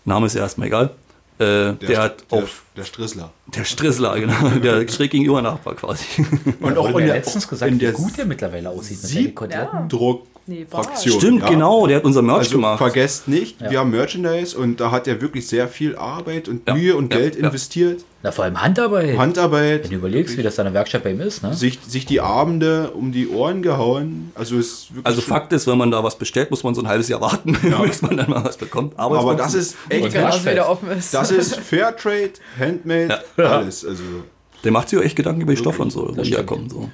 Name 0.04 0.26
ist 0.26 0.34
erstmal 0.34 0.68
egal. 0.68 0.90
Äh, 1.40 1.74
der, 1.74 2.02
hat 2.02 2.24
der, 2.32 2.38
auf 2.42 2.62
der 2.76 2.82
Strissler. 2.82 3.30
der 3.54 3.64
Strissler, 3.64 4.18
genau, 4.18 4.48
der 4.62 4.88
schräg 4.88 5.12
gegenüber 5.12 5.40
Nachbar 5.40 5.76
quasi. 5.76 6.04
Und 6.60 6.74
Wurde 6.76 6.94
mir 6.94 7.06
der- 7.06 7.14
letztens 7.14 7.46
gesagt, 7.46 7.70
in 7.70 7.76
wie 7.78 7.84
der 7.84 7.92
gut 7.92 8.18
der 8.18 8.26
mittlerweile 8.26 8.70
aussieht 8.70 9.36
Koteletten. 9.36 9.88
Nee. 10.48 10.58
Siebdruckfraktion. 10.60 11.20
Stimmt, 11.20 11.42
ja. 11.42 11.48
genau, 11.50 11.86
der 11.86 11.96
hat 11.98 12.04
unser 12.04 12.22
Merch 12.22 12.38
Also 12.38 12.56
gemacht. 12.56 12.78
vergesst 12.78 13.28
nicht, 13.28 13.60
Ja. 13.60 13.70
wir 13.70 13.78
haben 13.80 13.90
Merchandise 13.90 14.56
und 14.58 14.80
da 14.80 14.90
hat 14.90 15.06
er 15.06 15.20
wirklich 15.20 15.46
sehr 15.46 15.68
viel 15.68 15.94
Arbeit 15.96 16.48
und 16.48 16.66
Ja. 16.66 16.74
Mühe 16.74 16.96
und 16.96 17.12
Ja. 17.12 17.18
Geld 17.20 17.36
Ja. 17.36 17.44
investiert. 17.46 18.04
Na, 18.22 18.32
vor 18.32 18.44
allem 18.44 18.60
Handarbeit. 18.60 19.16
Handarbeit. 19.16 19.84
Wenn 19.84 19.90
du 19.90 19.96
überlegst, 19.96 20.36
wie 20.36 20.42
das 20.42 20.56
da 20.56 20.62
in 20.62 20.66
der 20.66 20.74
Werkstatt 20.74 21.04
bei 21.04 21.12
ihm 21.12 21.20
ist, 21.20 21.42
ne? 21.44 21.54
sich, 21.54 21.78
sich 21.86 22.04
die 22.04 22.20
Abende 22.20 22.90
um 22.90 23.12
die 23.12 23.28
Ohren 23.28 23.62
gehauen. 23.62 24.32
Also 24.34 24.56
ist 24.58 24.88
wirklich 24.90 25.06
Also 25.06 25.20
Fakt 25.20 25.52
ist, 25.52 25.66
wenn 25.68 25.78
man 25.78 25.90
da 25.92 26.02
was 26.02 26.18
bestellt, 26.18 26.50
muss 26.50 26.64
man 26.64 26.74
so 26.74 26.80
ein 26.82 26.88
halbes 26.88 27.08
Jahr 27.08 27.20
warten, 27.20 27.52
bis 27.86 28.02
man 28.02 28.16
dann 28.16 28.28
mal 28.30 28.42
was 28.44 28.56
bekommt. 28.56 28.98
Aber, 28.98 29.20
Aber 29.20 29.34
das 29.36 29.54
ist 29.54 29.76
echt 29.88 30.14
Waschfest. 30.14 30.46
wieder 30.50 30.68
offen 30.68 30.90
ist. 30.90 31.14
Das 31.14 31.30
ist 31.30 31.56
Fairtrade, 31.60 32.32
Handmade, 32.58 33.20
alles. 33.36 33.84
Also, 33.84 34.02
Der 34.64 34.72
macht 34.72 34.88
sich 34.88 34.98
auch 34.98 35.02
echt 35.04 35.14
Gedanken 35.14 35.42
über 35.42 35.52
die 35.52 35.58
Stoffe 35.58 35.82
und 35.82 35.90
so, 35.92 36.08
wo 36.16 36.20
die 36.22 36.30
herkommen. 36.30 36.68
So. 36.68 36.88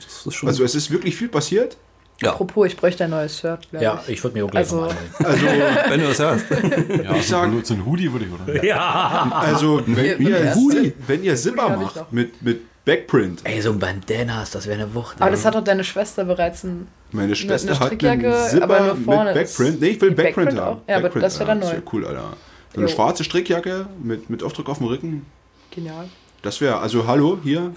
Also 0.47 0.63
es 0.65 0.75
ist 0.75 0.91
wirklich 0.91 1.17
viel 1.17 1.29
passiert. 1.29 1.79
Ja, 2.23 2.31
Apropos, 2.31 2.67
ich 2.69 2.77
bräuchte 2.77 3.05
ein 3.05 3.11
neues 3.11 3.39
Shirt. 3.41 3.69
Ja, 3.73 4.01
ich. 4.07 4.15
ich 4.15 4.25
würde 4.25 4.39
mir 4.39 4.45
auch 4.45 4.51
gleich 4.51 4.63
Also-. 4.71 4.83
Also, 5.23 5.47
wenn 5.89 6.01
du 6.01 6.07
das 6.09 6.19
hörst. 6.21 6.47
Ja, 7.05 7.17
Ich 7.17 7.27
sag- 7.29 7.51
so, 7.53 7.61
so 7.63 7.75
ein 7.75 7.85
Hoodie 7.85 8.11
würde 8.13 8.27
ich, 8.27 8.33
oder? 8.33 8.65
Ja. 8.65 9.31
also 9.35 9.83
wenn, 9.87 9.97
Wir- 9.97 10.21
ihr, 10.21 10.53
Si- 10.55 10.93
wenn 11.07 11.25
ihr 11.25 11.35
Zipper 11.37 11.77
macht 11.77 12.13
mit, 12.13 12.41
mit 12.43 12.61
Backprint, 12.85 13.41
Ey, 13.45 13.61
so 13.63 13.71
ein 13.73 13.79
Bandanas, 13.79 14.51
das 14.51 14.67
wäre 14.67 14.83
eine 14.83 14.95
Wucht. 14.95 15.17
Aber 15.21 15.31
das 15.31 15.45
hat 15.45 15.55
doch 15.55 15.65
deine 15.65 15.83
Schwester 15.85 16.25
bereits 16.25 16.65
ein 16.65 16.87
Meine 17.13 17.35
Schwester 17.35 17.71
eine 17.71 17.81
hat 17.81 17.87
Strickjacke, 17.87 18.37
einen 18.37 18.49
Zipper 18.51 18.65
aber 18.65 18.81
nur 18.81 18.97
vorne 18.97 19.35
mit 19.35 19.45
Backprint. 19.47 19.81
Nee, 19.81 19.87
ich 19.89 20.01
will 20.01 20.11
Backprint, 20.13 20.37
Backprint 20.51 20.61
haben. 20.61 20.77
auch? 20.79 20.89
Ja, 20.89 20.95
aber 20.97 21.03
Backprint, 21.05 21.25
das 21.25 21.39
wär 21.39 21.47
dann 21.47 21.61
ja, 21.63 21.67
neu. 21.69 21.73
wär 21.73 21.83
cool, 21.93 22.07
Alter. 22.07 22.37
So 22.75 22.81
eine 22.81 22.89
Jo. 22.91 22.95
schwarze 22.95 23.25
Strickjacke 23.25 23.87
mit, 24.03 24.29
mit 24.31 24.43
Aufdruck 24.43 24.69
auf 24.69 24.79
dem 24.79 24.87
Rücken. 24.89 25.27
Genial. 25.71 26.09
Das 26.45 26.61
wäre, 26.61 26.79
also 26.79 27.07
hallo, 27.07 27.39
hier. 27.43 27.73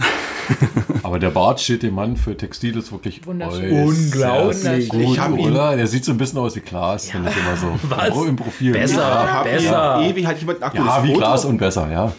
Aber 1.04 1.20
der 1.20 1.30
Bart 1.30 1.62
steht 1.62 1.84
dem 1.84 1.96
Mann 1.96 2.18
für 2.18 2.36
Textil 2.36 2.76
ist 2.78 2.92
wirklich. 2.92 3.22
Unglaublich. 3.26 4.90
Gut, 4.90 5.00
Ich 5.02 5.18
ihn- 5.18 5.40
oder? 5.52 5.78
Der 5.78 5.88
sieht 5.88 6.04
so 6.04 6.12
ein 6.12 6.18
bisschen 6.18 6.40
aus 6.40 6.56
wie 6.58 6.60
Glas, 6.60 7.10
finde 7.10 7.30
ich 7.30 7.38
immer 7.38 7.56
so. 7.56 7.68
Was? 7.90 8.26
Im 8.28 8.36
Profil. 8.36 8.74
Besser. 8.74 8.98
Ja, 8.98 9.44
besser. 9.44 10.02
Ich, 10.02 10.10
ewig 10.10 10.26
hat 10.28 10.38
jemand 10.40 10.60
ein 10.60 10.64
aktuelles 10.64 10.92
ja 10.94 11.04
wie 11.04 11.08
Foto. 11.08 11.20
Glas 11.20 11.46
und 11.46 11.58
besser, 11.58 11.90
ja. 11.90 12.12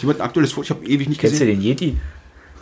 Jemand 0.00 0.20
ein 0.20 0.24
aktuelles 0.26 0.52
Foto. 0.52 0.62
Ich 0.64 0.70
habe 0.70 0.86
ewig 0.86 1.08
nicht 1.08 1.20
Kennst 1.20 1.40
du 1.40 1.44
gesehen. 1.44 1.60
den 1.60 1.68
Yeti? 1.68 1.96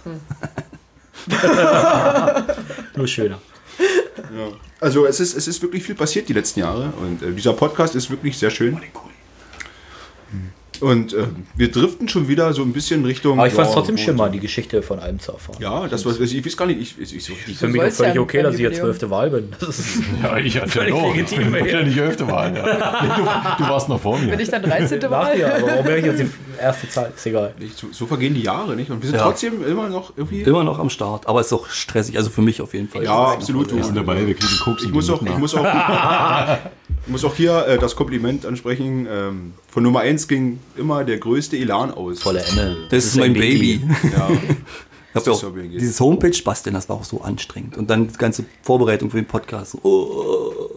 Nur 2.97 3.07
schöner. 3.07 3.39
Also 4.81 5.07
es 5.07 5.21
ist, 5.21 5.37
es 5.37 5.47
ist 5.49 5.63
wirklich 5.63 5.83
viel 5.83 5.95
passiert 5.95 6.29
die 6.29 6.33
letzten 6.33 6.61
Jahre 6.61 6.93
und 7.01 7.23
äh, 7.23 7.33
dieser 7.33 7.53
Podcast 7.53 7.95
ist 7.95 8.11
wirklich 8.11 8.37
sehr 8.39 8.51
schön. 8.51 8.79
Und 10.83 11.14
äh, 11.14 11.26
wir 11.57 11.70
driften 11.70 12.09
schon 12.09 12.26
wieder 12.28 12.53
so 12.53 12.62
ein 12.62 12.72
bisschen 12.72 13.05
Richtung. 13.05 13.39
Aber 13.39 13.47
ich 13.47 13.55
fand 13.55 13.68
es 13.68 13.74
ja, 13.74 13.78
trotzdem 13.78 13.97
schön, 13.97 14.16
mal 14.16 14.30
die 14.30 14.41
Geschichte 14.41 14.83
von 14.83 14.99
allem 14.99 15.20
zu 15.20 15.33
erfahren. 15.33 15.57
Ja, 15.61 15.87
das 15.87 16.05
was 16.05 16.18
ich 16.18 16.45
weiß 16.45 16.57
gar 16.57 16.66
nicht. 16.66 16.80
Ich, 16.80 17.01
ich, 17.01 17.16
ich 17.16 17.24
so. 17.24 17.33
Für 17.57 17.68
mich 17.68 17.80
soll's 17.80 17.97
völlig 17.99 18.14
ja 18.16 18.20
okay, 18.20 18.43
dass 18.43 18.57
ich 18.57 18.61
jetzt 18.62 18.78
zwölfte 18.80 19.09
Wahl 19.09 19.30
bin. 19.30 19.53
Das 19.61 19.78
ist 19.78 19.99
Ja, 20.22 20.37
ich 20.39 20.57
hatte 20.57 20.66
ja 20.66 20.72
Völlig 20.72 20.95
doch. 20.95 21.14
legitim, 21.14 21.55
Ich 21.55 21.62
ey. 21.62 21.72
ja 21.72 21.83
nicht 21.83 22.01
öfter 22.01 22.26
Wahl. 22.28 22.55
Ja. 22.57 22.62
Du, 23.59 23.64
du 23.64 23.70
warst 23.70 23.89
noch 23.89 24.01
vor 24.01 24.18
mir. 24.18 24.28
Bin 24.30 24.41
ich 24.41 24.49
dann 24.49 24.62
13. 24.62 24.99
nach 25.01 25.11
Wahl? 25.11 25.37
dir, 25.37 25.55
aber 25.55 25.66
warum 25.66 25.85
wäre 25.87 25.99
ich 25.99 26.05
jetzt 26.07 26.20
die 26.20 26.30
erste 26.61 26.89
Zahl? 26.89 27.12
Ist 27.14 27.26
egal. 27.26 27.55
Nicht, 27.59 27.76
so, 27.78 27.87
so 27.93 28.07
vergehen 28.07 28.35
die 28.35 28.43
Jahre, 28.43 28.74
nicht? 28.74 28.91
Und 28.91 29.03
wir 29.03 29.09
sind 29.09 29.18
Ja. 29.18 29.24
trotzdem 29.24 29.64
immer 29.66 29.89
noch 29.89 30.12
irgendwie. 30.16 30.43
Immer 30.43 30.64
noch 30.64 30.78
am 30.78 30.91
Start, 30.91 31.26
aber 31.28 31.41
es 31.41 31.47
ist 31.47 31.53
auch 31.53 31.68
stressig, 31.68 32.16
also 32.16 32.30
für 32.30 32.43
mich 32.43 32.61
auf 32.61 32.74
jeden 32.74 32.89
Fall. 32.89 33.05
Ja, 33.05 33.33
absolut. 33.33 33.74
Wir 33.74 33.85
sind 33.85 33.97
dabei, 33.97 34.26
wir 34.26 34.35
kriegen 34.35 34.59
Koks 34.64 34.83
Ich 34.85 34.93
muss 34.93 35.09
auch, 35.11 35.22
ich 35.22 35.39
muss 35.39 35.55
auch, 35.55 35.64
ich 37.07 37.11
muss 37.12 37.24
auch 37.24 37.35
hier 37.35 37.66
äh, 37.66 37.78
das 37.78 37.95
Kompliment 37.97 38.47
ansprechen. 38.47 39.07
Ähm, 39.11 39.55
von 39.68 39.83
Nummer 39.83 40.01
1 40.01 40.28
ging 40.28 40.59
immer 40.77 41.05
der 41.05 41.18
größte 41.18 41.57
Elan 41.57 41.91
aus. 41.91 42.20
Volle 42.20 42.43
Ende. 42.45 42.77
Das 42.91 43.05
ist 43.05 43.16
mein 43.16 43.33
Baby. 43.33 43.81
Ja. 44.12 44.29
Ich 45.14 45.16
hab 45.16 45.27
ja 45.27 45.33
auch 45.35 45.53
dieses 45.79 46.01
Homepage 46.01 46.43
basteln, 46.43 46.73
das 46.73 46.89
war 46.89 46.97
auch 46.97 47.05
so 47.05 47.20
anstrengend. 47.20 47.77
Und 47.77 47.91
dann 47.91 48.09
die 48.09 48.16
ganze 48.16 48.47
Vorbereitung 48.62 49.11
für 49.11 49.18
den 49.18 49.27
Podcast. 49.27 49.77
Oh, 49.83 50.70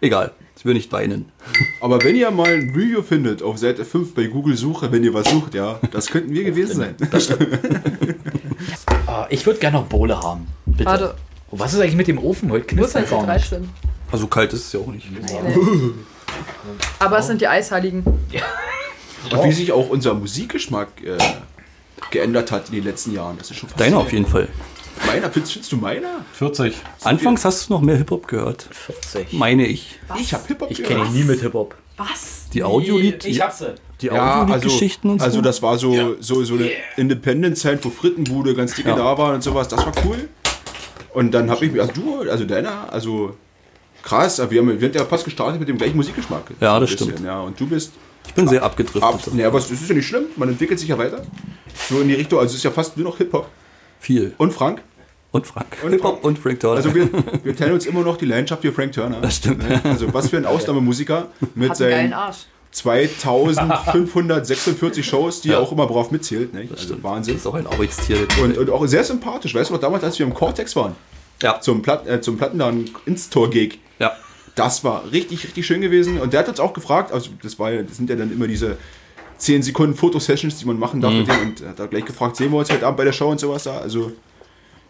egal, 0.00 0.30
ich 0.56 0.64
will 0.64 0.74
nicht 0.74 0.92
weinen. 0.92 1.32
Aber 1.80 2.00
wenn 2.04 2.14
ihr 2.14 2.30
mal 2.30 2.46
ein 2.46 2.70
Review 2.76 3.02
findet 3.02 3.42
auf 3.42 3.58
Seite 3.58 3.84
5 3.84 4.14
bei 4.14 4.26
Google 4.26 4.56
Suche, 4.56 4.92
wenn 4.92 5.02
ihr 5.02 5.12
was 5.12 5.28
sucht, 5.28 5.54
ja, 5.54 5.80
das 5.90 6.06
könnten 6.06 6.32
wir 6.32 6.44
gewesen 6.44 6.76
sein. 6.76 6.94
Ah, 9.06 9.26
ich 9.28 9.44
würde 9.44 9.58
gerne 9.58 9.78
noch 9.78 9.86
Bohle 9.86 10.18
haben. 10.18 10.46
Bitte. 10.64 10.84
Warte, 10.86 11.14
Und 11.50 11.58
was 11.58 11.74
ist 11.74 11.80
eigentlich 11.80 11.96
mit 11.96 12.06
dem 12.06 12.18
Ofen 12.18 12.50
heute? 12.50 12.64
Knistert 12.64 13.10
denn 13.10 13.26
gar 13.26 13.34
nicht. 13.34 13.50
13? 13.50 13.68
Also 14.12 14.26
kalt 14.28 14.52
ist 14.52 14.66
es 14.66 14.72
ja 14.72 14.80
auch 14.80 14.86
nicht. 14.86 15.06
Aber 17.00 17.18
es 17.18 17.26
sind 17.26 17.40
die 17.40 17.48
Eisheiligen. 17.48 18.04
Und 19.30 19.44
wie 19.44 19.52
sich 19.52 19.72
auch 19.72 19.88
unser 19.88 20.14
Musikgeschmack 20.14 20.88
äh, 21.04 21.16
geändert 22.10 22.50
hat 22.50 22.68
in 22.68 22.74
den 22.76 22.84
letzten 22.84 23.14
Jahren. 23.14 23.38
Das 23.38 23.50
ist 23.50 23.56
schon 23.58 23.68
Deiner 23.76 23.98
auf 23.98 24.12
jeden 24.12 24.26
Fall. 24.26 24.48
Meiner, 25.06 25.30
findest, 25.30 25.52
findest 25.54 25.72
du 25.72 25.76
meiner? 25.78 26.24
40. 26.34 26.74
Anfangs 27.02 27.44
hast 27.44 27.68
du 27.68 27.72
noch 27.74 27.80
mehr 27.80 27.96
Hip-Hop 27.96 28.28
gehört, 28.28 28.68
40. 28.70 29.32
meine 29.32 29.66
ich. 29.66 29.98
Ich 30.20 30.34
hab 30.34 30.46
Hip-Hop 30.46 30.70
Ich 30.70 30.82
kenne 30.82 31.04
ihn 31.06 31.12
nie 31.12 31.24
mit 31.24 31.40
Hip-Hop. 31.40 31.74
Was? 31.96 32.48
Die 32.52 32.62
Audiolied, 32.62 33.24
Ich 33.24 33.40
hab 33.40 33.52
sie. 33.52 33.74
die 34.00 34.06
Ja, 34.06 34.12
also, 34.42 34.52
Audiolied-Geschichten 34.54 35.10
und 35.10 35.18
so. 35.20 35.24
also 35.24 35.40
das 35.40 35.62
war 35.62 35.78
so, 35.78 36.16
so, 36.20 36.44
so 36.44 36.54
eine 36.54 36.70
Independent-Zeit, 36.96 37.84
wo 37.84 37.90
Frittenbude 37.90 38.54
ganz 38.54 38.74
dicke 38.74 38.90
Ja. 38.90 38.96
da 38.96 39.18
war 39.18 39.34
und 39.34 39.42
sowas. 39.42 39.68
Das 39.68 39.84
war 39.84 39.92
cool. 40.04 40.28
Und 41.14 41.32
dann 41.32 41.50
habe 41.50 41.64
ich 41.66 41.72
mir, 41.72 41.82
also 41.82 41.92
du, 41.94 42.30
also 42.30 42.44
deiner, 42.44 42.92
also 42.92 43.36
krass, 44.02 44.40
aber 44.40 44.50
wir 44.50 44.60
haben, 44.60 44.80
wir 44.80 44.88
haben 44.88 44.94
ja 44.94 45.04
fast 45.04 45.24
gestartet 45.24 45.58
mit 45.60 45.68
dem 45.68 45.78
gleichen 45.78 45.96
Musikgeschmack. 45.96 46.44
Ja, 46.60 46.78
das 46.80 46.90
stimmt. 46.90 47.20
Ja, 47.24 47.40
und 47.40 47.58
du 47.58 47.66
bist 47.66 47.92
ich 48.26 48.34
bin 48.34 48.48
sehr 48.48 48.62
abgedriftet. 48.62 49.02
ab. 49.02 49.20
Nee, 49.32 49.44
aber 49.44 49.58
es 49.58 49.70
ist 49.70 49.88
ja 49.88 49.94
nicht 49.94 50.06
schlimm, 50.06 50.24
man 50.36 50.48
entwickelt 50.48 50.78
sich 50.78 50.88
ja 50.88 50.98
weiter. 50.98 51.22
So 51.88 52.00
in 52.00 52.08
die 52.08 52.14
Richtung, 52.14 52.38
also 52.38 52.50
es 52.50 52.56
ist 52.56 52.64
ja 52.64 52.70
fast 52.70 52.96
nur 52.96 53.06
noch 53.06 53.18
Hip-Hop. 53.18 53.48
Viel. 54.00 54.34
Und 54.38 54.52
Frank. 54.52 54.82
Und 55.32 55.46
Frank. 55.46 55.66
Und 55.82 55.92
Hip-Hop 55.92 56.12
Frank. 56.12 56.24
und 56.24 56.38
Frank 56.38 56.60
Turner. 56.60 56.76
Also 56.76 56.94
wir, 56.94 57.08
wir 57.42 57.56
teilen 57.56 57.72
uns 57.72 57.86
immer 57.86 58.02
noch 58.02 58.16
die 58.16 58.26
Leidenschaft 58.26 58.62
für 58.62 58.72
Frank 58.72 58.92
Turner. 58.92 59.20
Das 59.20 59.36
stimmt. 59.36 59.66
Ne? 59.66 59.80
Also 59.84 60.12
was 60.12 60.28
für 60.28 60.36
ein 60.36 60.46
Ausnahmemusiker 60.46 61.28
mit 61.54 61.70
Hat 61.70 61.80
einen 61.80 61.90
geilen 61.90 62.10
seinen 62.10 62.12
Arsch. 62.12 62.46
2546 62.72 65.06
Shows, 65.06 65.40
die 65.42 65.50
er 65.50 65.60
auch 65.60 65.72
immer 65.72 65.86
brav 65.86 66.10
mitzählt. 66.10 66.54
Ne? 66.54 66.68
Also 66.70 66.94
das 66.94 67.02
Wahnsinn. 67.02 67.36
ist 67.36 67.46
auch 67.46 67.54
ein 67.54 67.66
Arbeitstier. 67.66 68.16
Und, 68.42 68.56
und 68.56 68.70
auch 68.70 68.86
sehr 68.86 69.04
sympathisch. 69.04 69.54
Weißt 69.54 69.70
du 69.70 69.74
noch, 69.74 69.80
damals, 69.80 70.04
als 70.04 70.18
wir 70.18 70.26
im 70.26 70.34
Cortex 70.34 70.74
waren, 70.74 70.94
ja. 71.42 71.60
zum, 71.60 71.82
Platt, 71.82 72.06
äh, 72.06 72.20
zum 72.20 72.38
Plattenladen 72.38 72.90
Instore-Gig, 73.04 73.78
ja. 73.98 74.12
Das 74.54 74.84
war 74.84 75.10
richtig, 75.12 75.44
richtig 75.44 75.66
schön 75.66 75.80
gewesen. 75.80 76.20
Und 76.20 76.32
der 76.32 76.40
hat 76.40 76.48
uns 76.48 76.60
auch 76.60 76.72
gefragt, 76.72 77.12
also 77.12 77.30
das, 77.42 77.58
war, 77.58 77.72
das 77.72 77.96
sind 77.96 78.10
ja 78.10 78.16
dann 78.16 78.32
immer 78.32 78.46
diese 78.46 78.76
10 79.38 79.62
Sekunden 79.62 79.94
Fotosessions, 79.94 80.58
die 80.58 80.66
man 80.66 80.78
machen 80.78 81.00
darf 81.00 81.12
mit 81.12 81.28
dem. 81.28 81.40
Und 81.40 81.60
er 81.60 81.70
hat 81.70 81.78
da 81.78 81.86
gleich 81.86 82.04
gefragt, 82.04 82.36
sehen 82.36 82.52
wir 82.52 82.58
uns 82.58 82.70
heute 82.70 82.86
Abend 82.86 82.98
bei 82.98 83.04
der 83.04 83.12
Show 83.12 83.28
und 83.28 83.40
sowas 83.40 83.64
da. 83.64 83.78
Also 83.78 84.12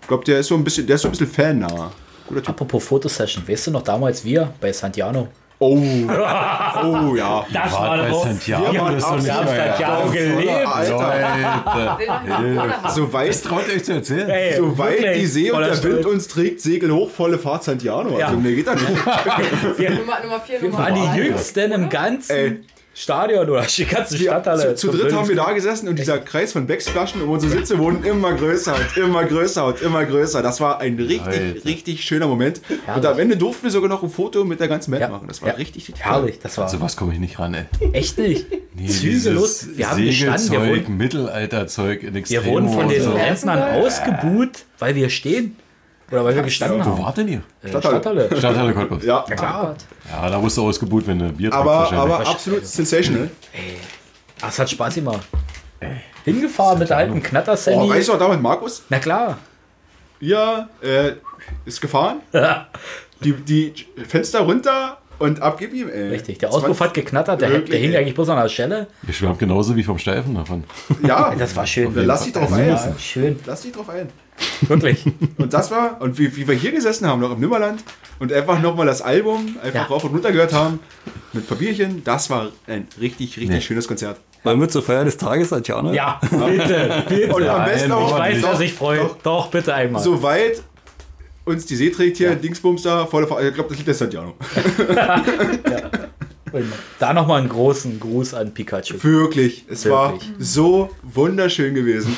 ich 0.00 0.08
glaube, 0.08 0.24
der 0.24 0.40
ist 0.40 0.48
so 0.48 0.54
ein 0.54 0.64
bisschen, 0.64 0.86
der 0.86 0.96
ist 0.96 1.02
so 1.02 1.08
ein 1.08 1.12
bisschen 1.12 1.28
Fan-nah. 1.28 1.92
Guter 2.26 2.40
Typ. 2.40 2.50
Apropos 2.50 2.84
Fotosession. 2.84 3.46
Weißt 3.46 3.68
du 3.68 3.70
noch 3.70 3.82
damals 3.82 4.24
wir 4.24 4.52
bei 4.60 4.72
Santiano? 4.72 5.28
Oh, 5.64 5.78
oh 6.84 7.14
ja. 7.14 7.46
Das 7.52 7.72
War 7.72 7.96
bei 7.98 8.12
Santiago, 8.12 8.64
waren 8.80 8.94
das 8.94 9.04
ist 9.04 9.10
doch 9.10 9.20
Santiago 9.46 10.10
gelebt. 10.10 10.66
Alter, 10.66 10.98
Alter. 11.96 12.90
so 12.90 13.12
weit, 13.12 13.42
Traut 13.44 13.68
euch 13.68 13.84
zu 13.84 13.92
erzählen. 13.92 14.28
Ey, 14.28 14.56
so 14.56 14.76
weit 14.76 15.14
die 15.16 15.26
See 15.26 15.50
und 15.52 15.60
der 15.60 15.70
Wind 15.82 16.00
Stolz. 16.00 16.06
uns 16.06 16.28
trägt, 16.28 16.60
Segel 16.60 16.92
hoch, 16.92 17.10
volle 17.10 17.38
Fahrt 17.38 17.62
Santiano. 17.64 18.08
Also 18.10 18.18
Ja. 18.18 18.30
mir 18.32 18.54
geht 18.56 18.66
das 18.66 18.80
nicht. 18.80 18.90
Nummer, 19.98 20.20
Nummer 20.22 20.40
4, 20.40 20.62
Wir 20.62 20.68
Nummer 20.68 20.82
waren 20.84 20.94
die 20.94 21.18
jüngsten 21.18 21.72
im 21.72 21.88
ganzen 21.88 22.32
Ey. 22.36 22.60
Stadion 22.94 23.48
oder 23.48 23.62
die 23.62 23.86
ganze 23.86 24.18
Stadthalle. 24.18 24.74
Zu, 24.74 24.90
zu 24.90 24.96
dritt 24.98 25.12
haben 25.14 25.26
wir 25.26 25.34
da 25.36 25.52
gesessen 25.52 25.88
und 25.88 25.98
dieser 25.98 26.18
Kreis 26.18 26.52
von 26.52 26.66
Becksflaschen 26.66 27.22
um 27.22 27.30
unsere 27.30 27.50
Sitze 27.52 27.78
wurden 27.78 28.04
immer 28.04 28.34
größer 28.34 28.74
und 28.74 28.96
immer 29.02 29.24
größer 29.24 29.64
und 29.66 29.80
immer 29.80 30.04
größer. 30.04 30.42
Das 30.42 30.60
war 30.60 30.80
ein 30.80 30.96
richtig, 30.96 31.22
Alter. 31.22 31.64
richtig 31.64 32.04
schöner 32.04 32.26
Moment. 32.26 32.60
Und 32.68 32.78
Herrlich. 32.86 33.06
am 33.08 33.18
Ende 33.18 33.36
durften 33.38 33.64
wir 33.64 33.70
sogar 33.70 33.88
noch 33.88 34.02
ein 34.02 34.10
Foto 34.10 34.44
mit 34.44 34.60
der 34.60 34.68
ganzen 34.68 34.90
Band 34.90 35.00
Ja. 35.02 35.08
machen. 35.08 35.26
Das 35.26 35.40
war 35.40 35.48
Ja. 35.48 35.54
richtig, 35.54 35.88
richtig 35.88 36.04
Herrlich, 36.04 36.38
das 36.42 36.58
war 36.58 36.68
So 36.68 36.80
was 36.82 36.96
komme 36.96 37.14
ich 37.14 37.18
nicht 37.18 37.38
ran, 37.38 37.54
ey. 37.54 37.64
echt 37.94 38.18
nicht. 38.18 38.44
Nee, 38.74 38.86
Zügellos. 38.88 39.68
Wir 39.74 39.90
haben 39.90 40.04
gestanden, 40.04 40.50
wir 40.50 40.60
wurden, 40.66 40.96
Mittelalterzeug 40.98 42.02
in 42.02 42.12
wir 42.14 42.20
Extremo. 42.20 42.52
wurden 42.52 42.68
von 42.68 42.88
den 42.88 43.02
und. 43.06 43.16
Rentnern 43.16 43.62
ausgebuht, 43.82 44.64
weil 44.78 44.94
wir 44.94 45.08
stehen. 45.10 45.56
Oder 46.12 46.24
weil 46.24 46.34
wir 46.36 46.42
gestanden 46.42 46.80
Wo 46.80 46.84
haben. 46.84 47.02
wart 47.02 47.16
denn 47.16 47.28
ihr? 47.28 47.42
Äh, 47.62 47.68
Stadthalle. 47.68 48.00
Stadthalle. 48.00 48.36
Stadthalle 48.38 48.74
Cottbus. 48.74 49.04
Ja, 49.04 49.24
Oh 49.26 49.34
Gott. 49.34 49.76
Ja, 50.10 50.28
da 50.30 50.38
wurdest 50.38 50.58
du 50.58 50.68
ausgebuht, 50.68 51.06
wenn 51.06 51.18
du 51.18 51.32
Bier 51.32 51.50
trinkst 51.50 51.66
aber, 51.68 51.92
aber 51.92 52.20
absolut 52.28 52.66
sensational. 52.66 53.30
Ach, 54.42 54.48
es 54.48 54.58
hat 54.58 54.70
Spaß 54.70 54.94
gemacht. 54.96 55.26
Hingefahren 56.24 56.78
mit 56.78 56.90
der 56.90 56.98
alten 56.98 57.22
knatter 57.22 57.56
Oh, 57.68 57.88
weißt 57.88 58.08
du 58.08 58.12
noch 58.12 58.18
damals, 58.18 58.40
Markus? 58.40 58.82
Na 58.88 58.98
klar. 58.98 59.38
Ja, 60.20 60.68
äh, 60.82 61.12
ist 61.64 61.80
gefahren. 61.80 62.20
Die, 63.24 63.32
die 63.32 63.72
Fenster 64.08 64.40
runter 64.40 64.98
und 65.20 65.40
ab 65.40 65.56
gib 65.56 65.72
ihm, 65.72 65.88
ey. 65.88 66.08
Richtig, 66.08 66.38
der 66.38 66.50
Auspuff 66.52 66.80
hat 66.80 66.92
geknattert, 66.92 67.40
der, 67.40 67.50
Wirklich, 67.50 67.70
der 67.70 67.78
hing 67.78 67.92
ey. 67.92 67.98
eigentlich 67.98 68.14
bloß 68.16 68.28
an 68.30 68.42
der 68.42 68.48
Schelle. 68.48 68.88
Ihr 69.06 69.14
schwärmt 69.14 69.38
genauso 69.38 69.76
wie 69.76 69.84
vom 69.84 69.96
Steifen 69.96 70.34
davon. 70.34 70.64
Ja, 71.06 71.32
Das 71.36 71.54
war 71.54 71.64
schön. 71.64 71.92
Lass 71.94 72.24
dich 72.24 72.32
drauf 72.32 72.52
ein. 72.52 72.76
Schön, 72.98 73.38
Lass 73.46 73.62
dich 73.62 73.70
drauf 73.70 73.88
ein. 73.90 74.08
Wirklich. 74.62 75.04
Und 75.38 75.52
das 75.52 75.70
war, 75.70 76.00
und 76.00 76.18
wie, 76.18 76.34
wie 76.36 76.46
wir 76.48 76.54
hier 76.54 76.72
gesessen 76.72 77.06
haben, 77.06 77.20
noch 77.20 77.32
im 77.32 77.40
Nimmerland, 77.40 77.82
und 78.18 78.32
einfach 78.32 78.60
nochmal 78.60 78.86
das 78.86 79.02
Album 79.02 79.56
einfach 79.62 79.74
Ja. 79.80 79.82
rauf 79.84 80.04
und 80.04 80.12
runter 80.12 80.32
gehört 80.32 80.52
haben, 80.52 80.78
mit 81.32 81.48
Papierchen, 81.48 82.02
das 82.04 82.30
war 82.30 82.48
ein 82.66 82.86
richtig, 83.00 83.36
richtig 83.36 83.48
Nee. 83.48 83.60
schönes 83.60 83.88
Konzert. 83.88 84.18
Wollen 84.44 84.60
wir 84.60 84.68
zur 84.68 84.82
Feier 84.82 85.04
des 85.04 85.16
Tages, 85.16 85.50
Tatjana? 85.50 85.92
Ja, 85.92 86.20
bitte, 86.30 87.04
bitte. 87.08 87.34
Und 87.34 87.46
am 87.48 87.64
besten 87.64 87.92
auch, 87.92 88.12
ich 88.12 88.18
weiß, 88.18 88.40
doch, 88.42 88.50
dass 88.50 88.60
ich 88.60 88.72
freue. 88.74 88.98
doch, 88.98 89.16
Doch, 89.22 89.50
bitte 89.50 89.72
einmal. 89.74 90.02
soweit 90.02 90.62
uns 91.44 91.66
die 91.66 91.76
See 91.76 91.90
trägt 91.90 92.16
hier, 92.18 92.34
Dingsbums 92.34 92.82
da, 92.82 93.06
volle 93.06 93.26
Fa 93.26 93.40
Ich 93.40 93.54
glaube, 93.54 93.68
das 93.70 93.78
Lied 93.78 93.88
ist 93.88 93.98
Santiano. 93.98 94.34
Da 96.98 97.14
nochmal 97.14 97.40
einen 97.40 97.48
großen 97.48 97.98
Gruß 97.98 98.34
an 98.34 98.52
Pikachu. 98.52 99.02
Wirklich, 99.02 99.64
es 99.70 99.88
war 99.88 100.12
Wirklich. 100.12 100.30
so 100.38 100.90
wunderschön 101.02 101.74
gewesen. 101.74 102.14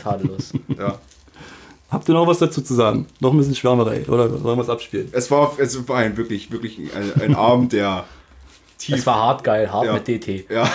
Tadellos. 0.00 0.52
Ja. 0.78 0.98
Habt 1.94 2.08
ihr 2.08 2.14
noch 2.14 2.26
was 2.26 2.40
dazu 2.40 2.60
zu 2.60 2.74
sagen? 2.74 3.06
Noch 3.20 3.30
ein 3.32 3.38
bisschen 3.38 3.54
Schwärmerei 3.54 4.04
oder 4.08 4.28
sollen 4.28 4.58
wir 4.58 4.62
es 4.62 4.68
abspielen? 4.68 5.08
Es 5.12 5.30
war, 5.30 5.52
es 5.58 5.86
war 5.88 5.98
ein 5.98 6.16
wirklich, 6.16 6.50
wirklich 6.50 6.80
ein, 6.92 7.22
ein 7.22 7.36
Abend, 7.36 7.72
der 7.72 8.02
tief. 8.78 8.96
Es 8.96 9.06
war 9.06 9.14
hart 9.14 9.44
geil, 9.44 9.72
hart 9.72 9.86
Ja. 9.86 9.92
mit 9.92 10.08
DT. 10.08 10.50
ja. 10.50 10.64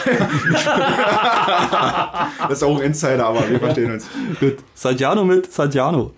das 2.48 2.60
ist 2.60 2.64
auch 2.64 2.78
ein 2.78 2.84
Insider, 2.86 3.26
aber 3.26 3.50
wir 3.50 3.60
verstehen 3.60 3.92
uns. 3.92 4.08
Gut. 4.40 4.60
Santiano 4.74 5.26
mit 5.26 5.52
Santiano. 5.52 6.14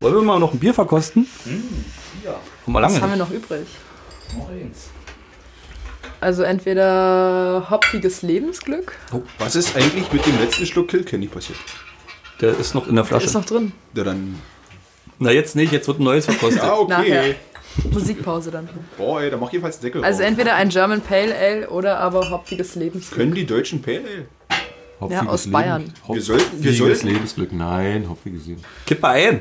Wollen 0.00 0.14
wir 0.16 0.22
mal 0.22 0.40
noch 0.40 0.52
ein 0.52 0.58
Bier 0.58 0.74
verkosten? 0.74 1.26
ja. 1.46 1.52
Was 2.66 3.00
haben 3.00 3.10
wir 3.10 3.16
noch 3.16 3.30
übrig? 3.30 3.66
Also 6.20 6.42
entweder 6.44 7.66
hopfiges 7.68 8.22
Lebensglück, 8.22 8.96
Was 9.38 9.56
ist 9.56 9.76
eigentlich 9.76 10.12
mit 10.12 10.24
dem 10.24 10.38
letzten 10.38 10.66
Schluck 10.66 10.88
Kilkenny 10.88 11.26
passiert? 11.26 11.58
Der 12.40 12.56
ist 12.58 12.74
noch 12.74 12.86
in 12.88 12.94
der 12.94 13.04
Flasche. 13.04 13.26
ist 13.26 13.34
noch 13.34 13.44
drin. 13.44 13.72
Ja, 13.94 14.04
dann. 14.04 14.40
Na, 15.18 15.30
jetzt 15.30 15.54
nicht, 15.56 15.72
jetzt 15.72 15.86
wird 15.88 16.00
ein 16.00 16.04
neues 16.04 16.24
verkostet. 16.26 16.62
Ah, 16.64 16.74
okay. 16.78 16.90
Nachher. 16.90 17.34
Musikpause 17.90 18.50
dann. 18.50 18.68
Boah, 18.98 19.22
ey, 19.22 19.30
da 19.30 19.36
mach 19.36 19.50
jedenfalls 19.50 19.78
den 19.78 19.84
Deckel 19.86 20.04
Also 20.04 20.18
drauf. 20.20 20.28
entweder 20.28 20.54
ein 20.56 20.68
German 20.68 21.00
Pale 21.00 21.34
Ale 21.34 21.70
oder 21.70 21.98
aber 21.98 22.30
hopfiges 22.30 22.74
Lebensglück. 22.74 23.18
Können 23.18 23.34
die 23.34 23.46
Deutschen 23.46 23.80
Pale 23.82 24.00
Ale? 24.00 24.26
Hopfiges 25.02 25.26
aus 25.28 25.44
Leben- 25.44 25.52
Bayern. 25.52 25.92
Wir 26.08 26.22
sollten- 26.22 26.44
wir 26.62 26.70
Hopfiges 26.72 26.78
sollten- 26.78 27.06
Lebensglück. 27.08 27.52
Nein, 27.52 28.08
hopfiges 28.08 28.46
Leben. 28.46 28.62
Kippe 28.86 29.06
ein. 29.08 29.40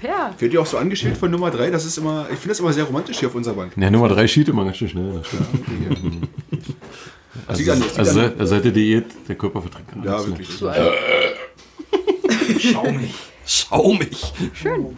Her. 0.00 0.34
Wird 0.38 0.52
ja 0.54 0.60
auch 0.60 0.66
so 0.66 0.78
angeschildert 0.78 1.18
von 1.18 1.30
Nummer 1.30 1.50
3, 1.50 1.70
das 1.70 1.84
ist 1.84 1.98
immer, 1.98 2.22
ich 2.30 2.36
finde 2.38 2.48
das 2.48 2.60
immer 2.60 2.72
sehr 2.72 2.84
romantisch 2.84 3.18
hier 3.18 3.28
auf 3.28 3.34
unserer 3.34 3.54
Bank. 3.54 3.72
Ja, 3.76 3.90
Nummer 3.90 4.08
3 4.08 4.26
schied 4.26 4.48
immer 4.48 4.64
ganz 4.64 4.76
schön 4.78 4.88
schnell. 4.88 5.22
An- 7.46 7.56
liegt 7.56 7.70
Also, 7.98 8.20
an- 8.20 8.32
also 8.38 8.44
seit 8.46 8.64
der 8.64 8.72
Diät, 8.72 9.06
der 9.28 9.36
Körper 9.36 9.60
verträgt 9.62 9.88
Ja, 10.04 10.26
wirklich. 10.26 10.62
Alter. 10.62 10.92
Schaumig. 12.58 13.14
Schaumig. 13.46 14.32
Schön. 14.54 14.96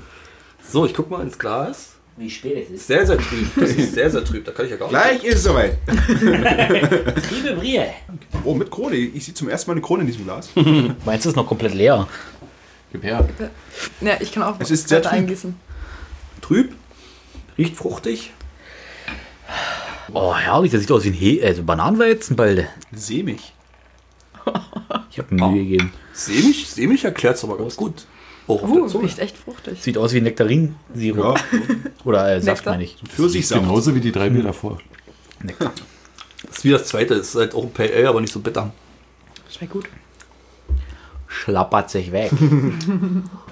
So, 0.67 0.87
ich 0.87 0.95
guck 0.95 1.11
mal 1.11 1.23
ins 1.23 1.39
Glas. 1.39 1.95
Wie 2.21 2.29
spät 2.29 2.67
es 2.69 2.75
ist. 2.75 2.87
Sehr, 2.87 3.07
sehr 3.07 3.17
trüb. 3.17 3.49
Das 3.57 3.71
ist 3.71 3.95
sehr, 3.95 4.11
sehr 4.11 4.23
trüb. 4.23 4.45
Da 4.45 4.53
kann 4.53 4.67
ich 4.67 4.71
ja 4.73 4.77
gar 4.77 4.89
nicht. 4.89 4.93
Gleich 4.93 5.25
ist 5.25 5.37
es 5.37 5.43
soweit. 5.45 5.79
Liebe 6.21 7.57
Brie. 7.59 7.81
Oh, 8.45 8.53
mit 8.55 8.71
Krone. 8.71 8.95
Ich 8.97 9.25
sehe 9.25 9.33
zum 9.33 9.49
ersten 9.49 9.71
Mal 9.71 9.73
eine 9.77 9.81
Krone 9.81 10.03
in 10.03 10.07
diesem 10.07 10.25
Glas. 10.25 10.51
Meins 11.07 11.25
ist 11.25 11.35
noch 11.35 11.47
komplett 11.47 11.73
leer. 11.73 12.07
Gib 12.93 13.05
her. 13.05 13.27
Ja, 14.03 14.19
ich 14.21 14.33
kann 14.33 14.43
auch 14.43 14.61
Es 14.61 14.71
ist 14.71 14.91
sehr 14.91 15.01
trüb. 15.01 15.13
eingießen. 15.15 15.57
Trüb. 16.43 16.75
Riecht 17.57 17.75
fruchtig. 17.77 18.35
Oh, 20.13 20.35
herrlich, 20.35 20.73
das 20.73 20.83
sieht 20.83 20.93
aus 20.93 21.05
wie 21.05 21.09
ein 21.09 21.15
He 21.15 21.43
also 21.43 21.63
Bananenweizenbalde. 21.63 22.69
Sämig. 22.93 23.55
Ich 25.11 25.19
habe 25.19 25.35
mir 25.35 25.49
Mühe 25.49 25.63
gegeben. 25.65 25.93
Sämig, 26.13 26.69
sämig 26.69 27.03
erklärt 27.03 27.37
es 27.37 27.45
aber 27.45 27.57
ganz 27.57 27.77
gut. 27.77 28.05
Auch 28.51 28.63
auf 28.63 28.73
der 28.73 28.83
Uh, 28.83 28.87
Zunge. 28.89 29.05
riecht 29.05 29.19
echt 29.19 29.37
fruchtig. 29.37 29.83
Sieht 29.83 29.97
aus 29.99 30.13
wie 30.13 30.21
Nektarinsirup. 30.21 31.39
Ja, 31.39 31.59
Oder 32.05 32.37
äh, 32.37 32.41
Saft, 32.41 32.67
meine 32.67 32.85
ich. 32.85 32.97
Pfirsichsaft. 33.09 33.61
Genauso 33.63 33.95
wie 33.95 34.01
die 34.01 34.13
drei 34.13 34.31
Bier 34.31 34.43
davor. 34.43 34.79
Nektar. 35.43 35.73
Das 36.47 36.59
ist 36.59 36.65
wie 36.65 36.71
das 36.71 36.87
zweite. 36.87 37.17
Das 37.17 37.29
ist 37.29 37.35
halt 37.37 37.55
auch 37.55 37.63
ein 37.65 37.73
Pale 37.73 37.93
Ale, 37.95 38.09
aber 38.09 38.21
nicht 38.21 38.33
so 38.33 38.41
bitter. 38.41 38.73
Schmeckt 39.51 39.73
gut. 39.73 39.89
Schlappert 41.29 41.91
sich 41.91 42.11
weg. 42.13 42.31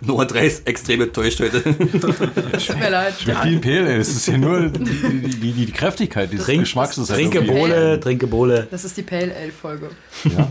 Nummer 0.00 0.26
3 0.26 0.46
ist 0.46 0.66
extrem 0.66 1.02
enttäuscht 1.02 1.40
heute. 1.40 1.62
Tut 1.62 2.78
mir 2.78 2.90
leid. 2.90 3.14
Schmeckt 3.20 3.44
wie 3.44 3.48
ein 3.48 3.60
Pale 3.60 3.80
Ale. 3.80 3.96
Es 3.96 4.08
ist 4.10 4.26
ja 4.26 4.38
nur 4.38 4.68
die, 4.68 4.84
die, 4.84 5.28
die, 5.40 5.52
die 5.52 5.72
Kräftigkeit 5.72 6.32
dieses 6.32 6.46
Trink- 6.46 6.60
Geschmacks. 6.60 6.98
Ist 6.98 7.08
Trinke 7.08 7.42
Bohle, 7.42 7.98
trinke 8.00 8.26
Bohle. 8.26 8.66
Das 8.70 8.84
ist 8.84 8.96
die 8.96 9.02
Pale 9.02 9.34
Ale 9.34 9.52
Folge. 9.52 9.90
Ja. 10.24 10.48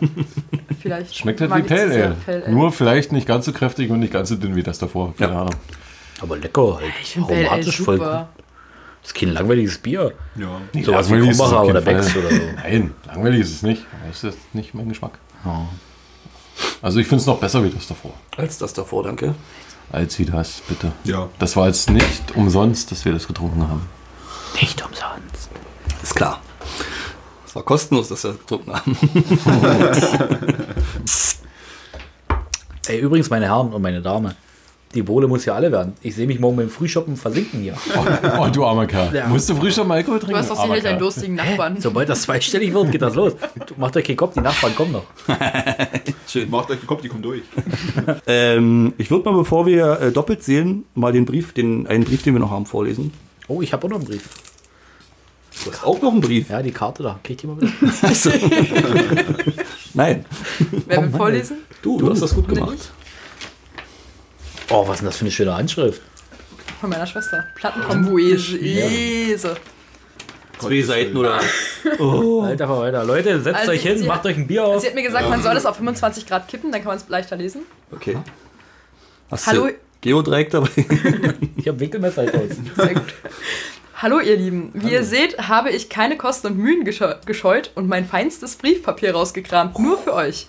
Vielleicht 0.82 1.16
Schmeckt 1.16 1.42
halt 1.42 1.54
wie 1.56 1.62
Pale 1.62 2.16
Ale. 2.28 2.50
Nur 2.52 2.72
vielleicht 2.72 3.12
nicht 3.12 3.28
ganz 3.28 3.46
so 3.46 3.54
kräftig 3.54 3.90
und 3.90 4.00
nicht 4.00 4.14
ganz 4.14 4.30
so 4.30 4.36
dünn 4.36 4.56
wie 4.56 4.64
das 4.64 4.80
davor. 4.80 5.14
Keine 5.16 5.34
Ahnung. 5.34 5.56
Aber 6.22 6.38
lecker 6.38 6.78
halt. 6.80 6.92
Ich 7.02 7.12
finde 7.12 7.28
Pale 7.28 7.40
Ale 7.40 7.48
Aromatisch 7.50 7.82
voll 7.82 7.98
gut. 7.98 8.08
Das 8.08 9.12
ist 9.12 9.16
kein 9.16 9.30
langweiliges 9.30 9.78
Bier. 9.80 10.14
Ja. 10.36 10.62
Wie 10.74 10.82
ist 10.82 10.88
es 10.88 11.08
Krombacher 11.08 11.60
auf 11.60 11.66
jeden 11.66 11.78
oder 11.78 11.82
Becks 11.82 12.16
oder 12.16 12.30
so. 12.30 12.42
Nein, 12.58 12.92
langweilig 13.08 13.42
ist 13.42 13.52
es 13.56 13.64
nicht. 13.64 13.84
Das 14.08 14.24
ist 14.24 14.38
nicht 14.54 14.74
mein 14.76 14.90
Geschmack. 14.90 15.18
Ja. 15.44 15.68
Also 16.82 17.00
ich 17.00 17.08
finde 17.08 17.22
es 17.22 17.28
noch 17.28 17.40
besser 17.40 17.64
wie 17.64 17.70
das 17.70 17.88
davor. 17.88 18.12
Als 18.38 18.58
das 18.58 18.74
davor, 18.74 19.04
danke. 19.04 19.36
Als 19.92 20.18
wie 20.20 20.26
das, 20.26 20.62
bitte. 20.68 20.92
Ja. 21.04 21.30
Das 21.40 21.56
war 21.56 21.68
jetzt 21.68 21.90
nicht 21.90 22.36
umsonst, 22.36 22.92
dass 22.92 23.06
wir 23.06 23.12
das 23.12 23.28
getrunken 23.28 23.68
haben. 23.68 23.88
Nicht 24.60 24.82
umsonst. 24.84 25.50
Ist 26.02 26.16
klar. 26.16 26.40
Es 27.46 27.56
war 27.56 27.64
kostenlos, 27.64 28.08
dass 28.08 28.24
wir 28.24 28.32
das 28.32 28.40
getrunken 28.40 28.74
haben. 28.74 28.96
Ey, 32.88 33.00
übrigens, 33.00 33.30
meine 33.30 33.46
Herren 33.46 33.74
und 33.74 33.82
meine 33.82 34.02
Dame. 34.02 34.36
Die 34.94 35.04
Bohle 35.04 35.28
muss 35.28 35.46
ja 35.46 35.54
alle 35.54 35.72
werden. 35.72 35.94
Ich 36.02 36.16
sehe 36.16 36.28
mich 36.28 36.40
morgen 36.40 36.58
beim 36.58 36.70
Frühshoppen 36.70 37.16
versinken 37.16 37.62
hier. 37.62 37.76
Oh, 37.96 38.46
oh 38.46 38.50
du 38.50 38.66
armer 38.66 38.88
Kerl. 38.88 39.14
Ja. 39.14 39.28
Musst 39.28 39.50
du 39.50 39.56
früh 39.56 39.72
schon 39.72 39.88
mal 39.88 39.96
Alkohol 39.96 40.20
trinken? 40.20 40.34
Du 40.34 40.40
hast 40.40 40.50
doch 40.50 40.62
sicherlich 40.62 40.88
einen 40.88 41.00
durstigen 41.00 41.36
Nachbarn. 41.36 41.80
Sobald 41.80 42.10
das 42.10 42.24
zweistellig 42.24 42.74
wird, 42.74 42.92
geht 42.92 43.02
das 43.02 43.16
los. 43.16 43.34
Du 43.68 43.76
Macht 43.78 43.96
euch 43.96 44.04
keinen 44.04 44.18
Kopf, 44.18 44.34
die 44.34 44.42
Nachbarn 44.42 44.76
kommen 44.76 44.94
noch. 44.94 45.04
Schön. 46.32 46.50
Macht 46.50 46.70
euch 46.70 46.80
gekommen, 46.80 47.02
die 47.04 47.10
kommen 47.10 47.24
durch. 47.24 47.44
Ähm, 48.26 48.94
ich 48.98 49.12
würde 49.12 49.30
mal, 49.30 49.38
bevor 49.38 49.66
wir 49.66 50.00
äh, 50.00 50.12
doppelt 50.12 50.44
sehen, 50.44 50.86
mal 50.96 51.12
den 51.12 51.26
Brief, 51.26 51.54
den, 51.54 51.88
einen 51.88 52.06
Brief, 52.06 52.24
den 52.24 52.34
wir 52.34 52.40
noch 52.40 52.52
haben, 52.52 52.66
vorlesen. 52.66 53.12
Oh, 53.48 53.62
ich 53.62 53.74
habe 53.74 53.86
auch 53.86 53.90
noch 53.90 53.98
einen 53.98 54.08
Brief. 54.08 54.30
Du 55.66 55.72
hast 55.72 55.84
auch 55.84 56.02
noch 56.02 56.12
einen 56.12 56.22
Brief. 56.22 56.50
Ja, 56.50 56.62
die 56.62 56.72
Karte 56.72 57.04
da. 57.04 57.20
Kriegt 57.24 57.44
ihr 57.44 57.50
mal 57.50 57.62
wieder. 57.62 57.72
Nein. 59.94 60.26
Wer 60.88 61.04
will 61.04 61.10
vorlesen? 61.10 61.58
Du, 61.82 61.98
du 61.98 62.10
hast 62.10 62.22
das 62.22 62.34
gut 62.34 62.48
gemacht. 62.48 62.92
Oh, 64.70 64.88
was 64.88 64.96
ist 64.96 65.00
denn 65.02 65.06
das 65.08 65.18
für 65.18 65.26
eine 65.26 65.32
schöne 65.32 65.54
Handschrift? 65.54 66.02
Von 66.80 66.92
meiner 66.92 67.08
Schwester. 67.08 67.46
Plattenkombuese. 67.56 69.58
Zwei 70.68 70.82
Seiten 70.82 71.18
oder. 71.18 71.40
Alter 72.44 72.68
Verwalter. 72.68 73.04
Leute, 73.04 73.42
setzt 73.42 73.60
Also, 73.60 73.72
euch 73.72 73.82
hin, 73.82 73.98
sie- 73.98 74.08
macht 74.08 74.26
euch 74.26 74.38
ein 74.38 74.48
Bier 74.48 74.66
auf. 74.66 74.82
Sie 74.82 74.88
hat 74.88 74.96
mir 74.96 75.04
gesagt, 75.04 75.30
man 75.30 75.42
soll 75.42 75.56
es 75.58 75.66
auf 75.66 75.76
25 75.78 76.26
Grad 76.28 76.48
kippen, 76.48 76.72
dann 76.72 76.82
kann 76.82 76.90
man 76.90 76.98
es 76.98 77.08
leichter 77.10 77.36
lesen. 77.36 77.64
Okay. 77.92 78.18
Hast 79.30 79.48
Hallo. 79.48 79.70
Geodreieck 80.02 80.50
dabei? 80.50 80.70
Ich 81.58 81.68
habe 81.68 81.80
Winkelmesser 81.80 82.24
aus. 82.24 82.30
Sehr 82.86 82.94
gut. 82.96 83.14
Hallo 83.96 84.20
ihr 84.20 84.36
Lieben, 84.36 84.72
wie 84.74 84.92
ihr 84.94 85.04
seht, 85.04 85.38
habe 85.48 85.70
ich 85.70 85.88
keine 85.90 86.18
Kosten 86.18 86.48
und 86.48 86.58
Mühen 86.58 86.86
gesche 86.86 87.20
gescheut 87.28 87.70
und 87.76 87.88
mein 87.88 88.06
feinstes 88.08 88.56
Briefpapier 88.56 89.12
rausgekramt, 89.14 89.78
nur 89.78 90.00
für 90.00 90.14
euch. 90.16 90.48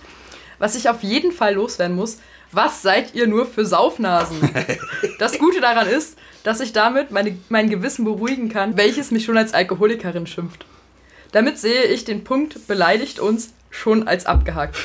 Was 0.57 0.73
ich 0.75 0.89
auf 0.89 1.03
jeden 1.03 1.31
Fall 1.31 1.53
loswerden 1.53 1.95
muss, 1.95 2.17
was 2.55 2.81
seid 2.81 3.15
ihr 3.15 3.27
nur 3.27 3.45
für 3.45 3.65
Saufnasen? 3.65 4.49
Das 5.19 5.37
Gute 5.37 5.61
daran 5.61 5.87
ist, 5.87 6.17
dass 6.43 6.59
ich 6.59 6.73
damit 6.73 7.11
meine, 7.11 7.37
mein 7.47 7.69
Gewissen 7.69 8.03
beruhigen 8.03 8.49
kann, 8.49 8.75
welches 8.77 9.11
mich 9.11 9.25
schon 9.25 9.37
als 9.37 9.53
Alkoholikerin 9.53 10.27
schimpft. 10.27 10.65
Damit 11.31 11.57
sehe 11.57 11.83
ich 11.83 12.03
den 12.03 12.23
Punkt 12.23 12.67
beleidigt 12.67 13.19
uns 13.19 13.53
schon 13.69 14.07
als 14.07 14.25
abgehakt. 14.25 14.75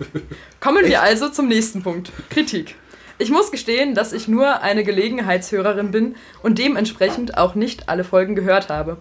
Kommen 0.60 0.84
wir 0.84 1.02
also 1.02 1.28
zum 1.28 1.48
nächsten 1.48 1.82
Punkt. 1.82 2.10
Kritik. 2.30 2.74
Ich 3.18 3.30
muss 3.30 3.50
gestehen, 3.50 3.94
dass 3.94 4.12
ich 4.12 4.28
nur 4.28 4.60
eine 4.60 4.84
Gelegenheitshörerin 4.84 5.90
bin 5.90 6.16
und 6.42 6.58
dementsprechend 6.58 7.38
auch 7.38 7.54
nicht 7.54 7.88
alle 7.88 8.04
Folgen 8.04 8.34
gehört 8.34 8.68
habe. 8.68 8.98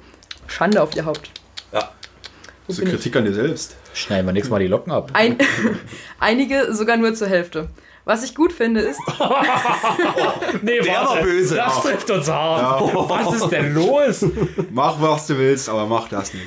Schande 0.48 0.82
auf 0.82 0.96
ihr 0.96 1.06
Haupt. 1.06 1.32
Ja. 1.74 1.92
Das 2.68 2.78
ist 2.78 2.80
bin 2.80 2.88
ich? 2.88 2.94
Kritik 2.96 3.16
an 3.18 3.26
dir 3.26 3.34
selbst. 3.34 3.76
Schneiden 3.94 4.26
wir 4.26 4.34
nächstes 4.34 4.52
Mal 4.52 4.60
die 4.60 4.68
Locken 4.68 4.94
ab. 4.94 5.10
Ein, 5.14 5.38
einige 6.20 6.74
sogar 6.74 6.96
nur 6.96 7.14
zur 7.14 7.28
Hälfte. 7.28 7.68
Was 8.06 8.24
ich 8.24 8.36
gut 8.36 8.54
finde 8.54 8.82
ist, 8.82 9.00
Nee, 10.62 10.80
Der 10.80 10.94
war 10.94 11.22
böse. 11.22 11.56
Das 11.56 11.82
trifft 11.82 12.10
uns 12.12 12.30
hart. 12.30 12.94
Was 12.94 13.36
ist 13.36 13.50
denn 13.50 13.74
los? 13.74 14.24
Mach, 14.72 15.02
was 15.02 15.26
du 15.28 15.38
willst, 15.38 15.68
aber 15.70 15.88
mach 15.88 16.08
das 16.10 16.32
nicht. 16.34 16.46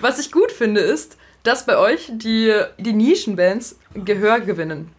was 0.00 0.18
ich 0.18 0.32
gut 0.32 0.50
finde 0.50 0.80
ist, 0.80 1.16
dass 1.44 1.66
bei 1.66 1.78
euch 1.78 2.10
die, 2.12 2.52
die 2.78 2.92
Nischenbands 2.92 3.78
Gehör 3.94 4.40
gewinnen. 4.40 4.90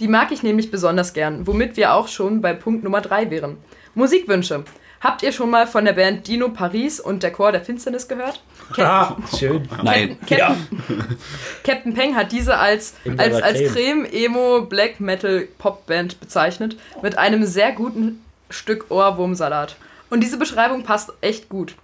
Die 0.00 0.08
mag 0.08 0.32
ich 0.32 0.42
nämlich 0.42 0.70
besonders 0.70 1.12
gern, 1.14 1.46
womit 1.46 1.76
wir 1.76 1.94
auch 1.94 2.08
schon 2.08 2.40
bei 2.42 2.52
Punkt 2.52 2.84
Nummer 2.84 3.00
3 3.00 3.30
wären. 3.30 3.56
Musikwünsche. 3.94 4.64
Habt 5.02 5.24
ihr 5.24 5.32
schon 5.32 5.50
mal 5.50 5.66
von 5.66 5.84
der 5.84 5.94
Band 5.94 6.28
Dino 6.28 6.48
Paris 6.50 7.00
und 7.00 7.24
der 7.24 7.32
Chor 7.32 7.50
der 7.50 7.60
Finsternis 7.60 8.06
gehört? 8.06 8.40
Ah, 8.78 9.16
schön. 9.36 9.68
Nein. 9.82 10.16
Captain, 10.28 11.18
Captain 11.64 11.92
Peng 11.92 12.14
hat 12.14 12.30
diese 12.30 12.56
als, 12.56 12.94
als, 13.16 13.42
als 13.42 13.58
Creme. 13.58 14.04
Creme, 14.04 14.04
Emo, 14.12 14.60
Black 14.62 15.00
Metal 15.00 15.48
Popband 15.58 16.20
bezeichnet, 16.20 16.76
mit 17.02 17.18
einem 17.18 17.44
sehr 17.44 17.72
guten 17.72 18.24
Stück 18.48 18.92
Ohrwurmsalat. 18.92 19.74
Und 20.08 20.20
diese 20.20 20.38
Beschreibung 20.38 20.84
passt 20.84 21.12
echt 21.20 21.48
gut. 21.48 21.74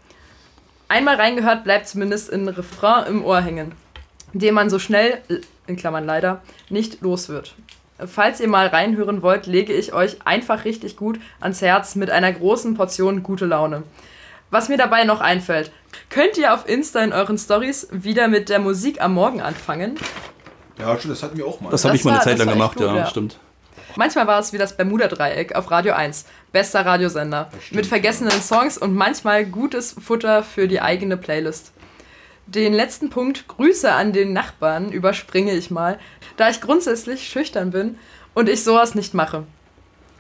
Einmal 0.87 1.17
reingehört 1.17 1.65
bleibt 1.65 1.89
zumindest 1.89 2.33
ein 2.33 2.47
Refrain 2.47 3.07
im 3.09 3.25
Ohr 3.25 3.41
hängen, 3.41 3.73
den 4.33 4.55
man 4.55 4.71
so 4.71 4.79
schnell, 4.79 5.21
in 5.67 5.77
Klammern 5.77 6.07
leider, 6.07 6.41
nicht 6.71 7.01
los 7.01 7.29
wird. 7.29 7.57
Falls 8.07 8.41
ihr 8.41 8.49
mal 8.49 8.69
reinhören 8.69 9.23
wollt, 9.23 9.47
lege 9.47 9.73
ich 9.73 9.93
euch 9.93 10.19
einfach 10.25 10.65
richtig 10.65 10.97
gut 10.97 11.19
ans 11.41 11.61
Herz 11.63 11.95
mit 11.97 12.11
einer 12.11 12.33
großen 12.33 12.75
Portion 12.75 13.23
gute 13.23 13.45
Laune. 13.45 13.83
Was 14.51 14.69
mir 14.69 14.79
dabei 14.79 15.05
noch 15.05 15.21
einfällt, 15.21 15.73
könnt 16.09 16.39
ihr 16.39 16.55
auf 16.55 16.69
Insta 16.69 17.01
in 17.01 17.13
euren 17.13 17.37
Stories 17.39 17.89
wieder 17.91 18.29
mit 18.29 18.49
der 18.49 18.61
Musik 18.61 19.01
am 19.03 19.15
Morgen 19.15 19.41
anfangen? 19.41 19.97
Ja, 20.79 20.97
stimmt, 20.97 21.13
das 21.15 21.23
hatten 21.23 21.37
wir 21.37 21.47
auch 21.47 21.61
mal. 21.61 21.71
Das 21.71 21.85
habe 21.85 21.97
ich 21.97 22.05
mal 22.05 22.11
eine 22.13 22.19
war- 22.19 22.25
Zeit 22.25 22.39
lang 22.39 22.49
gemacht, 22.49 22.77
gut, 22.77 22.87
ja, 22.87 22.97
ja. 22.97 23.07
stimmt. 23.07 23.39
Manchmal 23.97 24.29
war 24.29 24.39
es 24.39 24.53
wie 24.53 24.59
das 24.59 24.77
Bermuda-Dreieck 24.77 25.57
auf 25.57 25.71
Radio 25.73 25.93
1. 25.95 26.25
Bester 26.53 26.87
Radiosender. 26.87 27.51
Mit 27.73 27.85
vergessenen 27.85 28.41
Songs 28.41 28.79
und 28.79 28.95
manchmal 28.95 29.45
gutes 29.45 29.97
Futter 30.01 30.45
für 30.45 30.69
die 30.69 30.81
eigene 30.81 31.17
Playlist. 31.17 31.73
Den 32.49 32.73
letzten 32.73 33.11
Punkt, 33.11 33.47
Grüße 33.47 33.93
an 33.93 34.15
den 34.15 34.33
Nachbarn, 34.33 34.91
überspringe 34.91 35.53
ich 35.53 35.71
mal, 35.71 35.99
da 36.39 36.49
ich 36.49 36.63
grundsätzlich 36.63 37.29
schüchtern 37.29 37.73
bin 37.73 37.99
und 38.33 38.49
ich 38.49 38.65
sowas 38.65 38.95
nicht 38.95 39.13
mache. 39.13 39.45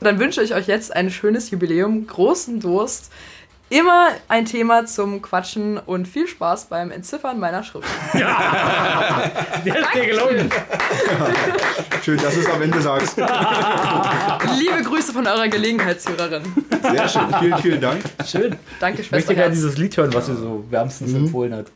Dann 0.00 0.18
wünsche 0.18 0.42
ich 0.42 0.55
euch 0.55 0.66
jetzt 0.66 0.94
ein 0.94 1.10
schönes 1.10 1.50
Jubiläum, 1.50 2.06
großen 2.06 2.60
Durst 2.60 3.10
immer 3.70 4.09
ein 4.28 4.44
Thema 4.44 4.84
zum 4.84 5.22
Quatschen 5.22 5.78
und 5.78 6.06
viel 6.06 6.26
Spaß 6.26 6.66
beim 6.66 6.90
Entziffern 6.90 7.38
meiner 7.38 7.62
Schrift. 7.62 7.88
Der 8.12 8.28
ist 9.80 9.94
dir 9.94 10.06
gelungen. 10.06 10.50
Schön, 12.02 12.18
dass 12.18 12.34
du 12.34 12.40
es 12.40 12.46
am 12.46 12.60
Ende 12.62 12.80
sagst. 12.80 13.16
Liebe 13.16 14.82
Grüße 14.84 15.12
von 15.12 15.26
eurer 15.26 15.48
Gelegenheitshörerin. 15.48 16.42
Sehr 16.82 17.09
schön. 17.09 17.34
Vielen, 17.38 17.59
vielen 17.59 17.80
Dank. 17.80 18.02
Schön. 18.26 18.56
Danke, 18.80 19.02
Ich 19.02 19.10
möchte 19.10 19.34
gerne 19.34 19.55
dieses 19.55 19.76
Lied 19.78 19.96
hören, 19.96 20.12
was 20.12 20.26
sie 20.26 20.36
so 20.36 20.64
wärmstens 20.70 21.14
empfohlen 21.14 21.55
hat. 21.55 21.66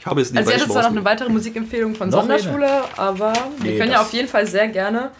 Ich 0.00 0.06
habe 0.06 0.20
es 0.20 0.30
nicht 0.30 0.38
Also, 0.38 0.50
ihr 0.50 0.54
weiß 0.54 0.60
hattet 0.62 0.68
ich 0.68 0.72
zwar 0.72 0.82
noch 0.84 0.96
eine 0.96 1.04
weitere 1.04 1.28
Musikempfehlung 1.28 1.94
von 1.94 2.08
Noch 2.08 2.20
Sonderschule, 2.20 2.68
aber 2.96 3.32
wir 3.58 3.72
Nee, 3.72 3.78
können 3.78 3.92
ja 3.92 4.00
auf 4.00 4.12
jeden 4.12 4.28
Fall 4.28 4.46
sehr 4.46 4.68
gerne 4.68 5.10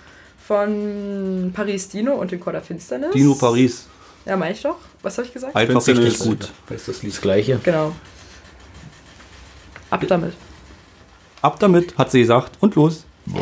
von 0.46 1.52
Paris 1.55 1.88
Dino 1.88 2.14
und 2.14 2.30
den 2.30 2.40
Chor 2.40 2.52
der 2.52 2.62
Finsternis. 2.62 3.10
Dino 3.12 3.34
Paris. 3.34 3.86
Ja, 4.24 4.36
meine 4.36 4.52
ich 4.52 4.62
doch. 4.62 4.76
Was 5.02 5.18
habe 5.18 5.26
ich 5.26 5.34
gesagt? 5.34 5.55
Einfach 5.56 5.86
richtig 5.86 6.18
gut. 6.20 6.50
Das 6.68 6.80
ist 6.80 6.88
das 6.88 7.02
Lied 7.02 7.12
das 7.12 7.20
gleiche. 7.20 7.60
Genau. 7.62 7.92
Ab 9.90 10.05
damit. 10.06 10.34
Ab 11.40 11.59
damit, 11.59 11.96
hat 11.96 12.10
sie 12.10 12.20
gesagt. 12.20 12.56
Und 12.60 12.74
los. 12.74 13.05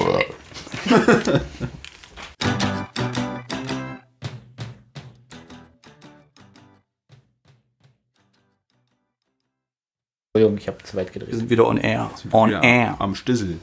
Entschuldigung, 10.36 10.58
ich 10.58 10.68
habe 10.68 10.78
zu 10.84 10.96
weit 10.96 11.14
Wir 11.14 11.20
gedreht. 11.20 11.34
sind 11.38 11.50
wieder 11.50 11.66
on 11.66 11.78
air. 11.78 12.10
On 12.32 12.50
Ja, 12.50 12.60
air. 12.62 12.96
Am 12.98 13.14
Stissel. 13.14 13.58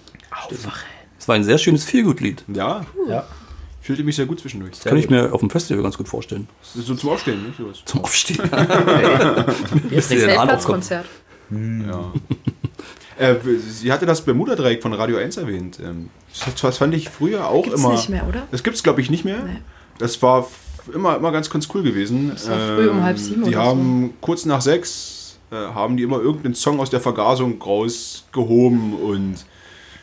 Es 1.19 1.27
war 1.27 1.35
ein 1.35 1.43
sehr 1.43 1.57
schönes 1.57 1.83
Feelgood-Lied. 1.85 2.43
Ja, 2.47 2.85
Ja. 3.07 3.25
fühlte 3.81 4.03
mich 4.03 4.15
sehr 4.15 4.25
gut 4.25 4.39
zwischendurch. 4.39 4.71
Das 4.73 4.83
kann 4.85 4.97
ich 4.97 5.09
mir 5.09 5.33
auf 5.33 5.39
dem 5.41 5.49
Festival 5.49 5.83
ganz 5.83 5.97
gut 5.97 6.07
vorstellen. 6.07 6.47
So 6.73 6.95
zum 6.95 7.09
Aufstehen, 7.11 7.43
nicht? 7.45 7.57
Sowas. 7.57 7.81
Zum 7.85 8.01
Aufstehen. 8.03 8.39
Jetzt 9.89 10.11
Arm 10.11 10.19
Zeltplatzkonzert. 10.19 11.05
Ja. 11.51 12.11
äh, 13.19 13.35
sie 13.69 13.91
hatte 13.91 14.05
das 14.05 14.21
Bermuda-Dreieck 14.21 14.81
von 14.81 14.93
Radio 14.93 15.17
1 15.17 15.37
erwähnt. 15.37 15.79
Ähm, 15.83 16.09
Das 16.45 16.55
das 16.61 16.77
fand 16.77 16.93
ich 16.95 17.09
früher 17.09 17.47
auch 17.47 17.63
Gibt's 17.63 17.79
immer. 17.79 17.91
nicht 17.93 18.09
mehr, 18.09 18.27
oder? 18.27 18.43
Das 18.51 18.63
gibt 18.63 18.75
es, 18.75 18.83
glaube 18.83 19.01
ich, 19.01 19.09
nicht 19.11 19.23
mehr. 19.25 19.43
Nee. 19.43 19.57
Das 19.99 20.21
war 20.23 20.47
immer, 20.93 21.15
immer 21.17 21.31
ganz, 21.31 21.49
ganz 21.49 21.67
cool 21.73 21.83
gewesen. 21.83 22.31
Das 22.31 22.49
war 22.49 22.57
früh 22.75 22.89
um 22.89 23.03
halb 23.03 23.17
sieben 23.19 23.43
Die 23.43 23.49
oder 23.49 23.63
so. 23.63 23.69
haben 23.69 24.13
kurz 24.19 24.45
nach 24.45 24.61
sechs 24.61 25.12
äh, 25.53 25.73
haben 25.73 25.95
die 25.97 26.03
immer 26.03 26.19
irgendeinen 26.19 26.55
Song 26.55 26.79
aus 26.79 26.89
der 26.89 26.99
Vergasung 26.99 27.61
rausgehoben 27.61 28.93
und 28.95 29.35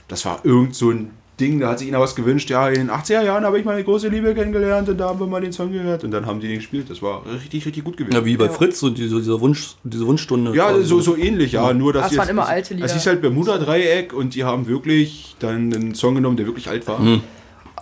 das 0.08 0.24
war 0.24 0.40
irgend 0.44 0.74
so 0.74 0.90
ein 0.90 1.10
Ding, 1.38 1.58
da 1.60 1.70
hat 1.70 1.78
sich 1.78 1.88
einer 1.88 2.00
was 2.00 2.14
gewünscht. 2.14 2.50
Ja, 2.50 2.68
in 2.68 2.74
den 2.74 2.90
80er 2.90 3.22
Jahren 3.24 3.44
habe 3.44 3.58
ich 3.58 3.64
meine 3.64 3.82
große 3.82 4.08
Liebe 4.08 4.34
kennengelernt 4.34 4.90
und 4.90 4.98
da 4.98 5.08
haben 5.08 5.20
wir 5.20 5.26
mal 5.26 5.40
den 5.40 5.52
Song 5.52 5.72
gehört 5.72 6.04
und 6.04 6.10
dann 6.10 6.26
haben 6.26 6.38
die 6.38 6.48
den 6.48 6.56
gespielt. 6.58 6.90
Das 6.90 7.00
war 7.00 7.22
richtig, 7.26 7.64
richtig 7.64 7.82
gut 7.82 7.96
gewesen. 7.96 8.14
Ja, 8.14 8.24
wie 8.26 8.36
bei 8.36 8.50
Fritz 8.50 8.82
und 8.82 8.98
diese, 8.98 9.16
diese, 9.16 9.40
Wunsch, 9.40 9.70
diese 9.82 10.06
Wunschstunde. 10.06 10.54
Ja, 10.54 10.78
so, 10.82 11.00
so 11.00 11.16
ähnlich, 11.16 11.52
ja. 11.52 11.72
Nur, 11.72 11.94
dass 11.94 12.02
Das 12.02 12.10
die 12.12 12.18
waren 12.18 12.24
jetzt- 12.26 12.30
immer 12.32 12.46
alte 12.46 12.74
Lieder. 12.74 12.84
Es 12.86 12.94
ist 12.94 13.06
halt 13.06 13.22
Bermuda-Dreieck 13.22 14.12
und 14.12 14.34
die 14.34 14.44
haben 14.44 14.66
wirklich 14.66 15.34
dann 15.38 15.72
einen 15.72 15.94
Song 15.94 16.14
genommen, 16.14 16.36
der 16.36 16.44
wirklich 16.46 16.68
alt 16.68 16.86
war. 16.86 17.00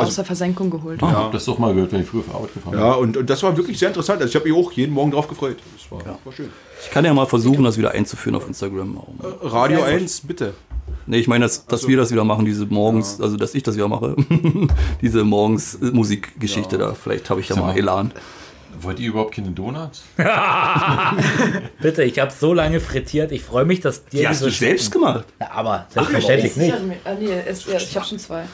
Aus 0.06 0.14
der 0.14 0.24
Versenkung 0.24 0.70
geholt. 0.70 1.00
Ich 1.02 1.08
habe 1.08 1.32
das 1.32 1.44
doch 1.44 1.58
mal 1.58 1.74
gehört, 1.74 1.92
wenn 1.92 2.02
ich 2.02 2.06
früher 2.06 2.22
für 2.22 2.34
Arbeit 2.34 2.54
gefahren 2.54 2.72
bin. 2.72 2.80
Ja, 2.80 2.92
und, 2.92 3.16
und 3.16 3.28
das 3.30 3.42
war 3.42 3.56
wirklich 3.56 3.78
sehr 3.78 3.88
interessant. 3.88 4.20
Also 4.20 4.30
ich 4.30 4.36
habe 4.36 4.48
mich 4.48 4.66
auch 4.66 4.72
jeden 4.72 4.92
Morgen 4.92 5.10
drauf 5.10 5.28
gefreut. 5.28 5.56
Das 5.76 5.90
war, 5.90 6.18
war 6.24 6.32
schön. 6.32 6.50
Ich 6.82 6.90
kann 6.90 7.04
ja 7.04 7.12
mal 7.12 7.26
versuchen, 7.26 7.64
das 7.64 7.78
wieder 7.78 7.90
einzuführen 7.92 8.36
auf 8.36 8.46
Instagram. 8.46 9.00
Radio 9.42 9.82
1, 9.82 10.20
bitte. 10.22 10.54
Nee, 11.06 11.18
ich 11.18 11.28
meine, 11.28 11.44
dass, 11.44 11.66
dass 11.66 11.88
wir 11.88 11.96
das 11.96 12.10
wieder 12.10 12.24
machen, 12.24 12.44
diese 12.44 12.66
morgens, 12.66 13.20
also 13.20 13.36
dass 13.36 13.54
ich 13.54 13.62
das 13.62 13.76
wieder 13.76 13.88
mache. 13.88 14.14
diese 15.02 15.24
morgens 15.24 15.74
äh, 15.76 15.86
Musikgeschichte 15.86 16.76
da. 16.76 16.94
Vielleicht 16.94 17.30
habe 17.30 17.40
ich 17.40 17.48
ja 17.48 17.56
mal 17.56 17.68
mal. 17.68 17.78
Elan. 17.78 18.12
Wollt 18.80 19.00
ihr 19.00 19.08
überhaupt 19.08 19.34
keine 19.34 19.50
Donuts? 19.50 20.04
Bitte, 21.80 22.04
ich 22.04 22.18
habe 22.18 22.30
so 22.30 22.54
lange 22.54 22.78
frittiert. 22.78 23.32
Ich 23.32 23.42
freue 23.42 23.64
mich, 23.64 23.80
dass 23.80 24.04
dir 24.04 24.20
Die 24.20 24.28
hast 24.28 24.42
du 24.42 24.50
selbst 24.50 24.92
gemacht. 24.92 25.24
Na, 25.40 25.50
aber 25.50 25.86
selbstverständlich 25.88 26.56
nicht. 26.56 26.74
Ah, 27.04 27.14
nee, 27.18 27.28
es, 27.46 27.64
ja, 27.66 27.76
ich 27.76 27.96
habe 27.96 28.06
schon 28.06 28.18
zwei. 28.18 28.44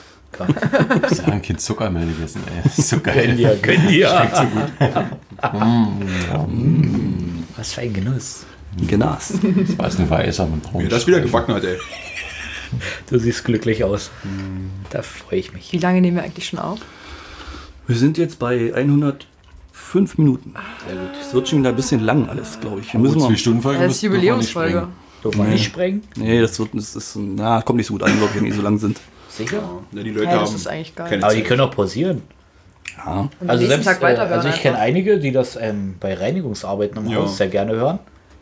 Ich 1.11 1.21
habe 1.23 1.33
ein 1.33 1.43
Kind 1.43 1.61
Zucker 1.61 1.91
mehr 1.91 2.05
gegessen, 2.07 2.43
ey. 2.47 2.71
So 2.83 2.99
Gönn 3.01 3.15
geil. 3.15 3.37
dir, 3.37 3.57
gönn 3.63 3.87
dir. 3.89 4.09
Was 7.57 7.73
für 7.73 7.81
ein 7.83 7.93
Genuss. 7.93 8.47
Genas. 8.87 9.35
Das 9.79 9.79
war 9.99 10.01
ein 10.05 10.11
weißer 10.11 10.47
mit 10.47 10.63
braun. 10.63 10.83
Wer 10.83 10.89
das 10.91 11.07
wieder 11.07 11.21
gebacken 11.21 11.55
hat, 11.55 11.65
ey. 11.65 11.79
Du 13.09 13.19
siehst 13.19 13.45
glücklich 13.45 13.85
aus. 13.85 14.11
Da 14.91 15.03
freue 15.03 15.39
ich 15.39 15.53
mich. 15.53 15.73
Wie 15.73 15.79
lange 15.79 16.01
nehmen 16.01 16.17
wir 16.17 16.25
eigentlich 16.25 16.49
schon 16.49 16.59
auf? 16.59 16.81
Wir 17.87 17.97
sind 17.97 18.19
jetzt 18.19 18.39
bei 18.41 18.75
105 18.75 20.19
Minuten. 20.19 20.55
Es 21.21 21.33
wird 21.33 21.49
schon 21.49 21.61
wieder 21.61 21.69
ein 21.69 21.77
bisschen 21.77 22.01
lang 22.01 22.29
alles, 22.29 22.59
glaube 22.61 22.81
ich. 22.81 22.93
Wir 22.93 22.99
müssen 23.01 23.21
zwei 23.21 23.29
mal, 23.29 23.37
Stunden 23.37 23.63
Folge 23.63 23.81
Das 23.85 23.93
ist 23.97 24.03
Jubiläumsfolge. 24.03 24.89
Dürfen 25.23 25.39
wir 25.43 25.49
nicht 25.51 25.65
sprengen? 25.67 26.03
nee, 26.17 26.41
das 26.41 26.59
wird, 26.59 26.71
das 26.75 26.97
ist, 26.97 27.17
na, 27.17 27.63
kommt 27.63 27.79
nicht 27.79 27.87
so 27.87 27.95
gut 27.95 28.03
an, 28.03 28.15
glaube 28.19 28.33
ich, 28.35 28.41
wenn 28.41 28.45
die 28.45 28.53
so 28.53 28.61
lang 28.61 28.79
sind. 28.79 29.01
Sicher? 29.37 29.63
Na, 29.93 30.03
die 30.03 30.11
Leute 30.11 30.27
Ja, 30.27 30.39
das 30.41 30.51
haben 30.51 30.57
ist 30.57 30.67
eigentlich 30.67 30.95
geil. 30.95 31.09
keine 31.11 31.25
Aber 31.25 31.35
die 31.35 31.43
können 31.43 31.61
auch 31.61 31.71
pausieren. 31.71 32.23
Ja. 32.97 33.29
Und 33.41 33.51
Also, 33.51 33.67
selbst, 33.67 33.85
Tag 33.87 34.01
äh, 34.03 34.07
also 34.17 34.49
ich 34.49 34.61
kenne 34.61 34.79
einige, 34.79 35.19
die 35.19 35.33
das 35.33 35.57
ähm, 35.57 35.97
bei 35.99 36.15
Reinigungsarbeiten 36.15 36.99
im 37.05 37.11
Ja. 37.11 37.19
Haus 37.19 37.37
sehr 37.37 37.49
gerne 37.49 37.73
hören 37.73 37.99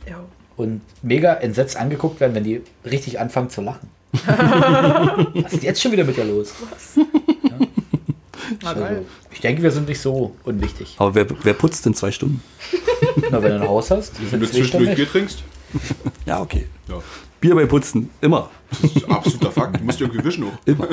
Ja. 0.09 0.20
und 0.56 0.82
mega 1.02 1.32
entsetzt 1.35 1.77
angeguckt 1.77 2.20
werden, 2.20 2.35
wenn 2.35 2.44
die 2.44 2.60
richtig 2.85 3.19
anfangen 3.19 3.48
zu 3.51 3.62
lachen. 3.62 3.89
Was 4.14 5.55
ist 5.55 5.62
jetzt 5.62 5.81
schon 5.81 5.93
wieder 5.93 6.05
mit 6.05 6.16
dir 6.19 6.24
los? 6.24 6.52
Ah, 8.64 8.74
geil. 8.74 9.05
Ich 9.32 9.40
denke, 9.40 9.62
wir 9.62 9.70
sind 9.70 9.89
nicht 9.89 10.01
so 10.01 10.35
unwichtig. 10.44 10.97
Aber 10.98 11.14
wer, 11.14 11.27
wer 11.43 11.55
putzt 11.55 11.86
in 11.86 11.94
zwei 11.94 12.10
Stunden? 12.12 12.43
Na, 13.31 13.43
wenn 13.43 13.52
du 13.52 13.62
ein 13.62 13.69
Haus 13.69 13.90
hast, 13.90 14.12
Wenn 14.31 14.40
du 14.40 14.47
zwischendurch. 14.51 14.94
Bier 14.94 15.09
trinkst, 15.09 15.43
Ja, 16.27 16.40
okay. 16.40 16.66
ja. 16.89 16.97
Bier 17.43 17.55
bei 17.56 17.66
Putzen, 17.66 18.09
immer. 18.23 18.48
das 18.70 18.85
ist 18.97 19.10
absoluter 19.10 19.51
Fakt. 19.51 19.81
Du 19.81 19.85
musst 19.85 20.01
irgendwie 20.01 20.24
wischen 20.24 20.44
auch. 20.44 20.52
Immer. 20.64 20.86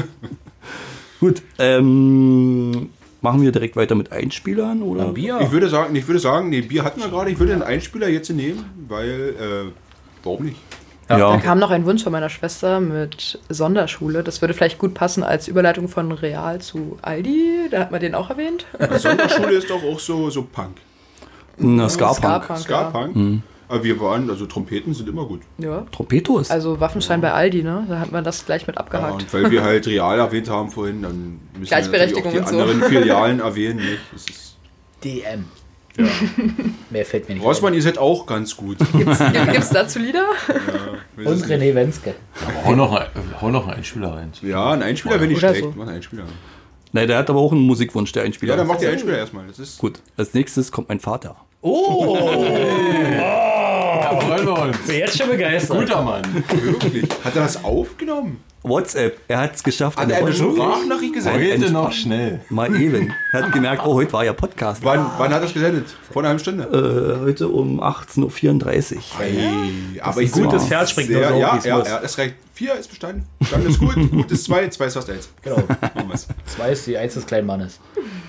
Gut, 1.22 1.42
ähm, 1.60 2.90
machen 3.22 3.42
wir 3.42 3.52
direkt 3.52 3.76
weiter 3.76 3.94
mit 3.96 4.12
Einspielern 4.12 4.82
oder? 4.82 5.06
Bier. 5.14 5.40
Ich 5.42 5.52
würde 5.52 5.70
sagen, 5.70 5.96
ich 5.96 6.08
würde 6.08 6.20
sagen, 6.20 6.50
nee, 6.50 6.62
Bier 6.62 6.84
hatten 6.84 7.02
wir 7.02 7.10
gerade. 7.10 7.30
Ich 7.30 7.38
würde 7.40 7.54
den 7.54 7.62
Einspieler 7.62 8.10
jetzt 8.10 8.30
nehmen, 8.32 8.66
weil, 8.88 9.36
äh, 9.40 9.72
warum 10.24 10.46
nicht? 10.46 10.58
Da 11.08 11.18
Ja. 11.18 11.38
kam 11.38 11.60
noch 11.60 11.70
ein 11.72 11.86
Wunsch 11.86 12.04
von 12.04 12.12
meiner 12.12 12.30
Schwester 12.30 12.80
mit 12.80 13.40
Sonderschule. 13.50 14.24
Das 14.24 14.42
würde 14.42 14.54
vielleicht 14.56 14.78
gut 14.80 14.94
passen 14.94 15.24
als 15.24 15.48
Überleitung 15.48 15.88
von 15.88 16.12
Real 16.12 16.62
zu 16.62 16.98
Aldi. 17.02 17.68
Da 17.72 17.80
hat 17.80 17.92
man 17.92 18.00
den 18.02 18.16
auch 18.16 18.30
erwähnt. 18.30 18.66
Sonderschule 18.98 19.54
ist 19.54 19.70
doch 19.70 19.84
auch 19.84 20.00
so, 20.00 20.30
so 20.30 20.44
Punk. 20.44 20.78
Na, 21.58 21.90
Ska-Punk. 21.90 22.44
Ska-Punk. 22.44 22.60
Ska-Punk. 22.60 23.42
Aber 23.70 23.84
wir 23.84 24.00
waren, 24.02 24.30
also 24.32 24.48
Trompeten 24.48 24.94
sind 24.96 25.08
immer 25.08 25.26
gut. 25.26 25.42
Ja. 25.60 25.86
Trompetos. 25.92 26.50
Also 26.50 26.80
Waffenschein 26.80 27.22
bei 27.22 27.32
Aldi, 27.32 27.62
ne? 27.62 27.86
Da 27.88 28.00
hat 28.00 28.12
man 28.12 28.24
das 28.24 28.44
gleich 28.46 28.66
mit 28.66 28.76
Ja, 28.76 28.82
abgehakt. 28.82 29.14
und 29.22 29.34
weil 29.34 29.52
wir 29.52 29.64
halt 29.64 29.86
Real 29.88 30.18
erwähnt 30.20 30.50
haben 30.50 30.72
vorhin, 30.72 31.04
dann 31.04 31.40
müssen 31.58 31.70
wir 31.72 31.78
auch 31.78 32.08
die 32.08 32.16
und 32.38 32.48
so. 32.48 32.60
anderen 32.60 32.82
Filialen 32.90 33.40
erwähnen. 33.42 33.78
Nicht? 33.78 34.00
Das 34.12 34.26
ist, 34.26 34.58
DM. 35.04 35.46
ja. 35.98 36.06
Mehr 36.90 37.06
fällt 37.06 37.30
mir 37.30 37.36
nicht 37.36 37.44
Rossmann, 37.44 37.76
ihr 37.76 37.82
seid 37.84 38.00
auch 38.00 38.26
ganz 38.26 38.58
gut. 38.58 38.78
Gibt 38.92 39.08
es 39.10 39.70
dazu 39.70 40.00
Lieder? 40.00 40.26
Ja. 41.18 41.30
Und 41.30 41.46
René 41.46 41.76
Wenske. 41.76 42.16
Aber 42.48 42.66
hau 42.66 42.76
noch, 42.76 42.92
ein, 42.94 43.08
hau 43.40 43.50
noch 43.52 43.68
einen 43.68 43.78
Einspieler 43.78 44.14
rein. 44.16 44.32
Ja, 44.42 44.72
ein 44.72 44.82
Einspieler 44.82 45.16
wäre 45.20 45.28
nicht 45.28 45.38
Oder 45.38 45.50
schlecht. 45.50 45.64
so. 45.66 45.74
Mach 45.78 45.86
einen 45.86 45.96
Einspieler. 45.98 46.24
Nein, 46.92 47.08
der 47.08 47.20
hat 47.20 47.30
aber 47.30 47.40
auch 47.40 47.52
einen 47.52 47.62
Musikwunsch, 47.62 48.12
der 48.14 48.24
Einspieler. 48.24 48.54
Ja, 48.54 48.58
dann 48.58 48.66
macht 48.66 48.82
ihr 48.82 48.90
Einspieler 48.90 49.20
erstmal. 49.20 49.46
Das 49.46 49.60
ist 49.60 49.78
Gut, 49.78 50.00
als 50.18 50.34
nächstes 50.34 50.72
kommt 50.72 50.90
mein 50.90 51.00
Vater. 51.00 51.36
Da 51.62 51.70
freuen 54.44 54.58
wir 54.58 54.62
uns. 54.64 54.88
Bin 54.88 54.96
jetzt 54.98 55.18
schon 55.18 55.30
begeistert. 55.30 55.80
Guter 55.80 56.02
Mann. 56.02 56.24
wirklich. 56.62 57.08
Hat 57.24 57.36
er 57.36 57.44
das 57.44 57.64
aufgenommen? 57.64 58.44
WhatsApp, 58.62 59.18
er 59.30 59.40
hat 59.40 59.56
es 59.56 59.64
geschafft. 59.64 59.98
Hat 59.98 60.06
an 60.06 60.12
er 60.12 60.18
eine 60.18 60.34
Sprachnachricht 60.34 61.14
gesendet? 61.14 61.62
Heute 61.62 61.72
noch 61.72 61.92
schnell. 61.94 62.42
Mal 62.50 62.76
eben. 62.76 63.14
Er 63.32 63.44
hat 63.44 63.54
gemerkt, 63.54 63.84
oh, 63.86 63.94
heute 63.94 64.12
war 64.12 64.26
ja 64.26 64.34
Podcast. 64.34 64.84
Wann, 64.84 65.06
wann 65.18 65.30
hat 65.30 65.40
er 65.40 65.42
das 65.42 65.54
gesendet? 65.54 65.86
Vor 66.12 66.22
einer 66.22 66.30
halben 66.30 66.40
Stunde? 66.42 66.64
Äh, 66.66 67.24
heute 67.24 67.48
um 67.48 67.82
18.34 67.82 68.96
Uhr. 68.96 69.02
Ey, 69.22 70.02
aber 70.02 70.22
ist 70.22 70.36
ich 70.36 70.44
gutes 70.44 70.62
gut, 70.64 70.70
Pferd 70.70 70.90
springt 70.90 71.10
sehr, 71.10 71.30
nur 71.30 71.30
so, 71.30 71.40
ja, 71.40 71.60
ja, 71.64 71.84
ja, 71.86 72.00
das 72.00 72.18
reicht. 72.18 72.36
Vier 72.54 72.74
ist 72.76 72.90
bestanden. 72.90 73.26
Dann 73.50 73.66
ist 73.66 73.80
gut. 73.80 73.96
gut 74.12 74.30
ist 74.30 74.44
zwei. 74.44 74.68
Zwei 74.68 74.86
ist 74.88 74.96
was 74.98 75.06
da 75.06 75.14
jetzt. 75.14 75.30
Genau. 75.42 75.64
Zwei 76.46 76.72
ist 76.72 76.86
die 76.86 76.98
Eins 76.98 77.14
des 77.14 77.26
kleinen 77.26 77.48
Mannes. 77.48 77.80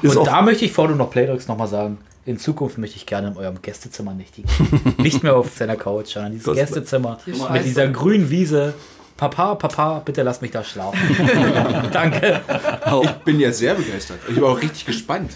Ist 0.00 0.16
Und 0.16 0.24
da 0.24 0.42
möchte 0.42 0.64
ich, 0.64 0.70
vor 0.70 0.86
du 0.86 0.94
noch 0.94 1.10
Playdocks 1.10 1.48
nochmal 1.48 1.66
sagen, 1.66 1.98
in 2.31 2.39
Zukunft 2.39 2.78
möchte 2.78 2.97
ich 2.97 3.07
gerne 3.07 3.28
in 3.28 3.36
eurem 3.36 3.61
Gästezimmer 3.61 4.15
nächtigen. 4.15 4.48
Nicht 4.98 5.23
mehr 5.23 5.36
auf 5.36 5.55
seiner 5.57 5.77
Couch, 5.77 6.15
sondern 6.15 6.32
dieses 6.32 6.47
Das- 6.47 6.57
Gästezimmer 6.57 7.19
mit 7.27 7.65
dieser 7.65 7.89
grünen 7.89 8.31
Wiese. 8.31 8.74
Papa, 9.16 9.55
Papa, 9.57 9.98
bitte 10.02 10.23
lass 10.23 10.40
mich 10.40 10.51
da 10.51 10.65
schlafen. 10.65 10.98
Danke. 11.93 12.40
Ich 13.02 13.11
bin 13.24 13.39
jetzt 13.39 13.59
sehr 13.59 13.74
begeistert. 13.74 14.19
Ich 14.28 14.35
bin 14.35 14.44
auch 14.44 14.59
richtig 14.62 14.86
gespannt, 14.86 15.32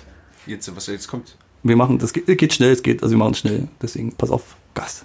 jetzt, 0.47 0.75
was 0.75 0.87
jetzt 0.87 1.07
kommt. 1.07 1.37
Wir 1.63 1.77
machen, 1.77 1.99
das 1.99 2.13
geht, 2.15 2.27
geht 2.39 2.55
schnell, 2.55 2.73
es 2.73 2.83
geht, 2.83 3.03
also 3.03 3.15
wir 3.15 3.19
machen 3.19 3.33
es 3.33 3.39
schnell. 3.41 3.69
Deswegen, 3.83 4.13
pass 4.13 4.31
auf, 4.31 4.57
Gas. 4.75 5.05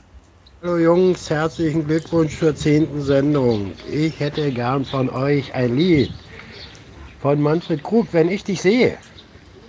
Hallo 0.62 0.78
Jungs, 0.78 1.30
herzlichen 1.30 1.88
Glückwunsch 1.88 2.40
zur 2.40 2.56
zehnten 2.56 3.02
Sendung. 3.02 3.72
Ich 3.92 4.18
hätte 4.20 4.50
gern 4.52 4.86
von 4.86 5.10
euch 5.10 5.54
ein 5.54 5.76
Lied 5.76 6.12
von 7.22 7.42
Manfred 7.42 7.84
Krug, 7.84 8.08
wenn 8.12 8.30
ich 8.30 8.44
dich 8.46 8.62
sehe. 8.62 8.98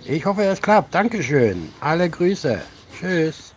Ich 0.05 0.25
hoffe, 0.25 0.43
es 0.43 0.61
klappt. 0.61 0.93
Dankeschön. 0.95 1.69
Alle 1.79 2.09
Grüße. 2.09 2.59
Tschüss. 2.99 3.53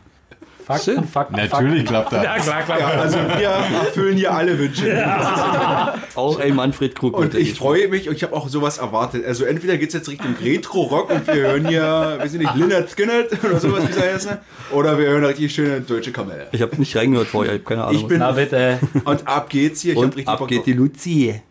Fakten. 0.64 1.04
Fakten, 1.06 1.36
Natürlich 1.36 1.84
klappt 1.84 2.12
das. 2.14 2.24
Ja, 2.24 2.38
klar, 2.38 2.62
klar. 2.62 2.80
Ja, 2.80 2.86
also 2.88 3.18
wir 3.18 3.48
erfüllen 3.48 4.16
hier 4.16 4.32
alle 4.32 4.58
Wünsche. 4.58 4.96
Auch 6.14 6.38
ein 6.40 6.54
Manfred 6.54 6.94
Krug. 6.98 7.18
Und 7.18 7.34
ich 7.34 7.52
freue 7.54 7.88
mich 7.88 8.08
und 8.08 8.14
ich 8.14 8.22
habe 8.22 8.32
auch 8.34 8.48
sowas 8.48 8.78
erwartet. 8.78 9.26
Also 9.26 9.44
entweder 9.44 9.76
geht 9.76 9.88
es 9.88 9.94
jetzt 9.94 10.08
Richtung 10.08 10.34
Retro-Rock 10.42 11.10
und 11.10 11.26
wir 11.26 11.34
hören 11.34 11.68
hier, 11.68 12.16
weiß 12.18 12.32
ich 12.32 12.38
nicht, 12.40 12.54
Lynyrd 12.54 12.88
Skynyrd 12.88 13.44
oder 13.44 13.60
sowas, 13.60 13.86
wie 13.86 13.90
es 13.90 14.00
heißt? 14.00 14.28
Oder 14.72 14.98
wir 14.98 15.06
hören 15.08 15.24
richtig 15.26 15.54
schöne 15.54 15.82
deutsche 15.82 16.12
Kamelle. 16.12 16.46
Ich 16.52 16.62
habe 16.62 16.74
nicht 16.76 16.96
reingehört 16.96 17.28
vorher, 17.28 17.54
ich 17.56 17.60
habe 17.60 17.68
keine 17.68 17.84
Ahnung. 17.84 18.00
Ich 18.00 18.06
bin- 18.06 18.18
Na 18.20 18.32
bitte. 18.32 18.78
Und 19.04 19.28
ab 19.28 19.50
geht's 19.50 19.82
hier. 19.82 19.92
Ich 19.92 19.98
hab 19.98 20.04
und 20.04 20.16
richtig 20.16 20.28
ab 20.28 20.38
Bock 20.38 20.48
geht 20.48 20.64
die 20.64 20.72
Luzi. 20.72 21.42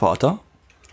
Vater, 0.00 0.38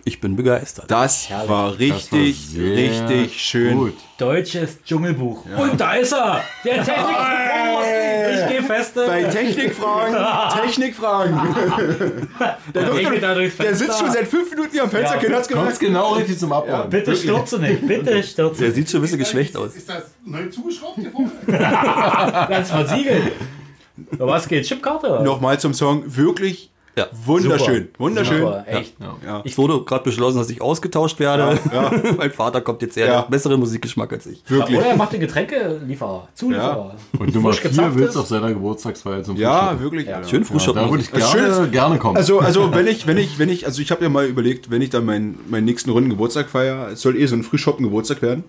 ich 0.04 0.20
bin 0.20 0.36
begeistert. 0.36 0.92
Das 0.92 1.30
war 1.48 1.80
richtig, 1.80 2.46
sehr 2.50 2.76
richtig 2.76 3.42
schön. 3.42 3.78
Gut. 3.78 3.94
Deutsches 4.18 4.84
Dschungelbuch. 4.84 5.46
Und 5.58 5.80
da 5.80 5.94
ist 5.94 6.12
er! 6.12 6.42
Der 6.66 6.84
Technik. 6.84 7.16
Ich 8.34 8.48
gehe 8.50 8.64
feste. 8.64 9.08
Bei 9.08 9.24
Technikfragen, 9.24 10.62
Technikfragen. 10.62 11.40
Der, 12.76 12.84
durchs 13.34 13.56
der 13.56 13.76
sitzt 13.76 13.98
schon 13.98 14.12
seit 14.12 14.28
fünf 14.28 14.50
Minuten 14.50 14.72
hier 14.74 14.84
am 14.84 14.90
Fenster, 14.90 15.16
Ja. 15.16 15.22
gemerkt. 15.22 15.80
genau 15.80 16.16
richtig 16.16 16.38
zum 16.38 16.52
Abbauen. 16.52 16.90
Bitte 16.90 17.16
stürze 17.16 17.60
nicht. 17.60 17.88
Bitte 17.88 18.22
stürze 18.22 18.62
Der 18.62 18.74
sieht 18.74 18.90
schon 18.90 19.00
ein 19.00 19.04
bisschen 19.04 19.20
geschwächt 19.20 19.56
aus. 19.56 19.74
Ist 19.74 19.88
das 19.88 20.04
neu 20.26 20.48
zugeschraubt 20.50 21.00
hier 21.00 21.12
vorne? 21.12 21.32
Ganz 22.50 22.72
versiegelt. 22.72 23.32
Aber 24.20 24.34
was 24.34 24.50
geht? 24.50 24.66
Chipkarte? 24.66 25.22
Nochmal 25.24 25.58
zum 25.62 25.74
Song, 25.74 26.04
wirklich 26.06 26.72
Ja. 26.98 27.08
wunderschön. 27.26 27.90
Wunderschön. 27.98 28.40
Super, 28.40 28.66
echt. 28.68 28.96
Ja. 29.24 29.42
Ich 29.44 29.58
wurde 29.58 29.82
gerade 29.86 30.04
beschlossen, 30.04 30.38
dass 30.40 30.50
ich 30.50 30.62
ausgetauscht 30.62 31.20
werde. 31.20 31.60
mein 32.18 32.32
Vater 32.32 32.62
kommt 32.62 32.82
jetzt 32.82 32.96
her, 32.98 33.06
Ja. 33.06 33.22
besseren 33.22 33.60
Musikgeschmack 33.60 34.12
als 34.12 34.26
ich. 34.26 34.44
Wirklich. 34.48 34.78
Oder 34.78 34.88
er 34.88 34.96
macht 34.98 35.14
den 35.14 35.20
Getränkelieferer. 35.20 36.28
Zulieferer. 36.34 36.96
Und 37.20 37.36
Nummer 37.36 37.50
Frisch 37.50 37.62
4 37.62 37.70
gezapftes. 37.70 38.02
willst 38.02 38.18
auf 38.18 38.28
seiner 38.28 38.50
Geburtstagsfeier 38.50 39.24
zum 39.24 39.38
Ja, 39.38 39.68
Frühstück. 39.70 39.82
wirklich. 39.84 40.08
Schön 40.28 40.42
Ja, 40.42 40.48
Frühschoppen. 40.48 40.82
da 40.84 40.90
würde 40.90 41.04
ich 41.04 41.12
gerne, 41.12 41.26
Schöne 41.56 41.70
gerne 41.70 41.98
kommen. 42.00 42.18
Also, 42.18 42.40
also 42.40 42.72
wenn 42.74 42.88
ich, 42.88 43.06
wenn 43.08 43.18
ich, 43.18 43.38
wenn 43.40 43.50
ich, 43.50 43.66
also 43.66 43.82
ich 43.82 43.92
habe 43.92 44.04
ja 44.04 44.10
mal 44.10 44.26
überlegt, 44.26 44.72
wenn 44.72 44.82
ich 44.82 44.90
dann 44.90 45.06
meinen, 45.06 45.38
meinen 45.50 45.66
nächsten 45.66 45.92
Runden 45.92 46.10
Geburtstag 46.10 46.50
feiere, 46.50 46.90
es 46.94 47.02
soll 47.02 47.16
eh 47.16 47.26
so 47.28 47.36
ein 47.36 47.44
Frühschoppen 47.44 47.84
Geburtstag 47.86 48.22
werden, 48.24 48.44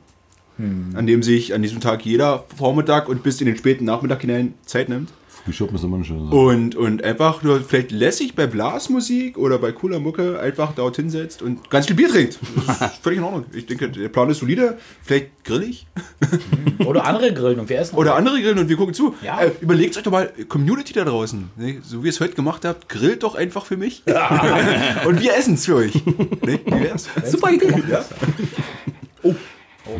an 0.94 1.06
dem 1.06 1.22
sich 1.22 1.54
an 1.54 1.62
diesem 1.62 1.80
Tag 1.80 2.04
jeder 2.04 2.44
Vormittag 2.56 3.08
und 3.08 3.22
bis 3.22 3.40
in 3.40 3.46
den 3.46 3.56
späten 3.56 3.84
Nachmittag 3.84 4.22
hinein 4.22 4.54
Zeit 4.66 4.88
nimmt. 4.88 5.10
Frühschoppen 5.48 5.76
ist 5.76 5.84
immer 5.84 6.04
Sache. 6.04 6.36
Und, 6.36 6.76
und 6.76 7.02
einfach 7.02 7.42
nur 7.42 7.60
vielleicht 7.62 7.90
lässig 7.90 8.34
bei 8.34 8.46
Blasmusik 8.46 9.38
oder 9.38 9.58
bei 9.58 9.72
cooler 9.72 9.98
Mucke 9.98 10.38
einfach 10.38 10.74
dort 10.74 10.96
hinsetzt 10.96 11.40
und 11.40 11.70
ganz 11.70 11.86
viel 11.86 11.96
Bier 11.96 12.10
trinkt. 12.10 12.38
Das 12.66 12.80
ist 12.82 12.96
völlig 13.02 13.18
in 13.18 13.24
Ordnung. 13.24 13.46
Ich 13.54 13.64
denke, 13.64 13.88
der 13.88 14.10
Plan 14.10 14.28
ist 14.28 14.40
solide. 14.40 14.76
Vielleicht 15.02 15.44
grillig 15.44 15.86
Oder 16.84 17.06
andere 17.06 17.32
grillen 17.32 17.60
und 17.60 17.68
wir 17.70 17.78
essen. 17.78 17.96
oder 17.96 18.14
andere 18.14 18.42
grillen 18.42 18.58
und 18.58 18.68
wir 18.68 18.76
gucken 18.76 18.92
zu. 18.92 19.14
Ja. 19.22 19.40
Äh, 19.40 19.52
überlegt 19.62 19.96
euch 19.96 20.02
doch 20.02 20.12
mal, 20.12 20.30
Community 20.48 20.92
da 20.92 21.04
draußen, 21.04 21.50
ne? 21.56 21.78
so 21.82 22.02
wie 22.02 22.08
ihr 22.08 22.10
es 22.10 22.20
heute 22.20 22.34
gemacht 22.34 22.66
habt, 22.66 22.90
grillt 22.90 23.22
doch 23.22 23.34
einfach 23.34 23.64
für 23.64 23.78
mich. 23.78 24.02
und 25.06 25.20
wir 25.22 25.34
essen 25.34 25.54
es 25.54 25.64
für 25.64 25.76
euch. 25.76 25.94
Ne? 25.94 26.60
Wie 26.62 26.82
wär's? 26.82 27.08
Super 27.24 27.52
Idee. 27.52 27.72
Ja. 27.88 28.04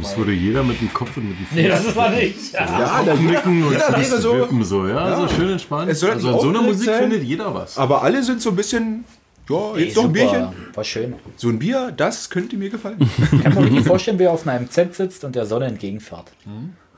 Das 0.02 0.16
würde 0.16 0.32
jeder 0.32 0.62
mit 0.62 0.81
dem 0.81 0.93
Kopf 0.93 1.16
und 1.16 1.28
mit 1.31 1.39
dem 1.39 1.47
Fuß 1.47 1.56
Nee, 1.56 1.69
das 1.69 1.85
ist 1.86 1.97
mal 1.97 2.15
nicht. 2.15 2.52
Ja, 2.52 3.02
dann 3.05 3.24
nicken 3.24 3.62
und 3.65 3.73
jeder 3.73 3.93
Fuß 3.93 4.10
wäre 4.10 4.20
so. 4.20 4.35
wippen 4.35 4.65
so, 4.65 4.86
ja, 4.86 5.16
so 5.16 5.28
schön 5.35 5.51
entspannt. 5.51 5.89
Also 5.89 6.09
an 6.10 6.20
so 6.20 6.48
einer 6.48 6.62
Musik 6.62 6.86
sein. 6.86 7.01
findet 7.01 7.23
jeder 7.23 7.55
was. 7.55 7.78
Aber 7.78 8.02
alle 8.02 8.23
sind 8.23 8.43
so 8.43 8.51
ein 8.51 8.56
bisschen, 8.56 9.05
ja, 9.48 9.74
Ey, 9.74 9.85
jetzt 9.85 9.97
noch 9.97 10.05
ein. 10.05 10.12
Bierchen. 10.12 10.48
War 10.74 10.85
schön. 10.85 11.15
So 11.36 11.48
ein 11.48 11.59
Bier, 11.59 11.93
das 11.97 12.28
könnte 12.28 12.56
mir 12.56 12.69
gefallen. 12.70 12.98
Kann 13.43 13.55
man 13.55 13.73
sich 13.73 13.86
vorstellen, 13.86 14.19
wer 14.19 14.31
auf 14.32 14.47
einem 14.47 14.69
Z 14.70 14.94
sitzt 14.94 15.24
und 15.24 15.35
der 15.35 15.47
Sonne 15.47 15.66
entgegenfährt. 15.66 16.32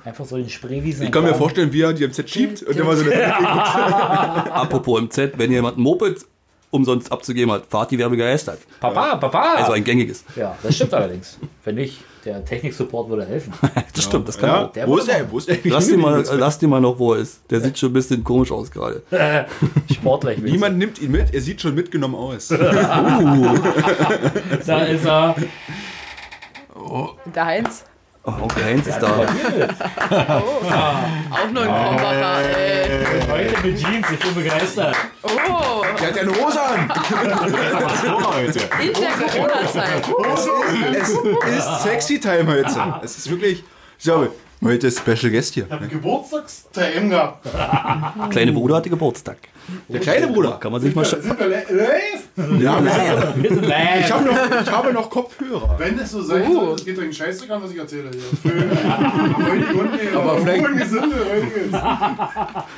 Einfach 0.05 0.25
so 0.25 0.37
in 0.37 0.49
Spreewiesen. 0.49 1.05
Ich 1.05 1.13
kann 1.13 1.23
mir 1.25 1.35
vorstellen, 1.35 1.73
wie 1.73 1.83
er 1.83 1.93
die 1.93 2.07
MZ 2.09 2.29
schiebt 2.29 2.63
und 2.63 2.75
immer 2.77 2.97
so 2.97 3.05
eine 3.05 3.35
Apropos 4.55 5.01
MZ, 5.03 5.33
wenn 5.37 5.53
jemand 5.53 5.79
ein 5.79 5.83
Moped 5.83 6.25
umsonst 6.71 7.11
abzugeben 7.13 7.53
hat, 7.53 7.67
fahrt 7.69 7.91
die 7.91 7.99
wäre 7.99 8.09
begeistert. 8.11 8.61
Papa, 8.81 9.17
Papa! 9.17 9.55
Also 9.57 9.73
ein 9.73 9.85
gängiges. 9.85 10.25
ja, 10.37 10.57
das 10.63 10.75
stimmt 10.77 10.95
allerdings. 10.95 11.39
Wenn 11.65 11.75
nicht, 11.75 11.99
der 12.25 12.45
Technik-Support 12.45 13.09
würde 13.09 13.25
helfen. 13.27 13.53
Das 13.95 14.05
stimmt, 14.05 14.29
das 14.29 14.39
kann 14.39 14.49
Ja, 14.49 14.65
auch. 14.67 14.73
Der 14.73 14.87
wo 14.87 14.97
ist 14.99 15.09
der? 15.09 15.31
Wo 15.31 15.39
ist 15.39 15.49
der? 15.49 15.59
Lass 15.65 15.89
den, 15.89 16.01
mal, 16.01 16.25
lass 16.37 16.59
den 16.59 16.71
mal 16.71 16.81
noch, 16.81 16.99
wo 16.99 17.15
er 17.15 17.21
ist. 17.21 17.41
Der 17.51 17.61
sieht 17.61 17.79
schon 17.79 17.91
ein 17.91 17.93
bisschen 17.95 18.23
komisch 18.25 18.51
aus 18.53 18.71
gerade. 18.71 19.03
Sportlich. 19.93 20.39
Niemand 20.39 20.79
nimmt 20.79 21.01
ihn 21.01 21.11
mit, 21.11 21.35
er 21.35 21.41
sieht 21.41 21.61
schon 21.61 21.75
mitgenommen 21.75 22.15
aus. 22.15 22.49
Da 24.67 24.83
ist 24.85 25.05
er. 25.07 25.35
Der 27.35 27.45
Heinz. 27.45 27.85
Oh, 28.23 28.33
Onkel 28.43 28.65
Heinz 28.65 28.87
ist 28.87 28.99
da. 28.99 29.09
Auch 29.09 29.23
nur 31.53 31.63
ein 31.63 31.69
Krombacher, 31.69 32.43
ey. 32.55 33.07
Heute 33.31 33.67
mit 33.67 33.79
Jeans, 33.79 34.07
ich 34.13 34.19
bin 34.19 34.35
begeistert. 34.35 34.95
Oh, 35.23 35.83
Der 35.99 36.09
hat 36.09 36.17
ja 36.17 36.23
eine 36.23 36.33
Hose 36.33 36.61
an! 36.61 36.93
in 38.83 38.93
der 38.93 39.29
Corona-Zeit. 39.29 40.05
Es 41.47 41.59
ist 41.59 41.83
sexy 41.83 42.21
time 42.21 42.47
heute. 42.47 43.01
Es 43.03 43.17
ist 43.17 43.31
wirklich. 43.31 43.65
So, 43.97 44.29
heute 44.63 44.87
ist 44.89 44.99
Special 45.01 45.31
Guest 45.33 45.55
hier. 45.55 45.65
Ich 45.67 45.73
habe 45.73 45.89
Geburtstagstime 45.89 47.09
gehabt. 47.09 47.49
Kleine 48.31 48.53
Bruder 48.53 48.77
hatte 48.77 48.91
Geburtstag. 48.91 49.39
Der 49.89 50.01
kleine 50.01 50.27
Bruder. 50.27 50.59
Kann 50.59 50.73
man 50.73 50.81
sich 50.81 50.93
mal 50.97 51.05
scha- 51.05 51.21
Sind 51.21 51.39
wir 51.39 51.47
li- 51.47 51.55
live? 51.71 52.61
Ja, 52.61 52.81
live. 52.81 53.37
ich, 54.05 54.13
habe 54.13 54.25
noch, 54.25 54.61
ich 54.63 54.71
habe 54.71 54.93
noch 54.93 55.09
Kopfhörer. 55.09 55.77
Wenn 55.79 55.97
das 55.97 56.11
so 56.11 56.21
sein 56.23 56.43
Uh. 56.49 56.55
soll, 56.55 56.73
das 56.73 56.85
geht 56.85 56.99
doch 56.99 57.03
in 57.05 57.13
Scheißdreck 57.13 57.51
an, 57.51 57.63
was 57.63 57.71
ich 57.71 57.79
erzähle 57.79 58.11
aber 60.17 60.39
vielleicht-. 60.39 60.67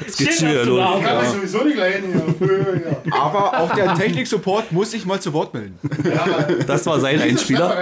Es 0.06 0.16
geht 0.18 0.34
schon 0.34 0.50
wieder 0.50 0.66
los. 0.66 0.84
Ich 0.98 1.04
kann 1.06 1.26
sowieso 1.32 1.64
nicht 1.64 1.78
leiden 1.78 2.12
hier. 2.12 2.22
Aber 3.18 3.59
auch 3.59 3.72
der 3.74 3.94
Technik-Support 3.94 4.70
muss 4.72 4.90
sich 4.90 5.06
mal 5.06 5.18
zu 5.20 5.32
Wort 5.32 5.54
melden. 5.54 5.78
Das 6.66 6.84
war 6.84 7.00
sein 7.00 7.20
Einspieler. 7.22 7.74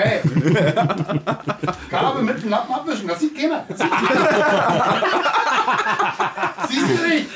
Kabel 2.20 2.34
mit 2.34 2.42
dem 2.42 2.50
Lappen 2.50 2.74
abwischen, 2.74 3.08
das 3.08 3.20
sieht 3.20 3.38
keiner. 3.38 3.64
Das 3.68 3.78
sieht 3.78 3.90
keiner. 3.90 5.02
Siehst 6.68 6.82
du 6.88 7.08
nicht? 7.08 7.26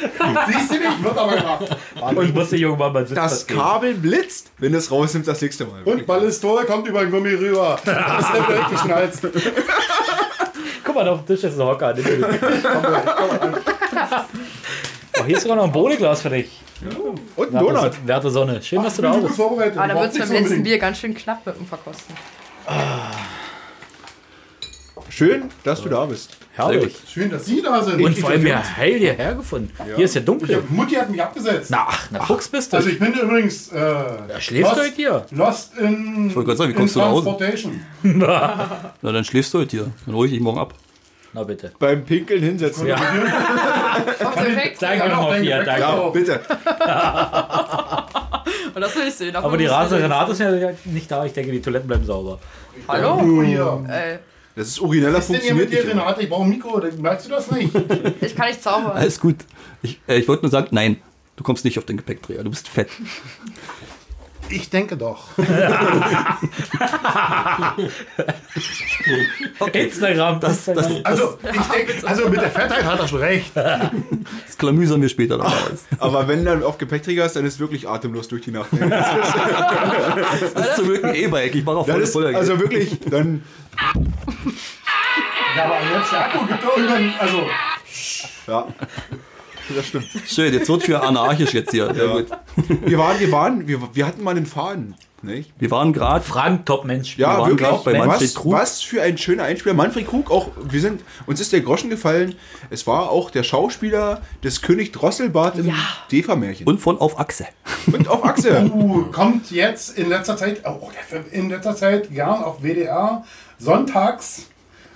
Siehst 0.46 0.70
du 0.70 0.74
nicht? 0.74 1.04
Wird 1.04 1.18
aber 1.18 1.36
gemacht. 1.36 1.76
Und 2.00 2.22
ich 2.24 2.34
musste 2.34 2.56
irgendwann 2.56 2.92
mal 2.92 3.06
sitzen. 3.06 3.14
Das 3.16 3.46
Kabel 3.46 3.94
blitzt, 3.94 4.50
wenn 4.58 4.72
du 4.72 4.78
es 4.78 4.90
rausnimmst 4.90 5.28
das 5.28 5.40
nächste 5.40 5.64
Mal. 5.64 5.82
Und 5.84 6.06
Ballistol 6.06 6.64
kommt 6.64 6.86
über 6.86 7.00
den 7.00 7.10
Gummi 7.10 7.34
rüber. 7.34 7.78
Das 7.84 8.26
ist 8.26 8.34
der 8.34 8.42
direkt 8.42 8.70
geschnalzt. 8.70 9.26
Guck 10.84 10.94
mal, 10.94 11.08
auf 11.08 11.24
dem 11.24 11.26
Tisch 11.26 11.44
ist 11.44 11.58
ein 11.58 11.66
Hocker. 11.66 11.94
Oh, 15.20 15.24
hier 15.24 15.36
ist 15.36 15.42
sogar 15.42 15.56
noch 15.56 15.64
ein 15.64 15.72
Bohneglas 15.72 16.22
für 16.22 16.30
dich. 16.30 16.60
Und 17.36 17.54
ein 17.54 17.58
Donut. 17.64 17.92
Werte, 18.06 18.30
Sonne. 18.30 18.62
Schön, 18.62 18.82
dass 18.82 18.96
du 18.96 19.02
da 19.02 19.12
bist. 19.12 19.40
Aber 19.40 19.72
da 19.72 20.00
wird 20.00 20.12
es 20.12 20.18
beim 20.18 20.32
letzten. 20.32 20.62
Bier 20.62 20.78
ganz 20.78 20.98
schön 20.98 21.14
knapp 21.14 21.44
mit 21.46 21.56
dem 21.56 21.66
Verkosten. 21.66 22.14
Schön, 25.16 25.44
dass 25.62 25.80
du 25.80 25.88
da 25.88 26.04
bist. 26.06 26.36
Herrlich. 26.54 26.96
Schön, 27.08 27.30
dass 27.30 27.44
Sie 27.46 27.62
da 27.62 27.80
sind. 27.84 28.00
Und 28.02 28.18
vor 28.18 28.30
allem 28.30 28.44
ja 28.46 28.60
heil 28.76 28.98
hierher 28.98 29.34
gefunden. 29.34 29.70
Hier 29.94 30.04
ist 30.06 30.14
ja 30.16 30.20
dunkel. 30.20 30.60
Mutti 30.70 30.96
hat 30.96 31.08
mich 31.08 31.22
abgesetzt. 31.22 31.70
Na, 31.70 31.84
ach, 31.88 32.08
na 32.10 32.20
Fuchs 32.24 32.48
bist 32.48 32.72
du. 32.72 32.76
Also 32.78 32.88
ich 32.88 32.98
bin 32.98 33.12
übrigens 33.12 33.70
äh, 33.72 33.78
Ja, 33.78 34.40
schläfst 34.40 34.72
du 34.72 34.76
heute 34.80 34.92
hier? 34.96 35.24
lost 35.30 35.78
in, 35.78 36.34
wollte 36.34 36.46
gerade 36.48 36.58
sagen, 36.58 36.72
wie 36.72 36.76
kommst 36.76 36.96
du 36.96 37.00
nach 37.00 37.10
Hause? 37.10 37.24
Transportation. 37.26 37.80
Na, 38.02 38.92
dann 39.02 39.24
schläfst 39.24 39.54
du 39.54 39.58
heute 39.60 39.70
hier. 39.76 39.86
Dann 40.04 40.14
hole 40.16 40.26
ich 40.26 40.32
dich 40.34 40.42
morgen 40.42 40.58
ab. 40.58 40.74
Na 41.32 41.44
bitte. 41.44 41.70
Beim 41.78 42.04
Pinkeln 42.04 42.42
hinsetzen. 42.42 42.88
Ja. 42.88 42.96
Perfekt. 44.18 44.82
Danke 44.82 44.98
Ja, 44.98 45.08
nochmal, 45.08 45.30
danke, 45.30 45.46
Fia. 45.46 45.62
danke. 45.62 45.80
Ja, 45.80 46.08
bitte. 46.08 46.40
Und 48.74 48.80
das 48.80 48.96
will 48.96 49.06
ich 49.06 49.14
sehen. 49.14 49.36
Aber 49.36 49.56
die 49.56 49.66
Rase 49.66 49.96
Renate 49.96 50.32
ist 50.32 50.40
ja 50.40 50.50
nicht 50.84 51.08
da. 51.10 51.24
Ich 51.24 51.32
denke, 51.32 51.52
die 51.52 51.62
Toiletten 51.62 51.86
bleiben 51.86 52.04
sauber. 52.04 52.40
Hallo? 52.88 53.20
Oh, 53.22 53.42
hier. 53.42 53.84
Das 54.56 54.68
ist 54.68 54.80
origineller 54.80 55.14
Was 55.18 55.24
ist 55.24 55.32
denn 55.32 55.40
hier 55.42 55.54
mit 55.54 55.72
dir. 55.72 55.86
Renate? 55.86 56.22
Ich 56.22 56.28
brauche 56.28 56.44
ein 56.44 56.50
Mikro. 56.50 56.80
Merkst 56.98 57.26
du 57.26 57.30
das 57.30 57.50
nicht? 57.50 57.74
ich 58.20 58.36
kann 58.36 58.48
nicht 58.48 58.62
zaubern. 58.62 58.92
Alles 58.92 59.18
gut. 59.18 59.36
Ich, 59.82 60.00
äh, 60.06 60.18
ich 60.18 60.28
wollte 60.28 60.42
nur 60.44 60.50
sagen, 60.50 60.68
nein, 60.70 60.98
du 61.36 61.42
kommst 61.42 61.64
nicht 61.64 61.76
auf 61.78 61.84
den 61.86 61.96
Gepäckträger. 61.96 62.44
Du 62.44 62.50
bist 62.50 62.68
fett. 62.68 62.88
Ich 64.50 64.68
denke 64.70 64.96
doch. 64.96 65.28
Instagram. 69.72 70.38
Das, 70.40 70.64
das, 70.66 70.86
Also, 71.04 71.38
ich 71.42 71.60
denke, 71.62 72.06
also 72.06 72.28
mit 72.28 72.40
der 72.40 72.50
Fettheit 72.50 72.84
hat 72.84 73.00
er 73.00 73.08
schon 73.08 73.20
recht. 73.20 73.56
das 73.56 74.58
klamüsern 74.58 75.00
wir 75.00 75.08
später 75.08 75.38
noch 75.38 75.46
aus. 75.46 75.86
Aber 75.98 76.28
wenn 76.28 76.44
dann 76.44 76.62
auf 76.62 76.76
Gepäckträger 76.78 77.24
ist, 77.24 77.36
dann 77.36 77.46
ist 77.46 77.58
wirklich 77.58 77.88
atemlos 77.88 78.28
durch 78.28 78.42
die 78.42 78.50
Nacht. 78.50 78.68
Das 78.72 80.66
ist 80.68 80.76
zum 80.76 80.86
Glück 80.86 81.04
ein 81.04 81.14
E-Bike. 81.14 81.54
Ich 81.54 81.64
mache 81.64 81.76
auf 81.78 81.86
Das 81.86 82.12
volle 82.12 82.26
Pulle. 82.26 82.38
also 82.38 82.60
wirklich, 82.60 82.98
dann 83.10 83.42
Ja, 85.56 85.64
aber 85.64 85.76
jetzt 85.98 86.12
der 86.12 86.24
Akku 86.26 86.46
gibt 86.46 86.64
doch 86.64 86.76
irgendwann, 86.76 87.14
also 87.18 87.46
ja. 88.46 88.66
das 89.74 89.86
stimmt. 89.86 90.06
Schön, 90.26 90.52
jetzt 90.52 90.68
wird 90.68 90.86
wieder 90.88 91.02
anarchisch 91.02 91.54
jetzt 91.54 91.70
hier. 91.70 91.92
Ja. 91.94 92.12
gut. 92.12 92.26
Wir 92.84 92.98
waren, 92.98 93.20
wir 93.20 93.32
waren, 93.32 93.68
wir, 93.68 93.80
wir 93.92 94.06
hatten 94.06 94.22
mal 94.22 94.32
einen 94.32 94.46
Faden. 94.46 94.94
Nicht? 95.24 95.52
Wir 95.58 95.70
waren 95.70 95.92
gerade 95.92 96.22
Frank, 96.22 96.66
Top-Mensch. 96.66 97.16
Ja, 97.16 97.32
Wir 97.32 97.38
waren 97.38 97.50
wirklich. 97.50 97.68
gerade 97.68 97.82
bei 97.84 97.98
Manfred 97.98 98.28
was, 98.28 98.34
Krug. 98.34 98.52
was 98.52 98.82
für 98.82 99.02
ein 99.02 99.16
schöner 99.16 99.44
Einspieler. 99.44 99.74
Manfred 99.74 100.06
Krug, 100.06 100.30
auch, 100.30 100.50
wir 100.62 100.80
sind, 100.80 101.02
uns 101.26 101.40
ist 101.40 101.52
der 101.52 101.62
Groschen 101.62 101.88
gefallen. 101.88 102.34
Es 102.68 102.86
war 102.86 103.10
auch 103.10 103.30
der 103.30 103.42
Schauspieler 103.42 104.20
des 104.42 104.60
König 104.60 104.92
Drosselbart 104.92 105.58
im 105.58 105.72
Defa-Märchen. 106.12 106.66
und 106.66 106.78
von 106.78 106.98
auf 106.98 107.18
Achse. 107.18 107.46
Und 107.86 108.08
auf 108.08 108.24
Achse. 108.24 108.70
Uh, 108.74 109.04
kommt 109.12 109.50
jetzt 109.50 109.96
in 109.98 110.08
letzter 110.08 110.36
Zeit, 110.36 110.62
oh, 110.64 110.90
der 110.94 111.02
Film 111.02 111.24
in 111.30 111.48
letzter 111.48 111.76
Zeit 111.76 112.10
gern 112.10 112.42
auf 112.42 112.62
WDR. 112.62 113.24
Sonntags 113.64 114.46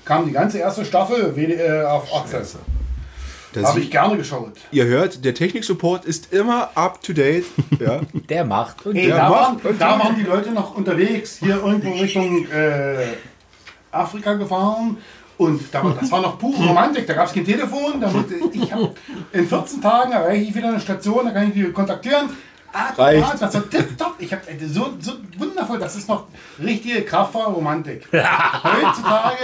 kam 0.04 0.26
die 0.26 0.32
ganze 0.32 0.58
erste 0.58 0.84
Staffel 0.84 1.34
WDR 1.36 1.92
auf 1.92 2.14
Access. 2.14 2.56
Da 3.52 3.62
Habe 3.62 3.80
ich 3.80 3.90
gerne 3.90 4.16
geschaut. 4.16 4.52
Ihr 4.70 4.84
hört, 4.84 5.24
der 5.24 5.34
Technik-Support 5.34 6.04
ist 6.04 6.32
immer 6.34 6.70
up 6.74 7.02
to 7.02 7.12
date. 7.14 7.46
Ja. 7.80 8.00
Der 8.28 8.44
macht. 8.44 8.84
Und 8.84 8.96
Ey, 8.96 9.08
Ja, 9.08 9.16
da, 9.16 9.28
macht 9.30 9.40
waren, 9.40 9.56
und- 9.72 9.80
da 9.80 9.98
waren 9.98 10.16
die 10.16 10.22
Leute 10.24 10.50
noch 10.50 10.76
unterwegs, 10.76 11.38
hier 11.38 11.56
irgendwo 11.64 11.92
Richtung 11.92 12.46
äh, 12.48 13.06
Afrika 13.90 14.34
gefahren. 14.34 14.98
Und 15.38 15.62
da, 15.72 15.82
war- 15.84 15.96
das 15.98 16.10
war 16.10 16.20
noch 16.20 16.38
pure 16.38 16.62
Romantik, 16.68 17.06
da 17.06 17.14
gab 17.14 17.26
es 17.28 17.32
kein 17.32 17.44
Telefon. 17.44 18.00
Da 18.00 18.10
musste, 18.10 18.34
ich 18.52 18.72
hab, 18.72 18.90
in 19.32 19.46
14 19.48 19.80
Tagen 19.80 20.12
erreiche 20.12 20.42
ich 20.42 20.54
wieder 20.54 20.68
eine 20.68 20.80
Station, 20.80 21.24
da 21.24 21.30
kann 21.30 21.48
ich 21.48 21.54
die 21.54 21.70
kontaktieren. 21.72 22.28
Ah, 22.72 22.92
Reicht. 22.96 23.24
ah, 23.24 23.36
Das 23.40 23.54
war 23.54 23.70
tipptopp. 23.70 24.14
Ich 24.18 24.32
habe 24.32 24.42
so, 24.66 24.90
so 25.00 25.12
wundervoll, 25.38 25.78
das 25.78 25.96
ist 25.96 26.08
noch 26.08 26.24
richtige 26.62 27.02
kraftvolle 27.02 27.46
Romantik. 27.54 28.06
Heutzutage 28.12 29.36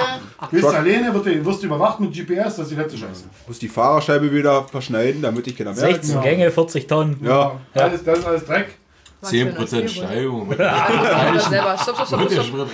bist 0.50 0.64
du 0.64 0.68
alleine, 0.68 1.12
wird, 1.14 1.44
wirst 1.44 1.62
du 1.62 1.66
überwacht 1.66 2.00
mit 2.00 2.12
GPS, 2.12 2.56
das 2.56 2.58
ist 2.60 2.70
die 2.72 2.74
letzte 2.76 2.98
Scheiße. 2.98 3.24
Muss 3.46 3.58
die 3.58 3.68
Fahrerscheibe 3.68 4.30
wieder 4.32 4.64
verschneiden, 4.68 5.22
damit 5.22 5.46
ich 5.46 5.56
keiner 5.56 5.72
merkt. 5.72 6.04
16 6.04 6.20
Gänge, 6.22 6.50
40 6.50 6.86
Tonnen. 6.86 7.18
Ja. 7.22 7.58
Alles, 7.74 8.04
das 8.04 8.18
ist 8.18 8.26
alles 8.26 8.44
Dreck. 8.44 8.78
10% 9.24 9.88
Steigerung. 9.88 10.54
Ja, 10.58 11.38
selber. 11.40 11.76
Stopp, 11.78 11.96
stopp, 11.96 12.06
stopp, 12.06 12.28
der 12.28 12.42
stopp. 12.42 12.68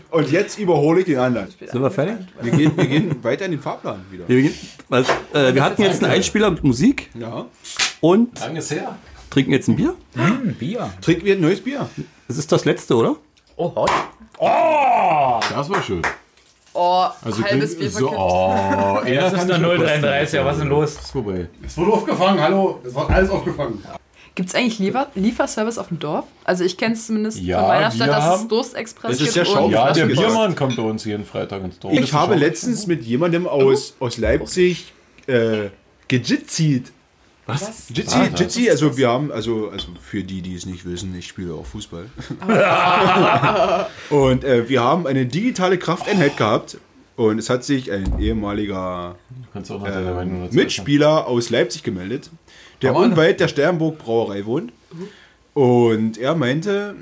Und 0.10 0.30
jetzt 0.30 0.58
überhole 0.58 1.00
ich 1.00 1.06
den 1.06 1.18
anderen. 1.18 1.48
Sind 1.50 1.80
wir 1.82 1.90
fertig? 1.90 2.16
Wir 2.40 2.52
gehen, 2.52 2.72
wir 2.76 2.86
gehen 2.86 3.24
weiter 3.24 3.44
in 3.44 3.52
den 3.52 3.60
Fahrplan 3.60 4.04
wieder. 4.10 4.28
Wir, 4.28 4.36
beginnen- 4.36 4.54
weil, 4.88 5.04
äh, 5.34 5.54
wir 5.54 5.62
hatten 5.62 5.82
jetzt 5.82 6.02
einen 6.02 6.12
Einspieler 6.12 6.50
mit 6.50 6.64
Musik 6.64 7.10
Ja. 7.14 7.46
und 8.00 8.38
Lang 8.40 8.56
ist 8.56 8.70
her. 8.70 8.96
trinken 9.30 9.52
jetzt 9.52 9.68
ein 9.68 9.76
Bier. 9.76 9.94
Hm, 10.14 10.54
Bier. 10.58 10.90
Trinken 11.00 11.24
wir 11.26 11.34
ein 11.34 11.40
neues 11.40 11.60
Bier. 11.62 11.88
Das 12.26 12.38
ist 12.38 12.50
das 12.50 12.64
letzte, 12.64 12.94
oder? 12.96 13.16
Oh, 13.56 13.72
hot. 13.74 13.90
Das 15.50 15.68
war 15.68 15.82
schön. 15.82 16.02
Oh, 16.74 17.06
Also 17.24 17.42
halbes 17.42 17.76
klingt- 17.76 17.78
Bier 17.80 17.90
so, 17.90 18.10
oh, 18.12 18.98
Ja, 19.06 19.30
das 19.30 19.32
ist 19.44 19.50
eine 19.50 19.58
033, 19.78 20.32
ja, 20.38 20.44
was 20.44 20.56
ist 20.56 20.60
denn 20.62 20.68
los? 20.68 20.90
ist 20.94 21.10
vorbei. 21.10 21.48
Es 21.66 21.76
wurde 21.76 21.92
aufgefangen, 21.92 22.40
hallo, 22.40 22.80
es 22.84 22.94
wird 22.94 23.10
alles 23.10 23.30
aufgefangen. 23.30 23.82
Gibt 24.38 24.50
es 24.50 24.54
eigentlich 24.54 24.78
Liefer 24.78 25.08
Lieferservice 25.16 25.78
auf 25.78 25.88
dem 25.88 25.98
Dorf? 25.98 26.24
Also 26.44 26.62
ich 26.62 26.76
kenne 26.76 26.94
es 26.94 27.08
zumindest 27.08 27.40
Ja, 27.40 27.58
von 27.58 27.68
meiner 27.70 27.90
Stadt, 27.90 28.08
dass 28.08 28.18
es 28.24 28.30
haben- 28.30 28.48
Durstexpress 28.48 29.18
Das 29.18 29.28
ist 29.28 29.34
gibt. 29.34 29.48
ja 29.48 29.66
Ja, 29.68 29.92
der 29.92 30.06
Biermann 30.06 30.54
kommt 30.54 30.76
bei 30.76 30.82
uns 30.84 31.04
jeden 31.04 31.24
Freitag 31.24 31.64
ins 31.64 31.80
Dorf. 31.80 31.92
Ich 31.92 32.12
habe 32.12 32.36
letztens 32.36 32.86
mit 32.86 33.02
jemandem 33.02 33.48
aus, 33.48 33.94
aus 33.98 34.16
Leipzig 34.16 34.92
äh, 35.26 35.70
gejitzied. 36.06 36.92
Was? 37.46 37.88
Jitsi, 37.92 38.16
Ah, 38.16 38.28
Jitsi, 38.36 38.70
also 38.70 38.96
wir 38.96 39.08
haben, 39.08 39.32
also, 39.32 39.70
also 39.70 39.88
für 40.00 40.22
die, 40.22 40.40
die 40.40 40.54
es 40.54 40.66
nicht 40.66 40.84
wissen, 40.84 41.12
ich 41.18 41.26
spiele 41.26 41.54
auch 41.54 41.66
Fußball. 41.66 42.06
und 44.10 44.44
äh, 44.44 44.68
wir 44.68 44.82
haben 44.84 45.06
eine 45.08 45.26
digitale 45.26 45.78
Krafteinheit 45.78 46.36
gehabt 46.36 46.78
und 47.16 47.38
es 47.38 47.50
hat 47.50 47.64
sich 47.64 47.90
ein 47.90 48.20
ehemaliger 48.20 49.16
dazu 49.52 49.82
Mitspieler 50.52 51.26
aus 51.26 51.50
Leipzig 51.50 51.82
gemeldet, 51.82 52.30
der 52.82 52.90
Aber- 52.90 53.00
unweit 53.00 53.40
der 53.40 53.48
Sternburg 53.48 53.98
Brauerei 53.98 54.44
wohnt. 54.46 54.72
Und 55.54 56.18
er 56.18 56.34
meinte, 56.34 56.94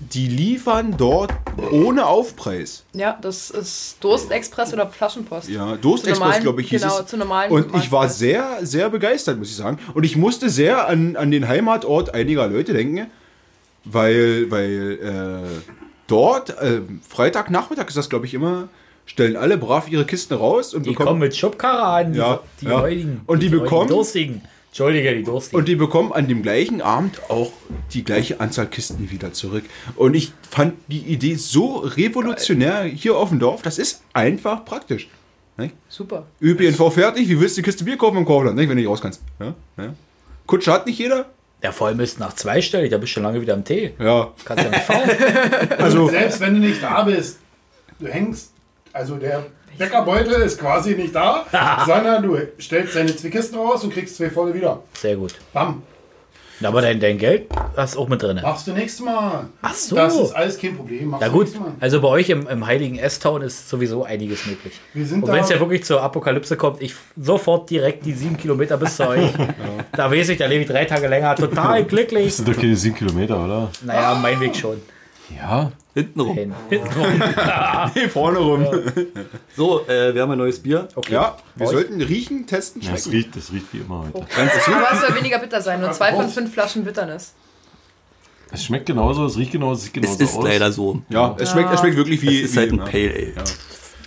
die 0.00 0.28
liefern 0.28 0.94
dort 0.96 1.32
ohne 1.72 2.06
Aufpreis. 2.06 2.84
Ja, 2.94 3.18
das 3.20 3.50
ist 3.50 3.96
Durstexpress 4.00 4.72
oder 4.72 4.86
Flaschenpost. 4.88 5.48
Ja, 5.48 5.76
Durstexpress, 5.76 6.40
glaube 6.40 6.62
ich, 6.62 6.70
hieß 6.70 6.82
genau, 6.82 7.00
es. 7.00 7.06
zu 7.06 7.16
normalen 7.16 7.50
Und 7.50 7.74
ich 7.76 7.90
war 7.92 8.08
sehr, 8.08 8.58
sehr 8.62 8.88
begeistert, 8.90 9.38
muss 9.38 9.48
ich 9.50 9.56
sagen. 9.56 9.78
Und 9.94 10.04
ich 10.04 10.16
musste 10.16 10.48
sehr 10.50 10.88
an, 10.88 11.16
an 11.16 11.30
den 11.30 11.48
Heimatort 11.48 12.14
einiger 12.14 12.46
Leute 12.46 12.72
denken, 12.72 13.08
weil, 13.84 14.50
weil 14.50 14.98
äh, 15.02 15.60
dort, 16.06 16.50
äh, 16.60 16.80
Freitagnachmittag 17.08 17.88
ist 17.88 17.96
das, 17.96 18.08
glaube 18.08 18.26
ich, 18.26 18.34
immer, 18.34 18.68
stellen 19.04 19.36
alle 19.36 19.56
brav 19.58 19.88
ihre 19.90 20.04
Kisten 20.04 20.34
raus 20.34 20.74
und 20.74 20.86
Die 20.86 20.94
kommen 20.94 21.18
mit 21.18 21.34
Schubkarre 21.36 21.82
an, 21.82 22.12
die, 22.12 22.18
Ja, 22.18 22.40
die 22.60 22.66
ja. 22.66 22.80
heutigen. 22.80 23.20
Und 23.26 23.42
die 23.42 23.46
heutigen 23.46 23.62
bekommen- 23.64 23.88
Durstigen. 23.88 24.42
Entschuldige, 24.78 25.12
die 25.12 25.24
Durstigen. 25.24 25.58
Und 25.58 25.66
die 25.66 25.74
bekommen 25.74 26.12
an 26.12 26.28
dem 26.28 26.40
gleichen 26.40 26.80
Abend 26.82 27.20
auch 27.28 27.50
die 27.92 28.04
gleiche 28.04 28.38
Anzahl 28.38 28.68
Kisten 28.68 29.10
wieder 29.10 29.32
zurück. 29.32 29.64
Und 29.96 30.14
ich 30.14 30.32
fand 30.48 30.74
die 30.86 31.00
Idee 31.00 31.34
so 31.34 31.78
revolutionär 31.78 32.84
hier 32.84 33.16
auf 33.16 33.30
dem 33.30 33.40
Dorf. 33.40 33.62
Das 33.62 33.80
ist 33.80 34.04
einfach 34.12 34.64
praktisch. 34.64 35.08
Nicht? 35.56 35.74
Super. 35.88 36.26
ÖPNV 36.40 36.92
fertig, 36.92 37.28
wie 37.28 37.40
willst 37.40 37.56
du 37.56 37.62
die 37.62 37.64
Kiste 37.64 37.82
Bier 37.82 37.98
kaufen 37.98 38.18
im 38.18 38.24
Kaufland, 38.24 38.54
nicht, 38.54 38.68
wenn 38.68 38.76
du 38.76 38.82
nicht 38.82 38.88
raus 38.88 39.00
kannst? 39.00 39.20
Ja? 39.40 39.54
Ja? 39.76 39.94
Kutsche 40.46 40.70
hat 40.70 40.86
nicht 40.86 41.00
jeder? 41.00 41.26
Der 41.60 41.72
vor 41.72 41.88
allem 41.88 41.98
ist 41.98 42.20
nach 42.20 42.34
zweistellig, 42.34 42.92
da 42.92 42.98
bist 42.98 43.10
du 43.10 43.14
schon 43.14 43.24
lange 43.24 43.40
wieder 43.40 43.54
am 43.54 43.64
Tee. 43.64 43.94
Ja. 43.98 44.32
Kannst 44.44 44.62
ja 44.62 44.70
nicht 44.70 44.84
fahren. 44.84 45.10
Also, 45.78 46.08
Selbst 46.08 46.38
wenn 46.38 46.54
du 46.54 46.60
nicht 46.60 46.80
da 46.80 47.02
bist, 47.02 47.40
du 47.98 48.06
hängst, 48.06 48.52
also 48.92 49.16
der 49.16 49.44
Bäckerbeutel 49.78 50.42
ist 50.42 50.58
quasi 50.60 50.94
nicht 50.94 51.14
da, 51.14 51.46
sondern 51.86 52.22
du 52.22 52.36
stellst 52.60 52.96
deine 52.96 53.14
zwei 53.14 53.30
Kisten 53.30 53.56
raus 53.56 53.84
und 53.84 53.92
kriegst 53.92 54.16
zwei 54.16 54.28
volle 54.30 54.52
wieder. 54.54 54.82
Sehr 54.94 55.16
gut. 55.16 55.34
Bam. 55.52 55.82
Aber 56.60 56.82
dein, 56.82 56.98
dein 56.98 57.18
Geld 57.18 57.46
hast 57.76 57.94
du 57.94 58.00
auch 58.00 58.08
mit 58.08 58.20
drin. 58.20 58.40
Machst 58.42 58.66
du 58.66 58.72
nächstes 58.72 59.04
Mal. 59.04 59.46
Ach 59.62 59.72
so. 59.74 59.94
Das 59.94 60.16
ist 60.16 60.32
alles 60.32 60.58
kein 60.58 60.76
Problem. 60.76 61.10
Machst 61.10 61.20
Na 61.20 61.28
du 61.28 61.32
gut, 61.34 61.42
nächstes 61.44 61.60
Mal. 61.60 61.72
also 61.78 62.00
bei 62.00 62.08
euch 62.08 62.28
im, 62.30 62.48
im 62.48 62.66
heiligen 62.66 62.98
S-Town 62.98 63.42
ist 63.42 63.68
sowieso 63.68 64.02
einiges 64.02 64.44
möglich. 64.44 64.74
Wir 64.92 65.06
sind 65.06 65.22
Und 65.22 65.30
wenn 65.30 65.44
es 65.44 65.50
ja 65.50 65.60
wirklich 65.60 65.84
zur 65.84 66.02
Apokalypse 66.02 66.56
kommt, 66.56 66.82
ich 66.82 66.96
sofort 67.16 67.70
direkt 67.70 68.04
die 68.06 68.12
sieben 68.12 68.36
Kilometer 68.36 68.76
bis 68.76 68.96
zu 68.96 69.08
euch. 69.08 69.30
Da 69.92 70.10
weiß 70.12 70.28
ich, 70.28 70.38
da 70.38 70.46
lebe 70.46 70.62
ich 70.62 70.68
drei 70.68 70.84
Tage 70.84 71.08
länger, 71.08 71.34
total 71.34 71.82
glücklich. 71.84 72.26
Das 72.26 72.36
sind 72.38 72.48
doch 72.48 72.56
keine 72.56 72.76
7 72.76 72.94
Kilometer, 72.94 73.44
oder? 73.44 73.70
Naja, 73.84 74.16
mein 74.20 74.38
Weg 74.40 74.54
schon. 74.54 74.80
Ja. 75.36 75.72
Hintenrum. 75.94 76.34
Hin. 76.36 76.54
Hintenrum. 76.70 77.22
nee, 77.94 78.08
vorne 78.08 78.38
rum. 78.38 78.66
So, 79.56 79.86
äh, 79.86 80.14
wir 80.14 80.22
haben 80.22 80.30
ein 80.30 80.38
neues 80.38 80.60
Bier. 80.60 80.88
Okay. 80.94 81.12
Ja, 81.12 81.36
wir 81.56 81.66
Euch? 81.66 81.72
sollten 81.72 82.00
riechen, 82.00 82.46
testen, 82.46 82.80
ja 82.82 82.92
das, 82.92 83.02
schmecken. 83.04 83.16
riecht, 83.16 83.36
das 83.36 83.52
riecht 83.52 83.66
wie 83.72 83.78
immer 83.78 84.04
heute. 84.04 84.26
Aber 84.72 84.92
es 84.92 85.00
soll 85.00 85.16
weniger 85.16 85.38
bitter 85.38 85.60
sein. 85.60 85.80
Nur 85.80 85.92
zwei 85.92 86.12
von 86.12 86.28
fünf 86.28 86.52
Flaschen 86.52 86.84
Bitternis. 86.84 87.34
Es 88.50 88.64
schmeckt 88.64 88.86
genauso, 88.86 89.26
es 89.26 89.36
riecht 89.36 89.52
genauso, 89.52 89.74
es 89.74 89.84
sieht 89.84 89.96
Es 89.98 90.02
genauso 90.18 90.22
ist 90.24 90.36
aus. 90.36 90.44
leider 90.44 90.72
so. 90.72 91.02
Ja, 91.10 91.36
es 91.38 91.50
schmeckt, 91.50 91.72
es 91.72 91.80
schmeckt 91.80 91.96
wirklich 91.96 92.22
wie. 92.22 92.42
Es 92.42 92.50
ist 92.50 92.56
halt 92.56 92.72
wie 92.72 92.80
ein 92.80 92.84
Pale 92.86 93.10
Ale. 93.12 93.34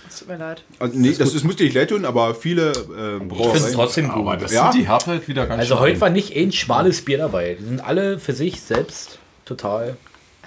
Es 0.08 0.18
tut 0.18 0.28
mir 0.28 0.36
leid. 0.38 0.64
Also, 0.80 0.98
nee, 0.98 1.12
das, 1.16 1.32
das 1.32 1.44
muss 1.44 1.56
dir 1.56 1.64
nicht 1.64 1.74
leid 1.74 1.90
tun, 1.90 2.04
aber 2.04 2.34
viele 2.34 2.72
äh, 2.72 3.16
Ich 3.18 3.36
finde 3.36 3.58
es 3.58 3.72
trotzdem 3.72 4.10
Aber 4.10 4.32
gut. 4.32 4.42
das 4.42 4.52
Ja. 4.52 4.72
sieht 4.72 4.82
die 4.82 4.88
Härte 4.88 5.20
wieder 5.28 5.46
ganz 5.46 5.60
Also 5.60 5.74
schön 5.74 5.82
heute 5.82 6.00
war 6.00 6.10
nicht 6.10 6.34
ein 6.36 6.50
schmales 6.50 7.02
Bier 7.04 7.18
dabei. 7.18 7.56
Die 7.60 7.64
sind 7.64 7.84
alle 7.84 8.18
für 8.18 8.32
sich 8.32 8.60
selbst 8.60 9.18
total. 9.44 9.96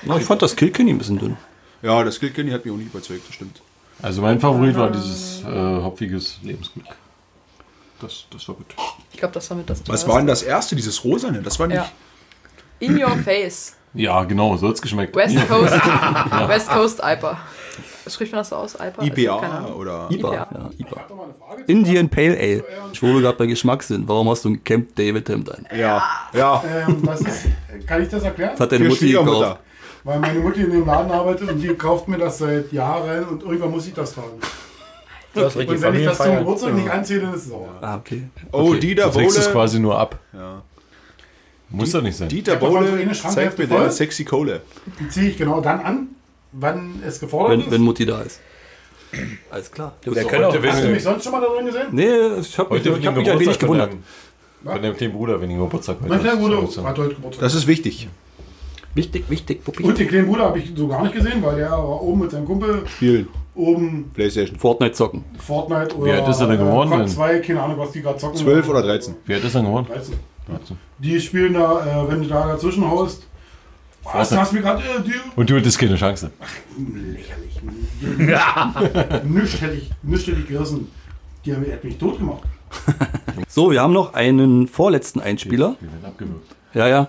Ja, 0.03 0.17
ich 0.17 0.25
fand 0.25 0.41
das 0.41 0.55
Kilkenny 0.55 0.91
ein 0.91 0.97
bisschen 0.97 1.17
dünn. 1.17 1.37
Ja, 1.81 2.03
das 2.03 2.19
Kilkenny 2.19 2.51
hat 2.51 2.65
mich 2.65 2.73
auch 2.73 2.77
nicht 2.77 2.93
überzeugt, 2.93 3.27
das 3.27 3.35
stimmt. 3.35 3.61
Also 4.01 4.21
mein 4.21 4.39
Favorit 4.39 4.75
war 4.75 4.91
dieses 4.91 5.41
äh, 5.43 5.45
hopfiges 5.45 6.39
Lebensglück. 6.43 6.85
Das, 8.01 8.25
das 8.29 8.47
war 8.47 8.55
gut. 8.55 8.67
Ich 9.13 9.19
glaube, 9.19 9.33
das 9.33 9.49
war 9.49 9.57
mit 9.57 9.69
das 9.69 9.81
Was 9.87 10.07
war 10.07 10.17
denn 10.17 10.27
das 10.27 10.43
erste, 10.43 10.75
dieses 10.75 11.03
Rosane? 11.03 11.41
Das 11.41 11.57
war 11.59 11.67
nicht. 11.67 11.77
Ja. 11.77 11.89
In 12.79 13.01
your 13.01 13.15
face. 13.17 13.75
Ja, 13.93 14.23
genau, 14.25 14.57
so 14.57 14.67
hat 14.67 14.75
es 14.75 14.81
geschmeckt. 14.81 15.15
West 15.15 15.35
Ja. 15.35 15.45
Coast. 15.45 15.73
West 16.49 16.69
Coast 16.69 16.99
IPA. 17.01 17.39
Spricht 18.07 18.31
man 18.33 18.39
das 18.41 18.49
so 18.49 18.57
aus? 18.57 18.75
IPA? 18.75 19.03
IPA 19.03 19.65
oder. 19.73 20.07
IPA. 20.11 20.27
IPA. 20.27 20.33
Ja, 20.33 20.69
IPA. 20.77 21.07
Indian 21.67 22.09
Pale 22.09 22.37
Ale. 22.37 22.63
Ich 22.91 23.01
wo 23.01 23.07
wir 23.07 23.21
gerade 23.21 23.37
bei 23.37 23.45
Geschmack 23.47 23.81
sind. 23.81 24.07
Warum 24.07 24.29
hast 24.29 24.45
du 24.45 24.49
ein 24.49 24.63
Camp 24.63 24.93
David 24.95 25.27
Hemd 25.29 25.49
an? 25.49 25.65
Ja, 25.75 26.03
ja. 26.33 26.63
Ähm, 26.87 27.01
das 27.03 27.21
ist, 27.21 27.45
kann 27.87 28.03
ich 28.03 28.09
das 28.09 28.23
erklären? 28.23 28.51
Das 28.51 28.59
hat 28.59 28.71
deine 28.73 28.89
Mutti 28.89 29.11
gekauft. 29.11 29.59
Weil 30.05 30.19
meine 30.19 30.39
Mutti 30.39 30.61
in 30.61 30.71
dem 30.71 30.85
Laden 30.85 31.11
arbeitet 31.11 31.49
und 31.49 31.59
die 31.59 31.67
kauft 31.73 32.07
mir 32.07 32.17
das 32.19 32.37
seit 32.37 32.71
Jahren 32.71 33.25
und 33.25 33.41
irgendwann 33.41 33.71
muss 33.71 33.87
ich 33.87 33.93
das 33.93 34.13
tragen. 34.13 34.39
Du 35.33 35.43
hast 35.43 35.57
richtig 35.57 35.75
Und 35.75 35.81
wenn 35.81 35.95
ich 35.95 36.05
das 36.05 36.17
zum. 36.19 36.37
Geburtstag 36.37 36.73
nicht 36.75 36.89
anziehe, 36.89 37.19
dann 37.19 37.33
ist 37.33 37.41
es 37.41 37.47
sauer. 37.49 37.69
Ah, 37.81 37.97
okay. 37.97 38.23
Oh, 38.51 38.69
Okay, 38.69 38.79
Dieter 38.79 39.05
du 39.07 39.11
trägst 39.17 39.37
es 39.37 39.45
Bohle. 39.45 39.53
quasi 39.53 39.79
nur 39.79 39.97
ab. 39.99 40.19
Ja. 40.31 40.61
Muss 41.69 41.91
doch 41.91 42.03
nicht 42.03 42.15
sein. 42.15 42.29
Dieter 42.29 42.55
Bohle 42.55 43.11
zeigt 43.13 43.57
mir 43.57 43.67
deine 43.67 43.91
sexy 43.91 44.23
Kohle. 44.23 44.61
Die 44.99 45.09
ziehe 45.09 45.29
ich 45.31 45.37
genau 45.37 45.59
dann 45.59 45.79
an, 45.79 46.07
wann 46.51 47.01
es 47.05 47.19
gefordert 47.19 47.57
Wenn, 47.57 47.65
wenn 47.71 47.81
ist. 47.81 47.85
Mutti 47.85 48.05
da 48.05 48.21
ist. 48.21 48.39
Alles 49.49 49.71
klar. 49.71 49.93
Der 50.05 50.23
können 50.25 50.43
auch, 50.45 50.55
Hast 50.55 50.83
du 50.83 50.87
mich 50.89 51.03
sonst 51.03 51.23
schon 51.23 51.31
mal 51.31 51.41
da 51.41 51.47
drin 51.47 51.65
gesehen? 51.65 51.87
Nee, 51.91 52.39
ich 52.41 52.57
habe 52.59 52.75
mich, 52.75 52.85
ich 52.85 53.07
hab 53.07 53.15
mich 53.15 53.31
ein 53.31 53.39
wenig 53.39 53.57
gewundert. 53.59 53.91
Von 54.63 54.81
deinem 54.81 54.95
kleinen 54.95 55.13
Bruder, 55.13 55.41
wenn 55.41 55.49
ich 55.49 55.57
Geburtstag 55.57 55.97
heute 55.99 56.09
Mein 56.09 56.19
kleiner. 56.19 56.37
Bruder 56.39 56.61
hat 56.87 56.97
heute 56.97 57.15
Geburtstag. 57.15 57.41
Das 57.41 57.55
ist 57.55 57.65
wichtig. 57.65 58.07
Wichtig, 58.95 59.29
wichtig, 59.29 59.63
Puppi. 59.63 59.83
Und 59.83 59.97
den 59.99 60.07
kleinen 60.07 60.27
Bruder 60.27 60.45
habe 60.45 60.59
ich 60.59 60.71
so 60.75 60.87
gar 60.87 61.03
nicht 61.03 61.13
gesehen, 61.13 61.43
weil 61.43 61.57
der 61.57 61.69
war 61.71 62.01
oben 62.01 62.21
mit 62.21 62.31
seinem 62.31 62.45
Kumpel 62.45 62.87
Spielen. 62.87 63.27
oben 63.53 64.09
Playstation. 64.13 64.57
Fortnite 64.57 64.93
zocken. 64.93 65.23
Fortnite 65.37 65.95
oder 65.97 66.05
Wie 66.05 66.11
alt 66.11 66.27
ist 66.29 66.39
er 66.39 66.47
denn 66.47 66.57
geworden 66.57 66.91
denn? 66.91 67.07
2, 67.07 67.39
keine 67.39 67.61
Ahnung, 67.61 67.77
was 67.77 67.91
die 67.91 68.01
gerade 68.01 68.17
zocken. 68.17 68.37
12 68.37 68.69
oder 68.69 68.81
13. 68.81 69.15
Wer 69.25 69.37
hat 69.37 69.43
das 69.43 69.53
dann 69.53 69.65
gewonnen? 69.65 69.87
13. 69.87 70.77
Die 70.99 71.19
spielen 71.19 71.53
da, 71.53 72.05
äh, 72.05 72.09
wenn 72.09 72.21
du 72.21 72.27
da 72.29 72.47
dazwischen 72.47 72.89
haust. 72.89 73.27
Was, 74.03 74.29
du 74.29 74.37
hast 74.37 74.53
mir 74.53 74.61
gerade 74.61 74.81
äh, 74.83 75.01
die 75.03 75.13
Und 75.35 75.49
du 75.49 75.57
hattest 75.57 75.77
keine 75.79 75.95
Chance. 75.95 76.31
lächerlich. 76.77 77.55
Nichts 79.23 79.61
hätte 79.61 79.73
ich, 79.73 79.89
nichts 80.03 80.27
hätte 80.27 80.39
ich 80.39 80.47
gerissen. 80.47 80.91
Die 81.43 81.53
haben 81.53 81.65
hat 81.71 81.83
mich 81.83 81.97
tot 81.97 82.17
gemacht. 82.17 82.43
So, 83.47 83.71
wir 83.71 83.81
haben 83.81 83.93
noch 83.93 84.13
einen 84.13 84.67
vorletzten 84.67 85.21
Einspieler. 85.21 85.75
Wir 85.79 85.91
werden 85.91 86.05
abgewürgt. 86.05 86.55
Ja, 86.73 86.87
ja. 86.87 87.07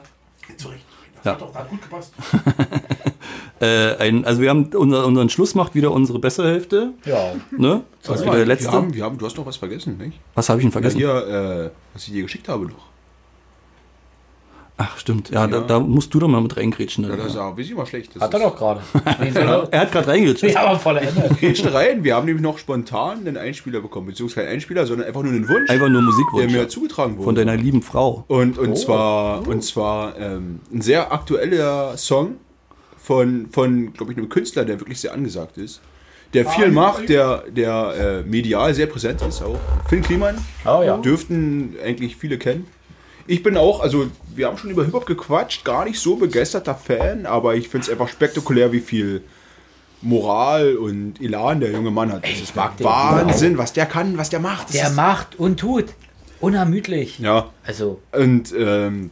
Zu 0.56 0.68
Recht. 0.68 0.84
Das 0.84 0.85
Ja. 1.26 1.32
hat 1.32 1.40
doch 1.40 1.52
gerade 1.52 1.68
gut 1.68 1.82
gepasst. 1.82 2.12
Äh, 3.58 3.96
ein, 3.96 4.26
also 4.26 4.42
wir 4.42 4.50
haben 4.50 4.66
unser, 4.74 5.06
unseren 5.06 5.30
Schluss 5.30 5.54
macht 5.54 5.74
wieder 5.74 5.90
unsere 5.90 6.18
bessere 6.18 6.48
Hälfte. 6.48 6.92
Ja. 7.06 7.32
Ne? 7.56 7.84
Also 8.06 8.22
wieder 8.22 8.32
der 8.32 8.40
wir 8.40 8.46
letzte. 8.46 8.70
haben, 8.70 8.92
wir 8.92 9.02
haben, 9.02 9.16
du 9.16 9.24
hast 9.24 9.36
noch 9.38 9.46
was 9.46 9.56
vergessen, 9.56 9.96
nicht? 9.96 10.20
Was 10.34 10.50
habe 10.50 10.60
ich 10.60 10.64
denn 10.66 10.72
vergessen? 10.72 10.98
Ja, 11.00 11.24
hier, 11.24 11.64
äh, 11.66 11.70
was 11.94 12.06
ich 12.06 12.12
dir 12.12 12.22
geschickt 12.22 12.48
habe 12.50 12.66
noch. 12.66 12.90
Ach, 14.78 14.98
stimmt. 14.98 15.30
Ja, 15.30 15.46
Da, 15.46 15.58
Ja. 15.58 15.62
da 15.64 15.80
musst 15.80 16.12
du 16.12 16.18
doch 16.18 16.28
mal 16.28 16.40
mit 16.42 16.54
reingrätschen. 16.56 17.04
Ja, 17.08 17.16
das 17.16 17.28
ist 17.28 17.36
auch, 17.38 17.56
weiß 17.56 17.64
ich 17.64 17.74
mal 17.74 17.86
schlecht. 17.86 18.14
Das 18.14 18.22
Hat 18.22 18.34
er 18.34 18.40
doch 18.40 18.56
gerade. 18.56 18.82
Er 19.70 19.80
hat 19.80 19.92
gerade 19.92 20.08
reingrätscht. 20.08 20.42
Ja, 20.44 20.66
aber 20.66 20.78
voller 20.78 21.00
Ende. 21.02 21.34
Grätschen 21.40 21.68
rein. 21.68 22.04
Wir 22.04 22.14
haben 22.14 22.26
nämlich 22.26 22.42
noch 22.42 22.58
spontan 22.58 23.20
einen 23.20 23.38
Einspieler 23.38 23.80
bekommen. 23.80 24.08
Beziehungsweise 24.08 24.44
keinen 24.46 24.54
Einspieler, 24.54 24.84
sondern 24.86 25.06
einfach 25.08 25.22
nur 25.22 25.32
einen 25.32 25.48
Wunsch, 25.48 25.70
Einfach 25.70 25.88
nur 25.88 26.02
der 26.02 26.10
Musikwunsch. 26.10 26.52
mir 26.52 26.58
ja. 26.62 26.68
zugetragen 26.68 27.16
wurde. 27.16 27.24
Von 27.24 27.34
deiner 27.36 27.56
lieben 27.56 27.80
Frau. 27.80 28.24
Und, 28.28 28.58
und 28.58 28.76
zwar, 28.76 29.46
und 29.48 29.64
zwar 29.64 30.18
ähm, 30.18 30.60
ein 30.72 30.82
sehr 30.82 31.10
aktueller 31.10 31.96
Song 31.96 32.36
von, 32.98 33.46
von 33.50 33.92
glaube 33.94 34.12
ich, 34.12 34.18
einem 34.18 34.28
Künstler, 34.28 34.64
der 34.66 34.78
wirklich 34.80 35.00
sehr 35.00 35.14
angesagt 35.14 35.56
ist. 35.56 35.80
Der 36.34 36.44
viel 36.44 36.70
macht, 36.70 37.08
der, 37.08 37.44
der 37.48 38.22
äh, 38.26 38.28
medial 38.28 38.74
sehr 38.74 38.86
präsent 38.88 39.22
ist 39.22 39.40
auch. 39.42 39.58
Finn 39.88 40.02
Kliman. 40.02 40.36
Oh 40.66 40.82
ja. 40.84 40.98
Dürften 40.98 41.76
eigentlich 41.82 42.16
viele 42.16 42.36
kennen. 42.36 42.66
Ich 43.26 43.42
bin 43.42 43.56
auch, 43.56 43.80
also 43.80 44.06
wir 44.34 44.46
haben 44.46 44.58
schon 44.58 44.70
über 44.70 44.84
Hip-Hop 44.84 45.06
gequatscht, 45.06 45.64
gar 45.64 45.84
nicht 45.84 45.98
so 45.98 46.16
begeisterter 46.16 46.74
Fan, 46.74 47.26
aber 47.26 47.56
ich 47.56 47.68
finde 47.68 47.86
es 47.86 47.90
einfach 47.90 48.08
spektakulär, 48.08 48.72
wie 48.72 48.80
viel 48.80 49.22
Moral 50.02 50.76
und 50.76 51.20
Elan 51.20 51.60
der 51.60 51.72
junge 51.72 51.90
Mann 51.90 52.12
hat. 52.12 52.24
Das 52.24 52.40
ist. 52.40 52.54
Wahnsinn, 52.56 53.58
was 53.58 53.72
der 53.72 53.86
kann, 53.86 54.16
was 54.18 54.30
der 54.30 54.40
macht. 54.40 54.68
Das 54.68 54.76
Der 54.76 54.90
macht 54.90 55.38
und 55.38 55.58
tut. 55.58 55.86
Unermüdlich. 56.40 57.18
ja, 57.18 57.50
Also, 57.66 58.00
und 58.12 58.54
ähm, 58.56 59.10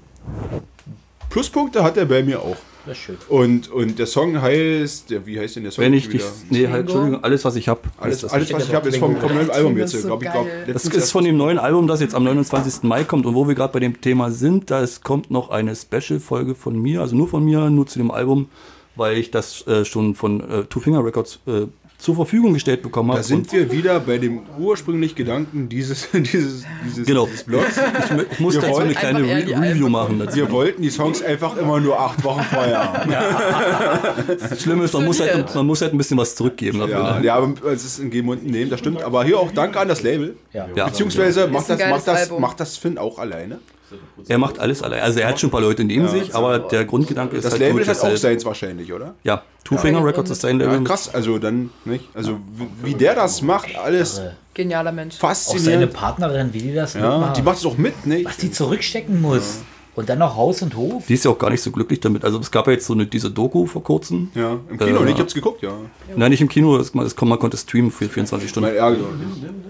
Pluspunkte 1.30 1.82
hat 1.82 1.96
er 1.96 2.04
bei 2.04 2.22
mir 2.22 2.40
auch. 2.42 2.56
Das 2.86 2.98
ist 2.98 3.02
schön. 3.04 3.16
Und, 3.28 3.70
und 3.70 3.98
der 3.98 4.06
Song 4.06 4.40
heißt, 4.40 5.10
der, 5.10 5.26
wie 5.26 5.38
heißt 5.38 5.56
denn 5.56 5.62
der 5.62 5.72
Song? 5.72 5.84
Wenn 5.84 5.94
ich 5.94 6.08
dich. 6.08 6.14
wieder? 6.14 6.32
Nee, 6.50 6.68
halt, 6.68 6.82
Entschuldigung, 6.82 7.24
alles, 7.24 7.44
was 7.44 7.56
ich 7.56 7.68
habe. 7.68 7.80
Alles, 7.98 8.24
alles 8.24 8.52
was 8.52 8.68
ich 8.68 8.74
habe, 8.74 8.88
ist 8.88 8.98
vom, 8.98 9.16
vom 9.16 9.34
neuen 9.34 9.50
Album 9.50 9.76
jetzt, 9.76 9.94
Das 9.94 10.00
ist 10.00 10.02
so 10.02 10.08
glaube 10.08 10.24
ich. 10.24 10.30
Glaub. 10.30 10.46
Das 10.66 10.84
ist 10.84 11.10
von 11.10 11.24
dem 11.24 11.36
neuen 11.36 11.58
Album, 11.58 11.86
das 11.86 12.00
jetzt 12.00 12.14
am 12.14 12.24
29. 12.24 12.82
Mai 12.82 13.04
kommt 13.04 13.26
und 13.26 13.34
wo 13.34 13.48
wir 13.48 13.54
gerade 13.54 13.72
bei 13.72 13.80
dem 13.80 14.00
Thema 14.00 14.30
sind, 14.30 14.70
da 14.70 14.82
es 14.82 15.00
kommt 15.02 15.30
noch 15.30 15.50
eine 15.50 15.74
Special-Folge 15.74 16.54
von 16.54 16.80
mir, 16.80 17.00
also 17.00 17.16
nur 17.16 17.28
von 17.28 17.44
mir, 17.44 17.70
nur 17.70 17.86
zu 17.86 17.98
dem 17.98 18.10
Album, 18.10 18.48
weil 18.96 19.16
ich 19.18 19.30
das 19.30 19.66
äh, 19.66 19.84
schon 19.84 20.14
von 20.14 20.40
äh, 20.48 20.64
Two 20.64 20.80
Finger 20.80 21.04
Records 21.04 21.40
äh, 21.46 21.66
zur 22.04 22.16
Verfügung 22.16 22.52
gestellt 22.52 22.82
bekommen 22.82 23.08
habe. 23.12 23.20
Da 23.20 23.24
sind 23.24 23.50
wir 23.50 23.72
wieder 23.72 23.98
bei 23.98 24.18
dem 24.18 24.40
ursprünglichen 24.58 25.14
Gedanken 25.14 25.70
dieses, 25.70 26.06
dieses, 26.12 26.66
dieses, 26.84 27.06
Genau. 27.06 27.24
dieses 27.24 27.44
Blogs. 27.44 27.78
ich, 27.78 28.32
ich 28.32 28.40
muss 28.40 28.54
Wir 28.54 28.60
dazu 28.60 28.76
eine 28.80 28.92
kleine 28.92 29.20
Re 29.20 29.46
Review 29.46 29.88
machen. 29.88 30.18
Dazu. 30.18 30.36
Wir 30.36 30.50
wollten 30.50 30.82
die 30.82 30.90
Songs 30.90 31.22
einfach 31.22 31.56
immer 31.56 31.80
nur 31.80 31.98
acht 31.98 32.22
Wochen 32.22 32.42
vorher. 32.42 33.06
Das 34.26 34.62
Schlimme 34.62 34.84
ist, 34.84 34.92
man 34.92 35.04
muss, 35.04 35.20
halt, 35.20 35.54
man 35.54 35.66
muss 35.66 35.80
halt 35.80 35.94
ein 35.94 35.98
bisschen 35.98 36.18
was 36.18 36.34
zurückgeben 36.34 36.78
dafür. 36.78 36.94
Ja, 36.94 37.18
ne? 37.18 37.24
ja, 37.24 37.34
aber 37.36 37.72
es 37.72 37.84
ist 37.84 37.98
in 37.98 38.10
Geben 38.10 38.28
und 38.28 38.44
Nehmen, 38.44 38.70
das 38.70 38.80
stimmt. 38.80 39.02
Aber 39.02 39.24
hier 39.24 39.38
auch 39.38 39.50
danke 39.50 39.80
an 39.80 39.88
das 39.88 40.02
Label. 40.02 40.36
Ja. 40.52 40.68
Ja. 40.74 40.86
Beziehungsweise 40.86 41.46
macht 41.46 41.70
ein 41.70 41.78
das, 41.78 41.90
macht, 41.90 42.06
das, 42.06 42.30
macht 42.38 42.60
das 42.60 42.76
Finn 42.76 42.98
auch 42.98 43.18
alleine. 43.18 43.60
Er 44.28 44.38
macht 44.38 44.58
alles 44.58 44.82
allein. 44.82 45.02
Also 45.02 45.20
er 45.20 45.28
hat 45.28 45.38
schon 45.40 45.48
ein 45.48 45.52
paar 45.52 45.60
Leute 45.60 45.84
neben 45.84 46.08
sich, 46.08 46.34
aber 46.34 46.58
der 46.58 46.84
Grundgedanke 46.84 47.36
ist 47.36 47.44
Das 47.44 47.52
halt 47.52 47.62
Label 47.62 47.82
ist 47.82 47.88
halt 48.02 48.12
auch 48.14 48.16
seins 48.16 48.44
wahrscheinlich, 48.44 48.92
oder? 48.92 49.14
Ja, 49.24 49.42
Two 49.64 49.76
Finger 49.78 50.04
Records 50.04 50.30
ist 50.30 50.40
sein 50.42 50.60
Ja, 50.60 50.66
Label. 50.70 50.84
krass, 50.84 51.12
also 51.14 51.38
dann, 51.38 51.70
nicht? 51.84 52.08
Also 52.14 52.38
wie, 52.82 52.90
wie 52.90 52.94
der 52.94 53.14
das 53.14 53.42
macht, 53.42 53.74
alles 53.76 54.20
Genialer 54.54 54.92
Mensch. 54.92 55.16
Auch 55.16 55.20
seine 55.34 55.34
faszinierend. 55.34 55.92
Partnerin, 55.92 56.52
wie 56.52 56.58
die 56.60 56.74
das 56.74 56.94
Ja, 56.94 57.10
mitmacht. 57.18 57.36
die 57.36 57.42
macht 57.42 57.56
es 57.58 57.66
auch 57.66 57.76
mit, 57.76 58.06
nicht? 58.06 58.24
was 58.24 58.36
die 58.36 58.50
zurückstecken 58.52 59.20
muss. 59.20 59.60
Und 59.96 60.08
dann 60.08 60.18
noch 60.18 60.34
Haus 60.36 60.60
und 60.60 60.74
Hof. 60.74 61.06
Die 61.06 61.14
ist 61.14 61.24
ja 61.24 61.30
auch 61.30 61.38
gar 61.38 61.50
nicht 61.50 61.62
so 61.62 61.70
glücklich 61.70 62.00
damit. 62.00 62.24
Also 62.24 62.40
es 62.40 62.50
gab 62.50 62.66
ja 62.66 62.72
jetzt 62.72 62.86
so 62.86 62.94
eine, 62.94 63.06
diese 63.06 63.30
Doku 63.30 63.64
vor 63.66 63.84
kurzem. 63.84 64.28
Ja, 64.34 64.58
im 64.68 64.76
Kino, 64.76 65.00
Äh, 65.00 65.04
nicht? 65.04 65.14
Ich 65.14 65.20
hab's 65.20 65.34
geguckt, 65.34 65.62
ja. 65.62 65.70
Nein, 66.16 66.30
nicht 66.32 66.40
im 66.40 66.48
Kino, 66.48 66.76
das, 66.78 66.90
das, 66.92 67.14
man 67.20 67.38
konnte 67.38 67.56
streamen 67.56 67.92
für 67.92 68.08
24 68.08 68.50
Stunden. 68.50 68.70
Mein 68.70 68.76
Ärger. 68.76 68.98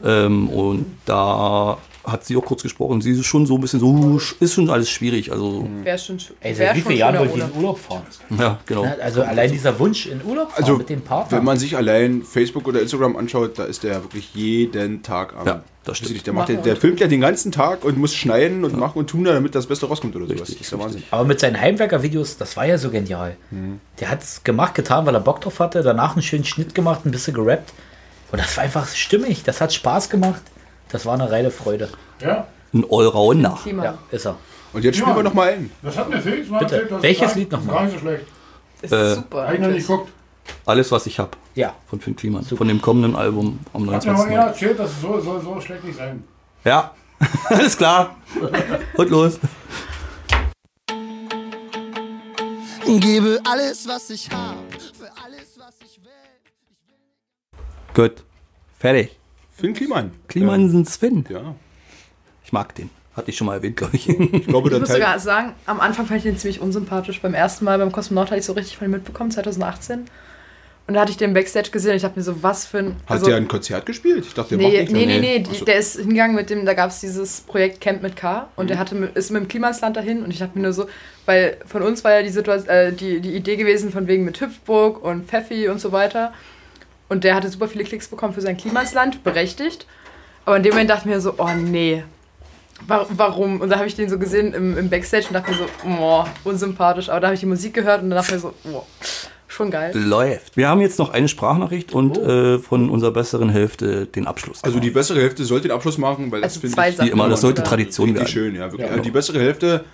Ähm, 0.05 0.49
und 0.49 0.87
da 1.05 1.77
hat 2.05 2.25
sie 2.25 2.37
auch 2.37 2.45
kurz 2.45 2.63
gesprochen. 2.63 3.01
Sie 3.01 3.13
ist 3.13 3.25
schon 3.27 3.47
so 3.47 3.55
ein 3.55 3.61
bisschen 3.61 3.81
so, 3.81 4.21
ist 4.41 4.53
schon 4.55 4.69
alles 4.71 4.91
schwierig. 4.91 5.33
Also, 5.33 5.67
Wäre 5.83 5.99
schon, 5.99 6.19
sch- 6.19 6.33
Ey, 6.41 6.57
wär 6.59 6.67
seit 6.69 6.77
wie 6.77 6.81
schon 6.81 6.89
vielen 6.89 6.99
Jahren 7.01 7.25
ich 7.27 7.33
ohne. 7.33 7.45
in 7.45 7.53
Urlaub 7.57 7.79
fahren? 7.79 8.03
ja, 8.39 8.59
genau. 8.67 8.85
Ne? 8.85 8.97
Also 9.03 9.23
allein 9.23 9.51
dieser 9.51 9.79
Wunsch 9.79 10.07
in 10.07 10.21
Urlaub 10.25 10.51
fahren 10.51 10.63
Also, 10.65 10.77
mit 10.77 10.89
dem 10.91 11.01
Partner. 11.01 11.39
wenn 11.39 11.45
man 11.45 11.59
sich 11.59 11.77
allein 11.77 12.23
Facebook 12.23 12.69
oder 12.69 12.83
Instagram 12.83 13.17
anschaut, 13.17 13.59
da 13.59 13.65
ist 13.65 13.83
der 13.85 14.03
wirklich 14.03 14.35
jeden 14.35 15.03
Tag 15.03 15.35
am. 15.37 15.47
Ja, 15.47 15.63
das 15.85 15.99
stimmt. 15.99 16.27
Der, 16.27 16.33
macht, 16.35 16.49
der, 16.51 16.57
der 16.59 16.77
filmt 16.77 17.01
ja 17.01 17.07
den 17.07 17.21
ganzen 17.23 17.53
Tag 17.53 17.85
und 17.85 17.97
muss 17.99 18.15
schneiden 18.15 18.65
und 18.65 18.77
machen 18.79 18.99
und 18.99 19.09
tun, 19.09 19.25
damit 19.25 19.55
das 19.55 19.67
Beste 19.67 19.87
rauskommt 19.87 20.15
oder 20.17 20.27
sowas. 20.27 20.41
Das 20.41 20.51
ist 20.51 20.73
der 20.73 20.79
Wahnsinn. 20.79 21.03
Aber 21.11 21.25
mit 21.25 21.41
seinen 21.41 21.61
Heimwerker-Videos, 21.61 22.37
das 22.37 22.57
war 22.57 22.67
ja 22.67 22.77
so 22.79 22.91
genial. 22.91 23.37
Der 24.01 24.11
hat 24.11 24.23
es 24.23 24.45
gemacht, 24.45 24.75
getan, 24.75 25.07
weil 25.07 25.15
er 25.15 25.21
Bock 25.21 25.41
drauf 25.41 25.59
hatte. 25.59 25.83
Danach 25.83 26.13
einen 26.15 26.23
schönen 26.23 26.45
Schnitt 26.45 26.75
gemacht, 26.75 27.07
ein 27.07 27.11
bisschen 27.11 27.35
gerappt. 27.35 27.73
Und 28.33 28.41
das 28.43 28.57
war 28.57 28.65
einfach 28.65 28.89
stimmig. 28.89 29.43
Das 29.45 29.61
hat 29.61 29.73
Spaß 29.73 30.11
gemacht. 30.11 30.43
Das 30.89 31.07
war 31.07 31.15
eine 31.15 31.31
reine 31.31 31.51
Freude. 31.51 31.89
Ja, 32.21 32.47
Ein 32.73 32.85
Allrounder. 32.91 33.59
Klima. 33.63 33.85
Ja, 33.85 33.99
ist 34.11 34.27
er. 34.27 34.37
Und 34.73 34.85
jetzt 34.85 34.97
spielen 34.97 35.11
Ja. 35.11 35.17
wir 35.17 35.23
noch 35.23 35.35
mal 35.35 35.49
ein. 35.51 35.71
das 35.83 35.97
hat 35.97 36.09
mir 36.09 36.21
Felix 36.21 36.49
mal 36.49 36.59
Bitte. 36.59 36.75
erzählt. 36.75 36.93
das 36.93 37.03
Welches 37.03 37.35
Lied 37.37 37.53
noch 37.53 37.61
ist 37.61 37.67
mal? 37.67 37.73
Gar 37.75 37.83
nicht 37.85 37.93
so 37.95 37.99
schlecht. 38.01 38.27
Ist 38.83 38.93
Äh, 38.93 39.15
super. 39.15 39.47
Hab 39.47 39.55
ich 39.55 39.61
noch 39.61 39.69
nicht 39.69 39.87
geguckt. 39.87 40.13
Alles, 40.67 40.93
was 40.93 41.07
ich 41.07 41.19
habe. 41.19 41.31
Ja. 41.55 41.75
Von 41.89 42.01
Finn 42.01 42.17
Kliman. 42.17 42.45
Von 42.45 42.69
dem 42.69 42.83
kommenden 42.83 43.17
Album 43.17 43.59
am 43.73 43.83
Hat 43.91 44.05
mir 44.05 44.13
29. 44.13 44.13
mal 44.19 44.27
einer 44.33 44.43
Mai. 44.43 44.49
erzählt, 44.49 44.79
das 44.79 45.01
soll 45.01 45.23
so, 45.23 45.41
so 45.41 45.61
schlecht 45.61 45.85
nicht 45.85 45.97
sein. 45.97 46.23
Ja, 46.65 46.91
alles 47.49 47.77
klar. 47.77 48.17
Und 48.97 49.11
los. 49.11 49.39
Gebe 53.01 53.41
alles, 53.51 53.89
was 53.89 54.11
ich 54.11 54.29
hab, 54.31 54.57
für 54.99 55.11
alles, 55.25 55.59
was 55.59 55.75
ich 55.85 56.01
will. 56.05 56.11
Gut. 57.95 58.23
Fertig. 58.79 59.17
Finn 59.57 59.73
Kliman. 59.75 60.11
Kliman 60.29 60.69
sind 60.71 60.89
Sven. 60.89 61.25
Ja. 61.29 61.55
Ich 62.45 62.53
mag 62.53 62.75
den. 62.75 62.91
Hatte 63.17 63.31
ich 63.31 63.37
schon 63.37 63.47
mal 63.47 63.55
erwähnt, 63.55 63.77
glaube 63.77 63.95
ich. 63.97 64.09
Ich 64.33 64.47
glaube, 64.47 64.71
Ich 64.73 64.79
muss 64.81 64.89
Teil. 64.89 64.97
sogar 64.99 65.19
sagen, 65.21 65.53
am 65.67 65.81
Anfang 65.81 66.07
fand 66.07 66.19
ich 66.19 66.25
den 66.25 66.37
ziemlich 66.37 66.61
unsympathisch. 66.61 67.21
Beim 67.23 67.35
ersten 67.35 67.65
Mal 67.65 67.79
beim 67.79 67.93
Kosmonaut 67.93 68.31
hatte 68.31 68.41
ich 68.41 68.45
so 68.47 68.53
richtig 68.55 68.77
von 68.77 68.89
ihm 68.89 68.91
mitbekommen, 68.91 69.31
2018. 69.31 70.07
Und 70.87 70.93
da 70.95 71.01
hatte 71.01 71.13
ich 71.13 71.17
den 71.17 71.33
Backstage 71.33 71.71
gesehen 71.71 71.93
und 71.93 71.97
ich 71.97 72.03
dachte 72.03 72.19
mir 72.19 72.25
so, 72.25 72.43
was 72.43 72.67
für 72.67 72.79
ein. 72.81 72.97
Hat 73.07 73.25
der 73.27 73.37
ein 73.37 73.49
Konzert 73.49 73.87
gespielt? 73.87 74.25
Ich 74.27 74.35
dachte, 74.35 74.59
der 74.59 74.67
macht 74.67 74.73
Nee, 74.73 74.79
nichts. 74.81 74.93
nee, 74.93 75.07
nee, 75.07 75.19
Nee. 75.21 75.39
nee, 75.39 75.57
die, 75.59 75.65
der 75.65 75.77
ist 75.77 75.97
hingegangen 75.99 76.37
mit 76.37 76.51
dem, 76.51 76.67
da 76.67 76.75
gab 76.75 76.91
es 76.91 77.01
dieses 77.01 77.41
Projekt 77.43 77.81
Camp 77.81 78.03
mit 78.03 78.17
K 78.17 78.49
und 78.57 78.69
der 78.69 78.79
hatte, 78.79 78.95
mit- 78.95 79.17
ist 79.17 79.31
mit 79.31 79.41
dem 79.43 79.49
Klimasland 79.49 79.97
dahin 79.97 80.23
und 80.23 80.31
ich 80.31 80.41
dachte 80.41 80.59
mir 80.59 80.65
nur 80.65 80.75
so, 80.75 80.87
weil 81.25 81.57
von 81.65 81.81
uns 81.81 82.05
war 82.05 82.13
ja 82.13 82.23
die, 82.23 82.29
Situation, 82.29 82.69
äh, 82.69 82.93
die, 82.93 83.21
die 83.21 83.35
Idee 83.35 83.57
gewesen 83.57 83.93
von 83.93 84.09
wegen 84.09 84.27
mit 84.27 84.39
Hüpfburg 84.39 85.03
und 85.03 85.25
Pfeffi 85.27 85.69
und 85.69 85.81
so 85.81 85.91
weiter 85.93 86.35
und 87.09 87.25
der 87.25 87.35
hatte 87.35 87.49
super 87.49 87.69
viele 87.69 87.85
Klicks 87.85 88.09
bekommen 88.09 88.33
für 88.35 88.41
sein 88.41 88.57
Klimasland, 88.57 89.23
berechtigt, 89.25 89.87
aber 90.45 90.57
in 90.57 90.63
dem 90.63 90.73
Moment 90.73 90.91
dachte 90.91 91.09
ich 91.09 91.15
mir 91.15 91.21
so, 91.21 91.35
oh 91.39 91.49
nee, 91.57 92.05
Wa- 92.87 93.07
warum? 93.11 93.61
Und 93.61 93.71
da 93.71 93.77
habe 93.77 93.87
ich 93.87 93.95
den 93.95 94.09
so 94.11 94.19
gesehen 94.19 94.53
im, 94.53 94.77
im 94.77 94.91
Backstage 94.91 95.27
und 95.29 95.35
dachte 95.35 95.53
mir 95.53 95.57
so, 95.59 95.65
oh, 95.89 96.25
unsympathisch, 96.43 97.09
aber 97.09 97.21
da 97.21 97.27
habe 97.29 97.35
ich 97.35 97.41
die 97.41 97.47
Musik 97.47 97.73
gehört 97.75 98.03
und 98.03 98.11
dann 98.11 98.17
dachte 98.19 98.35
ich 98.37 98.43
mir 98.43 98.51
so, 98.51 98.55
oh, 98.73 98.83
schon 99.47 99.71
geil. 99.71 99.93
Läuft. 99.95 100.57
Wir 100.57 100.69
haben 100.69 100.81
jetzt 100.81 100.99
noch 100.99 101.11
eine 101.11 101.29
Sprachnachricht 101.29 101.93
und 101.93 102.19
äh, 102.19 102.59
von 102.59 102.91
unserer 102.91 103.13
besseren 103.13 103.49
Hälfte 103.49 104.07
den 104.07 104.27
Abschluss. 104.27 104.65
Also 104.65 104.81
die 104.81 104.91
bessere 104.91 105.21
Hälfte 105.21 105.45
sollte 105.45 105.69
den 105.69 105.75
Abschluss 105.77 105.99
machen, 105.99 106.33
weil 106.33 106.41
das 106.41 106.51
Also 106.55 106.61
finde 106.61 106.75
zwei 106.75 106.91
ich 106.91 106.97
Sachen. 106.97 107.09
Wie 107.09 107.13
immer, 107.13 107.29
das 107.29 107.41
sollte 107.43 107.63
Tradition 107.63 108.13
werden. 108.15 108.27
schön. 108.27 108.55
Ja, 108.57 108.63
wirklich. 108.65 108.81
Ja. 108.83 108.89
Also 108.89 109.03
die 109.03 109.11
bessere 109.13 109.39
Hälfte, 109.39 109.85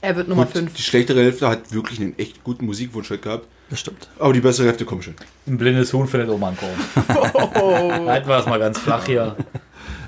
Er 0.00 0.16
wird 0.16 0.26
Nummer 0.28 0.44
gut, 0.44 0.54
5. 0.54 0.74
die 0.74 0.82
schlechtere 0.82 1.20
Hälfte 1.22 1.48
hat 1.48 1.72
wirklich 1.72 2.00
einen 2.00 2.18
echt 2.18 2.42
guten 2.42 2.66
Musikwunsch 2.66 3.08
heute 3.10 3.22
gehabt. 3.22 3.46
Das 3.70 3.80
stimmt. 3.80 4.08
Aber 4.18 4.32
die 4.32 4.40
bessere 4.40 4.66
Hälfte 4.66 4.84
kommt 4.84 5.04
schon. 5.04 5.14
Ein 5.46 5.58
blindes 5.58 5.92
Huhn 5.92 6.06
findet 6.06 6.28
Oma 6.28 6.48
einen 6.48 6.56
Korn. 6.56 8.06
Halten 8.08 8.28
wir 8.28 8.38
es 8.38 8.46
mal 8.46 8.58
ganz 8.58 8.78
flach 8.78 9.06
hier. 9.06 9.36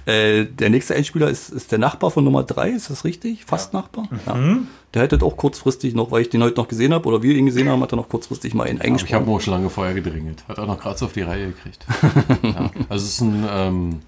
Äh, 0.07 0.45
der 0.45 0.71
nächste 0.71 0.95
Einspieler 0.95 1.29
ist, 1.29 1.51
ist 1.51 1.73
der 1.73 1.81
Nachbar 1.81 2.13
von 2.13 2.23
Nummer 2.23 2.45
3, 2.45 2.71
ist 2.71 2.91
das 2.91 3.05
richtig? 3.05 3.45
Fast 3.45 3.73
Nachbar? 3.73 4.09
Ja. 4.27 4.59
Der 4.95 5.03
hätte 5.03 5.21
auch 5.25 5.37
kurzfristig 5.37 5.95
noch, 5.95 6.13
weil 6.13 6.23
ich 6.23 6.31
den 6.31 6.43
heute 6.45 6.57
noch 6.61 6.69
gesehen 6.69 6.95
habe 6.95 7.09
oder 7.09 7.23
wir 7.23 7.35
ihn 7.35 7.47
gesehen 7.47 7.69
haben, 7.69 7.83
hat 7.83 7.93
er 7.93 7.97
noch 7.97 8.09
kurzfristig 8.09 8.55
mal 8.55 8.65
einen 8.65 8.79
Aber 8.81 8.87
ich 8.87 8.93
habe 8.93 9.03
eingesprochen. 9.03 9.35
auch 9.35 9.41
schon 9.41 9.53
lange 9.55 9.69
vorher 9.69 9.95
gedrängelt. 9.95 10.45
Hat 10.49 10.59
auch 10.61 10.67
noch 10.67 10.79
gerade 10.79 10.97
so 10.97 11.07
auf 11.07 11.13
die 11.13 11.23
Reihe 11.23 11.49
gekriegt. 11.49 11.85
ja. 12.43 12.71
Also 12.89 13.05
es 13.05 13.15
ist 13.15 13.21
ein 13.21 13.47
ähm, 13.51 14.01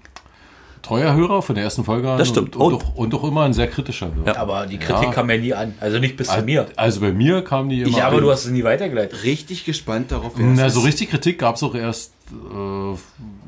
treuer 0.81 1.13
Hörer 1.13 1.41
von 1.41 1.55
der 1.55 1.63
ersten 1.63 1.83
Folge 1.83 2.09
an. 2.09 2.17
Das 2.17 2.27
stimmt. 2.29 2.55
Und, 2.55 2.61
und, 2.61 2.73
Oh. 2.73 2.77
doch, 2.79 2.95
und 2.95 3.13
doch 3.13 3.23
immer 3.23 3.43
ein 3.43 3.53
sehr 3.53 3.67
kritischer 3.67 4.11
Hörer. 4.13 4.37
Aber 4.37 4.65
die 4.65 4.77
Kritik 4.77 5.05
Ja. 5.05 5.11
kam 5.11 5.29
ja 5.29 5.37
nie 5.37 5.53
an. 5.53 5.73
Also 5.79 5.99
nicht 5.99 6.17
bis 6.17 6.27
zu 6.27 6.41
mir. 6.41 6.67
Also 6.75 7.01
bei 7.01 7.11
mir 7.11 7.43
kam 7.43 7.69
die 7.69 7.81
immer 7.81 7.89
Ich 7.89 8.03
aber 8.03 8.17
an. 8.17 8.23
du 8.23 8.31
hast 8.31 8.45
es 8.45 8.51
nie 8.51 8.63
weitergeleitet. 8.63 9.23
Richtig 9.23 9.65
gespannt 9.65 10.11
darauf, 10.11 10.33
Na, 10.37 10.69
so 10.69 10.79
richtig 10.81 11.09
Kritik 11.09 11.39
gab 11.39 11.55
es 11.55 11.63
auch 11.63 11.75
erst 11.75 12.13
äh, 12.31 12.97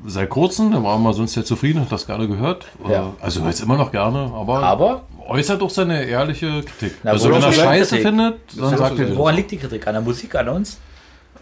seit 0.08 0.30
kurzem. 0.30 0.72
Da 0.72 0.84
war 0.84 0.98
man 0.98 1.14
sonst 1.14 1.34
sehr 1.34 1.45
zufrieden, 1.45 1.82
hat 1.82 1.91
das 1.91 2.06
gerne 2.08 2.28
gehört. 2.28 2.66
Ja. 2.90 3.08
Äh, 3.08 3.24
Also 3.24 3.41
jetzt 3.45 3.62
immer 3.62 3.78
noch 3.78 3.91
gerne, 3.91 4.32
aber, 4.34 4.60
Aber? 4.64 5.02
äußert 5.28 5.62
doch 5.62 5.70
seine 5.70 6.03
ehrliche 6.03 6.64
Kritik. 6.64 6.98
Na, 7.03 7.12
also 7.12 7.30
wenn 7.32 7.41
er 7.41 7.52
Scheiße 7.53 7.90
Kritik? 7.95 8.08
findet, 8.08 8.36
dann 8.58 8.78
sagt 8.78 8.99
er. 8.99 9.16
Woran 9.16 9.36
liegt 9.36 9.52
die 9.52 9.58
Kritik? 9.58 9.88
An 9.88 9.94
der 9.94 10.02
Musik, 10.02 10.34
an 10.36 10.49
uns? 10.49 10.80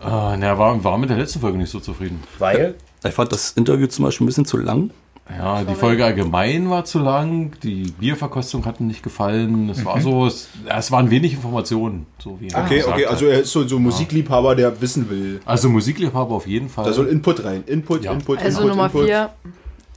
Äh, 0.04 0.06
na, 0.38 0.58
war, 0.58 0.82
war 0.84 0.98
mit 0.98 1.10
der 1.10 1.18
letzten 1.18 1.40
Folge 1.40 1.58
nicht 1.58 1.72
so 1.72 1.80
zufrieden. 1.80 2.22
Weil? 2.38 2.76
Ich 3.04 3.14
fand 3.14 3.32
das 3.32 3.52
Interview 3.52 3.88
zum 3.88 4.06
Beispiel 4.06 4.26
ein 4.26 4.28
bisschen 4.28 4.46
zu 4.46 4.58
lang. 4.58 4.92
Ja, 5.38 5.64
die 5.64 5.76
Folge 5.76 6.04
allgemein 6.06 6.70
war 6.70 6.86
zu 6.86 7.00
lang, 7.00 7.52
die 7.64 7.92
Bierverkostung 8.00 8.66
hat 8.66 8.80
mir 8.80 8.88
nicht 8.88 9.04
gefallen. 9.04 9.70
Es 9.70 9.86
war 9.86 10.02
so, 10.02 10.26
es, 10.26 10.50
es 10.68 10.92
waren 10.92 11.12
wenig 11.12 11.34
Informationen. 11.34 12.08
So 12.18 12.38
wie 12.42 12.48
Okay, 12.54 12.78
gesagt 12.78 12.88
okay, 12.94 13.06
hat. 13.06 13.12
also 13.12 13.26
er 13.28 13.40
ist 13.42 13.52
so, 13.52 13.68
so 13.68 13.78
Musikliebhaber, 13.80 14.56
der 14.56 14.82
wissen 14.82 15.10
will. 15.10 15.40
Also 15.46 15.70
Musikliebhaber 15.70 16.34
auf 16.36 16.48
jeden 16.48 16.68
Fall. 16.68 16.86
Da 16.86 16.94
soll 16.94 17.08
Input 17.08 17.44
rein. 17.44 17.64
Input, 17.68 18.04
Ja. 18.04 18.14
Input, 18.14 18.40
Also 18.40 18.62
Input, 18.62 18.70
Nummer 18.72 18.86
Input. 18.88 19.06
4, 19.06 19.30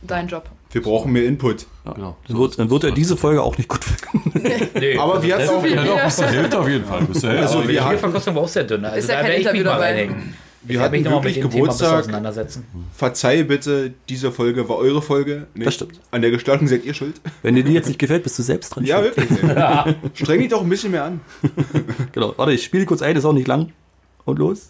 dein 0.02 0.28
Job. 0.28 0.44
Wir 0.70 0.82
brauchen 0.82 1.12
mehr 1.12 1.24
Input. 1.26 1.66
genau. 1.94 2.16
Dann 2.28 2.38
wird, 2.38 2.58
dann 2.58 2.70
wird 2.70 2.84
er 2.84 2.90
diese 2.92 3.16
Folge 3.16 3.42
auch 3.42 3.56
nicht 3.58 3.68
gut 3.68 3.84
finden. 3.84 4.18
Nee. 4.78 4.96
Aber 4.98 5.22
wir 5.22 5.36
hatten 5.36 5.48
auch... 5.50 5.64
Ja, 5.64 5.84
doch, 5.84 6.04
bis 6.04 6.16
zur 6.16 6.26
Hälfte 6.26 6.58
auf 6.58 6.68
jeden 6.68 6.84
Fall. 6.84 7.02
Bis 7.02 7.20
zur 7.20 7.30
Hälfte. 7.30 7.46
Also 7.46 7.58
Aber 7.58 7.66
die 7.68 7.72
Bierverkostung 7.74 8.34
war 8.34 8.42
auch 8.42 8.48
sehr 8.48 8.64
dünn. 8.64 8.84
Also 8.84 8.98
Ist 8.98 9.08
ja 9.08 9.16
da 9.16 9.22
kein 9.22 9.30
ich 9.32 9.38
mich 9.38 9.46
Interview 9.46 9.64
mal 9.64 9.70
dabei. 9.74 9.86
reinhängen. 9.90 10.34
Wir 10.64 10.78
werde 10.78 10.98
hatten 10.98 11.10
wirklich 11.10 11.40
Geburtstag. 11.40 12.00
auseinandersetzen. 12.00 12.64
Verzeih 12.94 13.42
bitte, 13.42 13.94
diese 14.08 14.30
Folge 14.30 14.68
war 14.68 14.76
eure 14.76 15.02
Folge. 15.02 15.46
Nicht? 15.54 15.66
Das 15.66 15.74
stimmt. 15.74 16.00
An 16.12 16.22
der 16.22 16.30
Gestaltung 16.30 16.68
seid 16.68 16.84
ihr 16.84 16.94
schuld. 16.94 17.20
Wenn 17.42 17.56
dir 17.56 17.64
die 17.64 17.72
jetzt 17.72 17.88
nicht 17.88 17.98
gefällt, 17.98 18.22
bist 18.22 18.38
du 18.38 18.42
selbst 18.42 18.70
dran. 18.70 18.84
Ja, 18.84 19.00
schuld. 19.02 19.16
wirklich. 19.16 19.96
Streng 20.14 20.40
dich 20.40 20.48
doch 20.50 20.62
ein 20.62 20.68
bisschen 20.68 20.92
mehr 20.92 21.04
an. 21.04 21.20
Genau. 22.12 22.34
Warte, 22.36 22.52
ich 22.52 22.62
spiele 22.62 22.84
kurz 22.84 23.02
ein, 23.02 23.16
ist 23.16 23.24
auch 23.24 23.32
nicht 23.32 23.48
lang. 23.48 23.72
Und 24.24 24.38
los. 24.38 24.68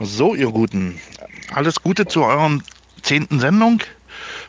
So, 0.00 0.34
ihr 0.34 0.50
Guten, 0.50 0.98
alles 1.52 1.82
Gute 1.82 2.06
zu 2.06 2.22
euren 2.24 2.62
zehnten 3.02 3.40
Sendung. 3.40 3.80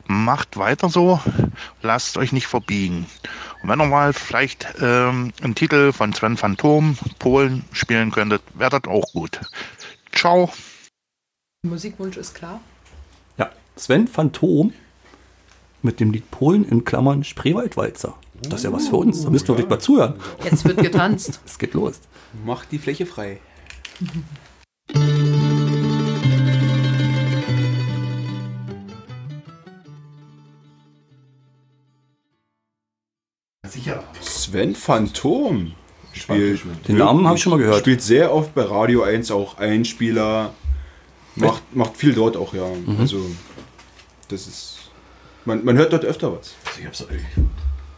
Macht 0.08 0.58
weiter 0.58 0.90
so, 0.90 1.20
lasst 1.82 2.18
euch 2.18 2.32
nicht 2.32 2.48
verbiegen. 2.48 3.08
Und 3.62 3.70
wenn 3.70 3.82
ihr 3.82 3.88
mal 3.88 4.14
vielleicht 4.14 4.68
ähm, 4.80 5.34
einen 5.42 5.56
Titel 5.56 5.92
von 5.92 6.14
Sven 6.14 6.38
Phantom, 6.38 6.98
Polen, 7.18 7.66
spielen 7.72 8.12
könntet, 8.12 8.44
wäre 8.54 8.80
das 8.80 8.84
auch 8.90 9.12
gut. 9.14 9.40
Ciao. 10.14 10.52
Musikwunsch 11.64 12.18
ist 12.18 12.36
klar. 12.36 12.62
Ja. 13.38 13.50
Sven 13.76 14.08
Phantom 14.08 14.74
mit 15.82 16.00
dem 16.00 16.12
Lied 16.12 16.30
Polen 16.30 16.66
in 16.66 16.86
Klammern 16.86 17.24
Spreewaldwalzer. 17.24 18.16
Das 18.42 18.60
ist 18.60 18.64
ja 18.64 18.74
was 18.74 18.88
für 18.88 18.98
uns. 18.98 19.24
Da 19.24 19.30
müsst 19.30 19.46
ihr 19.46 19.50
wirklich 19.50 19.70
mal 19.70 19.80
zuhören. 19.80 20.16
Jetzt 20.44 20.66
wird 20.66 20.78
getanzt. 20.78 21.40
Es 21.46 21.58
geht 21.58 21.74
los. 21.74 22.00
Macht 22.46 22.72
die 22.72 22.80
Fläche 22.80 23.06
frei. 23.06 23.40
Sicher. 33.86 34.04
Sven 34.20 34.76
Phantom 34.76 35.74
spielt. 36.14 36.62
Den 36.88 36.98
Namen 36.98 37.28
habe 37.28 37.38
ich 37.38 37.44
schon 37.44 37.52
mal 37.52 37.60
gehört. 37.60 37.80
Spielt 37.80 38.02
sehr 38.02 38.34
oft 38.34 38.56
bei 38.56 38.64
Radio 38.64 39.04
1 39.04 39.30
auch 39.30 39.60
Einspieler. 39.60 40.54
Macht, 41.36 41.76
macht 41.76 41.96
viel 41.96 42.14
dort 42.14 42.36
auch, 42.36 42.54
ja. 42.56 42.66
Mhm. 42.66 42.98
Also, 43.00 43.24
das 44.30 44.48
ist. 44.48 44.78
Man, 45.44 45.64
man 45.64 45.78
hört 45.78 45.94
dort 45.94 46.04
öfter 46.04 46.32
was. 46.32 46.56
Also 46.66 46.80
ich, 46.80 46.86
hab's, 46.88 47.02
ich, 47.02 47.44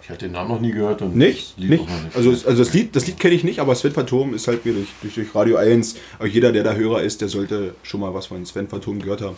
ich 0.03 0.09
hatte 0.09 0.25
den 0.25 0.33
Namen 0.33 0.49
noch 0.49 0.59
nie 0.59 0.71
gehört. 0.71 1.01
Und 1.01 1.15
Nicht? 1.15 1.51
das 1.51 1.57
Lied 1.57 1.69
nicht? 1.69 1.89
nicht. 1.89 2.15
Also, 2.15 2.31
also 2.31 2.63
das 2.63 2.73
Lied, 2.73 2.93
das 2.93 3.07
Lied 3.07 3.17
kenne 3.19 3.35
ich 3.35 3.45
nicht, 3.45 3.59
aber 3.59 3.73
Sven 3.75 3.93
Phantom 3.93 4.33
ist 4.33 4.49
halt 4.49 4.65
mir 4.65 4.73
durch, 4.73 4.89
durch, 5.01 5.13
durch 5.13 5.33
Radio 5.33 5.55
1. 5.55 5.95
Aber 6.19 6.27
jeder, 6.27 6.51
der 6.51 6.63
da 6.63 6.73
Hörer 6.73 7.03
ist, 7.03 7.21
der 7.21 7.29
sollte 7.29 7.75
schon 7.83 8.01
mal 8.01 8.13
was 8.13 8.25
von 8.25 8.45
Sven 8.45 8.67
Phantom 8.67 8.99
gehört 8.99 9.21
haben. 9.21 9.37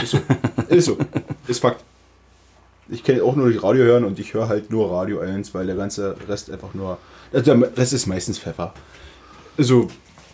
Ist 0.00 0.12
so. 0.12 0.20
ist 0.70 0.84
so. 0.86 0.96
Ist 1.46 1.60
Fakt. 1.60 1.84
Ich 2.90 3.04
kenne 3.04 3.22
auch 3.22 3.36
nur 3.36 3.46
durch 3.50 3.62
Radio 3.62 3.84
hören 3.84 4.04
und 4.04 4.18
ich 4.18 4.32
höre 4.34 4.48
halt 4.48 4.70
nur 4.70 4.90
Radio 4.90 5.20
1, 5.20 5.52
weil 5.54 5.66
der 5.66 5.76
ganze 5.76 6.16
Rest 6.28 6.50
einfach 6.50 6.72
nur. 6.74 6.98
Also 7.32 7.54
der 7.54 7.76
Rest 7.76 7.92
ist 7.92 8.06
meistens 8.06 8.38
Pfeffer. 8.38 8.72
Also, 9.58 9.88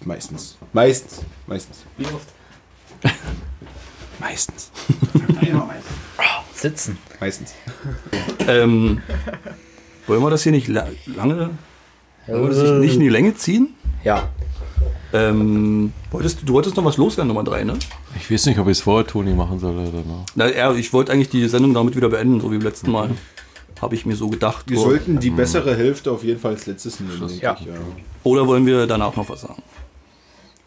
meistens. 0.05 0.57
Meistens. 0.73 1.23
Meistens. 1.47 1.79
Wie 1.97 2.05
oft? 2.07 2.29
Meistens. 4.21 4.71
Sitzen. 6.55 6.97
Meistens. 7.21 7.55
Ähm, 8.47 9.03
wollen 10.07 10.23
wir 10.23 10.31
das 10.31 10.43
hier 10.43 10.53
nicht 10.53 10.69
la 10.69 10.87
lange, 11.07 11.51
wollen 12.27 12.43
wir 12.43 12.49
das 12.51 12.81
nicht, 12.81 12.95
in 12.95 13.01
die 13.01 13.09
Länge 13.09 13.35
ziehen? 13.35 13.75
Ja. 14.03 14.29
Ähm, 15.13 15.93
wolltest, 16.11 16.41
du- 16.43 16.47
du 16.47 16.53
wolltest 16.55 16.77
noch 16.77 16.85
was 16.85 16.97
loswerden, 16.97 17.29
Nummer 17.29 17.45
3, 17.45 17.65
ne? 17.65 17.75
Ich 18.21 18.31
weiß 18.31 18.47
nicht, 18.47 18.59
ob 18.59 18.67
ich 18.67 18.73
es 18.79 18.81
vor 18.81 19.07
Toni 19.07 19.33
machen 19.35 19.59
soll 19.59 19.75
oder 19.77 19.91
danach. 19.91 20.25
Na, 20.35 20.51
ja, 20.51 20.73
ich 20.75 20.93
wollte 20.93 21.13
eigentlich 21.13 21.31
die 21.31 21.47
Sendung 21.49 21.75
damit 21.75 21.97
wieder 21.97 22.09
beenden, 22.09 22.41
so 22.41 22.51
wie 22.51 22.57
beim 22.59 22.65
letzten 22.67 22.91
Mal. 22.91 23.11
Habe 23.81 23.95
ich 23.97 24.07
mir 24.07 24.15
so 24.17 24.29
gedacht. 24.29 24.65
Wir 24.69 24.79
So. 24.79 24.85
sollten 24.85 25.19
die 25.19 25.31
bessere 25.31 25.77
Hälfte 25.77 26.11
auf 26.13 26.23
jeden 26.25 26.41
Fall 26.41 26.53
als 26.53 26.67
letztes 26.67 27.01
nehmen. 27.01 27.19
denke 27.19 27.35
Ja. 27.43 27.57
Ja. 27.61 27.73
Oder 28.23 28.47
wollen 28.47 28.65
wir 28.67 28.87
danach 28.87 29.15
noch 29.17 29.29
was 29.29 29.43
sagen? 29.43 29.63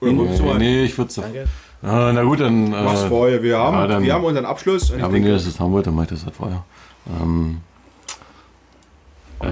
Oder 0.01 0.11
Nee, 0.11 0.37
du 0.37 0.43
mal- 0.43 0.57
nee, 0.59 0.83
ich 0.83 0.97
würde 0.97 1.11
sagen. 1.11 1.33
Ah, 1.81 2.11
na 2.13 2.23
gut, 2.23 2.39
dann. 2.41 2.67
Äh, 2.73 2.83
Mach's 2.83 3.03
vorher. 3.03 3.41
Wir 3.41 3.57
haben, 3.57 3.75
ja, 3.77 3.87
dann- 3.87 4.03
wir 4.03 4.13
haben 4.13 4.23
unseren 4.23 4.45
Abschluss. 4.45 4.91
Und 4.91 4.99
Ja, 4.99 5.05
ich 5.07 5.13
wenn 5.13 5.21
ihr 5.23 5.29
denke, 5.29 5.31
das 5.37 5.45
jetzt 5.45 5.59
haben 5.59 5.71
wollt, 5.71 5.87
dann 5.87 5.95
macht 5.95 6.11
das 6.11 6.25
halt 6.25 6.35
vorher. 6.35 6.63
Ähm, 7.21 7.57
äh, 7.57 7.66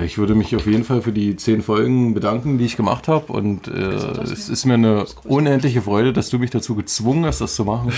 ich 0.03 0.17
würde 0.17 0.33
mich 0.33 0.55
auf 0.55 0.65
jeden 0.65 0.83
Fall 0.83 1.01
für 1.01 1.11
die 1.11 1.35
zehn 1.35 1.61
Folgen 1.61 2.13
bedanken, 2.13 2.57
die 2.57 2.65
ich 2.65 2.75
gemacht 2.75 3.07
habe. 3.07 3.31
Und 3.31 3.67
äh, 3.67 3.71
es 3.71 4.49
ist 4.49 4.65
mir 4.65 4.73
eine 4.75 5.05
unendliche 5.23 5.81
Freude, 5.83 6.11
dass 6.11 6.29
du 6.29 6.39
mich 6.39 6.49
dazu 6.49 6.75
gezwungen 6.75 7.25
hast, 7.25 7.41
das 7.41 7.55
zu 7.55 7.65
machen. 7.65 7.91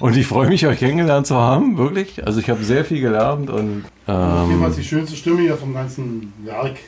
Und 0.00 0.16
ich 0.16 0.26
freue 0.26 0.48
mich, 0.48 0.66
euch 0.66 0.78
kennengelernt 0.78 1.26
zu 1.26 1.36
haben, 1.36 1.78
wirklich. 1.78 2.26
Also 2.26 2.40
ich 2.40 2.50
habe 2.50 2.64
sehr 2.64 2.84
viel 2.84 3.00
gelernt 3.00 3.50
und 3.50 3.84
ähm, 4.08 4.74
die 4.76 4.82
schönste 4.84 5.14
Stimme 5.14 5.42
hier 5.42 5.56
vom 5.56 5.74
ganzen 5.74 6.32
Werk. 6.42 6.78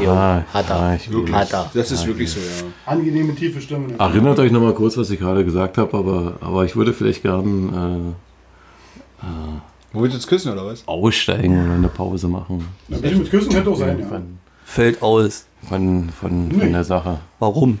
ja, 0.00 0.44
hat 0.52 0.70
er. 0.70 0.76
ja, 0.76 0.94
ich, 0.94 1.10
wirklich, 1.10 1.34
Hat 1.34 1.52
er. 1.52 1.70
das 1.74 1.90
ist 1.90 2.06
wirklich 2.06 2.30
so, 2.30 2.38
ja. 2.38 2.70
Angenehme, 2.86 3.34
tiefe 3.34 3.60
Stimme. 3.60 3.94
Erinnert 3.98 4.38
euch 4.38 4.52
nochmal 4.52 4.72
kurz, 4.74 4.96
was 4.96 5.10
ich 5.10 5.18
gerade 5.18 5.44
gesagt 5.44 5.78
habe, 5.78 5.96
aber, 5.96 6.34
aber 6.40 6.64
ich 6.64 6.76
würde 6.76 6.92
vielleicht 6.92 7.22
gern 7.22 8.14
äh, 9.20 9.26
Wollt 9.92 10.12
ihr 10.12 10.16
jetzt 10.16 10.26
küssen 10.26 10.52
oder 10.52 10.66
was? 10.66 10.86
aussteigen 10.88 11.64
oder 11.64 11.74
eine 11.74 11.88
Pause 11.88 12.28
machen. 12.28 12.66
Ein 12.90 13.00
bisschen 13.00 13.18
mit 13.18 13.30
Küssen 13.30 13.52
könnte 13.52 13.70
auch 13.70 13.76
sein, 13.76 13.98
ja. 13.98 14.06
Von, 14.06 14.38
Fällt 14.64 15.02
aus. 15.02 15.46
von, 15.68 16.08
von, 16.10 16.50
von 16.50 16.72
der 16.72 16.84
Sache. 16.84 17.18
Warum? 17.38 17.78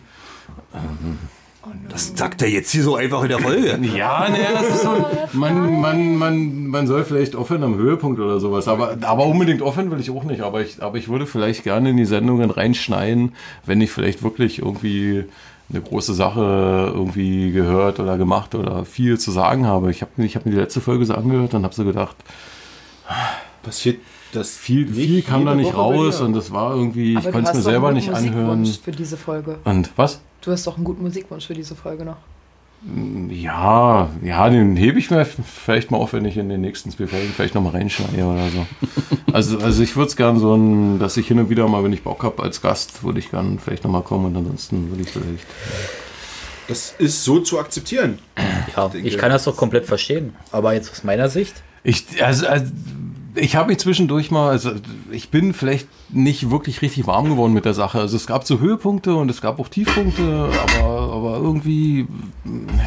Das 1.88 2.12
sagt 2.16 2.42
er 2.42 2.48
jetzt 2.48 2.70
hier 2.70 2.82
so 2.82 2.96
einfach 2.96 3.22
in 3.22 3.28
der 3.28 3.38
Folge. 3.38 3.78
Ja, 3.96 4.28
ne, 4.28 4.38
das 4.52 4.76
ist 4.76 4.82
so. 4.82 5.06
Man, 5.32 5.80
man, 5.80 6.16
man, 6.16 6.66
man 6.66 6.86
soll 6.86 7.04
vielleicht 7.04 7.34
offen 7.34 7.62
am 7.62 7.76
Höhepunkt 7.76 8.20
oder 8.20 8.40
sowas. 8.40 8.68
Aber, 8.68 8.96
aber 9.02 9.26
unbedingt 9.26 9.62
offen 9.62 9.90
will 9.90 10.00
ich 10.00 10.10
auch 10.10 10.24
nicht. 10.24 10.40
Aber 10.40 10.60
ich, 10.60 10.82
aber 10.82 10.98
ich 10.98 11.08
würde 11.08 11.26
vielleicht 11.26 11.64
gerne 11.64 11.90
in 11.90 11.96
die 11.96 12.04
Sendungen 12.04 12.50
reinschneiden, 12.50 13.34
wenn 13.64 13.80
ich 13.80 13.90
vielleicht 13.90 14.22
wirklich 14.22 14.58
irgendwie 14.58 15.24
eine 15.72 15.82
große 15.82 16.14
Sache 16.14 16.92
irgendwie 16.94 17.50
gehört 17.50 17.98
oder 18.00 18.18
gemacht 18.18 18.54
oder 18.54 18.84
viel 18.84 19.18
zu 19.18 19.30
sagen 19.30 19.66
habe. 19.66 19.90
Ich 19.90 20.02
habe 20.02 20.24
ich 20.24 20.36
hab 20.36 20.44
mir 20.44 20.52
die 20.52 20.58
letzte 20.58 20.80
Folge 20.80 21.04
so 21.06 21.14
angehört 21.14 21.54
und 21.54 21.64
habe 21.64 21.74
so 21.74 21.84
gedacht, 21.84 22.16
Passiert 23.62 24.00
das 24.32 24.50
viel, 24.56 24.92
viel 24.92 25.22
kam 25.22 25.44
da 25.44 25.54
nicht 25.54 25.74
Woche 25.74 25.76
raus 25.76 26.20
und 26.20 26.32
das 26.32 26.50
war 26.52 26.74
irgendwie, 26.74 27.12
ich 27.12 27.18
Aber 27.18 27.26
du 27.26 27.32
konnte 27.32 27.42
es 27.42 27.48
hast 27.50 27.54
mir 27.56 27.62
doch 27.62 27.70
selber 27.70 27.88
einen 27.88 27.96
nicht 27.96 28.08
guten 28.08 28.18
anhören. 28.18 28.60
Musikwunsch 28.60 28.84
für 28.84 28.90
diese 28.90 29.16
Folge. 29.16 29.58
Und 29.64 29.90
was? 29.96 30.20
Du 30.40 30.50
hast 30.50 30.66
doch 30.66 30.76
einen 30.76 30.84
guten 30.84 31.02
Musikwunsch 31.02 31.46
für 31.46 31.54
diese 31.54 31.76
Folge 31.76 32.04
noch. 32.04 32.16
Ja, 33.28 34.10
ja, 34.22 34.50
den 34.50 34.74
hebe 34.76 34.98
ich 34.98 35.10
mir 35.10 35.24
vielleicht 35.24 35.92
mal 35.92 35.98
auf, 35.98 36.14
wenn 36.14 36.24
ich 36.24 36.36
in 36.36 36.48
den 36.48 36.60
nächsten 36.60 36.90
zwei 36.90 37.06
Folgen 37.06 37.32
vielleicht 37.34 37.54
nochmal 37.54 37.72
reinschneide 37.72 38.24
oder 38.24 38.48
so. 38.48 38.66
Also, 39.32 39.58
also 39.58 39.82
ich 39.82 39.94
würde 39.96 40.08
es 40.08 40.16
gern 40.16 40.38
so, 40.38 40.54
ein, 40.54 40.98
dass 40.98 41.16
ich 41.16 41.28
hin 41.28 41.38
und 41.38 41.48
wieder 41.48 41.68
mal, 41.68 41.84
wenn 41.84 41.92
ich 41.92 42.02
Bock 42.02 42.24
habe 42.24 42.42
als 42.42 42.60
Gast, 42.60 43.04
würde 43.04 43.20
ich 43.20 43.30
gern 43.30 43.60
vielleicht 43.60 43.84
nochmal 43.84 44.02
kommen 44.02 44.26
und 44.26 44.36
ansonsten 44.36 44.90
würde 44.90 45.02
ich 45.02 45.10
vielleicht. 45.10 45.46
Das 46.66 46.94
ist 46.98 47.24
so 47.24 47.38
zu 47.40 47.60
akzeptieren. 47.60 48.18
Ja, 48.76 48.90
ich 48.94 49.16
kann 49.16 49.30
das 49.30 49.44
doch 49.44 49.56
komplett 49.56 49.86
verstehen. 49.86 50.34
Aber 50.50 50.74
jetzt 50.74 50.90
aus 50.90 51.04
meiner 51.04 51.28
Sicht. 51.28 51.62
Ich, 51.84 52.22
also, 52.22 52.46
also 52.46 52.66
ich 53.34 53.56
habe 53.56 53.68
mich 53.68 53.78
zwischendurch 53.78 54.30
mal, 54.30 54.50
also 54.50 54.72
ich 55.10 55.30
bin 55.30 55.54
vielleicht 55.54 55.88
nicht 56.10 56.50
wirklich 56.50 56.82
richtig 56.82 57.06
warm 57.06 57.28
geworden 57.28 57.52
mit 57.52 57.64
der 57.64 57.74
Sache. 57.74 57.98
Also 57.98 58.16
es 58.16 58.26
gab 58.26 58.44
so 58.44 58.60
Höhepunkte 58.60 59.14
und 59.14 59.30
es 59.30 59.40
gab 59.40 59.58
auch 59.58 59.68
Tiefpunkte, 59.68 60.50
aber, 60.62 61.12
aber 61.14 61.36
irgendwie, 61.38 62.00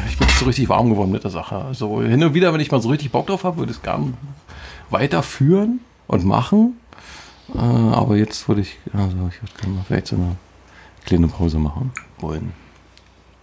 ich 0.08 0.18
bin 0.18 0.26
nicht 0.26 0.38
so 0.38 0.44
richtig 0.44 0.68
warm 0.68 0.90
geworden 0.90 1.10
mit 1.10 1.24
der 1.24 1.30
Sache. 1.30 1.56
Also 1.56 2.02
hin 2.02 2.22
und 2.22 2.34
wieder, 2.34 2.52
wenn 2.52 2.60
ich 2.60 2.70
mal 2.70 2.80
so 2.80 2.88
richtig 2.88 3.10
Bock 3.10 3.26
drauf 3.26 3.44
habe, 3.44 3.56
würde 3.58 3.72
ich 3.72 3.78
es 3.78 3.82
gern 3.82 4.14
weiterführen 4.90 5.80
und 6.06 6.24
machen. 6.24 6.76
Äh, 7.54 7.58
aber 7.58 8.16
jetzt 8.16 8.48
würde 8.48 8.60
ich, 8.60 8.78
also 8.92 9.16
ich 9.30 9.42
würde 9.42 9.54
gerne 9.60 9.74
mal 9.74 9.84
vielleicht 9.86 10.08
so 10.08 10.16
eine 10.16 10.36
kleine 11.04 11.28
Pause 11.28 11.58
machen 11.58 11.92
wollen. 12.18 12.52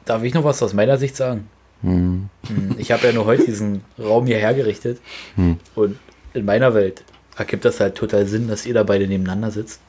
Darf 0.05 0.23
ich 0.23 0.33
noch 0.33 0.43
was 0.43 0.61
aus 0.61 0.73
meiner 0.73 0.97
Sicht 0.97 1.15
sagen? 1.15 1.47
Hm. 1.81 2.29
Hm, 2.47 2.75
Ich 2.77 2.91
habe 2.91 3.05
ja 3.07 3.13
nur 3.13 3.25
heute 3.25 3.45
diesen 3.45 3.81
Raum 3.99 4.25
hier 4.25 4.37
hergerichtet. 4.37 4.99
Hm. 5.35 5.57
Und 5.75 5.97
in 6.33 6.45
meiner 6.45 6.73
Welt 6.73 7.03
ergibt 7.37 7.65
das 7.65 7.79
halt 7.79 7.95
total 7.95 8.25
Sinn, 8.27 8.47
dass 8.47 8.65
ihr 8.65 8.73
da 8.73 8.83
beide 8.83 9.07
nebeneinander 9.07 9.51
sitzt. 9.51 9.79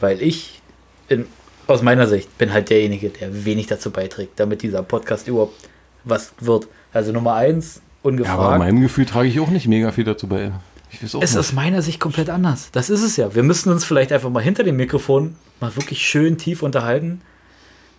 Weil 0.00 0.22
ich, 0.22 0.60
in, 1.08 1.26
aus 1.66 1.82
meiner 1.82 2.06
Sicht, 2.06 2.36
bin 2.38 2.52
halt 2.52 2.70
derjenige, 2.70 3.08
der 3.10 3.44
wenig 3.44 3.66
dazu 3.66 3.90
beiträgt, 3.90 4.38
damit 4.38 4.62
dieser 4.62 4.82
Podcast 4.82 5.26
überhaupt 5.28 5.54
was 6.04 6.32
wird. 6.40 6.68
Also 6.92 7.12
Nummer 7.12 7.34
eins, 7.34 7.76
Ja, 7.76 7.82
ungefragt. 8.02 8.38
aber 8.38 8.58
meinem 8.58 8.80
Gefühl 8.80 9.06
trage 9.06 9.28
ich 9.28 9.40
auch 9.40 9.50
nicht 9.50 9.66
mega 9.66 9.90
viel 9.92 10.04
dazu 10.04 10.28
bei. 10.28 10.52
Ich 10.92 11.02
weiß 11.02 11.16
auch 11.16 11.22
ist 11.22 11.30
nicht. 11.32 11.40
aus 11.40 11.52
meiner 11.52 11.82
Sicht 11.82 11.98
komplett 11.98 12.30
anders. 12.30 12.68
Das 12.72 12.90
ist 12.90 13.02
es 13.02 13.16
ja. 13.16 13.34
Wir 13.34 13.42
müssen 13.42 13.72
uns 13.72 13.84
vielleicht 13.84 14.12
einfach 14.12 14.30
mal 14.30 14.42
hinter 14.42 14.62
dem 14.62 14.76
Mikrofon 14.76 15.34
mal 15.60 15.74
wirklich 15.74 16.06
schön 16.06 16.38
tief 16.38 16.62
unterhalten. 16.62 17.20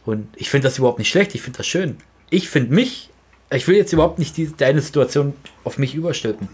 Und 0.06 0.28
ich 0.38 0.50
finde 0.50 0.68
das 0.70 0.78
überhaupt 0.78 1.00
nicht 1.00 1.10
schlecht. 1.10 1.36
Ich 1.36 1.42
finde 1.42 1.58
das 1.58 1.68
schön. 1.68 1.98
Ich 2.30 2.48
finde 2.50 2.74
mich, 2.74 3.10
ich 3.52 3.68
will 3.68 3.76
jetzt 3.76 3.92
überhaupt 3.92 4.20
nicht 4.20 4.38
die, 4.38 4.50
deine 4.56 4.80
Situation 4.80 5.34
auf 5.66 5.78
mich 5.78 5.96
überstülpen. 5.96 6.48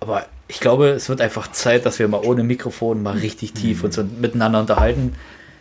Aber 0.00 0.26
ich 0.48 0.60
glaube, 0.60 0.88
es 0.88 1.08
wird 1.08 1.20
einfach 1.20 1.52
Zeit, 1.52 1.86
dass 1.86 1.98
wir 1.98 2.08
mal 2.08 2.22
ohne 2.24 2.42
Mikrofon 2.42 3.02
mal 3.02 3.16
richtig 3.16 3.52
tief 3.52 3.84
uns 3.84 3.98
und 3.98 4.20
miteinander 4.20 4.60
unterhalten, 4.60 5.14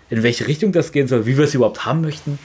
in 0.09 0.23
welche 0.23 0.47
Richtung 0.47 0.71
das 0.71 0.91
gehen 0.91 1.07
soll, 1.07 1.25
wie 1.25 1.37
wir 1.37 1.43
es 1.43 1.53
überhaupt 1.53 1.85
haben 1.85 2.01
möchten. 2.01 2.39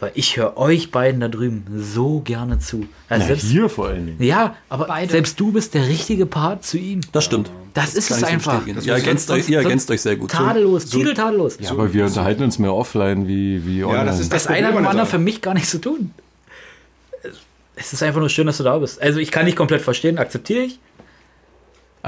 Weil 0.00 0.12
ich 0.14 0.36
höre 0.36 0.56
euch 0.56 0.92
beiden 0.92 1.20
da 1.20 1.26
drüben 1.26 1.64
so 1.76 2.20
gerne 2.20 2.60
zu. 2.60 2.86
Also 3.08 3.22
Na, 3.22 3.26
selbst, 3.26 3.46
hier 3.46 3.68
vor 3.68 3.88
allen 3.88 4.06
Dingen. 4.06 4.22
ja, 4.22 4.54
aber 4.68 4.88
selbst 5.08 5.40
du 5.40 5.50
bist 5.50 5.74
der 5.74 5.88
richtige 5.88 6.24
Part 6.24 6.64
zu 6.64 6.78
ihm. 6.78 7.00
Das 7.10 7.24
stimmt. 7.24 7.50
Das 7.74 7.94
ist 7.94 8.08
kann 8.08 8.16
es 8.16 8.20
so 8.20 8.26
einfach. 8.26 8.58
bestätigen. 8.60 8.86
Ihr 8.86 8.94
ergänzt, 8.94 9.30
euch, 9.30 9.48
ihr 9.48 9.58
ergänzt 9.58 9.90
euch 9.90 10.00
sehr 10.00 10.14
gut. 10.14 10.30
Tadellos, 10.30 10.86
titeltadellos. 10.86 11.58
Ja, 11.60 11.70
aber 11.70 11.92
wir 11.92 12.06
unterhalten 12.06 12.44
uns 12.44 12.60
mehr 12.60 12.72
offline 12.72 13.26
wie, 13.26 13.66
wie 13.66 13.82
online. 13.82 14.04
das 14.04 14.20
ist 14.20 14.32
Das, 14.32 14.44
Problem 14.44 14.58
eine 14.58 14.66
hat 14.68 14.74
mit 14.74 14.78
dem 14.78 14.82
der 14.84 14.90
anderen 14.90 15.08
für 15.08 15.18
mich 15.18 15.42
gar 15.42 15.54
nichts 15.54 15.70
zu 15.70 15.80
tun. 15.80 16.12
Es 17.74 17.92
ist 17.92 18.02
einfach 18.02 18.20
nur 18.20 18.28
schön, 18.28 18.46
dass 18.46 18.58
du 18.58 18.64
da 18.64 18.78
bist. 18.78 19.02
Also 19.02 19.18
ich 19.18 19.32
kann 19.32 19.46
dich 19.46 19.56
komplett 19.56 19.82
verstehen, 19.82 20.18
akzeptiere 20.18 20.62
ich. 20.62 20.78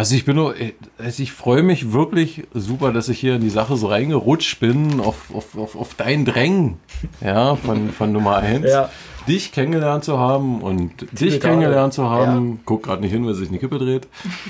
Also 0.01 0.15
ich 0.15 0.25
bin 0.25 0.37
nur, 0.37 0.55
also 0.97 1.23
ich 1.23 1.31
freue 1.31 1.63
mich 1.63 1.93
wirklich 1.93 2.45
super, 2.55 2.91
dass 2.91 3.11
ich 3.11 3.21
hier 3.21 3.35
in 3.35 3.43
die 3.43 3.51
Sache 3.51 3.77
so 3.77 3.89
reingerutscht 3.89 4.59
bin, 4.59 4.99
auf, 4.99 5.27
auf, 5.35 5.59
auf, 5.59 5.77
auf 5.77 5.95
dein 5.95 6.25
Drängen, 6.25 6.79
ja, 7.21 7.55
von, 7.55 7.91
von 7.91 8.11
Nummer 8.11 8.37
1. 8.39 8.65
Ja. 8.67 8.89
Dich 9.29 9.53
kennengelernt 9.53 10.03
zu 10.05 10.19
haben 10.19 10.63
und 10.63 11.03
dich 11.03 11.11
Titeltage. 11.11 11.41
kennengelernt 11.41 11.93
zu 11.93 12.09
haben, 12.09 12.61
guck 12.65 12.85
gerade 12.85 13.03
nicht 13.03 13.13
hin, 13.13 13.27
weil 13.27 13.35
sich 13.35 13.51
eine 13.51 13.59
Kippe 13.59 13.79
dreht, 13.79 14.09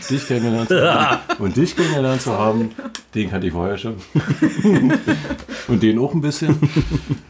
dich 0.09 0.24
kennengelernt 0.28 0.68
zu 0.68 0.81
haben 0.89 1.18
und 1.40 1.56
dich 1.56 1.74
kennengelernt 1.74 2.22
zu 2.22 2.31
haben, 2.31 2.70
den 3.16 3.28
kannte 3.28 3.48
ich 3.48 3.52
vorher 3.52 3.77
schon. 3.77 3.97
und 5.66 5.82
den 5.82 5.98
auch 5.98 6.14
ein 6.14 6.20
bisschen. 6.20 6.60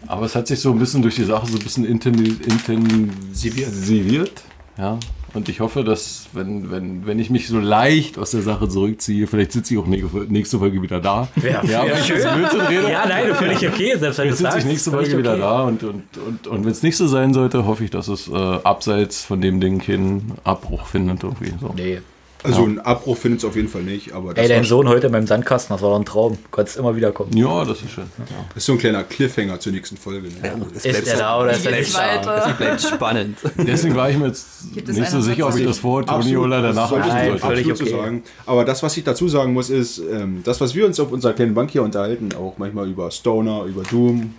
Aber 0.06 0.26
es 0.26 0.36
hat 0.36 0.46
sich 0.46 0.60
so 0.60 0.72
ein 0.72 0.78
bisschen 0.78 1.00
durch 1.00 1.14
die 1.14 1.24
Sache 1.24 1.46
so 1.46 1.56
ein 1.56 1.62
bisschen 1.64 1.86
inten- 1.86 2.44
intensiviert. 2.46 4.42
Ja. 4.76 4.98
Und 5.34 5.48
ich 5.48 5.60
hoffe, 5.60 5.84
dass, 5.84 6.26
wenn, 6.32 6.70
wenn, 6.70 7.06
wenn 7.06 7.18
ich 7.18 7.30
mich 7.30 7.48
so 7.48 7.58
leicht 7.58 8.18
aus 8.18 8.32
der 8.32 8.42
Sache 8.42 8.68
zurückziehe, 8.68 9.26
vielleicht 9.26 9.52
sitze 9.52 9.74
ich 9.74 9.80
auch 9.80 9.86
nächste 9.86 10.58
Folge 10.58 10.82
wieder 10.82 11.00
da. 11.00 11.28
Ja, 11.42 11.62
ja, 11.64 11.84
ja, 11.84 11.96
schön. 11.96 12.20
rede. 12.20 12.90
Ja, 12.90 13.06
nein, 13.06 13.34
völlig 13.34 13.66
okay, 13.66 13.96
selbst 13.96 14.18
wenn 14.18 14.28
du 14.28 14.36
sitze 14.36 14.58
ich 14.58 14.64
nächste 14.64 14.90
Folge 14.90 15.16
wieder 15.16 15.32
okay. 15.32 15.40
da 15.40 15.62
und, 15.62 15.82
und, 15.82 16.04
und, 16.26 16.46
und 16.46 16.64
wenn 16.64 16.72
es 16.72 16.82
nicht 16.82 16.96
so 16.96 17.06
sein 17.06 17.32
sollte, 17.34 17.66
hoffe 17.66 17.84
ich, 17.84 17.90
dass 17.90 18.08
es 18.08 18.28
äh, 18.28 18.32
abseits 18.34 19.24
von 19.24 19.40
dem 19.40 19.60
Ding 19.60 19.78
keinen 19.78 20.32
Abbruch 20.44 20.86
findet 20.86 21.22
irgendwie. 21.22 21.52
So. 21.60 21.72
Nee. 21.76 22.00
Also 22.42 22.60
Ja. 22.62 22.66
einen 22.68 22.78
Abbruch 22.80 23.16
findet 23.18 23.40
es 23.40 23.44
auf 23.44 23.54
jeden 23.54 23.68
Fall 23.68 23.82
nicht, 23.82 24.12
aber 24.12 24.32
das 24.32 24.42
Ey, 24.42 24.48
dein 24.48 24.64
Sohn 24.64 24.88
heute 24.88 25.10
beim 25.10 25.26
Sandkasten, 25.26 25.74
das 25.74 25.82
war 25.82 25.90
doch 25.90 25.98
ein 25.98 26.04
Traum. 26.06 26.32
Du 26.32 26.48
konntest 26.50 26.78
immer 26.78 26.96
wieder 26.96 27.12
kommen. 27.12 27.36
Ja, 27.36 27.64
das 27.64 27.82
ist 27.82 27.90
schön. 27.90 28.04
das 28.48 28.56
ist 28.56 28.66
so 28.66 28.72
ein 28.72 28.78
kleiner 28.78 29.04
Cliffhanger 29.04 29.60
zur 29.60 29.72
nächsten 29.72 29.96
Folge. 29.98 30.28
Ne? 30.28 30.66
Es 30.74 30.84
Ist 30.86 31.06
der 31.06 31.18
da 31.18 31.40
oder 31.40 31.52
ist 31.52 31.64
der 31.64 31.78
nicht 31.78 31.94
da? 31.94 31.98
weiter? 31.98 32.46
Es 32.50 32.56
bleibt 32.56 32.80
spannend. 32.80 33.38
Deswegen 33.58 33.94
war 33.94 34.08
ich 34.10 34.16
mir 34.16 34.28
jetzt 34.28 34.72
Gibt 34.72 34.88
nicht 34.88 35.10
so 35.10 35.20
sicher, 35.20 35.46
ob 35.48 35.56
ich 35.56 35.66
das 35.66 35.78
vor 35.78 36.04
Toni 36.06 36.36
oder 36.36 36.62
das 36.62 36.74
danach 36.76 36.90
Nein, 36.92 37.26
sollte. 37.28 37.46
völlig 37.46 37.70
okay. 37.70 37.90
sagen. 37.90 38.22
Aber 38.46 38.64
das, 38.64 38.82
was 38.82 38.96
ich 38.96 39.04
dazu 39.04 39.28
sagen 39.28 39.52
muss, 39.52 39.68
ist, 39.68 39.98
ähm, 39.98 40.40
das, 40.44 40.60
was 40.60 40.74
wir 40.74 40.86
uns 40.86 40.98
auf 40.98 41.12
unserer 41.12 41.34
kleinen 41.34 41.54
Bank 41.54 41.70
hier 41.70 41.82
unterhalten, 41.82 42.30
auch 42.38 42.54
manchmal 42.56 42.88
über 42.88 43.10
Stoner, 43.10 43.64
über 43.64 43.82
Doom 43.82 44.34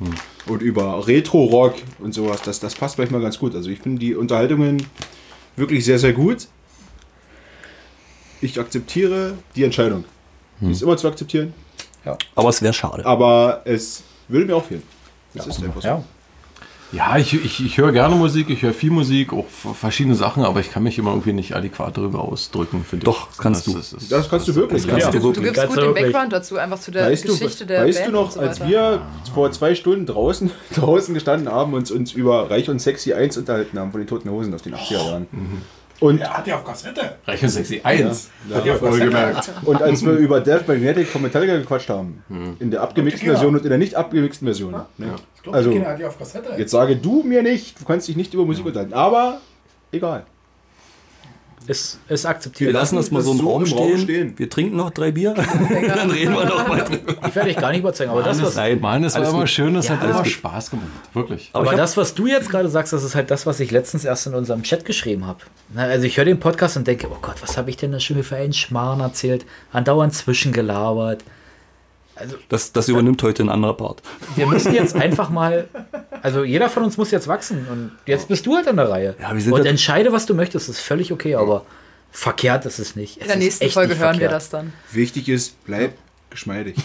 und 0.48 0.61
über 0.61 1.06
Retro-Rock 1.07 1.76
und 1.99 2.14
sowas, 2.14 2.41
das, 2.44 2.60
das 2.60 2.73
passt 2.73 2.98
manchmal 2.98 3.22
ganz 3.22 3.38
gut. 3.38 3.53
Also 3.56 3.69
ich 3.69 3.80
finde 3.80 3.99
die 3.99 4.15
Unterhaltungen 4.15 4.84
wirklich 5.56 5.86
sehr, 5.86 5.99
sehr 5.99 6.14
gut. 6.14 6.48
Ich 8.41 8.59
akzeptiere 8.59 9.34
die 9.55 9.63
Entscheidung. 9.63 10.03
Die 10.59 10.72
ist 10.72 10.81
immer 10.84 10.97
zu 10.97 11.07
akzeptieren, 11.07 11.53
Aber 12.35 12.49
es 12.49 12.61
wäre 12.61 12.73
schade. 12.73 13.03
aber 13.05 13.61
es 13.65 14.03
würde 14.27 14.45
mir 14.45 14.55
auch 14.55 14.65
fehlen. 14.65 14.84
Das 15.34 15.47
ist 15.47 15.63
einfach 15.63 15.81
so. 15.81 15.88
Ja. 15.88 16.03
Ja, 16.93 17.18
ich, 17.18 17.34
ich, 17.34 17.65
ich 17.65 17.77
höre 17.77 17.93
gerne 17.93 18.15
Musik, 18.15 18.49
ich 18.49 18.61
höre 18.63 18.73
viel 18.73 18.91
Musik, 18.91 19.31
auch 19.31 19.45
verschiedene 19.47 20.13
Sachen, 20.13 20.43
aber 20.43 20.59
ich 20.59 20.72
kann 20.73 20.84
mich 20.84 20.97
immer 20.99 21.11
irgendwie 21.11 21.31
nicht 21.31 21.55
adäquat 21.55 21.95
darüber 21.97 22.19
ausdrücken, 22.19 22.84
finde 22.88 23.05
Doch, 23.05 23.30
ich. 23.31 23.38
kannst 23.38 23.65
du. 23.65 23.77
ist- 23.77 23.93
ist- 23.93 24.11
Das 24.11 24.30
kannst 24.30 24.45
du 24.49 24.55
wirklich. 24.55 24.85
kannst 24.85 25.05
ja. 25.05 25.09
du 25.11 25.19
Du 25.19 25.23
wirklich. 25.27 25.45
gibst 25.45 25.61
Ganz 25.61 25.69
gut 25.73 25.77
den 25.84 25.85
wirklich. 25.88 26.05
Background 26.11 26.34
dazu, 26.34 26.57
einfach 26.57 26.80
zu 26.81 26.91
der 26.91 27.05
Weißt, 27.09 27.23
du, 27.26 27.31
Geschichte 27.31 27.65
der 27.65 27.85
weißt 27.85 27.99
Band 27.99 28.07
du 28.09 28.11
noch, 28.11 28.26
und 28.26 28.31
so 28.34 28.39
als 28.41 28.68
wir 28.68 29.01
vor 29.34 29.49
zwei 29.53 29.73
Stunden 29.73 30.05
draußen, 30.05 30.51
draußen 30.76 31.13
gestanden 31.13 31.49
haben 31.49 31.73
und 31.76 31.89
uns 31.91 32.11
über 32.11 32.49
Reich 32.51 32.69
und 32.69 32.80
Sexy 32.80 33.13
1 33.13 33.38
unterhalten 33.38 33.80
haben 33.80 33.91
von 33.91 34.01
den 34.01 34.07
Toten 34.07 34.30
Hosen 34.30 34.53
aus 34.53 34.61
den 34.63 34.76
80er 34.76 34.91
Jahren? 35.05 35.27
Und, 36.02 36.19
Er 36.19 36.36
hat 36.36 36.48
ja 36.48 36.56
auf 36.56 36.65
Kassette. 36.65 37.15
Reich 37.26 37.41
und 37.44 37.49
sexy 37.49 37.80
1. 37.84 38.30
Ja, 38.49 38.56
Hat 38.57 38.65
ihr 38.65 38.82
wohl 38.82 38.99
gemerkt. 38.99 39.52
und 39.65 39.82
als 39.82 40.03
wir 40.03 40.14
über 40.14 40.41
Death 40.41 40.68
Magnetic 40.68 41.07
von 41.07 41.22
Metallica 41.22 41.56
gequatscht 41.57 41.90
haben, 41.90 42.23
Hm. 42.28 42.57
in 42.60 42.72
der 42.72 42.82
abgemixten. 42.82 43.28
Version 43.30 43.56
und 43.56 43.61
in 43.64 43.69
der 43.69 43.78
nicht 43.78 43.94
abgemixten 43.95 44.45
Version. 44.48 44.72
Ne? 44.72 44.86
Ich 45.36 45.44
glaube, 45.44 45.57
Also, 45.57 45.69
die 45.69 45.76
Kinder 45.78 45.91
hat 45.91 45.99
die 45.99 46.06
auf 46.06 46.18
Kassette. 46.18 46.49
jetzt 46.57 46.72
sage 46.72 46.95
du 46.98 47.22
mir 47.23 47.44
nicht, 47.44 47.80
du 47.80 47.86
kannst 47.86 48.07
dich 48.07 48.15
nicht 48.18 48.34
über 48.34 48.45
Musik 48.45 48.65
unterhalten, 48.65 48.94
aber 48.94 49.40
egal. 49.91 50.26
Ist, 51.68 52.00
ist 52.10 52.24
Wir 52.24 52.30
akzeptiert. 52.32 52.74
lassen 52.74 52.96
das 52.96 53.12
mal 53.12 53.22
so 53.22 53.32
im 53.34 53.38
so 53.38 53.48
Raum 53.50 53.64
im 53.66 53.72
Raum 53.74 53.88
stehen. 53.90 54.00
stehen. 54.00 54.34
Wir 54.40 54.50
trinken 54.50 54.76
noch 54.78 54.90
drei 54.90 55.12
Bier. 55.12 55.34
Dann 55.96 56.10
reden 56.10 56.34
wir 56.34 56.46
noch 56.46 56.68
mal 56.68 56.80
drüber. 56.84 57.16
Ich 57.28 57.36
werde 57.36 57.50
dich 57.50 57.58
gar 57.58 57.70
nicht 57.72 57.80
überzeugen, 57.82 58.10
aber 58.12 58.24
das, 58.24 58.42
was, 58.42 58.56
Nein, 58.56 58.80
Mann, 58.82 59.04
es 59.04 59.14
war 59.16 59.30
immer 59.30 59.40
gut. 59.42 59.50
schön, 59.50 59.76
es 59.76 59.88
Ja, 59.88 59.98
hat 60.00 60.04
immer 60.10 60.18
gut. 60.24 60.28
Spaß 60.28 60.72
gemacht. 60.72 60.88
Wirklich. 61.14 61.50
aber 61.54 61.70
hab- 61.72 61.78
das, 61.78 61.96
was 61.98 62.14
du 62.16 62.26
jetzt 62.26 62.50
gerade 62.50 62.68
sagst, 62.68 62.94
das 62.94 63.04
ist 63.04 63.14
halt 63.16 63.30
das, 63.32 63.46
was 63.46 63.60
ich 63.60 63.70
letztens 63.72 64.04
erst 64.06 64.26
in 64.28 64.34
unserem 64.34 64.64
Chat 64.64 64.86
geschrieben 64.86 65.26
habe. 65.28 65.40
Also 65.76 66.06
ich 66.08 66.18
höre 66.18 66.26
den 66.26 66.40
Podcast 66.40 66.78
und 66.78 66.88
denke, 66.88 67.08
oh 67.12 67.18
Gott, 67.22 67.36
was 67.42 67.58
habe 67.58 67.70
ich 67.70 67.78
denn 67.78 67.92
da 67.92 68.00
schon 68.00 68.22
für 68.24 68.36
einen 68.38 68.54
Schmarrn 68.54 69.00
erzählt? 69.00 69.46
Andauernd 69.72 70.14
zwischengelabert. 70.14 71.24
Das, 72.49 72.72
das 72.72 72.88
übernimmt 72.88 73.22
heute 73.23 73.43
ein 73.43 73.49
anderer 73.49 73.76
Part. 73.76 74.02
Wir 74.35 74.48
müssen 74.48 74.73
jetzt 74.73 74.95
einfach 74.95 75.30
mal, 75.30 75.68
also 76.22 76.43
jeder 76.43 76.69
von 76.69 76.84
uns 76.84 76.98
muss 76.98 77.11
jetzt 77.11 77.27
wachsen 77.27 77.68
und 77.72 77.91
jetzt 78.06 78.27
bist 78.27 78.45
du 78.45 78.56
halt 78.56 78.68
an 78.68 78.77
der 78.77 78.89
Reihe. 78.89 79.15
Ja, 79.22 79.34
wir 79.34 79.41
sind 79.41 79.53
und 79.53 79.65
entscheide, 79.65 80.11
was 80.11 80.26
du 80.26 80.34
möchtest, 80.34 80.69
ist 80.69 80.80
völlig 80.80 81.11
okay, 81.11 81.35
aber 81.35 81.65
verkehrt 82.11 82.65
ist 82.65 82.80
es 82.80 82.95
nicht. 82.95 83.18
Es 83.18 83.23
In 83.23 83.27
der 83.27 83.38
nächsten 83.38 83.69
Folge 83.69 83.98
hören 83.98 84.19
wir 84.19 84.30
verkehrt. 84.30 84.31
das 84.34 84.49
dann. 84.49 84.73
Wichtig 84.91 85.30
ist, 85.30 85.56
bleib 85.65 85.93
geschmeidig. 86.32 86.76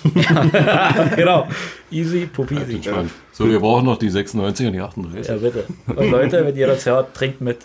genau. 1.17 1.49
Easy, 1.91 2.27
pupisi. 2.27 2.75
Entspannt. 2.75 3.11
So, 3.33 3.49
wir 3.49 3.61
brauchen 3.61 3.85
noch 3.87 3.97
die 3.99 4.11
96 4.11 4.67
und 4.67 4.73
die 4.75 4.81
38. 4.81 5.29
Ja, 5.29 5.37
bitte. 5.37 5.65
Und 5.87 6.11
Leute, 6.11 6.45
wenn 6.45 6.57
ihr 6.57 6.67
das 6.67 6.85
hört, 6.87 7.15
trinkt 7.15 7.41
mit. 7.41 7.59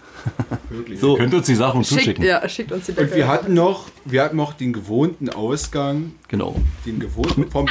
So, 0.99 1.15
Könnt 1.15 1.33
uns 1.33 1.45
die 1.47 1.55
Sachen 1.55 1.83
Schickt, 1.83 2.01
zuschicken. 2.01 2.23
ja, 2.25 2.47
schickt 2.47 2.71
uns 2.71 2.85
die 2.85 2.91
Und 2.91 2.99
wir 2.99 3.05
Deckel. 3.07 3.27
hatten 3.27 3.53
noch, 3.53 3.87
wir 4.05 4.23
hatten 4.23 4.37
noch 4.37 4.53
den 4.53 4.71
gewohnten 4.73 5.29
Ausgang, 5.29 6.13
genau. 6.27 6.55
den 6.85 6.99
gewohnten 6.99 7.49
vom 7.49 7.67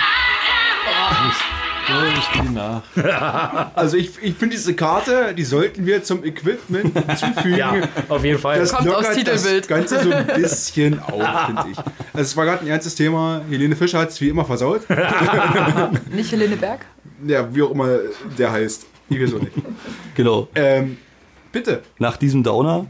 Durch 1.91 2.29
die 2.43 2.53
Nacht. 2.55 3.73
Also 3.75 3.97
ich, 3.97 4.11
ich 4.23 4.35
finde 4.35 4.57
diese 4.57 4.75
Karte, 4.75 5.35
die 5.35 5.45
sollten 5.45 5.87
wir 5.87 6.03
zum 6.03 6.25
Equipment 6.25 6.93
hinzufügen. 7.07 7.57
Ja, 7.57 7.75
auf 8.09 8.25
jeden 8.25 8.39
Fall. 8.39 8.59
Das 8.61 8.73
Kommt 8.73 8.87
lockert 8.87 9.07
aufs 9.07 9.17
Titelbild. 9.17 9.61
das 9.61 9.69
Ganze 9.69 10.03
so 10.03 10.11
ein 10.13 10.27
bisschen 10.27 11.01
auf, 11.03 11.47
finde 11.47 11.63
ich. 11.73 11.79
Also 11.79 12.21
es 12.21 12.37
war 12.37 12.45
gerade 12.45 12.63
ein 12.63 12.69
ernstes 12.69 12.95
Thema. 12.95 13.43
Helene 13.49 13.77
Fischer 13.77 13.99
hat 13.99 14.11
es 14.11 14.21
wie 14.21 14.29
immer 14.29 14.45
versaut. 14.45 14.83
Nicht 16.13 16.33
Helene 16.33 16.57
Berg? 16.57 16.87
Ja, 17.27 17.53
wie 17.55 17.63
auch 17.63 17.71
immer 17.71 17.89
der 18.39 18.53
heißt. 18.53 18.87
Ich 19.09 19.21
weiß 19.21 19.35
auch 19.35 19.41
nicht. 19.41 19.53
Genau. 20.15 20.49
Ähm, 20.55 20.97
bitte, 21.53 21.83
Nach 21.99 22.17
diesem 22.17 22.43
Downer 22.45 22.87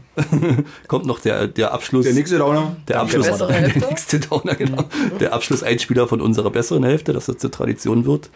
kommt 0.87 1.05
noch 1.07 1.19
der, 1.19 1.47
der 1.47 1.73
Abschluss. 1.73 2.05
der 2.05 2.13
nächste 2.13 2.37
Downer. 2.37 2.75
der 2.87 3.01
Abschluss, 3.01 3.25
bessere 3.27 3.51
Hälfte. 3.53 3.79
der 3.79 3.89
nächste 3.89 4.19
Downer, 4.19 4.55
genau. 4.55 4.83
Der 5.19 5.33
Abschlusseinspieler 5.33 6.07
von 6.07 6.21
unserer 6.21 6.51
besseren 6.51 6.83
Hälfte, 6.83 7.11
dass 7.11 7.25
das 7.25 7.37
zur 7.39 7.49
Tradition 7.51 8.05
wird. 8.05 8.29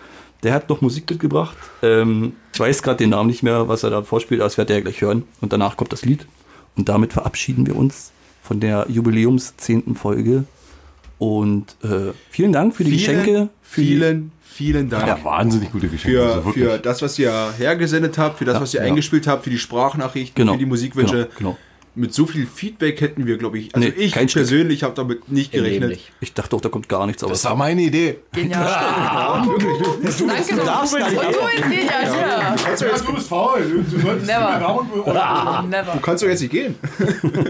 Der 0.46 0.54
hat 0.54 0.70
noch 0.70 0.80
Musik 0.80 1.10
mitgebracht. 1.10 1.58
Ähm, 1.82 2.34
ich 2.54 2.60
weiß 2.60 2.84
gerade 2.84 2.98
den 2.98 3.10
Namen 3.10 3.28
nicht 3.28 3.42
mehr, 3.42 3.68
was 3.68 3.82
er 3.84 3.90
da 3.90 4.04
vorspielt, 4.04 4.40
aber 4.42 4.46
das 4.48 4.58
werdet 4.58 4.70
ihr 4.70 4.76
ja 4.78 4.82
gleich 4.84 5.02
hören. 5.02 5.24
Und 5.42 5.52
danach 5.52 5.76
kommt 5.76 5.92
das 5.92 6.06
Lied. 6.06 6.28
Und 6.78 6.88
damit 6.88 7.14
verabschieden 7.14 7.66
wir 7.66 7.76
uns 7.76 8.12
von 8.44 8.60
der 8.60 8.86
Jubiläums 8.88 9.58
10. 9.58 9.96
Folge. 9.96 10.44
Und 11.18 11.76
äh, 11.84 12.12
vielen 12.30 12.54
Dank 12.54 12.76
für 12.76 12.84
die 12.84 12.92
Geschenke. 12.92 13.50
Für 13.64 13.82
vielen, 13.82 14.32
vielen 14.44 14.90
Dank. 14.90 15.08
Ja, 15.08 15.24
wahnsinnig 15.24 15.72
gute 15.72 15.88
Geschenke. 15.88 16.18
Für, 16.20 16.34
also 16.36 16.52
für 16.52 16.78
das, 16.78 17.02
was 17.02 17.18
ihr 17.18 17.34
hergesendet 17.58 18.18
habt, 18.20 18.38
für 18.38 18.46
das, 18.46 18.56
Ja, 18.56 18.62
was 18.62 18.74
ihr 18.76 18.82
ja. 18.82 18.86
eingespielt 18.86 19.26
habt, 19.26 19.46
für 19.46 19.50
die 19.50 19.58
Sprachnachrichten, 19.58 20.36
Genau. 20.36 20.54
für 20.54 20.60
die 20.60 20.66
Musikwünsche. 20.68 21.30
Genau, 21.38 21.38
genau. 21.38 21.58
Mit 21.98 22.14
so 22.14 22.26
viel 22.26 22.46
Feedback 22.46 23.00
hätten 23.02 23.26
wir, 23.26 23.38
glaube 23.38 23.58
ich, 23.58 23.74
also 23.74 23.88
Nee, 23.88 23.94
ich 23.98 24.14
persönlich 24.14 24.84
habe 24.84 24.94
damit 24.96 25.32
nicht 25.32 25.52
gerechnet. 25.54 25.90
Nicht. 25.92 26.12
Ich 26.20 26.34
dachte 26.34 26.56
auch, 26.56 26.62
da 26.62 26.70
kommt 26.70 26.90
gar 26.90 27.06
nichts. 27.08 27.24
Aber 27.24 27.32
Das 27.32 27.46
war 27.46 27.56
meine 27.56 27.82
Idee. 27.82 28.20
Genial. 28.34 28.66
Danke, 28.66 30.56
du 30.56 30.66
darfst 30.66 30.98
gar 30.98 31.10
nicht 31.10 31.22
du 31.22 31.26
ja. 31.26 32.56
Also, 32.68 32.86
ja, 32.86 33.14
bist 33.16 33.28
faul. 33.30 33.84
Du, 33.92 34.00
solltest 34.02 34.28
Never. 34.28 35.94
Du 35.94 36.00
kannst 36.02 36.24
doch 36.24 36.28
jetzt 36.28 36.42
nicht 36.42 36.52
gehen. 36.52 36.76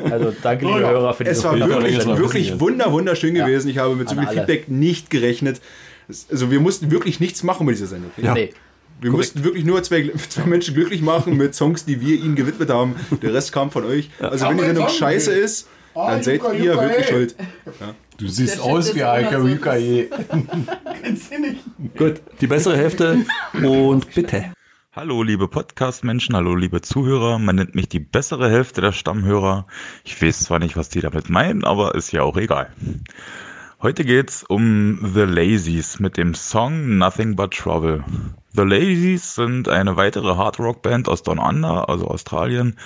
Also 0.10 0.34
danke, 0.42 0.66
liebe 0.66 0.82
ja. 0.82 0.90
Hörer, 0.90 1.14
für 1.14 1.26
Es 1.26 1.38
diese 1.38 1.50
war 1.50 1.58
Ja, 1.58 1.68
wirklich, 1.68 1.96
das 1.98 2.06
war 2.08 2.18
wirklich 2.18 2.44
passiert. 2.44 2.60
wunder, 2.60 2.92
wunderschön 2.92 3.34
gewesen. 3.34 3.70
Ich 3.70 3.78
habe 3.78 3.96
mit 3.96 4.10
so 4.10 4.16
viel 4.16 4.26
alle. 4.28 4.38
Feedback 4.38 4.70
nicht 4.70 5.10
gerechnet. 5.10 5.60
Es- 6.08 6.28
Also 6.30 6.52
wir 6.52 6.60
mussten 6.60 6.92
wirklich 6.92 7.20
nichts 7.20 7.44
machen 7.44 7.66
mit 7.66 7.76
dieser 7.76 7.88
Sendung. 7.88 8.12
Ja. 8.18 8.34
Nee. 8.34 8.54
Wir 9.02 9.12
mussten 9.12 9.44
wirklich 9.44 9.66
nur 9.66 9.84
zwei, 9.84 10.10
zwei 10.30 10.46
Menschen 10.46 10.74
glücklich 10.74 11.02
machen 11.02 11.38
mit 11.38 11.54
Songs, 11.56 11.86
die 11.86 12.02
wir 12.02 12.16
ihnen 12.16 12.36
gewidmet 12.36 12.70
haben. 12.70 12.96
Der 13.22 13.34
Rest 13.34 13.52
kam 13.52 13.72
von 13.72 13.86
euch. 13.86 14.10
Also 14.20 14.48
wenn 14.48 14.58
die 14.58 14.64
Sendung 14.64 14.90
scheiße 14.90 15.32
ist, 15.34 15.68
Ah, 15.98 16.12
dann 16.12 16.24
seid 16.24 16.42
Yuka, 16.42 16.52
ihr 16.52 16.72
Yuka, 16.74 16.82
wirklich 16.82 17.06
ey. 17.06 17.12
schuld. 17.14 17.36
Du 18.18 18.28
siehst 18.28 18.58
Der 18.58 18.64
aus 18.66 18.94
wie 18.96 19.00
du 21.32 21.40
nicht? 21.40 21.60
gut. 21.98 22.22
Die 22.42 22.48
bessere 22.48 22.76
Hälfte 22.76 23.26
und 23.54 24.14
bitte. 24.14 24.52
Hallo 24.94 25.24
liebe 25.24 25.48
Podcast-Menschen, 25.48 26.36
hallo 26.36 26.56
liebe 26.56 26.82
Zuhörer. 26.82 27.40
Man 27.40 27.56
nennt 27.56 27.76
mich 27.76 27.88
die 27.88 28.00
bessere 28.00 28.50
Hälfte 28.50 28.82
der 28.82 28.92
Stammhörer. 28.92 29.68
Ich 30.04 30.22
weiß 30.22 30.42
zwar 30.42 30.60
nicht, 30.60 30.76
was 30.76 30.90
die 30.90 31.00
damit 31.00 31.30
meinen, 31.30 31.64
aber 31.64 31.96
ist 31.96 32.12
ja 32.12 32.24
auch 32.24 32.36
egal. 32.36 32.72
Heute 33.86 34.04
geht's 34.04 34.42
um 34.42 34.98
The 35.14 35.26
Lazies 35.26 36.00
mit 36.00 36.18
dem 36.18 36.34
Song 36.34 36.98
Nothing 36.98 37.36
But 37.36 37.52
Trouble. 37.52 38.04
The 38.54 38.64
Lazies 38.64 39.36
sind 39.36 39.70
eine 39.70 39.96
weitere 39.96 40.36
Hard-Rock-Band 40.36 41.08
aus 41.08 41.22
Down 41.22 41.38
Under, 41.38 41.88
also 41.88 42.08
Australien, 42.08 42.80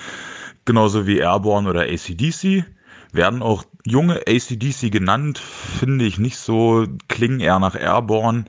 genauso 0.66 1.08
wie 1.08 1.20
Airborne 1.20 1.70
oder 1.70 1.84
ACDC. 1.84 2.66
Werden 3.14 3.42
auch 3.42 3.64
junge 3.86 4.24
ACDC 4.28 4.92
genannt, 4.92 5.38
finde 5.38 6.04
ich 6.04 6.20
nicht 6.20 6.36
so, 6.36 6.86
klingen 7.08 7.40
eher 7.40 7.60
nach 7.60 7.76
Airborne, 7.76 8.44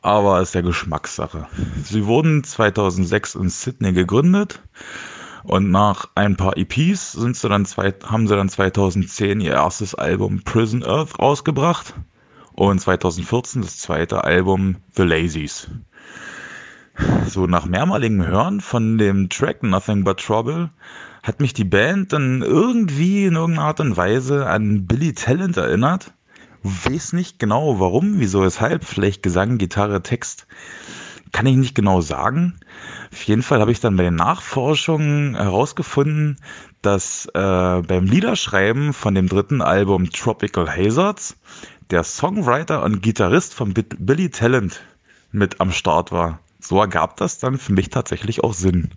aber 0.00 0.40
ist 0.40 0.54
ja 0.54 0.62
Geschmackssache. 0.62 1.48
Sie 1.84 2.06
wurden 2.06 2.44
2006 2.44 3.34
in 3.34 3.50
Sydney 3.50 3.92
gegründet 3.92 4.62
und 5.50 5.72
nach 5.72 6.08
ein 6.14 6.36
paar 6.36 6.56
EPs 6.56 7.10
sind 7.10 7.36
sie 7.36 7.48
dann 7.48 7.66
zwei, 7.66 7.92
haben 8.04 8.28
sie 8.28 8.36
dann 8.36 8.48
2010 8.48 9.40
ihr 9.40 9.54
erstes 9.54 9.96
Album 9.96 10.42
Prison 10.44 10.84
Earth 10.84 11.18
rausgebracht 11.18 11.92
und 12.52 12.80
2014 12.80 13.62
das 13.62 13.78
zweite 13.78 14.22
Album 14.22 14.76
The 14.94 15.02
Lazies. 15.02 15.68
So 17.26 17.48
nach 17.48 17.66
mehrmaligem 17.66 18.24
Hören 18.24 18.60
von 18.60 18.96
dem 18.96 19.28
Track 19.28 19.64
Nothing 19.64 20.04
But 20.04 20.20
Trouble 20.20 20.70
hat 21.24 21.40
mich 21.40 21.52
die 21.52 21.64
Band 21.64 22.12
dann 22.12 22.42
irgendwie 22.42 23.24
in 23.24 23.34
irgendeiner 23.34 23.66
Art 23.66 23.80
und 23.80 23.96
Weise 23.96 24.46
an 24.46 24.86
Billy 24.86 25.14
Talent 25.14 25.56
erinnert. 25.56 26.12
Weiß 26.62 27.12
nicht 27.12 27.40
genau 27.40 27.80
warum, 27.80 28.20
wieso, 28.20 28.42
weshalb, 28.42 28.84
vielleicht 28.84 29.24
Gesang, 29.24 29.58
Gitarre, 29.58 30.02
Text, 30.02 30.46
kann 31.32 31.46
ich 31.46 31.56
nicht 31.56 31.74
genau 31.74 32.00
sagen. 32.00 32.54
Auf 33.12 33.22
jeden 33.24 33.42
Fall 33.42 33.60
habe 33.60 33.72
ich 33.72 33.80
dann 33.80 33.96
bei 33.96 34.02
den 34.04 34.16
Nachforschungen 34.16 35.36
herausgefunden, 35.36 36.36
dass 36.82 37.26
äh, 37.26 37.82
beim 37.82 38.06
Liederschreiben 38.06 38.92
von 38.92 39.14
dem 39.14 39.28
dritten 39.28 39.62
Album 39.62 40.10
Tropical 40.10 40.68
Hazards 40.68 41.36
der 41.90 42.04
Songwriter 42.04 42.82
und 42.82 43.02
Gitarrist 43.02 43.54
von 43.54 43.74
Bi- 43.74 43.84
Billy 43.98 44.30
Talent 44.30 44.80
mit 45.32 45.60
am 45.60 45.72
Start 45.72 46.12
war. 46.12 46.40
So 46.60 46.80
ergab 46.80 47.16
das 47.16 47.38
dann 47.38 47.58
für 47.58 47.72
mich 47.72 47.90
tatsächlich 47.90 48.44
auch 48.44 48.54
Sinn. 48.54 48.90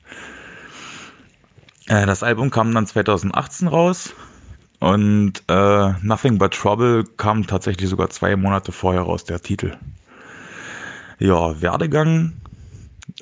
Äh, 1.87 2.05
das 2.05 2.23
Album 2.23 2.49
kam 2.49 2.73
dann 2.73 2.87
2018 2.87 3.67
raus 3.67 4.13
und 4.79 5.43
äh, 5.49 5.93
Nothing 6.01 6.37
But 6.37 6.53
Trouble 6.53 7.05
kam 7.17 7.47
tatsächlich 7.47 7.89
sogar 7.89 8.09
zwei 8.09 8.35
Monate 8.35 8.71
vorher 8.71 9.03
raus, 9.03 9.23
der 9.25 9.41
Titel. 9.41 9.77
Ja, 11.19 11.61
Werdegang 11.61 12.33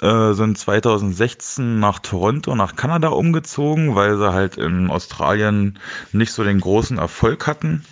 äh, 0.02 0.34
sind 0.34 0.58
2016 0.58 1.80
nach 1.80 2.00
Toronto, 2.00 2.56
nach 2.56 2.76
Kanada 2.76 3.10
umgezogen, 3.10 3.96
weil 3.96 4.18
sie 4.18 4.34
halt 4.34 4.58
in 4.58 4.90
Australien 4.90 5.80
nicht 6.12 6.32
so 6.34 6.44
den 6.44 6.60
großen 6.60 6.98
Erfolg 6.98 7.48
hatten. 7.48 7.84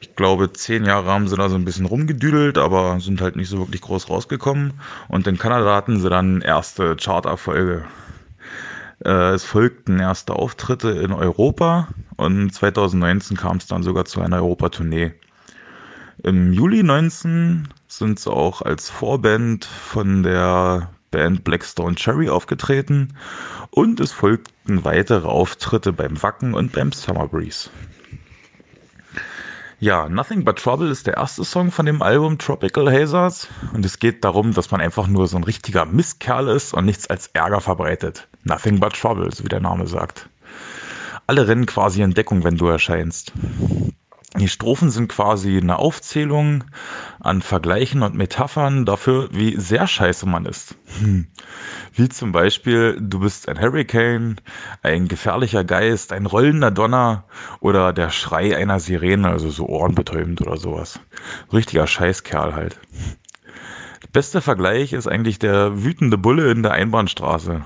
Ich 0.00 0.16
glaube, 0.16 0.52
zehn 0.52 0.84
Jahre 0.84 1.10
haben 1.10 1.28
sie 1.28 1.36
da 1.36 1.48
so 1.48 1.56
ein 1.56 1.64
bisschen 1.64 1.86
rumgedüdelt, 1.86 2.58
aber 2.58 3.00
sind 3.00 3.20
halt 3.20 3.36
nicht 3.36 3.48
so 3.48 3.58
wirklich 3.58 3.80
groß 3.80 4.10
rausgekommen. 4.10 4.74
Und 5.08 5.26
in 5.26 5.38
Kanada 5.38 5.74
hatten 5.74 5.98
sie 6.00 6.10
dann 6.10 6.42
erste 6.42 6.96
Charterfolge. 6.96 7.84
Äh, 9.04 9.32
es 9.32 9.44
folgten 9.44 10.00
erste 10.00 10.34
Auftritte 10.34 10.90
in 10.90 11.12
Europa 11.12 11.88
und 12.16 12.50
2019 12.52 13.36
kam 13.36 13.56
es 13.56 13.66
dann 13.66 13.82
sogar 13.82 14.04
zu 14.04 14.20
einer 14.20 14.42
Europatournee. 14.42 15.14
Im 16.24 16.54
Juli 16.54 16.82
19 16.82 17.68
sind 17.86 18.18
sie 18.18 18.32
auch 18.32 18.62
als 18.62 18.88
Vorband 18.88 19.66
von 19.66 20.22
der 20.22 20.88
Band 21.10 21.44
Blackstone 21.44 21.96
Cherry 21.96 22.30
aufgetreten 22.30 23.12
und 23.70 24.00
es 24.00 24.10
folgten 24.10 24.86
weitere 24.86 25.28
Auftritte 25.28 25.92
beim 25.92 26.22
Wacken 26.22 26.54
und 26.54 26.72
beim 26.72 26.92
Summer 26.92 27.28
Breeze. 27.28 27.68
Ja, 29.80 30.08
Nothing 30.08 30.46
But 30.46 30.56
Trouble 30.56 30.88
ist 30.88 31.06
der 31.06 31.18
erste 31.18 31.44
Song 31.44 31.70
von 31.70 31.84
dem 31.84 32.00
Album 32.00 32.38
Tropical 32.38 32.90
Hazards 32.90 33.48
und 33.74 33.84
es 33.84 33.98
geht 33.98 34.24
darum, 34.24 34.54
dass 34.54 34.70
man 34.70 34.80
einfach 34.80 35.06
nur 35.06 35.26
so 35.26 35.36
ein 35.36 35.44
richtiger 35.44 35.84
Mistkerl 35.84 36.48
ist 36.48 36.72
und 36.72 36.86
nichts 36.86 37.06
als 37.06 37.26
Ärger 37.34 37.60
verbreitet. 37.60 38.28
Nothing 38.44 38.80
But 38.80 38.94
Trouble, 38.94 39.30
so 39.30 39.44
wie 39.44 39.48
der 39.48 39.60
Name 39.60 39.86
sagt. 39.86 40.30
Alle 41.26 41.46
rennen 41.48 41.66
quasi 41.66 42.00
in 42.00 42.14
Deckung, 42.14 42.44
wenn 42.44 42.56
du 42.56 42.66
erscheinst. 42.66 43.34
Die 44.36 44.48
Strophen 44.48 44.90
sind 44.90 45.08
quasi 45.08 45.56
eine 45.56 45.78
Aufzählung 45.78 46.64
an 47.20 47.40
Vergleichen 47.40 48.02
und 48.02 48.16
Metaphern 48.16 48.84
dafür, 48.84 49.28
wie 49.30 49.56
sehr 49.60 49.86
scheiße 49.86 50.26
man 50.26 50.44
ist. 50.44 50.74
Hm. 50.98 51.28
Wie 51.92 52.08
zum 52.08 52.32
Beispiel, 52.32 52.98
du 53.00 53.20
bist 53.20 53.48
ein 53.48 53.60
Hurricane, 53.60 54.40
ein 54.82 55.06
gefährlicher 55.06 55.62
Geist, 55.62 56.12
ein 56.12 56.26
rollender 56.26 56.72
Donner 56.72 57.24
oder 57.60 57.92
der 57.92 58.10
Schrei 58.10 58.56
einer 58.56 58.80
Sirene, 58.80 59.28
also 59.28 59.50
so 59.50 59.66
ohrenbetäubend 59.66 60.40
oder 60.40 60.56
sowas. 60.56 60.98
Richtiger 61.52 61.86
Scheißkerl 61.86 62.54
halt. 62.54 62.80
Der 64.02 64.08
beste 64.08 64.40
Vergleich 64.40 64.92
ist 64.92 65.06
eigentlich 65.06 65.38
der 65.38 65.84
wütende 65.84 66.18
Bulle 66.18 66.50
in 66.50 66.64
der 66.64 66.72
Einbahnstraße. 66.72 67.64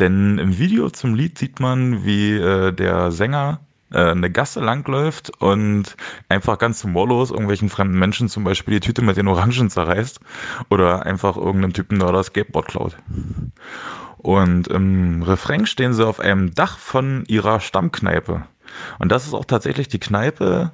Denn 0.00 0.38
im 0.38 0.58
Video 0.58 0.90
zum 0.90 1.14
Lied 1.14 1.38
sieht 1.38 1.60
man, 1.60 2.04
wie 2.04 2.32
äh, 2.32 2.72
der 2.72 3.12
Sänger 3.12 3.60
eine 3.90 4.30
Gasse 4.30 4.60
langläuft 4.60 5.30
und 5.40 5.96
einfach 6.28 6.58
ganz 6.58 6.84
humorlos 6.84 7.30
irgendwelchen 7.30 7.68
fremden 7.68 7.98
Menschen 7.98 8.28
zum 8.28 8.44
Beispiel 8.44 8.74
die 8.74 8.86
Tüte 8.86 9.02
mit 9.02 9.16
den 9.16 9.28
Orangen 9.28 9.70
zerreißt 9.70 10.20
oder 10.68 11.06
einfach 11.06 11.36
irgendeinem 11.36 11.72
Typen 11.72 11.98
da 11.98 12.12
das 12.12 12.26
Skateboard 12.26 12.68
klaut. 12.68 12.96
Und 14.18 14.68
im 14.68 15.22
Refrain 15.22 15.66
stehen 15.66 15.94
sie 15.94 16.06
auf 16.06 16.20
einem 16.20 16.54
Dach 16.54 16.76
von 16.78 17.24
ihrer 17.28 17.60
Stammkneipe. 17.60 18.42
Und 18.98 19.10
das 19.10 19.26
ist 19.26 19.34
auch 19.34 19.44
tatsächlich 19.44 19.88
die 19.88 20.00
Kneipe, 20.00 20.72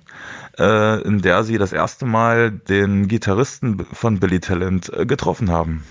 äh, 0.59 1.03
in 1.03 1.23
der 1.23 1.45
sie 1.45 1.59
das 1.59 1.73
erste 1.73 2.07
Mal 2.07 2.51
den 2.51 3.09
Gitarristen 3.09 3.87
von 3.93 4.19
Billy 4.19 4.41
Talent 4.41 4.93
äh, 4.93 5.07
getroffen 5.07 5.51
haben. 5.51 5.85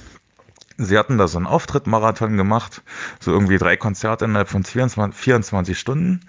Sie 0.78 0.98
hatten 0.98 1.18
da 1.18 1.28
so 1.28 1.38
einen 1.38 1.48
Auftritt-Marathon 1.48 2.36
gemacht, 2.36 2.82
so 3.20 3.32
irgendwie 3.32 3.58
drei 3.58 3.78
Konzerte 3.78 4.26
innerhalb 4.26 4.50
von 4.50 4.64
24, 4.64 5.20
24 5.20 5.78
Stunden. 5.78 6.22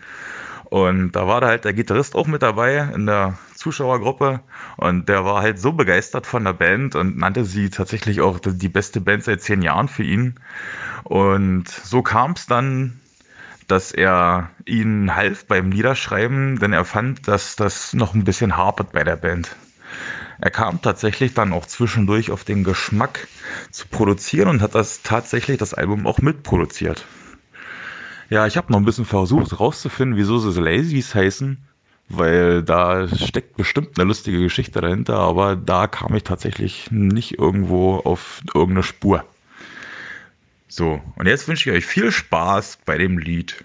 Und 0.74 1.12
da 1.12 1.28
war 1.28 1.40
da 1.40 1.46
halt 1.46 1.64
der 1.64 1.72
Gitarrist 1.72 2.16
auch 2.16 2.26
mit 2.26 2.42
dabei 2.42 2.90
in 2.92 3.06
der 3.06 3.38
Zuschauergruppe 3.55 4.40
und 4.76 5.09
der 5.09 5.24
war 5.24 5.40
halt 5.40 5.60
so 5.60 5.70
begeistert 5.70 6.26
von 6.26 6.42
der 6.42 6.52
Band 6.52 6.96
und 6.96 7.16
nannte 7.16 7.44
sie 7.44 7.70
tatsächlich 7.70 8.20
auch 8.20 8.40
die 8.44 8.68
beste 8.68 9.01
Band 9.01 9.22
seit 9.22 9.40
zehn 9.40 9.62
Jahren 9.62 9.86
für 9.86 10.02
ihn. 10.02 10.34
Und 11.05 11.68
so 11.68 12.02
kam 12.02 12.32
es 12.32 12.46
dann, 12.46 12.98
dass 13.68 13.92
er 13.92 14.51
ihnen 14.66 15.14
half 15.14 15.46
beim 15.46 15.70
Liederschreiben, 15.70 16.59
denn 16.59 16.72
er 16.72 16.84
fand, 16.84 17.28
dass 17.28 17.55
das 17.55 17.94
noch 17.94 18.14
ein 18.14 18.24
bisschen 18.24 18.56
hapert 18.56 18.90
bei 18.90 19.05
der 19.05 19.14
Band. 19.14 19.55
Er 20.40 20.51
kam 20.51 20.82
tatsächlich 20.82 21.34
dann 21.34 21.52
auch 21.52 21.66
zwischendurch 21.66 22.32
auf 22.32 22.42
den 22.42 22.64
Geschmack 22.64 23.28
zu 23.70 23.86
produzieren 23.86 24.48
und 24.48 24.60
hat 24.60 24.74
das 24.74 25.02
tatsächlich 25.02 25.59
das 25.59 25.72
Album 25.72 26.09
auch 26.09 26.18
mitproduziert. 26.18 27.06
Ja, 28.35 28.48
ich 28.48 28.56
habe 28.56 28.73
noch 28.73 28.81
ein 28.81 28.85
bisschen 28.85 29.05
versucht 29.05 29.61
rauszufinden, 29.61 30.19
wieso 30.19 30.40
sie 30.40 30.51
so 30.51 30.61
Lazies 30.61 31.15
heißen, 31.15 31.56
weil 32.09 32.65
da 32.65 33.06
steckt 33.06 33.56
bestimmt 33.56 33.97
eine 33.97 34.09
lustige 34.09 34.40
Geschichte 34.40 34.81
dahinter, 34.81 35.20
aber 35.20 35.55
da 35.55 35.86
kam 35.86 36.16
ich 36.16 36.24
tatsächlich 36.24 36.90
nicht 36.90 37.39
irgendwo 37.39 37.98
auf 37.98 38.40
irgendeine 38.52 38.82
Spur. 38.82 39.24
So, 40.66 41.01
und 41.15 41.28
jetzt 41.28 41.47
wünsche 41.47 41.70
ich 41.70 41.77
euch 41.77 41.86
viel 41.86 42.11
Spaß 42.11 42.81
bei 42.85 42.98
dem 42.98 43.19
Lied. 43.19 43.65